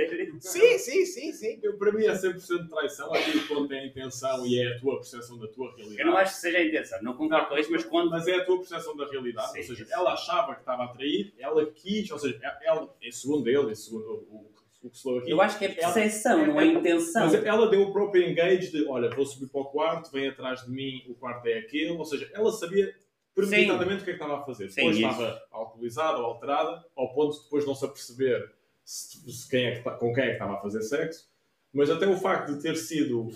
Sim, 0.42 0.78
sim, 0.78 1.06
sim, 1.06 1.32
sim. 1.32 1.60
Eu, 1.64 1.78
para 1.78 1.94
mim 1.94 2.06
é 2.06 2.14
100% 2.14 2.68
traição, 2.68 3.14
aquilo 3.14 3.48
quando 3.48 3.74
é 3.74 3.80
a 3.80 3.86
intenção 3.86 4.46
e 4.46 4.60
é 4.60 4.76
a 4.76 4.80
tua 4.80 4.98
percepção 4.98 5.40
da 5.40 5.48
tua 5.48 5.74
realidade. 5.76 6.02
Eu 6.02 6.08
não 6.08 6.18
acho 6.18 6.36
que 6.36 6.42
seja 6.42 6.58
a 6.58 6.66
intenção, 6.66 7.02
não 7.02 7.14
concordo 7.14 7.48
com 7.48 7.58
isso, 7.58 7.72
mas 7.72 7.86
quando. 7.86 8.12
Mas 8.12 8.28
é 8.28 8.36
a 8.36 8.46
tua 8.46 8.58
percepção 8.58 8.96
da 8.98 9.08
realidade. 9.08 9.52
Sim, 9.52 9.60
ou 9.60 9.64
seja, 9.66 9.86
sim. 9.86 9.94
ela 9.94 10.14
achava 10.14 10.54
que 10.54 10.62
estava 10.62 10.86
a 10.86 10.88
trair, 10.90 11.34
ela 11.38 11.66
quis, 11.72 12.10
ou 12.12 12.20
seja, 12.20 12.40
ela, 12.64 12.94
é 13.02 13.12
segundo 13.12 13.48
ele, 13.48 13.72
é 13.72 13.76
segundo 13.76 14.26
o, 14.30 14.52
o 14.84 14.90
que 14.90 14.98
se 14.98 15.08
leu 15.08 15.20
aqui. 15.20 15.32
Eu 15.32 15.42
acho 15.42 15.58
que 15.58 15.66
é 15.66 15.70
percepção, 15.70 16.46
não 16.46 16.60
é 16.60 16.66
intenção. 16.66 17.26
Mas 17.26 17.34
ela 17.34 17.70
deu 17.70 17.82
o 17.84 17.94
próprio 17.94 18.28
engage 18.28 18.72
de, 18.72 18.86
olha, 18.88 19.10
vou 19.10 19.26
subir 19.26 19.48
para 19.48 19.62
o 19.62 19.66
quarto, 19.66 20.12
vem 20.12 20.28
atrás 20.28 20.66
de 20.66 20.72
mim, 20.72 21.04
o 21.08 21.16
quarto 21.16 21.48
é 21.48 21.60
aquele. 21.60 21.92
Ou 21.92 22.06
seja, 22.06 22.30
ela 22.34 22.52
sabia 22.52 22.94
premeditadamente 23.42 24.02
o 24.02 24.06
que 24.06 24.12
é 24.12 24.14
que 24.16 24.22
estava 24.24 24.40
a 24.42 24.44
fazer. 24.46 24.70
Sim, 24.70 24.76
Depois 24.82 24.98
isso. 24.98 25.08
estava 25.10 25.44
alcoolizada 25.52 26.18
ou 26.20 26.26
alterada, 26.26 26.86
ao 26.96 27.14
ponto 27.14 27.38
de 27.38 27.44
depois 27.44 27.66
não 27.66 27.76
se 27.76 27.86
aperceber 27.86 28.52
se, 28.84 29.32
se 29.32 29.50
quem 29.50 29.66
é 29.68 29.80
que, 29.82 29.90
com 29.92 30.14
quem 30.14 30.24
é 30.24 30.28
que 30.28 30.34
estava 30.34 30.54
a 30.56 30.62
fazer 30.62 30.82
sexo. 30.82 31.30
Mas 31.74 31.90
até 31.90 32.08
o 32.08 32.18
facto 32.18 32.56
de 32.56 32.62
ter 32.62 32.76
sido 32.76 33.30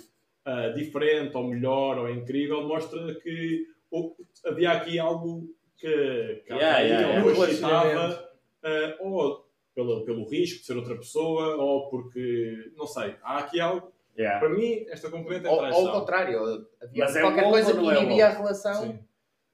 ah, 0.45 0.69
diferente, 0.69 1.35
ou 1.37 1.43
melhor, 1.47 1.97
ou 1.99 2.09
incrível, 2.09 2.67
mostra 2.67 3.13
que 3.15 3.67
ou- 3.91 4.15
havia 4.45 4.71
aqui 4.71 4.97
algo 4.97 5.53
que, 5.77 6.43
que 6.45 6.53
Yeah, 6.53 6.79
yeah, 6.79 7.23
ou 7.23 7.29
yeah. 7.31 7.51
excitava, 7.51 8.29
ah, 8.63 8.95
ou 9.01 9.47
pelo, 9.75 10.03
pelo 10.05 10.27
risco 10.29 10.59
de 10.59 10.65
ser 10.65 10.75
outra 10.77 10.95
pessoa, 10.95 11.55
ou 11.57 11.89
porque, 11.89 12.71
não 12.75 12.85
sei, 12.87 13.15
há 13.21 13.39
aqui 13.39 13.59
algo 13.59 13.91
Yeah. 14.17 14.39
para 14.41 14.49
mim, 14.49 14.85
esta 14.89 15.09
componente 15.09 15.47
é 15.47 15.55
traição. 15.55 15.81
ou 15.83 15.87
ao 15.87 15.99
contrário, 16.01 16.67
havia 16.81 17.05
Mas 17.05 17.15
é 17.15 17.21
qualquer 17.21 17.43
bom 17.45 17.51
coisa 17.51 17.71
que 17.73 17.79
é 17.79 17.97
inibia 18.03 18.25
bom? 18.27 18.31
a 18.33 18.37
relação 18.37 18.81
Sim. 18.83 18.99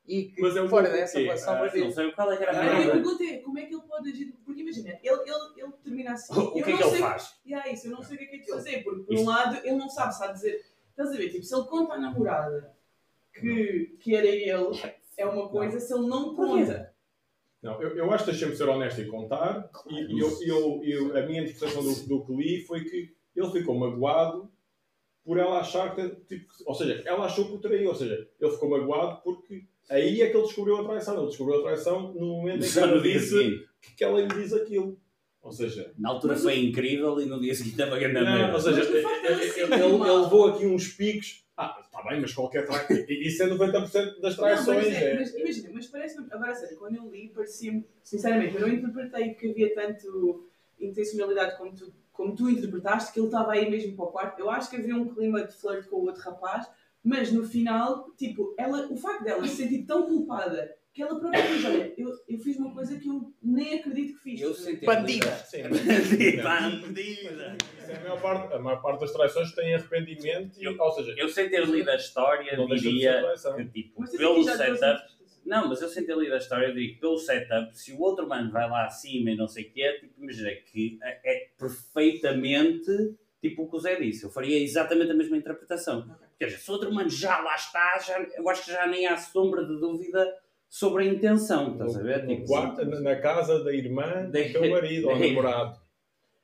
E 0.08 0.26
que 0.30 0.42
Mas 0.42 0.56
é 0.56 0.68
fora 0.70 0.90
dessa 0.90 1.20
relação 1.20 1.54
Ah. 1.56 1.72
Não 1.76 1.92
sei 1.92 2.12
qual 2.14 2.32
é 2.32 2.38
que 2.38 2.44
era 2.44 2.52
a 2.60 2.76
minha 2.76 2.92
pergunta. 2.92 3.24
é 3.26 3.38
como 3.40 3.60
é 3.60 3.66
que 3.66 3.74
ele 3.74 3.82
pode 3.84 4.10
agir? 4.10 4.34
Porque 4.46 4.62
imagina, 4.62 4.90
ele, 5.04 5.22
ele, 5.22 5.62
ele 5.64 5.72
termina 5.84 6.14
assim. 6.14 6.34
O 6.40 6.52
que 6.54 6.60
Eu 6.60 6.64
é 6.64 6.66
que 6.66 6.72
não 6.72 6.80
ele 6.80 6.90
sei- 6.90 7.00
faz? 7.00 7.36
E 7.46 7.54
é 7.54 7.74
isso, 7.74 7.88
eu 7.88 7.92
não 7.92 8.02
sei 8.04 8.16
o 8.16 8.20
que 8.20 8.26
é 8.26 8.28
que 8.30 8.36
é 8.36 8.40
de 8.40 8.48
fazer, 8.52 8.84
porque 8.84 9.04
por 9.04 9.16
um 9.18 9.26
lado 9.26 9.58
ele 9.66 9.76
não 9.76 9.90
sabe, 9.90 10.16
sabe 10.16 10.34
dizer. 10.34 10.66
Estás 10.92 11.12
a 11.12 11.18
ver? 11.18 11.30
Tipo, 11.30 11.44
se 11.44 11.54
ele 11.56 11.66
conta 11.66 11.94
à 11.94 11.98
namorada 12.00 12.74
que, 13.34 13.98
que 14.00 14.16
era 14.16 14.26
ele, 14.26 14.80
é 15.18 15.26
uma 15.26 15.50
coisa, 15.50 15.80
se 15.80 15.94
ele 15.94 16.08
não 16.08 16.36
conta. 16.36 16.94
Não, 17.62 17.82
eu, 17.82 17.98
eu 17.98 18.12
acho 18.12 18.24
que 18.26 18.32
deixei-me 18.32 18.56
ser 18.56 18.70
honesto 18.70 19.02
e 19.02 19.08
contar. 19.08 19.70
E, 19.90 20.16
e 20.16 20.20
eu, 20.20 20.30
eu, 20.44 20.82
eu- 20.84 21.18
a 21.18 21.22
minha 21.26 21.42
interpretação 21.42 21.84
do, 21.84 22.08
do 22.08 22.26
que 22.26 22.34
li 22.34 22.62
foi 22.66 22.84
que 22.84 23.16
ele 23.36 23.52
ficou 23.52 23.76
magoado 23.76 24.50
por 25.26 25.38
ela 25.38 25.60
achar 25.60 25.94
que. 25.96 26.08
Tipo, 26.28 26.46
ou 26.66 26.74
seja, 26.74 27.04
ela 27.06 27.26
achou 27.26 27.46
que 27.46 27.54
o 27.54 27.60
traiu. 27.60 27.90
Ou 27.90 27.96
seja, 27.96 28.28
ele 28.40 28.52
ficou 28.52 28.70
magoado 28.70 29.22
porque 29.24 29.66
aí 29.90 30.22
é 30.22 30.30
que 30.30 30.38
ele 30.38 30.46
descobriu 30.46 30.78
a 30.78 30.84
traição. 30.84 31.18
Ele 31.18 31.28
descobriu 31.28 31.60
a 31.60 31.64
traição 31.64 32.14
no 32.14 32.26
momento 32.28 32.66
em 32.66 32.70
que 32.72 32.80
ela 32.80 33.02
disse 33.02 33.66
que, 33.82 33.96
que 33.96 34.04
ela 34.04 34.22
lhe 34.22 34.28
diz 34.28 34.54
aquilo. 34.54 35.00
Ou 35.42 35.52
seja, 35.52 35.94
Na 35.98 36.10
altura 36.10 36.36
foi 36.36 36.60
incrível 36.60 37.22
e 37.22 37.26
no 37.26 37.40
dia 37.40 37.56
seguinte 37.56 37.80
estava 37.80 37.98
grande 37.98 38.16
não, 38.16 38.22
ou 38.34 38.38
merda. 38.38 38.60
seja 38.60 38.82
ele, 38.84 39.08
ele- 39.74 39.86
levou 40.04 40.48
aqui 40.48 40.66
uns 40.66 40.90
picos. 40.90 41.46
Ah, 41.56 41.80
está 41.84 42.04
bem, 42.04 42.20
mas 42.22 42.34
qualquer 42.34 42.66
traição. 42.66 43.06
Isso 43.10 43.42
é 43.44 43.48
90% 43.48 44.20
das 44.20 44.38
Não, 44.38 44.44
mas, 44.44 44.66
traições. 44.66 44.88
é- 44.88 45.12
é- 45.12 45.16
mas 45.16 45.34
imagina, 45.34 45.70
mas 45.74 45.88
parece-me, 45.88 46.28
agora 46.32 46.54
sério, 46.54 46.78
quando 46.78 46.98
eu 46.98 47.10
li, 47.10 47.30
parecia-me, 47.30 47.84
sinceramente, 48.04 48.56
eu 48.56 48.62
não 48.62 48.70
interpretei 48.70 49.34
que 49.34 49.50
havia 49.50 49.74
tanto 49.74 50.48
intencionalidade 50.80 51.58
como 51.58 51.74
tu, 51.74 51.92
como 52.12 52.36
tu 52.36 52.50
interpretaste, 52.50 53.14
que 53.14 53.20
ele 53.20 53.28
estava 53.28 53.54
aí 53.54 53.70
mesmo 53.70 53.96
para 53.96 54.06
o 54.06 54.08
quarto. 54.12 54.40
Eu 54.40 54.50
acho 54.50 54.70
que 54.70 54.76
havia 54.76 54.96
um 54.96 55.08
clima 55.14 55.44
de 55.44 55.54
flirt 55.54 55.86
com 55.88 55.98
o 55.98 56.06
outro 56.06 56.22
rapaz, 56.22 56.68
Mas 57.08 57.32
no 57.32 57.46
final, 57.46 58.12
tipo, 58.18 58.54
ela, 58.60 58.92
o 58.92 58.98
facto 58.98 59.24
dela 59.24 59.48
se 59.48 59.56
sentir 59.56 59.86
tão 59.86 60.06
culpada 60.08 60.76
que 60.94 61.02
ela 61.02 61.18
própria 61.18 61.42
diz: 61.42 61.64
Olha, 61.64 61.94
eu, 61.98 62.10
eu 62.28 62.38
fiz 62.40 62.58
uma 62.58 62.74
coisa 62.74 63.00
que 63.00 63.08
eu 63.08 63.34
nem 63.42 63.76
acredito 63.80 64.18
que 64.18 64.24
fiz. 64.24 64.42
Eu 64.42 64.54
senti 64.54 64.86
Bandida. 64.86 65.32
Sim, 65.38 65.62
Bandida. 66.44 67.58
É 67.88 67.96
a 67.96 68.00
maior 68.02 68.22
parte, 68.22 68.54
a 68.54 68.60
maior 68.60 68.82
parte 68.82 69.00
das 69.00 69.14
traições 69.14 69.54
tem 69.54 69.74
arrependimento, 69.74 70.60
e, 70.60 70.66
Eu- 70.66 70.76
ou 70.78 70.92
seja, 70.92 71.14
Eu 71.18 71.30
sem 71.30 71.50
ter 71.50 71.66
lido 71.66 71.90
a 71.90 71.96
história, 71.96 72.52
diria 72.82 73.12
que 73.56 73.64
tipo, 73.72 74.02
pelo 74.18 74.44
setup. 74.80 75.18
Não, 75.46 75.70
mas 75.70 75.82
eu 75.82 75.88
sem 75.88 76.06
ter 76.06 76.18
lido 76.18 76.34
a 76.34 76.38
história, 76.38 76.66
eu 76.68 76.74
diria 76.74 76.94
que 76.94 77.00
pelo 77.00 77.18
setup, 77.18 77.78
se 77.80 77.94
o 77.94 78.02
outro 78.02 78.28
mano 78.28 78.52
vai 78.52 78.70
lá 78.70 78.86
acima 78.86 79.32
e 79.32 79.36
não 79.38 79.48
sei 79.48 79.64
o 79.64 79.72
que 79.72 79.82
é, 79.82 79.94
tipo, 80.00 80.22
imagina 80.22 80.52
que 80.70 81.00
é, 81.02 81.22
é 81.24 81.48
perfeitamente 81.58 83.16
tipo 83.42 83.64
o 83.64 83.70
que 83.70 83.76
o 83.78 83.80
Zé 83.80 83.96
disse. 83.96 84.26
Eu 84.26 84.30
faria 84.30 84.62
exatamente 84.62 85.12
a 85.12 85.16
mesma 85.16 85.38
interpretação. 85.38 86.06
Quer 86.40 86.46
dizer, 86.46 86.58
se 86.60 86.70
o 86.70 86.74
outro 86.74 86.94
mano 86.94 87.10
já 87.10 87.40
lá 87.40 87.56
está, 87.56 87.98
já, 88.00 88.20
eu 88.36 88.48
acho 88.50 88.66
que 88.66 88.72
já 88.72 88.86
nem 88.88 89.08
há 89.08 89.18
sombra 89.18 89.66
de 89.66 89.80
dúvida 89.80 90.36
sobre 90.70 91.04
a 91.04 91.08
intenção, 91.08 91.72
estás 91.74 91.96
a 91.96 92.04
ver? 92.04 92.24
no 92.24 92.36
Tipo, 92.36 92.48
quarto, 92.48 92.86
na 92.86 93.00
na 93.02 93.16
casa 93.16 93.64
da 93.64 93.74
irmã 93.74 94.26
do 94.30 94.32
teu 94.32 94.70
marido 94.70 95.10
ou 95.10 95.18
namorado. 95.20 95.80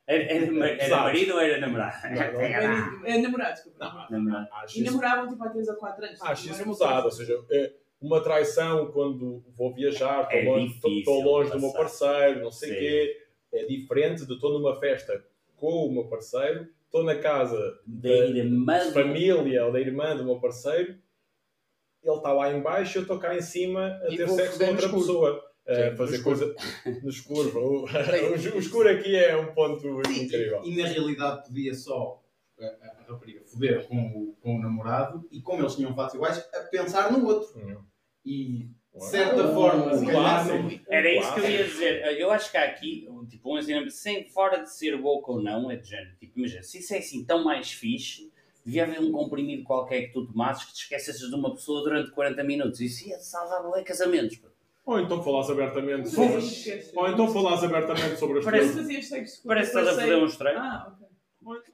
Era, 0.06 0.24
era, 0.24 0.68
era 0.84 0.98
marido 0.98 1.34
ou 1.34 1.39
era 1.39 1.60
namorado? 1.60 1.96
Não, 2.10 2.16
não. 2.34 3.06
É 3.08 3.18
namorado, 3.22 3.54
desculpa. 3.54 4.08
Namorado. 4.10 4.48
Acho 4.54 4.80
E 4.80 4.84
namoravam 4.84 5.30
tipo 5.30 5.44
há 5.44 5.50
3 5.50 5.68
ou 5.70 5.76
4 5.76 6.06
anos. 6.06 6.22
acho 6.22 6.46
Não 6.48 6.52
isso 6.54 6.62
era 6.62 6.72
pesado. 6.72 7.06
Ou 7.06 7.12
seja, 7.12 7.46
é 7.52 7.74
uma 8.02 8.22
traição 8.22 8.91
quando 8.91 9.44
vou 9.56 9.74
viajar, 9.74 10.24
estou 10.24 10.38
É 10.39 10.44
longe, 10.46 10.76
estou- 10.98 11.22
longe 11.24 11.52
do 11.52 11.60
meu 11.60 11.72
parceiro, 11.72 12.41
não 12.41 12.52
sei 12.52 12.72
o 12.72 12.80
quê. 12.80 13.18
É 13.54 13.66
diferente 13.66 14.26
de 14.26 14.34
estou 14.34 14.52
numa 14.60 14.78
festa 14.80 15.24
com 15.56 15.86
o 15.86 15.91
meu 15.94 16.08
parceiro, 16.10 16.68
estou 16.94 17.04
na 17.04 17.16
casa 17.16 17.58
Da 17.88 18.10
irmã 18.10 18.80
de 18.80 18.86
do- 18.88 18.94
família 18.94 19.66
ou 19.66 19.72
da 19.74 19.80
irmã 19.80 20.16
do 20.16 20.24
meu 20.24 20.39
parceiro, 20.39 20.96
ele 22.04 22.16
está 22.18 22.32
lá 22.32 22.54
em 22.54 22.62
baixo 22.62 22.98
e 22.98 23.00
eu 23.00 23.02
estou 23.04 23.18
cá 23.18 23.36
em 23.36 23.41
cima 23.41 24.00
a 24.04 24.10
E 24.14 24.18
ter 24.18 24.30
sexo 24.30 24.60
com 24.60 24.66
outra 24.66 24.89
pessoa. 24.89 25.44
A 25.66 25.76
Sim, 25.91 25.96
fazer 25.96 26.18
no 26.18 26.24
coisa 26.26 26.56
no 27.04 27.10
escuro. 27.10 27.86
O, 27.86 28.60
escuro 28.60 28.89
aqui 28.89 29.16
é 29.16 29.36
um 29.38 29.54
ponto 29.54 29.88
incrível. 30.12 30.62
E 30.66 30.76
na 30.76 30.86
realidade 30.88 31.48
podia 31.48 31.74
só 31.74 32.22
a, 32.60 32.66
a- 32.66 32.98
a 33.00 33.12
rapariga 33.14 33.41
foder 33.46 33.88
com 33.88 33.96
o, 33.96 34.36
com 34.41 34.58
o 34.58 34.62
namorado 34.62 35.26
e 35.32 35.41
como 35.41 35.62
eles 35.64 35.76
tinham 35.76 35.96
fatos 35.96 36.16
iguais, 36.16 36.38
a 36.54 36.60
pensar 36.70 37.12
no 37.14 37.26
outro. 37.26 37.58
Hum. 37.58 37.82
E 38.26 38.70
de 38.96 39.06
certa 39.06 39.44
Um 39.48 39.54
forma, 39.54 39.89
calhar, 39.91 40.12
clássico. 40.12 40.82
Era 40.88 41.12
isso 41.12 41.34
que 41.34 41.39
eu 41.39 41.50
ia 41.50 41.64
dizer. 41.64 42.20
Eu 42.20 42.32
acho 42.32 42.52
que 42.52 42.58
há 42.58 42.64
aqui, 42.66 43.08
tipo, 43.30 43.54
um 43.54 43.58
ensinamento, 43.58 43.91
sem 43.91 44.28
fora 44.30 44.58
de 44.64 44.72
ser 44.72 44.96
woke 44.96 45.32
ou 45.32 45.41
não, 45.41 45.72
é 45.72 45.76
de 45.78 45.89
género. 45.89 46.16
Tipo, 46.20 46.39
imagina, 46.39 46.62
se 46.64 46.78
isso 46.80 46.94
é 46.94 47.00
assim 47.00 47.24
tão 47.26 47.44
mais 47.44 47.72
fixe, 47.72 48.32
devia 48.66 48.84
haver 48.84 49.00
um 49.02 49.12
comprimido 49.12 49.64
qualquer 49.64 50.04
que 50.04 50.14
tu 50.14 50.26
tomasses 50.28 50.66
que 50.66 50.74
te 50.74 50.82
esquecesses 50.84 51.28
de 51.30 51.36
uma 51.36 51.54
pessoa 51.54 51.82
durante 51.84 52.12
40 52.12 52.44
minutos. 52.44 52.80
Isso 52.80 53.08
ia 53.10 53.18
salvar 53.20 53.64
bué 53.64 53.82
casamentos. 53.84 54.38
pô. 54.38 54.48
Ou 54.86 55.00
então 55.00 55.24
falas 55.24 55.50
abertamente 55.50 56.10
sobre. 56.10 56.41
Ou 56.96 57.08
então 57.08 57.28
falas 57.34 57.64
abertamente 57.64 58.18
sobre 58.20 58.39
as 58.39 58.46
Parece- 58.46 58.74
coisas. 58.74 59.41
Parece 59.46 59.72
que 59.72 59.78
estás 59.80 59.88
a 59.98 60.02
foder 60.02 60.18
um 60.18 60.26
estranho. 60.26 60.60
Ah, 60.60 60.94
ok. 60.94 61.03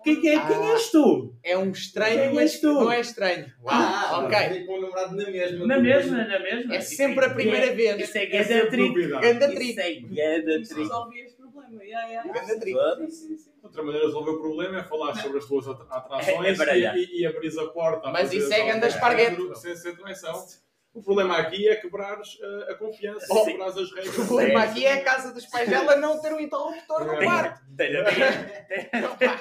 Quem, 0.03 0.21
quem, 0.21 0.47
quem 0.47 0.71
és 0.71 0.89
tu? 0.91 1.35
É 1.43 1.57
um 1.57 1.71
estranho, 1.71 2.19
Quem 2.21 2.33
mas 2.33 2.51
és 2.53 2.61
tu? 2.61 2.73
não 2.73 2.91
é 2.91 2.99
estranho. 2.99 3.45
Uau, 3.63 3.75
Ah, 3.75 4.19
ok. 4.25 4.37
ok. 4.37 4.65
com 4.65 4.73
o 4.77 4.81
namorado 4.81 5.15
na 5.15 5.29
mesma. 5.29 5.67
Na 5.67 5.79
mesma, 5.79 6.17
na 6.25 6.39
mesma. 6.39 6.75
É 6.75 6.79
Isso 6.79 6.95
sempre 6.95 7.25
a 7.25 7.29
primeira 7.29 7.73
vez. 7.75 7.99
Isso 8.01 8.17
é 8.17 8.23
É 8.23 8.25
ganda 8.43 8.69
trick. 8.69 9.07
Ganda 9.07 9.53
Isso 9.53 9.79
é 9.79 9.99
ganda 10.01 10.61
trick. 10.63 10.73
resolvia 10.79 11.23
este 11.25 11.37
problema. 11.37 11.83
Yeah, 11.83 12.07
yeah. 12.07 12.33
Ganda 12.33 12.59
trick. 12.59 12.79
Sim, 12.79 13.09
sim, 13.09 13.37
sim. 13.37 13.49
Outra 13.61 13.83
maneira 13.83 14.07
de 14.07 14.13
resolver 14.13 14.31
o 14.31 14.39
problema 14.41 14.79
é 14.79 14.83
falar 14.83 15.15
sobre 15.15 15.37
as 15.37 15.45
tuas 15.45 15.67
atra- 15.67 15.85
atrações 15.89 16.59
É- 16.59 16.69
é 16.71 16.95
e, 16.97 17.05
e, 17.05 17.21
e 17.21 17.25
abris 17.27 17.57
a 17.57 17.67
porta. 17.67 18.09
Mas 18.11 18.31
isso 18.33 18.51
é 18.53 18.65
ganda 18.65 18.87
esparguete. 18.87 19.37
Sem 19.59 19.75
ser 19.75 19.95
traição. 19.97 20.45
O 20.91 21.03
problema 21.03 21.37
aqui 21.37 21.69
é 21.69 21.75
quebrares 21.75 22.29
uh, 22.39 22.71
a 22.71 22.75
confiança, 22.75 23.27
Oh. 23.29 23.45
quebrares 23.45 23.77
as 23.77 23.91
regras. 23.93 24.17
O 24.17 24.25
problema 24.25 24.63
aqui 24.63 24.85
é 24.87 24.93
a 24.93 25.03
casa 25.03 25.31
dos 25.31 25.45
pais 25.45 25.69
dela 25.69 25.95
não 25.97 26.19
ter 26.19 26.33
um 26.33 26.39
interruptor 26.39 27.05
no 27.05 27.13
É. 27.13 27.23
quarto. 27.23 27.61
Tenho- 27.77 28.03
tenho- 28.05 29.03
Não, 29.03 29.15
pá. 29.15 29.39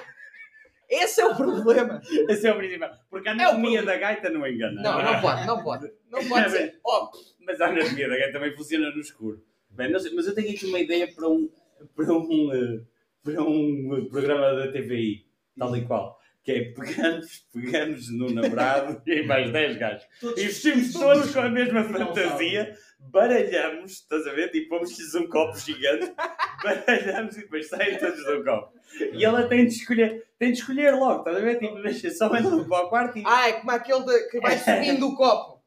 Esse 0.88 1.20
é 1.20 1.26
o 1.26 1.36
problema. 1.36 2.00
Esse 2.28 2.46
é 2.46 2.52
o 2.52 2.56
principal. 2.56 2.90
Porque 3.10 3.28
a 3.28 3.32
É 3.32 3.34
anatomia 3.34 3.82
problema. 3.82 3.86
da 3.92 3.96
gaita 3.98 4.30
não 4.30 4.46
engana. 4.46 4.80
Não, 4.82 5.02
não 5.02 5.20
pode, 5.20 5.46
não 5.46 5.62
pode. 5.62 5.92
Não 6.10 6.28
pode 6.28 6.50
ser. 6.50 6.78
Ó, 6.84 7.10
Mas 7.40 7.60
a 7.60 7.66
anatomia 7.66 8.08
da 8.08 8.16
gaita 8.16 8.32
também 8.32 8.56
funciona 8.56 8.90
no 8.90 9.00
escuro. 9.00 9.42
Bem, 9.70 9.98
sei, 9.98 10.12
mas 10.14 10.26
eu 10.26 10.34
tenho 10.34 10.50
aqui 10.50 10.66
uma 10.66 10.80
ideia 10.80 11.06
para 11.14 11.28
um, 11.28 11.48
para 11.94 12.12
um, 12.12 12.50
eh, 12.52 12.80
para 13.22 13.42
um 13.42 13.96
eh, 13.96 14.08
programa 14.08 14.54
da 14.54 14.72
TVI, 14.72 15.26
tal 15.56 15.76
e 15.76 15.84
qual. 15.84 16.18
Que 16.42 16.52
é 16.52 16.64
pegamos, 16.72 17.46
pegamos 17.52 18.10
no 18.10 18.32
namorado 18.32 19.00
e 19.06 19.22
mais 19.22 19.52
10 19.52 19.76
gajos. 19.76 20.06
E 20.36 20.44
vestimos 20.46 20.92
todos 20.94 21.32
com 21.32 21.40
a 21.40 21.50
mesma 21.50 21.84
fantasia, 21.84 22.74
baralhamos, 22.98 23.92
estás 23.92 24.26
a 24.26 24.32
ver? 24.32 24.50
Tipo, 24.50 24.76
vamos-lhes 24.76 25.14
um 25.14 25.26
copo 25.28 25.58
gigante, 25.58 26.12
baralhamos 26.62 27.36
e 27.36 27.40
depois 27.40 27.68
saem 27.68 27.98
todos 27.98 28.24
do 28.24 28.44
copo. 28.44 28.72
E 29.12 29.24
ela 29.24 29.46
tem 29.48 29.66
de 29.66 29.74
escolher, 29.74 30.26
tem 30.38 30.52
de 30.52 30.58
escolher 30.58 30.94
logo, 30.94 31.18
estás 31.20 31.36
a 31.36 31.40
ver? 31.40 31.58
Tipo, 31.58 31.80
deixa 31.82 32.10
só 32.10 32.26
entrar 32.34 32.64
para 32.64 32.86
o 32.86 32.88
quarto 32.88 33.18
e 33.18 33.22
Ah, 33.26 33.48
é 33.48 33.52
como 33.54 33.70
aquele 33.70 34.04
de- 34.04 34.28
que 34.28 34.40
vai 34.40 34.58
subindo 34.58 35.08
o 35.08 35.14
copo. 35.16 35.57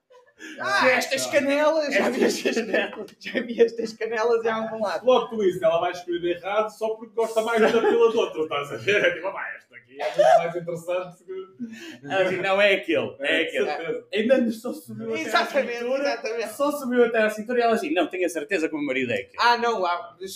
Ah, 0.60 0.90
estas 0.90 1.26
canelas. 1.28 1.94
Já 1.94 2.10
vi 2.10 2.24
estas 2.24 2.56
canelas. 2.56 3.12
Já 3.20 3.42
vi 3.42 3.62
estas 3.62 3.94
canelas 3.94 4.46
em 4.46 4.50
algum 4.50 4.82
lado. 4.84 5.06
Logo 5.06 5.28
tu 5.30 5.44
isso, 5.44 5.64
ela 5.64 5.80
vai 5.80 5.92
escolher 5.92 6.38
errado 6.38 6.70
só 6.70 6.90
porque 6.96 7.14
gosta 7.16 7.42
mais 7.42 7.62
da 7.62 7.68
pila 7.70 8.12
do 8.12 8.20
outro, 8.20 8.44
estás 8.44 8.72
a 8.72 8.78
ver? 8.78 9.04
É 9.06 9.12
tipo, 9.16 9.28
"Ah, 9.28 9.32
pá, 9.32 9.54
esta 9.58 9.76
aqui 9.76 10.02
é 10.02 10.06
muito 10.06 10.38
mais 10.38 10.56
interessante 10.56 11.24
que. 11.24 12.38
Não 12.38 12.62
é 12.62 12.74
aquele, 12.76 13.16
é 13.20 13.44
de 13.52 13.58
aquele. 13.58 14.04
Ainda 14.14 14.52
só 14.52 14.74
subiu 14.74 15.14
até 15.14 15.30
à 15.30 15.46
cintura. 15.46 16.02
exatamente. 16.02 16.54
Só 16.54 16.72
subiu 16.72 17.06
até 17.06 17.18
à 17.24 17.30
cintura 17.30 17.60
e 17.60 17.62
ela 17.62 17.74
assim, 17.74 17.94
não, 17.94 18.08
tenho 18.08 18.26
a 18.26 18.30
certeza 18.30 18.68
que 18.68 18.76
o 18.76 18.78
meu 18.78 18.88
marido 18.88 19.12
é 19.12 19.16
aquele. 19.22 19.38
Ah, 19.40 19.58
não, 19.58 19.84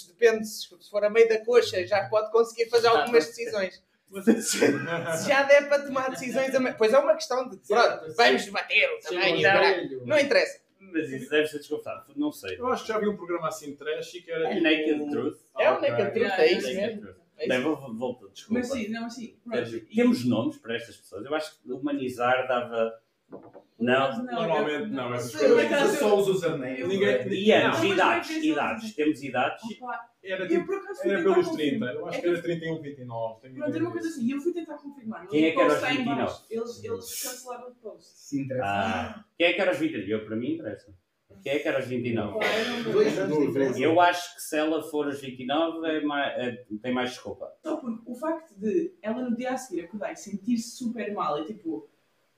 depende. 0.07 0.45
Se 0.47 0.67
for 0.89 1.03
a 1.03 1.09
meio 1.09 1.27
da 1.27 1.43
coxa, 1.43 1.85
já 1.85 2.07
pode 2.09 2.31
conseguir 2.31 2.69
fazer 2.69 2.87
algumas 2.89 3.25
decisões. 3.27 3.83
Se 4.31 5.27
já 5.29 5.43
der 5.43 5.67
para 5.67 5.83
tomar 5.83 6.09
decisões, 6.09 6.53
a 6.55 6.59
meio- 6.59 6.75
pois 6.77 6.93
é 6.93 6.97
uma 6.99 7.15
questão 7.15 7.49
de. 7.49 7.57
Pronto, 7.57 8.13
vamos 8.15 8.45
debater 8.45 8.89
o 8.93 8.99
tamanho. 8.99 10.05
Não. 10.05 10.17
interessa. 10.19 10.59
Mas 10.79 11.09
isso 11.09 11.29
deve 11.29 11.47
ser 11.47 11.57
desconfortável, 11.57 12.13
não 12.15 12.31
sei. 12.31 12.57
Eu 12.57 12.67
acho 12.67 12.83
que 12.83 12.89
já 12.89 12.99
vi 12.99 13.07
um 13.07 13.17
programa 13.17 13.47
assim 13.47 13.75
trash 13.75 14.13
e 14.13 14.21
que 14.21 14.31
era. 14.31 14.47
É 14.47 14.51
tipo- 14.55 14.63
Naked 14.63 15.09
Truth. 15.11 15.37
É 15.59 15.71
o. 15.71 15.81
Naked 15.81 16.11
Truth, 16.13 16.31
é 16.39 16.53
isso 16.53 16.67
mesmo. 16.67 17.07
É 17.37 17.47
Bem, 17.49 17.57
isso. 17.59 17.67
vou, 17.67 17.75
vou, 17.75 17.93
volto, 17.95 18.29
desculpa. 18.29 18.59
Mas 18.59 18.71
sim, 18.71 18.87
não, 18.89 19.05
assim. 19.07 19.35
E- 19.51 19.79
Temos 19.93 20.23
nomes 20.25 20.57
para 20.57 20.75
estas 20.77 20.95
pessoas. 20.95 21.25
Eu 21.25 21.35
acho 21.35 21.59
que 21.61 21.71
humanizar 21.71 22.47
dava. 22.47 22.97
Não. 23.77 24.23
Normalmente 24.23 24.87
não, 24.89 25.13
essas 25.13 25.31
Sim, 25.31 25.37
coisas. 25.39 25.65
acaso 25.65 25.85
Usa 25.89 25.97
só 25.99 26.17
os 26.17 26.27
usernames. 26.29 26.79
Eu- 26.79 26.87
Ninguém. 26.87 27.27
E 27.33 27.51
anos, 27.51 27.77
Não, 27.77 27.83
mas 27.89 27.93
idades, 27.97 28.29
vai 28.29 28.39
ver 28.39 28.47
idades. 28.47 28.95
Temos 28.95 29.23
idades. 29.23 29.63
Opa, 29.81 30.09
Era, 30.23 30.43
eu 30.43 30.47
tipo, 30.47 30.65
por 30.65 30.75
acaso 30.75 31.01
fui 31.01 31.09
era 31.11 31.19
tentar 31.19 31.33
pelos 31.33 31.47
confirmar. 31.49 31.89
30. 31.89 31.99
Eu 31.99 32.07
acho 32.07 32.17
É 32.17 32.21
que 32.21 32.27
era 32.27 32.41
31, 32.41 32.81
29. 32.81 33.41
tenho 33.41 33.53
Pronto, 33.55 33.75
era 33.75 33.83
uma 33.83 33.91
coisa 33.91 34.07
disso. 34.07 34.19
assim, 34.19 34.27
e 34.27 34.31
eu 34.31 34.41
fui 34.41 34.53
tentar 34.53 34.77
confirmar. 34.77 35.27
Quem 35.27 35.45
é 35.45 35.51
que 35.51 35.59
era 35.59 35.67
os 35.67 35.73
post 35.73 35.83
está 35.83 35.93
em 35.93 35.97
29? 35.97 36.21
baixo. 36.21 36.45
Eles, 36.49 36.83
eles 36.83 37.23
cancelaram 37.23 37.67
o 37.69 37.75
post. 37.75 38.09
Se 38.17 38.41
interessa. 38.41 38.65
Ah, 38.65 39.25
quem 39.37 39.47
é 39.47 39.53
que 39.53 39.61
era 39.61 39.71
os 39.71 39.77
29? 39.77 40.11
Eu, 40.11 40.25
para 40.25 40.35
mim, 40.37 40.53
interessa. 40.53 40.93
Quem 41.43 41.51
é 41.51 41.59
que 41.59 41.67
era 41.67 41.79
os 41.79 41.85
29? 41.85 42.39
Pá, 42.39 42.45
eu 42.45 42.83
não- 42.85 42.91
Dois 42.93 43.19
anos 43.19 43.37
de 43.37 43.47
diferença. 43.47 43.79
Eu 43.79 43.99
acho 43.99 44.35
que 44.35 44.41
se 44.41 44.57
ela 44.57 44.81
for 44.83 45.07
os 45.07 45.19
29, 45.19 45.85
é 45.85 46.01
mais, 46.01 46.33
é- 46.47 46.65
tem 46.81 46.93
mais 46.93 47.09
desculpa. 47.09 47.51
Só 47.61 47.75
porque 47.75 48.01
o 48.09 48.15
facto 48.15 48.57
de 48.57 48.95
ela 49.01 49.21
no 49.29 49.35
dia 49.35 49.51
a 49.51 49.57
seguir 49.57 49.81
acordar 49.81 50.13
e 50.13 50.15
sentir-se 50.15 50.77
super 50.77 51.13
mal 51.13 51.41
e 51.41 51.45
tipo. 51.45 51.89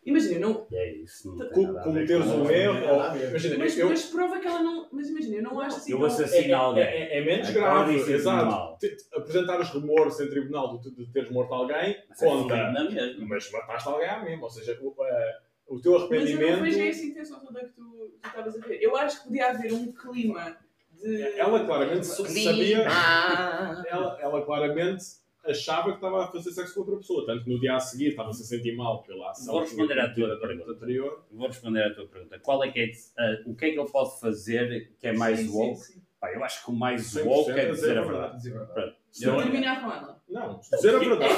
Imagina, 0.07 0.39
não, 0.39 0.67
E 0.71 0.75
é 0.75 0.93
isso. 0.95 1.35
Não 1.35 1.49
tem 1.49 1.63
nada 1.63 1.79
a 1.79 1.83
ver 1.83 1.89
Cometeres 1.89 2.25
com- 2.25 2.31
um 2.41 2.49
erro. 2.49 2.93
ou- 2.95 3.17
Imagina, 3.29 3.57
mas, 3.57 3.77
eu. 3.77 3.89
mas 3.89 4.03
prova 4.05 4.39
que 4.39 4.47
ela 4.47 4.63
não. 4.63 4.87
Mas 4.91 5.09
imagina, 5.09 5.35
eu 5.35 5.43
não 5.43 5.59
acho 5.59 5.77
assim. 5.77 5.91
Eu 5.91 5.97
tão- 5.97 6.07
assassino 6.07 6.49
é, 6.49 6.53
alguém. 6.53 6.83
é- 6.83 7.17
é 7.17 7.25
menos 7.25 7.49
Acorda 7.49 7.67
grave, 7.69 7.95
e 7.95 7.99
sente 7.99 8.11
exato. 8.13 8.45
mal. 8.45 8.77
Te- 8.77 8.95
te- 8.95 9.05
Apresentares 9.15 9.69
remorso 9.69 10.23
em 10.23 10.29
tribunal 10.29 10.79
de, 10.79 10.91
de 10.95 11.11
teres 11.11 11.29
morto 11.29 11.53
alguém, 11.53 11.97
Mas 12.09 12.21
é 12.21 12.25
conta. 12.25 12.55
na 12.71 12.83
mesma. 12.89 13.25
Mas 13.27 13.51
mataste 13.51 13.89
alguém 13.89 14.07
à 14.09 14.23
mesma. 14.23 14.43
Ou 14.45 14.49
seja, 14.49 14.79
o, 14.81 14.95
eh, 15.05 15.37
o 15.67 15.79
teu 15.81 15.91
Mas 15.91 16.01
eu 16.01 16.09
não 16.09 16.17
arrependimento. 16.17 16.79
essa 16.89 17.05
intenção 17.05 17.39
toda 17.45 17.59
que 17.59 17.73
tu 17.73 17.83
tu 18.21 18.27
estavas 18.27 18.55
a 18.55 18.65
ver. 18.65 18.81
Eu 18.81 18.95
acho 18.95 19.19
que 19.19 19.27
podia 19.27 19.49
haver 19.49 19.73
um 19.73 19.91
clima 19.91 20.57
de. 20.93 21.21
Ela 21.37 21.65
claramente 21.65 22.05
sa- 22.05 22.25
sabia. 22.25 22.53
Clima. 22.53 23.85
Ela, 23.89 24.17
ela 24.21 24.45
claramente 24.45 25.03
achava 25.51 25.89
que 25.89 25.95
estava 25.95 26.23
a 26.25 26.27
fazer 26.27 26.51
sexo 26.51 26.73
com 26.73 26.79
outra 26.81 26.97
pessoa. 26.97 27.25
Tanto 27.25 27.43
que 27.43 27.49
no 27.49 27.59
dia 27.59 27.75
a 27.75 27.79
seguir 27.79 28.09
estava-se 28.09 28.41
a 28.43 28.45
sentir 28.45 28.75
mal 28.75 29.03
pela 29.03 29.31
ação. 29.31 29.53
Vou 29.53 29.61
responder 29.61 29.99
à 29.99 30.13
tua 30.13 30.37
pergunta. 30.39 30.71
anterior. 30.71 31.25
Vou 31.31 31.47
responder 31.47 31.83
à 31.83 31.93
tua 31.93 32.07
pergunta. 32.07 32.39
Qual 32.39 32.63
é 32.63 32.71
que 32.71 32.79
é, 32.79 32.91
ah, 33.17 33.37
o 33.45 33.55
que 33.55 33.65
é 33.65 33.71
que 33.71 33.79
ele 33.79 33.89
pode 33.89 34.19
fazer 34.19 34.91
que 34.99 35.07
é 35.07 35.13
mais 35.13 35.39
Sim, 35.39 35.47
sim, 35.47 35.53
woke? 35.57 35.79
sim. 35.81 36.01
Pá, 36.19 36.31
eu 36.33 36.43
acho 36.43 36.65
que 36.65 36.71
o 36.71 36.73
mais 36.73 37.01
100% 37.13 37.25
woke 37.27 37.51
é 37.51 37.59
é 37.59 37.71
dizer 37.71 37.97
a 37.97 38.01
verdade. 38.01 38.37
Dizer 38.37 38.55
a 38.57 38.63
verdade. 38.63 38.95
Se 39.11 39.25
não- 39.25 39.37
Terminar 39.37 39.81
com 39.81 39.91
ela. 39.91 40.21
Não, 40.29 40.59
dizer 40.59 40.95
a 40.95 40.99
verdade. 40.99 41.33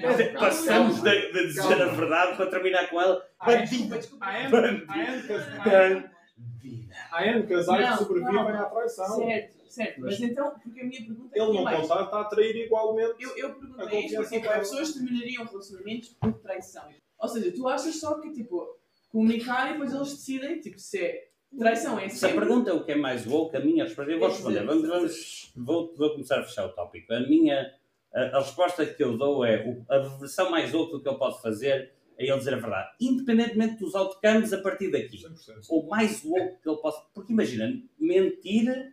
Foda-se, 0.00 0.22
ela- 0.22 0.38
passamos 0.40 1.02
de, 1.02 1.32
de 1.32 1.46
dizer 1.48 1.60
Calma. 1.62 1.84
a 1.84 1.88
verdade 1.88 2.36
para 2.36 2.46
terminar 2.46 2.88
com 2.90 3.00
ela. 3.00 3.22
N- 3.46 3.56
Bandido. 4.86 6.08
Há 7.10 7.26
N 7.26 7.46
casais 7.46 7.84
que 7.84 7.90
Não, 7.90 7.96
sobrevivem 7.98 8.38
à 8.56 8.64
traição. 8.64 9.16
Certo, 9.16 9.56
certo. 9.68 10.00
Mas 10.00 10.20
Mas- 10.20 10.30
então, 10.30 10.50
porque 10.62 10.80
a 10.80 10.84
minha 10.84 11.00
pergunta 11.04 11.30
é 11.36 11.38
Ele 11.40 11.50
que 11.50 11.56
não 11.56 11.64
mais. 11.64 11.80
contar, 11.80 12.02
está 12.04 12.20
a 12.20 12.24
trair 12.24 12.56
igualmente. 12.56 13.14
Eu, 13.22 13.36
eu 13.36 13.54
perguntei 13.54 14.00
isto 14.06 14.16
porque 14.16 14.36
tipo, 14.40 14.50
as 14.50 14.58
pessoas 14.58 14.92
terminariam 14.94 15.44
relacionamentos 15.44 16.08
por 16.20 16.32
traição. 16.34 16.84
Ou 17.20 17.28
seja, 17.28 17.52
tu 17.52 17.68
achas 17.68 17.96
só 17.98 18.20
que, 18.20 18.32
tipo, 18.32 18.66
comunicar 19.10 19.68
e 19.70 19.72
depois 19.72 19.92
eles 19.92 20.10
decidem, 20.14 20.60
tipo, 20.60 20.78
se 20.78 20.98
é 20.98 21.28
traição 21.58 21.98
é 21.98 22.08
Se 22.08 22.24
a 22.26 22.28
sempre... 22.28 22.44
pergunta 22.46 22.70
é 22.70 22.72
o 22.74 22.84
que 22.84 22.92
é 22.92 22.96
mais 22.96 23.26
woke, 23.26 23.56
a 23.56 23.60
minha 23.60 23.84
resposta, 23.84 24.12
eu 24.12 24.18
vou 24.18 24.28
É 24.28 24.30
responder. 24.32 24.64
Vamos, 24.64 24.86
vamos, 24.88 25.52
vou, 25.56 25.94
vou 25.96 26.10
começar 26.12 26.38
a 26.40 26.42
fechar 26.44 26.66
o 26.66 26.72
tópico. 26.74 27.12
A 27.12 27.20
minha, 27.20 27.72
a, 28.14 28.20
a 28.36 28.38
resposta 28.40 28.84
que 28.84 29.02
eu 29.02 29.16
dou 29.16 29.44
é 29.44 29.64
o- 29.66 29.84
a 29.92 29.98
versão 30.18 30.50
mais 30.50 30.72
woke 30.74 30.92
do 30.92 31.02
que 31.02 31.08
eu 31.08 31.16
posso 31.18 31.40
fazer 31.40 31.92
é 32.18 32.24
ele 32.26 32.36
dizer 32.36 32.54
a 32.54 32.58
verdade. 32.58 32.90
Independentemente 33.00 33.76
dos 33.78 33.94
outcomes 33.94 34.52
a 34.52 34.58
partir 34.60 34.90
daqui. 34.90 35.18
100%. 35.18 35.66
O 35.70 35.88
mais 35.88 36.24
woke 36.24 36.56
que 36.60 36.68
ele 36.68 36.78
possa. 36.78 37.00
Porque 37.14 37.32
imagina, 37.32 37.80
mentir 37.98 38.92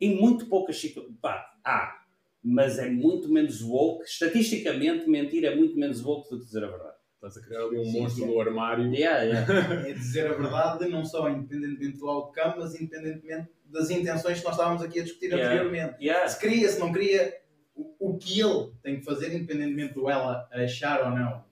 em 0.00 0.16
muito 0.16 0.46
poucas 0.46 0.78
situações. 0.80 1.14
Pá, 1.20 1.54
há. 1.62 2.02
Mas 2.42 2.78
é 2.78 2.88
muito 2.90 3.28
menos 3.28 3.62
woke. 3.62 4.04
Estatisticamente, 4.04 5.08
mentir 5.08 5.44
é 5.44 5.54
muito 5.54 5.78
menos 5.78 6.02
woke 6.02 6.30
do 6.30 6.38
que 6.38 6.46
dizer 6.46 6.64
a 6.64 6.68
verdade. 6.68 6.96
Estás 7.14 7.36
a 7.36 7.42
criar 7.42 7.60
ali 7.60 7.78
um 7.78 7.84
Sim, 7.84 8.00
monstro 8.00 8.24
sim. 8.24 8.30
do 8.32 8.40
armário. 8.40 8.90
Yeah, 8.92 9.22
yeah. 9.22 9.88
É 9.88 9.92
dizer 9.92 10.26
a 10.26 10.32
verdade, 10.32 10.88
não 10.88 11.04
só 11.04 11.28
independentemente 11.28 11.98
do 11.98 12.08
outcome, 12.08 12.54
mas 12.58 12.74
independentemente 12.74 13.48
das 13.66 13.90
intenções 13.90 14.38
que 14.38 14.44
nós 14.44 14.54
estávamos 14.54 14.82
aqui 14.82 14.98
a 14.98 15.04
discutir 15.04 15.26
Yeah. 15.26 15.44
anteriormente. 15.46 16.02
Yeah. 16.02 16.26
Se 16.26 16.40
queria, 16.40 16.68
se 16.68 16.80
não 16.80 16.90
queria, 16.92 17.38
o, 17.76 17.94
o 18.00 18.18
que 18.18 18.40
ele 18.40 18.72
tem 18.82 18.98
que 18.98 19.04
fazer, 19.04 19.32
independentemente 19.32 19.94
do 19.94 20.10
ela 20.10 20.48
achar 20.52 21.04
ou 21.04 21.10
não 21.10 21.44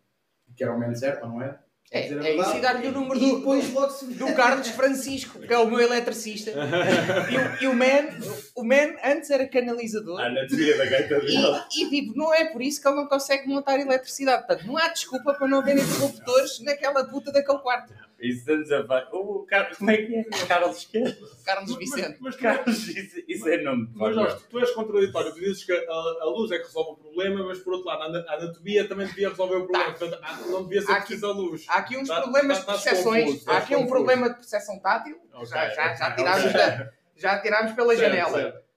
que 0.60 0.64
era 0.64 0.74
o 0.74 0.78
menos 0.78 0.98
certo 0.98 1.26
não 1.26 1.40
é? 1.40 1.58
É, 1.90 2.06
é 2.12 2.36
isso 2.36 2.56
e 2.58 2.60
dar-lhe 2.60 2.86
o 2.86 2.92
número 2.92 3.16
E 3.16 3.30
do, 3.30 3.38
depois 3.38 3.72
logo 3.72 3.90
se 3.90 4.04
do 4.12 4.32
Carlos 4.34 4.68
Francisco, 4.68 5.40
que 5.40 5.52
é 5.52 5.58
o 5.58 5.66
meu 5.66 5.80
eletricista. 5.80 6.50
E, 6.52 7.64
o- 7.64 7.64
e 7.64 7.66
o 7.66 7.74
man, 7.74 8.10
o 8.54 8.62
man 8.62 8.94
antes 9.02 9.30
era 9.30 9.48
canalizador. 9.48 10.20
A 10.20 10.26
anatomia 10.26 10.76
da 10.76 10.84
gaita 10.84 11.18
dele. 11.18 11.32
E, 11.74 11.84
e 11.86 11.90
tipo, 11.90 12.16
não 12.16 12.32
é 12.34 12.44
por 12.44 12.60
isso 12.62 12.80
que 12.80 12.86
ele 12.86 12.96
não 12.96 13.08
consegue 13.08 13.48
montar 13.48 13.80
eletricidade. 13.80 14.46
Portanto, 14.46 14.66
não 14.68 14.76
há 14.76 14.88
desculpa 14.88 15.32
para 15.34 15.48
não 15.48 15.58
haver 15.60 15.78
interruptores 15.78 16.60
naquela 16.62 17.04
puta 17.06 17.32
daquele 17.32 17.58
quarto. 17.58 17.92
Isso 18.20 18.40
estamos 18.40 18.70
a 18.70 18.86
falar. 18.86 19.08
O 19.12 19.46
Carlos, 19.46 19.78
como 19.78 19.90
é 19.90 19.96
que 19.96 20.14
é? 20.14 20.24
Carlos 20.46 20.84
quê? 20.84 21.02
Carlos 21.44 21.74
Vicente. 21.76 22.18
Mas, 22.20 22.20
mas, 22.20 22.36
tu, 22.36 22.42
Carlos, 22.42 22.88
isso, 22.88 23.22
isso 23.26 23.48
é 23.48 23.62
nome. 23.62 23.88
mas. 23.94 24.14
Jorge, 24.14 24.36
tu 24.50 24.58
és 24.58 24.70
contraditório. 24.72 25.32
Tu 25.32 25.40
dizes 25.40 25.64
que 25.64 25.72
a, 25.72 25.92
a 25.92 26.24
luz 26.26 26.50
é 26.50 26.58
que 26.58 26.64
resolve 26.66 26.90
o 26.92 26.96
problema, 26.96 27.44
mas 27.46 27.58
por 27.60 27.72
outro 27.72 27.88
lado, 27.88 28.02
a 28.02 28.06
ana- 28.06 28.24
a 28.28 28.34
anatomia 28.34 28.86
também 28.88 29.06
devia 29.06 29.30
resolver 29.30 29.56
o 29.56 29.66
problema. 29.66 29.92
Tá. 29.92 29.98
Portanto, 29.98 30.20
há- 30.22 30.36
não 30.48 30.62
devia 30.64 30.82
ser 30.82 30.94
preciso 30.96 31.26
a 31.26 31.32
luz. 31.32 31.64
Há 31.68 31.74
aqui 31.78 31.96
uns 31.96 32.08
Tá- 32.08 32.20
problemas 32.20 32.58
tá- 32.58 32.72
de 32.72 32.78
estás 32.78 32.82
percepções. 32.84 33.24
confuso, 33.24 33.50
Há 33.50 33.56
aqui 33.58 33.74
um 33.74 33.78
confuso. 33.78 33.94
problema 33.94 34.28
de 34.28 34.34
percepção 34.36 34.78
tátil. 34.80 35.16
Ok, 35.32 35.46
Já, 35.46 35.68
já, 35.70 35.94
já 35.94 36.10
tirámos 36.14 36.52
da- 36.52 36.90
já 37.16 37.38
tirámos 37.40 37.72
pela 37.72 37.96
Certo, 37.96 38.00
janela. 38.10 38.38
certo. 38.38 38.70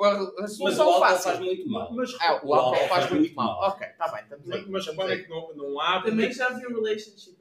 A, 0.00 0.06
a, 0.06 0.10
a 0.10 0.32
Mas 0.40 0.52
o 0.52 0.56
solução 0.56 0.86
álcool 0.88 1.00
fácil. 1.06 1.22
faz 1.30 1.38
muito 1.38 1.68
mal. 1.70 1.92
Mas, 1.94 2.10
Ah, 2.20 2.40
o 2.42 2.54
álcool 2.54 2.88
faz 2.88 3.10
muito 3.10 3.34
mal. 3.36 3.60
Ok, 3.70 3.86
está 3.86 4.08
bem. 4.08 4.24
Mas, 4.44 4.66
mas 4.66 4.86
repara 4.88 5.12
aí. 5.12 5.22
que 5.22 5.30
não, 5.30 5.54
não 5.54 5.80
há. 5.80 6.02
Também 6.02 6.32
já 6.32 6.48
vi 6.50 6.66
um 6.66 6.74
relationship 6.82 7.39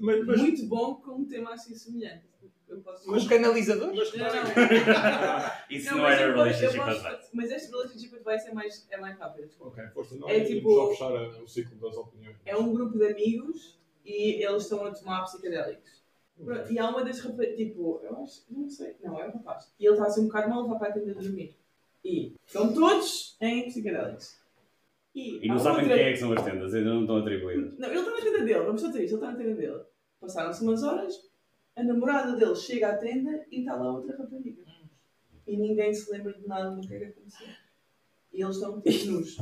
Mas, 0.00 0.24
mas, 0.26 0.40
Muito 0.40 0.66
bom 0.66 0.94
com 0.96 1.12
um 1.12 1.24
tema 1.24 1.52
assim 1.54 1.74
semelhante. 1.74 2.24
Eu 2.68 2.80
posso... 2.80 3.10
O 3.14 3.28
canalizador? 3.28 3.92
mas 3.94 4.14
Não, 4.14 4.24
repara 4.24 4.44
não. 4.44 5.52
Isso 5.76 5.94
Não, 5.94 6.06
era 6.08 6.22
eu 6.22 6.34
posso- 6.34 6.44
relationship 6.44 6.78
posso- 6.84 7.06
advice. 7.06 7.30
Mas 7.34 7.50
este 7.50 7.70
relationship 7.70 8.14
advice 8.16 8.48
é 8.48 8.54
mais, 8.54 8.86
é 8.90 8.96
mais 8.96 9.18
rápido. 9.18 9.50
Ok, 9.60 9.86
força. 9.88 10.14
Não, 10.16 10.28
É 10.28 10.38
é 10.38 10.44
tipo- 10.44 10.74
só 10.74 10.88
fechar 10.90 11.12
o 11.42 11.46
ciclo 11.48 11.78
das 11.78 11.96
opiniões. 11.96 12.36
É 12.46 12.56
um 12.56 12.72
grupo 12.72 12.96
de 12.98 13.06
amigos 13.06 13.78
e 14.04 14.42
eles 14.44 14.62
estão 14.62 14.84
a 14.86 14.90
tomar 14.92 15.22
psicodélicos. 15.24 16.02
Pronto, 16.42 16.72
E 16.72 16.78
há 16.78 16.88
uma 16.88 17.04
das 17.04 17.20
rapazes, 17.20 17.56
tipo, 17.56 18.00
eu 18.02 18.16
acho, 18.22 18.42
não 18.50 18.68
sei, 18.68 18.96
não, 19.02 19.20
é 19.20 19.28
o 19.28 19.32
rapaz. 19.32 19.70
E 19.78 19.84
ele 19.84 19.94
está 19.94 20.06
assim 20.06 20.22
um 20.22 20.26
bocado 20.26 20.48
mal, 20.48 20.66
vai 20.66 20.78
para 20.78 20.88
a 20.88 20.92
tenda 20.92 21.14
de 21.14 21.20
dormir. 21.28 21.56
E 22.04 22.34
estão 22.46 22.72
todos 22.72 23.36
em 23.40 23.64
psicodélicos. 23.66 24.40
E 25.14 25.46
não 25.48 25.58
sabem 25.58 25.82
outra- 25.82 25.96
quem 25.96 26.06
é 26.06 26.10
que 26.12 26.16
são 26.18 26.32
as 26.32 26.42
tendas, 26.42 26.74
ainda 26.74 26.90
não 26.94 27.00
estão 27.02 27.16
atribuídas. 27.18 27.78
Não, 27.78 27.88
ele 27.88 27.98
está 27.98 28.10
na 28.10 28.16
tenda 28.20 28.38
dele, 28.44 28.60
vamos 28.64 28.80
só 28.80 28.86
dizer 28.88 29.04
isto, 29.04 29.14
ele 29.16 29.22
está 29.24 29.32
na 29.32 29.38
tenda 29.38 29.54
dele. 29.54 29.80
Passaram-se 30.20 30.62
umas 30.62 30.82
horas, 30.82 31.14
a 31.76 31.82
namorada 31.82 32.36
dele 32.36 32.54
chega 32.56 32.88
à 32.88 32.96
tenda 32.96 33.44
e 33.50 33.60
está 33.60 33.74
lá 33.76 33.92
outra 33.92 34.16
rapariga. 34.16 34.62
E 35.46 35.56
ninguém 35.56 35.92
se 35.92 36.10
lembra 36.10 36.32
de 36.32 36.46
nada 36.46 36.70
do 36.70 36.80
que 36.86 36.94
é 36.94 36.98
que 36.98 37.04
aconteceu. 37.06 37.46
E 38.32 38.42
eles 38.42 38.56
estão 38.56 38.80
tipo 38.80 39.04
nus. 39.10 39.36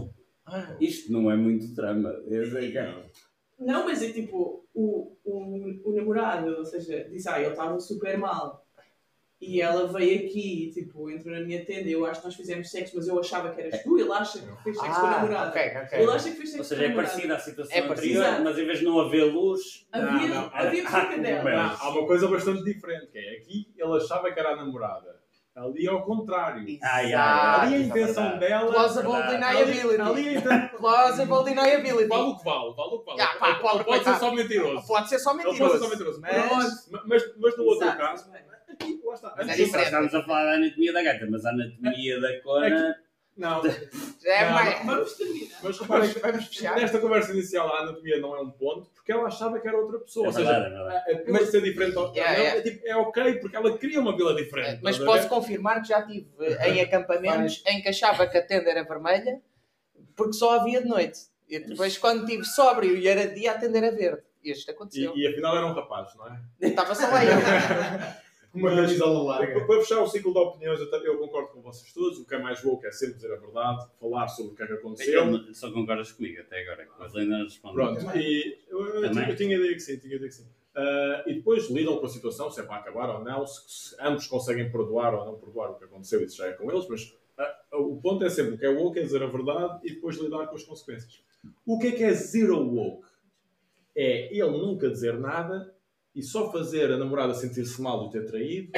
Isto 0.81 1.13
não 1.13 1.31
é 1.31 1.37
muito 1.37 1.69
drama. 1.75 2.11
É. 2.29 3.11
Não, 3.59 3.85
mas 3.85 4.03
é 4.03 4.11
tipo, 4.11 4.65
o, 4.75 5.13
o, 5.25 5.91
o 5.91 5.93
namorado, 5.95 6.51
ou 6.57 6.65
seja, 6.65 7.05
disse, 7.11 7.29
ah, 7.29 7.41
eu 7.41 7.51
estava 7.51 7.79
super 7.79 8.19
mal. 8.19 8.60
E 9.41 9.63
ela 9.63 9.87
veio 9.91 10.27
aqui, 10.27 10.71
tipo, 10.75 11.11
entrou 11.11 11.35
na 11.35 11.41
minha 11.41 11.65
tenda, 11.65 11.89
eu 11.89 12.05
acho 12.05 12.21
que 12.21 12.27
nós 12.27 12.37
fizemos 12.37 12.71
sexo, 12.71 12.95
mas 12.97 13.09
eu 13.09 13.19
achava 13.19 13.51
que 13.55 13.61
eras 13.63 13.83
tu, 13.83 13.99
ele 13.99 14.13
acha 14.13 14.39
que 14.39 14.63
fez 14.63 14.79
sexo 14.79 15.01
com 15.01 15.07
a 15.07 15.11
Ah, 15.11 15.13
namorada. 15.23 15.49
ok, 15.49 15.63
ok. 15.83 15.99
Ele 15.99 16.11
acha 16.13 16.31
que 16.31 16.37
fez 16.37 16.51
sexo 16.51 16.57
Ou 16.57 16.59
com 16.59 16.65
seja, 16.65 16.83
a 16.83 16.85
é 16.85 16.89
namorada. 16.89 17.09
parecida 17.13 17.35
à 17.35 17.39
situação 17.39 17.77
É 17.79 17.83
parecido. 17.89 18.21
anterior, 18.21 18.45
mas 18.45 18.59
em 18.59 18.67
vez 18.67 18.79
de 18.81 18.85
não 18.85 19.01
haver 19.01 19.25
luz. 19.33 19.87
Havia, 19.91 20.11
Não, 20.11 20.29
não, 20.29 20.51
havia 20.53 20.85
ah, 20.87 21.07
como 21.07 21.49
é? 21.49 21.55
Há, 21.57 21.89
uma 21.89 22.07
coisa 22.07 22.29
bastante 22.29 22.63
diferente, 22.65 23.07
que 23.07 23.19
é 23.19 23.37
aqui 23.39 23.67
ele 23.79 23.97
achava 23.97 24.31
que 24.31 24.39
era 24.39 24.51
a 24.51 24.57
namorada. 24.57 25.19
Ali 25.57 25.87
é 25.87 25.91
ao 25.91 26.05
contrário. 26.05 26.65
Ai. 26.83 27.13
Ali 27.15 27.75
a 27.75 27.79
é 27.79 27.81
intenção 27.81 28.23
verdade. 28.31 28.39
dela. 28.41 28.71
Plausible 28.73 29.11
Verdade. 29.13 29.35
Ali, 29.45 29.57
ali 29.59 29.73
deniability. 29.89 30.29
a 30.29 30.33
intenção. 30.39 30.79
Plausible 30.79 31.45
deniability. 31.45 32.09
Vale 32.09 32.23
o 32.23 32.37
que 32.39 32.45
vale, 32.45 32.75
vale 32.75 32.95
o 32.95 32.99
que 32.99 33.07
vale. 33.07 33.19
Ya, 33.21 33.27
pá, 33.39 33.49
Ele 33.51 33.59
pobre 33.59 33.85
pode 33.85 33.99
ser 33.99 34.05
coitado. 34.05 34.19
só 34.21 34.33
mentiroso. 34.35 34.87
Pode 34.87 35.09
ser 35.09 35.19
só 35.19 35.33
Ele 35.35 35.43
pode 35.43 35.57
ser 35.57 35.63
mentiroso. 35.65 35.85
só 35.85 35.91
mentiroso. 35.91 36.21
Mas- 36.21 36.51
Mas, 36.91 37.05
mas, 37.07 37.23
mas 37.39 37.57
no 37.59 37.65
outro 37.65 37.85
Exato, 37.85 37.99
caso, 37.99 38.31
bem. 38.31 38.43
Aqui, 38.83 39.01
lá 39.05 39.15
está. 39.15 39.35
Mas 39.37 39.49
é 39.49 39.55
diferente. 39.57 39.85
Estamos 39.87 40.15
a 40.15 40.23
falar 40.23 40.45
da 40.45 40.53
anatomia 40.53 40.93
da 40.93 41.03
gata, 41.03 41.27
mas 41.31 41.45
a 41.45 41.51
anatomia 41.51 42.21
da 42.21 42.41
cona. 42.43 42.97
Não, 43.37 43.63
é 44.25 44.45
Não, 44.45 44.53
mais. 44.53 44.85
Vamos 44.87 45.15
terminar. 45.15 45.59
mas 45.63 45.79
reparem 45.79 46.09
Vamos, 46.11 46.47
fechar. 46.49 46.77
nesta 46.77 46.99
conversa 46.99 47.33
inicial 47.33 47.75
a 47.75 47.81
anatomia 47.81 48.19
não 48.21 48.37
é 48.37 48.41
um 48.41 48.51
ponto, 48.51 48.91
porque 48.91 49.13
ela 49.13 49.29
achava 49.29 49.59
que 49.59 49.67
era 49.67 49.79
outra 49.79 49.99
pessoa. 50.01 50.27
É 50.27 50.29
Ou 50.29 50.33
seja, 50.35 50.53
verdade, 50.53 50.75
é 50.75 50.79
verdade. 50.79 51.11
a 51.11 51.15
a 51.15 51.19
pila 51.25 51.47
ser 51.47 51.63
diferente 51.63 51.97
ou 51.97 52.13
Yeah, 52.13 52.33
não, 52.33 52.45
yeah. 52.45 52.59
É, 52.59 52.63
tipo, 52.63 52.87
é 52.87 52.97
ok, 52.97 53.35
porque 53.37 53.57
ela 53.57 53.79
queria 53.79 54.01
uma 54.01 54.15
pila 54.17 54.35
diferente. 54.35 54.81
Mas 54.83 54.99
posso 54.99 55.23
ver? 55.23 55.29
confirmar 55.29 55.81
que 55.81 55.89
já 55.89 56.01
estive 56.01 56.29
em 56.67 56.81
acampamentos 56.83 57.63
em 57.67 57.81
que 57.81 57.89
achava 57.89 58.27
que 58.27 58.37
a 58.37 58.43
tenda 58.45 58.69
era 58.71 58.85
vermelha 58.85 59.41
porque 60.15 60.35
só 60.35 60.61
havia 60.61 60.83
de 60.83 60.89
noite. 60.89 61.21
E 61.49 61.59
depois, 61.61 61.97
quando 61.97 62.25
estive 62.25 62.45
sóbrio 62.45 62.95
e 62.97 63.09
era 63.09 63.27
de 63.27 63.35
dia, 63.41 63.53
a 63.53 63.59
tenda 63.59 63.79
era 63.79 63.91
verde. 63.91 64.23
E 64.45 64.53
isto 64.53 64.71
aconteceu. 64.71 65.17
E, 65.17 65.23
e 65.23 65.27
afinal 65.29 65.57
era 65.57 65.67
um 65.67 65.73
rapaz, 65.73 66.15
não 66.15 66.27
é? 66.27 66.41
Estava 66.61 66.95
só 66.95 67.09
lá 67.09 67.25
eu. 67.25 67.31
Uma 68.53 68.71
camisola 68.71 69.23
larga. 69.23 69.65
Para 69.65 69.81
fechar 69.81 70.03
o 70.03 70.09
ciclo 70.09 70.33
de 70.33 70.39
opiniões, 70.39 70.81
eu, 70.81 70.89
eu 71.05 71.19
concordo 71.19 71.51
com 71.51 71.61
vocês 71.63 71.93
todos. 71.93 72.19
O 72.19 72.27
que 72.27 72.35
é 72.35 72.39
mais 72.39 72.65
woke 72.65 72.87
é 72.87 72.91
sempre 72.91 73.15
dizer 73.15 73.33
a 73.33 73.37
verdade, 73.37 73.87
falar 74.01 74.27
sobre 74.29 74.53
o 74.53 74.55
que 74.57 74.63
é 74.63 74.67
que 74.67 74.73
aconteceu. 74.73 75.25
Ele 75.25 75.55
só 75.55 75.71
concordas 75.71 76.11
comigo 76.13 76.41
até 76.41 76.63
agora, 76.63 76.85
que 76.85 76.93
mas 76.99 77.15
ainda 77.15 77.39
não 77.39 77.45
respondeu. 77.45 77.95
Pronto, 77.95 78.19
e 78.19 78.59
eu, 78.69 78.87
eu, 78.87 79.03
Também? 79.03 79.29
eu 79.29 79.37
tinha 79.37 79.57
ideia 79.57 79.73
que 79.73 79.81
sim, 79.81 79.99
tinha 79.99 80.17
ideia 80.17 80.29
que 80.29 80.35
sim. 80.35 80.47
Ah, 80.75 81.25
e 81.27 81.35
depois 81.35 81.69
lidam 81.69 81.99
com 81.99 82.07
a 82.07 82.09
situação, 82.09 82.51
se 82.51 82.61
é 82.61 82.63
para 82.63 82.77
acabar 82.77 83.11
ou 83.11 83.25
não, 83.25 83.47
se, 83.47 83.63
se 83.69 83.97
ambos 84.01 84.27
conseguem 84.27 84.71
perdoar 84.71 85.15
ou 85.15 85.27
não 85.27 85.35
perdoar 85.39 85.71
o 85.71 85.75
que 85.75 85.85
aconteceu, 85.85 86.23
isso 86.25 86.37
já 86.37 86.47
é 86.47 86.53
com 86.53 86.71
eles, 86.71 86.89
mas 86.89 87.15
ah, 87.39 87.61
o 87.73 88.01
ponto 88.01 88.25
é 88.25 88.31
sempre 88.31 88.55
o 88.55 88.59
que 88.59 88.67
é 88.67 88.69
woke 88.69 88.99
é 88.99 89.03
dizer 89.03 89.23
a 89.23 89.27
verdade 89.27 89.81
e 89.85 89.95
depois 89.95 90.17
lidar 90.17 90.47
com 90.47 90.55
as 90.55 90.63
consequências. 90.63 91.23
O 91.67 91.79
que 91.79 91.89
é 91.89 91.93
que 91.93 92.05
é 92.05 92.13
zero 92.13 92.59
woke? 92.59 93.09
É 93.97 94.33
ele 94.33 94.51
nunca 94.51 94.89
dizer 94.89 95.19
nada 95.19 95.75
e 96.15 96.23
só 96.23 96.51
fazer 96.51 96.91
a 96.93 96.97
namorada 96.97 97.35
sentir-se 97.35 97.81
mal 97.81 98.05
de 98.09 98.13
ter 98.13 98.27
traído 98.27 98.73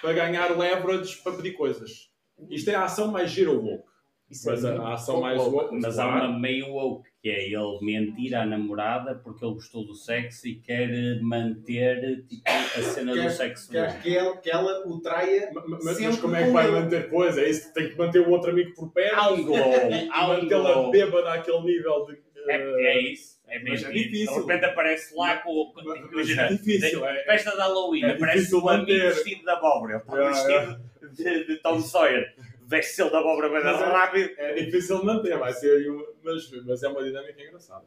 para 0.00 0.12
ganhar 0.12 0.56
leverage 0.58 1.18
para 1.22 1.32
pedir 1.36 1.52
coisas. 1.52 2.10
Isto 2.50 2.70
é 2.70 2.74
a 2.74 2.84
ação 2.84 3.08
mais 3.12 3.30
zero 3.30 3.60
woke. 3.62 3.84
Isso 4.28 4.48
é 4.48 4.52
Mas 4.52 4.64
a, 4.64 4.68
muito 4.70 4.82
a 4.82 4.94
ação 4.94 5.20
mais 5.20 5.38
woke. 5.42 5.54
woke. 5.56 5.78
Mas 5.80 5.98
há 5.98 6.04
claro, 6.04 6.28
uma 6.30 6.38
meio 6.38 6.68
woke, 6.72 7.08
que 7.20 7.28
é 7.28 7.44
ele 7.48 7.78
mentir 7.82 8.34
à 8.34 8.46
namorada 8.46 9.14
porque 9.22 9.44
ele 9.44 9.54
gostou 9.54 9.84
do 9.86 9.94
sexo 9.94 10.48
e 10.48 10.54
quer 10.56 11.20
manter 11.20 12.24
tipo, 12.26 12.42
a 12.48 12.82
cena 12.82 13.12
do 13.14 13.20
Quer- 13.20 13.30
sexo. 13.30 13.70
Quer 13.70 14.00
que 14.02 14.16
ela, 14.16 14.36
que 14.38 14.50
ela 14.50 14.86
o 14.88 15.00
traia 15.00 15.50
Ma- 15.52 15.66
ma- 15.68 15.78
Mas, 15.84 15.96
Sempre 15.98 16.16
como 16.20 16.34
é 16.34 16.44
que 16.46 16.50
vai 16.50 16.66
ele. 16.68 16.80
manter 16.80 17.10
coisa? 17.10 17.40
É 17.42 17.50
isso 17.50 17.68
que 17.68 17.74
tem 17.74 17.90
que 17.90 17.98
manter 17.98 18.20
o 18.20 18.30
outro 18.30 18.50
amigo 18.50 18.74
por 18.74 18.90
perto 18.90 19.14
Há 19.16 19.30
um 19.34 19.38
e 19.38 20.08
há 20.10 20.24
um 20.24 20.28
mantê-la 20.28 20.90
bêbada 20.90 21.32
àquele 21.34 21.60
nível 21.62 22.06
de. 22.06 22.18
É, 22.48 22.56
é 22.96 23.02
isso, 23.12 23.38
é 23.56 23.58
mas 23.60 23.70
mesmo. 23.82 23.88
é 23.88 23.92
difícil. 23.92 24.34
De 24.34 24.40
repente 24.40 24.64
aparece 24.64 25.14
lá 25.16 25.36
com. 25.38 25.72
mas 25.74 25.84
imagina, 26.12 26.42
é 26.42 26.48
difícil, 26.48 27.04
é- 27.06 27.24
festa 27.24 27.50
de 27.52 27.56
Halloween, 27.58 28.04
é 28.04 28.10
aparece 28.12 28.54
o 28.54 28.68
amigo 28.68 28.86
vestido 28.90 29.42
de 29.42 29.50
abóbora. 29.50 29.92
Ele 29.94 30.02
está 30.30 30.48
Yeah, 30.48 30.78
vestido 31.00 31.12
De, 31.14 31.46
de 31.46 31.56
Tom 31.62 31.80
Sawyer. 31.80 32.34
Veste-se 32.66 33.02
ele 33.02 33.10
de 33.10 33.16
abóbora 33.16 33.48
bem 33.50 33.62
Mas 33.62 33.80
é- 33.80 33.84
rápido. 33.84 34.30
É 34.38 34.54
difícil 34.64 34.98
de 35.00 35.04
manter, 35.06 35.38
vai 35.38 35.52
ser 35.52 35.76
aí 35.76 35.88
uma- 35.88 36.06
mas, 36.24 36.50
mas 36.64 36.82
é 36.82 36.88
uma 36.88 37.02
dinâmica 37.04 37.42
engraçada. 37.42 37.84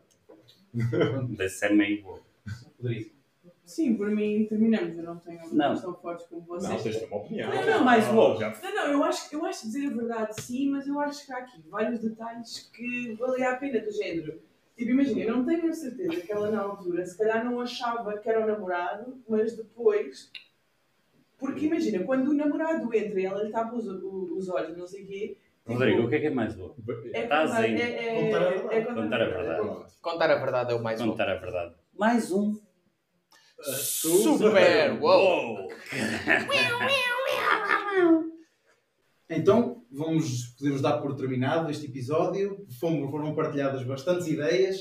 Desse 1.38 1.66
é 1.66 1.70
meio 1.74 2.06
woke. 2.06 3.12
Sim, 3.64 3.96
por 3.96 4.12
mim 4.12 4.46
terminamos. 4.48 4.96
Eu 4.96 5.04
não 5.04 5.18
tenho 5.18 5.40
Não. 5.40 5.46
opiniões 5.48 5.82
tão 5.82 5.96
fortes 5.96 6.28
como 6.28 6.42
Não, 6.42 6.60
vocês. 6.60 6.84
tens 6.84 6.94
de 6.96 7.00
ter 7.02 7.08
uma 7.08 7.18
opinião. 7.18 7.50
Não, 7.50 7.66
não, 7.66 7.84
mais 7.84 8.08
woke. 8.10 8.44
Não, 8.62 8.76
não, 8.76 8.88
eu 8.92 9.04
acho, 9.04 9.34
eu 9.34 9.44
acho 9.46 9.62
que 9.62 9.68
dizer 9.68 9.88
a 9.88 9.90
verdade 9.96 10.42
sim, 10.42 10.70
mas 10.70 10.88
eu 10.88 11.00
acho 11.00 11.26
que 11.26 11.32
há 11.34 11.38
aqui 11.38 11.64
vários 11.68 12.00
detalhes 12.00 12.70
que 12.72 13.14
valia 13.16 13.50
a 13.52 13.56
pena 13.56 13.80
do 13.80 13.92
género. 13.92 14.40
Tipo, 14.76 14.92
imagina, 14.92 15.22
eu 15.22 15.38
não 15.38 15.46
tenho 15.46 15.70
a 15.70 15.74
certeza 15.74 16.20
que 16.22 16.32
ela 16.32 16.52
na 16.52 16.60
altura 16.62 17.06
se 17.06 17.18
calhar 17.18 17.46
não 17.46 17.60
achava 17.62 18.18
que 18.18 18.30
era 18.30 18.44
o 18.44 18.48
namorado, 18.48 19.22
mas 19.28 19.56
depois. 19.56 20.30
Porque 21.38 21.66
imagina, 21.66 22.04
quando 22.04 22.30
o 22.30 22.34
namorado 22.34 22.94
entra 22.94 23.20
e 23.20 23.26
ela 23.26 23.44
lhe 23.44 23.52
tapa 23.52 23.74
os, 23.76 23.86
os 23.88 24.50
olhos, 24.50 24.78
não 24.78 24.86
sei 24.88 25.04
o 25.04 25.08
quê. 25.08 25.38
tipo, 25.60 25.74
Rodrigo, 25.74 26.04
o 26.04 26.10
que 26.10 26.16
é 26.16 26.20
que 26.20 26.26
é 26.28 26.30
mais 26.30 26.58
woke? 26.58 26.82
é 27.14 27.24
Estás 27.24 27.50
contar- 27.52 27.70
em- 27.70 27.76
é- 27.82 28.18
é- 28.18 28.22
contar 28.26 28.42
a 28.42 28.50
verdade. 28.50 28.76
é 28.76 28.82
Contar 28.86 29.22
a 29.22 29.26
verdade. 29.26 29.60
Pronto. 29.62 29.86
Contar 30.02 30.32
a 30.32 30.36
verdade 30.36 30.72
é 30.72 30.76
o 30.76 30.84
mais 30.84 31.02
bom. 31.02 31.08
Contar 31.12 31.30
a 31.30 31.36
verdade. 31.36 31.76
mais 31.98 32.32
um. 32.32 32.60
Super! 33.64 35.02
Uou! 35.02 35.70
Então, 39.30 39.84
vamos, 39.92 40.56
podemos 40.58 40.82
dar 40.82 40.98
por 41.00 41.16
terminado 41.16 41.70
este 41.72 41.86
episódio. 41.88 42.66
Foram, 42.80 43.10
foram 43.10 43.34
partilhadas 43.36 43.84
bastantes 43.84 44.28
ideias. 44.28 44.80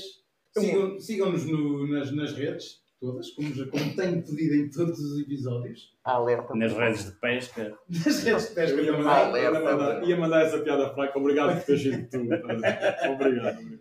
Sigam- 0.57 0.99
Sigam-nos 0.99 1.45
no- 1.45 1.87
nas, 1.87 2.11
nas 2.11 2.31
redes, 2.33 2.81
todas, 2.99 3.31
como, 3.31 3.53
já- 3.53 3.65
como 3.67 3.95
tenho 3.95 4.23
pedido 4.23 4.55
em 4.55 4.69
todos 4.69 4.99
os 4.99 5.19
episódios. 5.19 5.93
Alerta. 6.03 6.55
Nas 6.55 6.71
redes 6.73 7.05
de 7.05 7.11
pesca. 7.19 7.77
Nas 7.89 8.23
redes 8.23 8.49
de 8.49 8.55
pesca 8.55 8.77
Eu 8.77 8.85
ia 8.85 8.91
mandar, 8.93 9.25
Alerta. 9.27 9.57
ia 9.57 9.61
mandar- 9.63 10.03
ia 10.09 10.17
mandar 10.17 10.41
essa 10.45 10.59
piada 10.59 10.93
fraca. 10.93 11.17
Obrigado 11.19 11.57
por 11.57 11.65
ter 11.65 11.77
sido 11.79 12.07
tu. 12.09 12.19
Obrigado. 13.11 13.79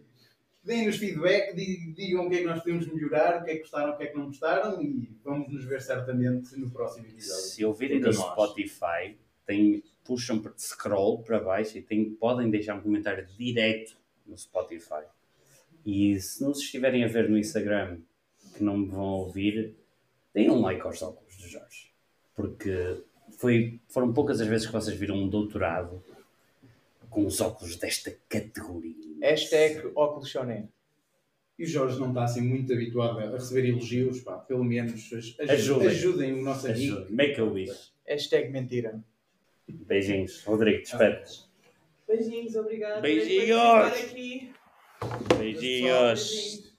Deem-nos 0.65 0.97
feedback, 0.97 1.55
di- 1.55 1.93
digam 1.95 2.27
o 2.27 2.31
que 2.31 2.37
é 2.37 2.39
que 2.39 2.47
nós 2.47 2.59
podemos 2.63 2.87
melhorar, 2.87 3.43
o 3.43 3.45
que 3.45 3.51
é 3.51 3.55
que 3.57 3.61
gostaram, 3.61 3.93
o 3.93 3.97
que 3.99 4.03
é 4.05 4.07
que 4.07 4.17
não 4.17 4.27
gostaram 4.29 4.83
e 4.83 5.11
vamos 5.23 5.53
nos 5.53 5.63
ver 5.67 5.83
certamente 5.83 6.57
no 6.59 6.71
próximo 6.71 7.07
episódio. 7.07 7.43
Se 7.43 7.63
ouvirem 7.67 8.01
no. 8.01 8.11
Spotify, 8.11 9.19
tem, 9.47 9.83
puxam 10.05 10.39
para 10.41 10.53
scroll 10.59 11.23
para 11.23 11.41
baixo 11.41 11.79
e 11.79 11.83
tem, 11.83 12.11
podem 12.11 12.51
deixar 12.51 12.75
um 12.77 12.81
comentário 12.81 13.27
direto 13.39 13.97
no 14.27 14.37
Spotify. 14.37 15.05
E 15.85 16.19
se 16.21 16.43
nos 16.45 16.59
estiverem 16.61 17.05
a 17.05 17.09
ver 17.09 17.29
no 17.29 17.37
Instagram 17.39 17.99
que 18.57 18.63
não 18.63 18.77
me 18.79 18.87
vão 18.87 19.05
ouvir, 19.05 19.75
deem 20.33 20.51
um 20.51 20.61
like 20.61 20.81
aos 20.83 21.03
óculos 21.03 21.37
de 21.37 21.49
Jorge. 21.49 21.91
Porque 22.35 23.03
foi, 23.39 23.81
foram 23.89 24.13
poucas 24.13 24.41
as 24.41 24.47
vezes 24.47 24.67
que 24.67 24.73
vocês 24.73 24.97
viram 24.99 25.17
um 25.17 25.29
doutorado 25.29 26.03
com 27.11 27.27
os 27.27 27.41
óculos 27.41 27.77
desta 27.77 28.17
categoria. 28.29 28.95
Hashtag 29.21 29.91
óculos 29.95 30.29
shonen. 30.29 30.69
E 31.59 31.63
o 31.65 31.67
Jorge 31.67 32.01
não 32.01 32.09
está 32.09 32.25
assim 32.25 32.41
muito 32.41 32.73
habituado 32.73 33.21
a 33.21 33.31
receber 33.31 33.69
elogios, 33.69 34.21
pá, 34.21 34.37
pelo 34.39 34.65
menos 34.65 35.13
aj- 35.13 35.37
aj- 35.39 35.51
Ajudem. 35.51 35.89
ajudem 35.89 36.33
o 36.33 36.43
nosso 36.43 36.67
amigo. 36.67 37.07
Make 37.11 37.41
a 37.41 37.45
wish. 37.45 37.93
Hashtag 38.07 38.51
mentira. 38.51 39.01
Beijinhos. 39.69 40.45
Rodrigo, 40.45 40.79
despede. 40.79 41.25
Beijinhos, 42.07 42.57
obrigado. 42.57 43.01
Beijinhos. 43.01 43.93
Beijinhos. 45.39 46.74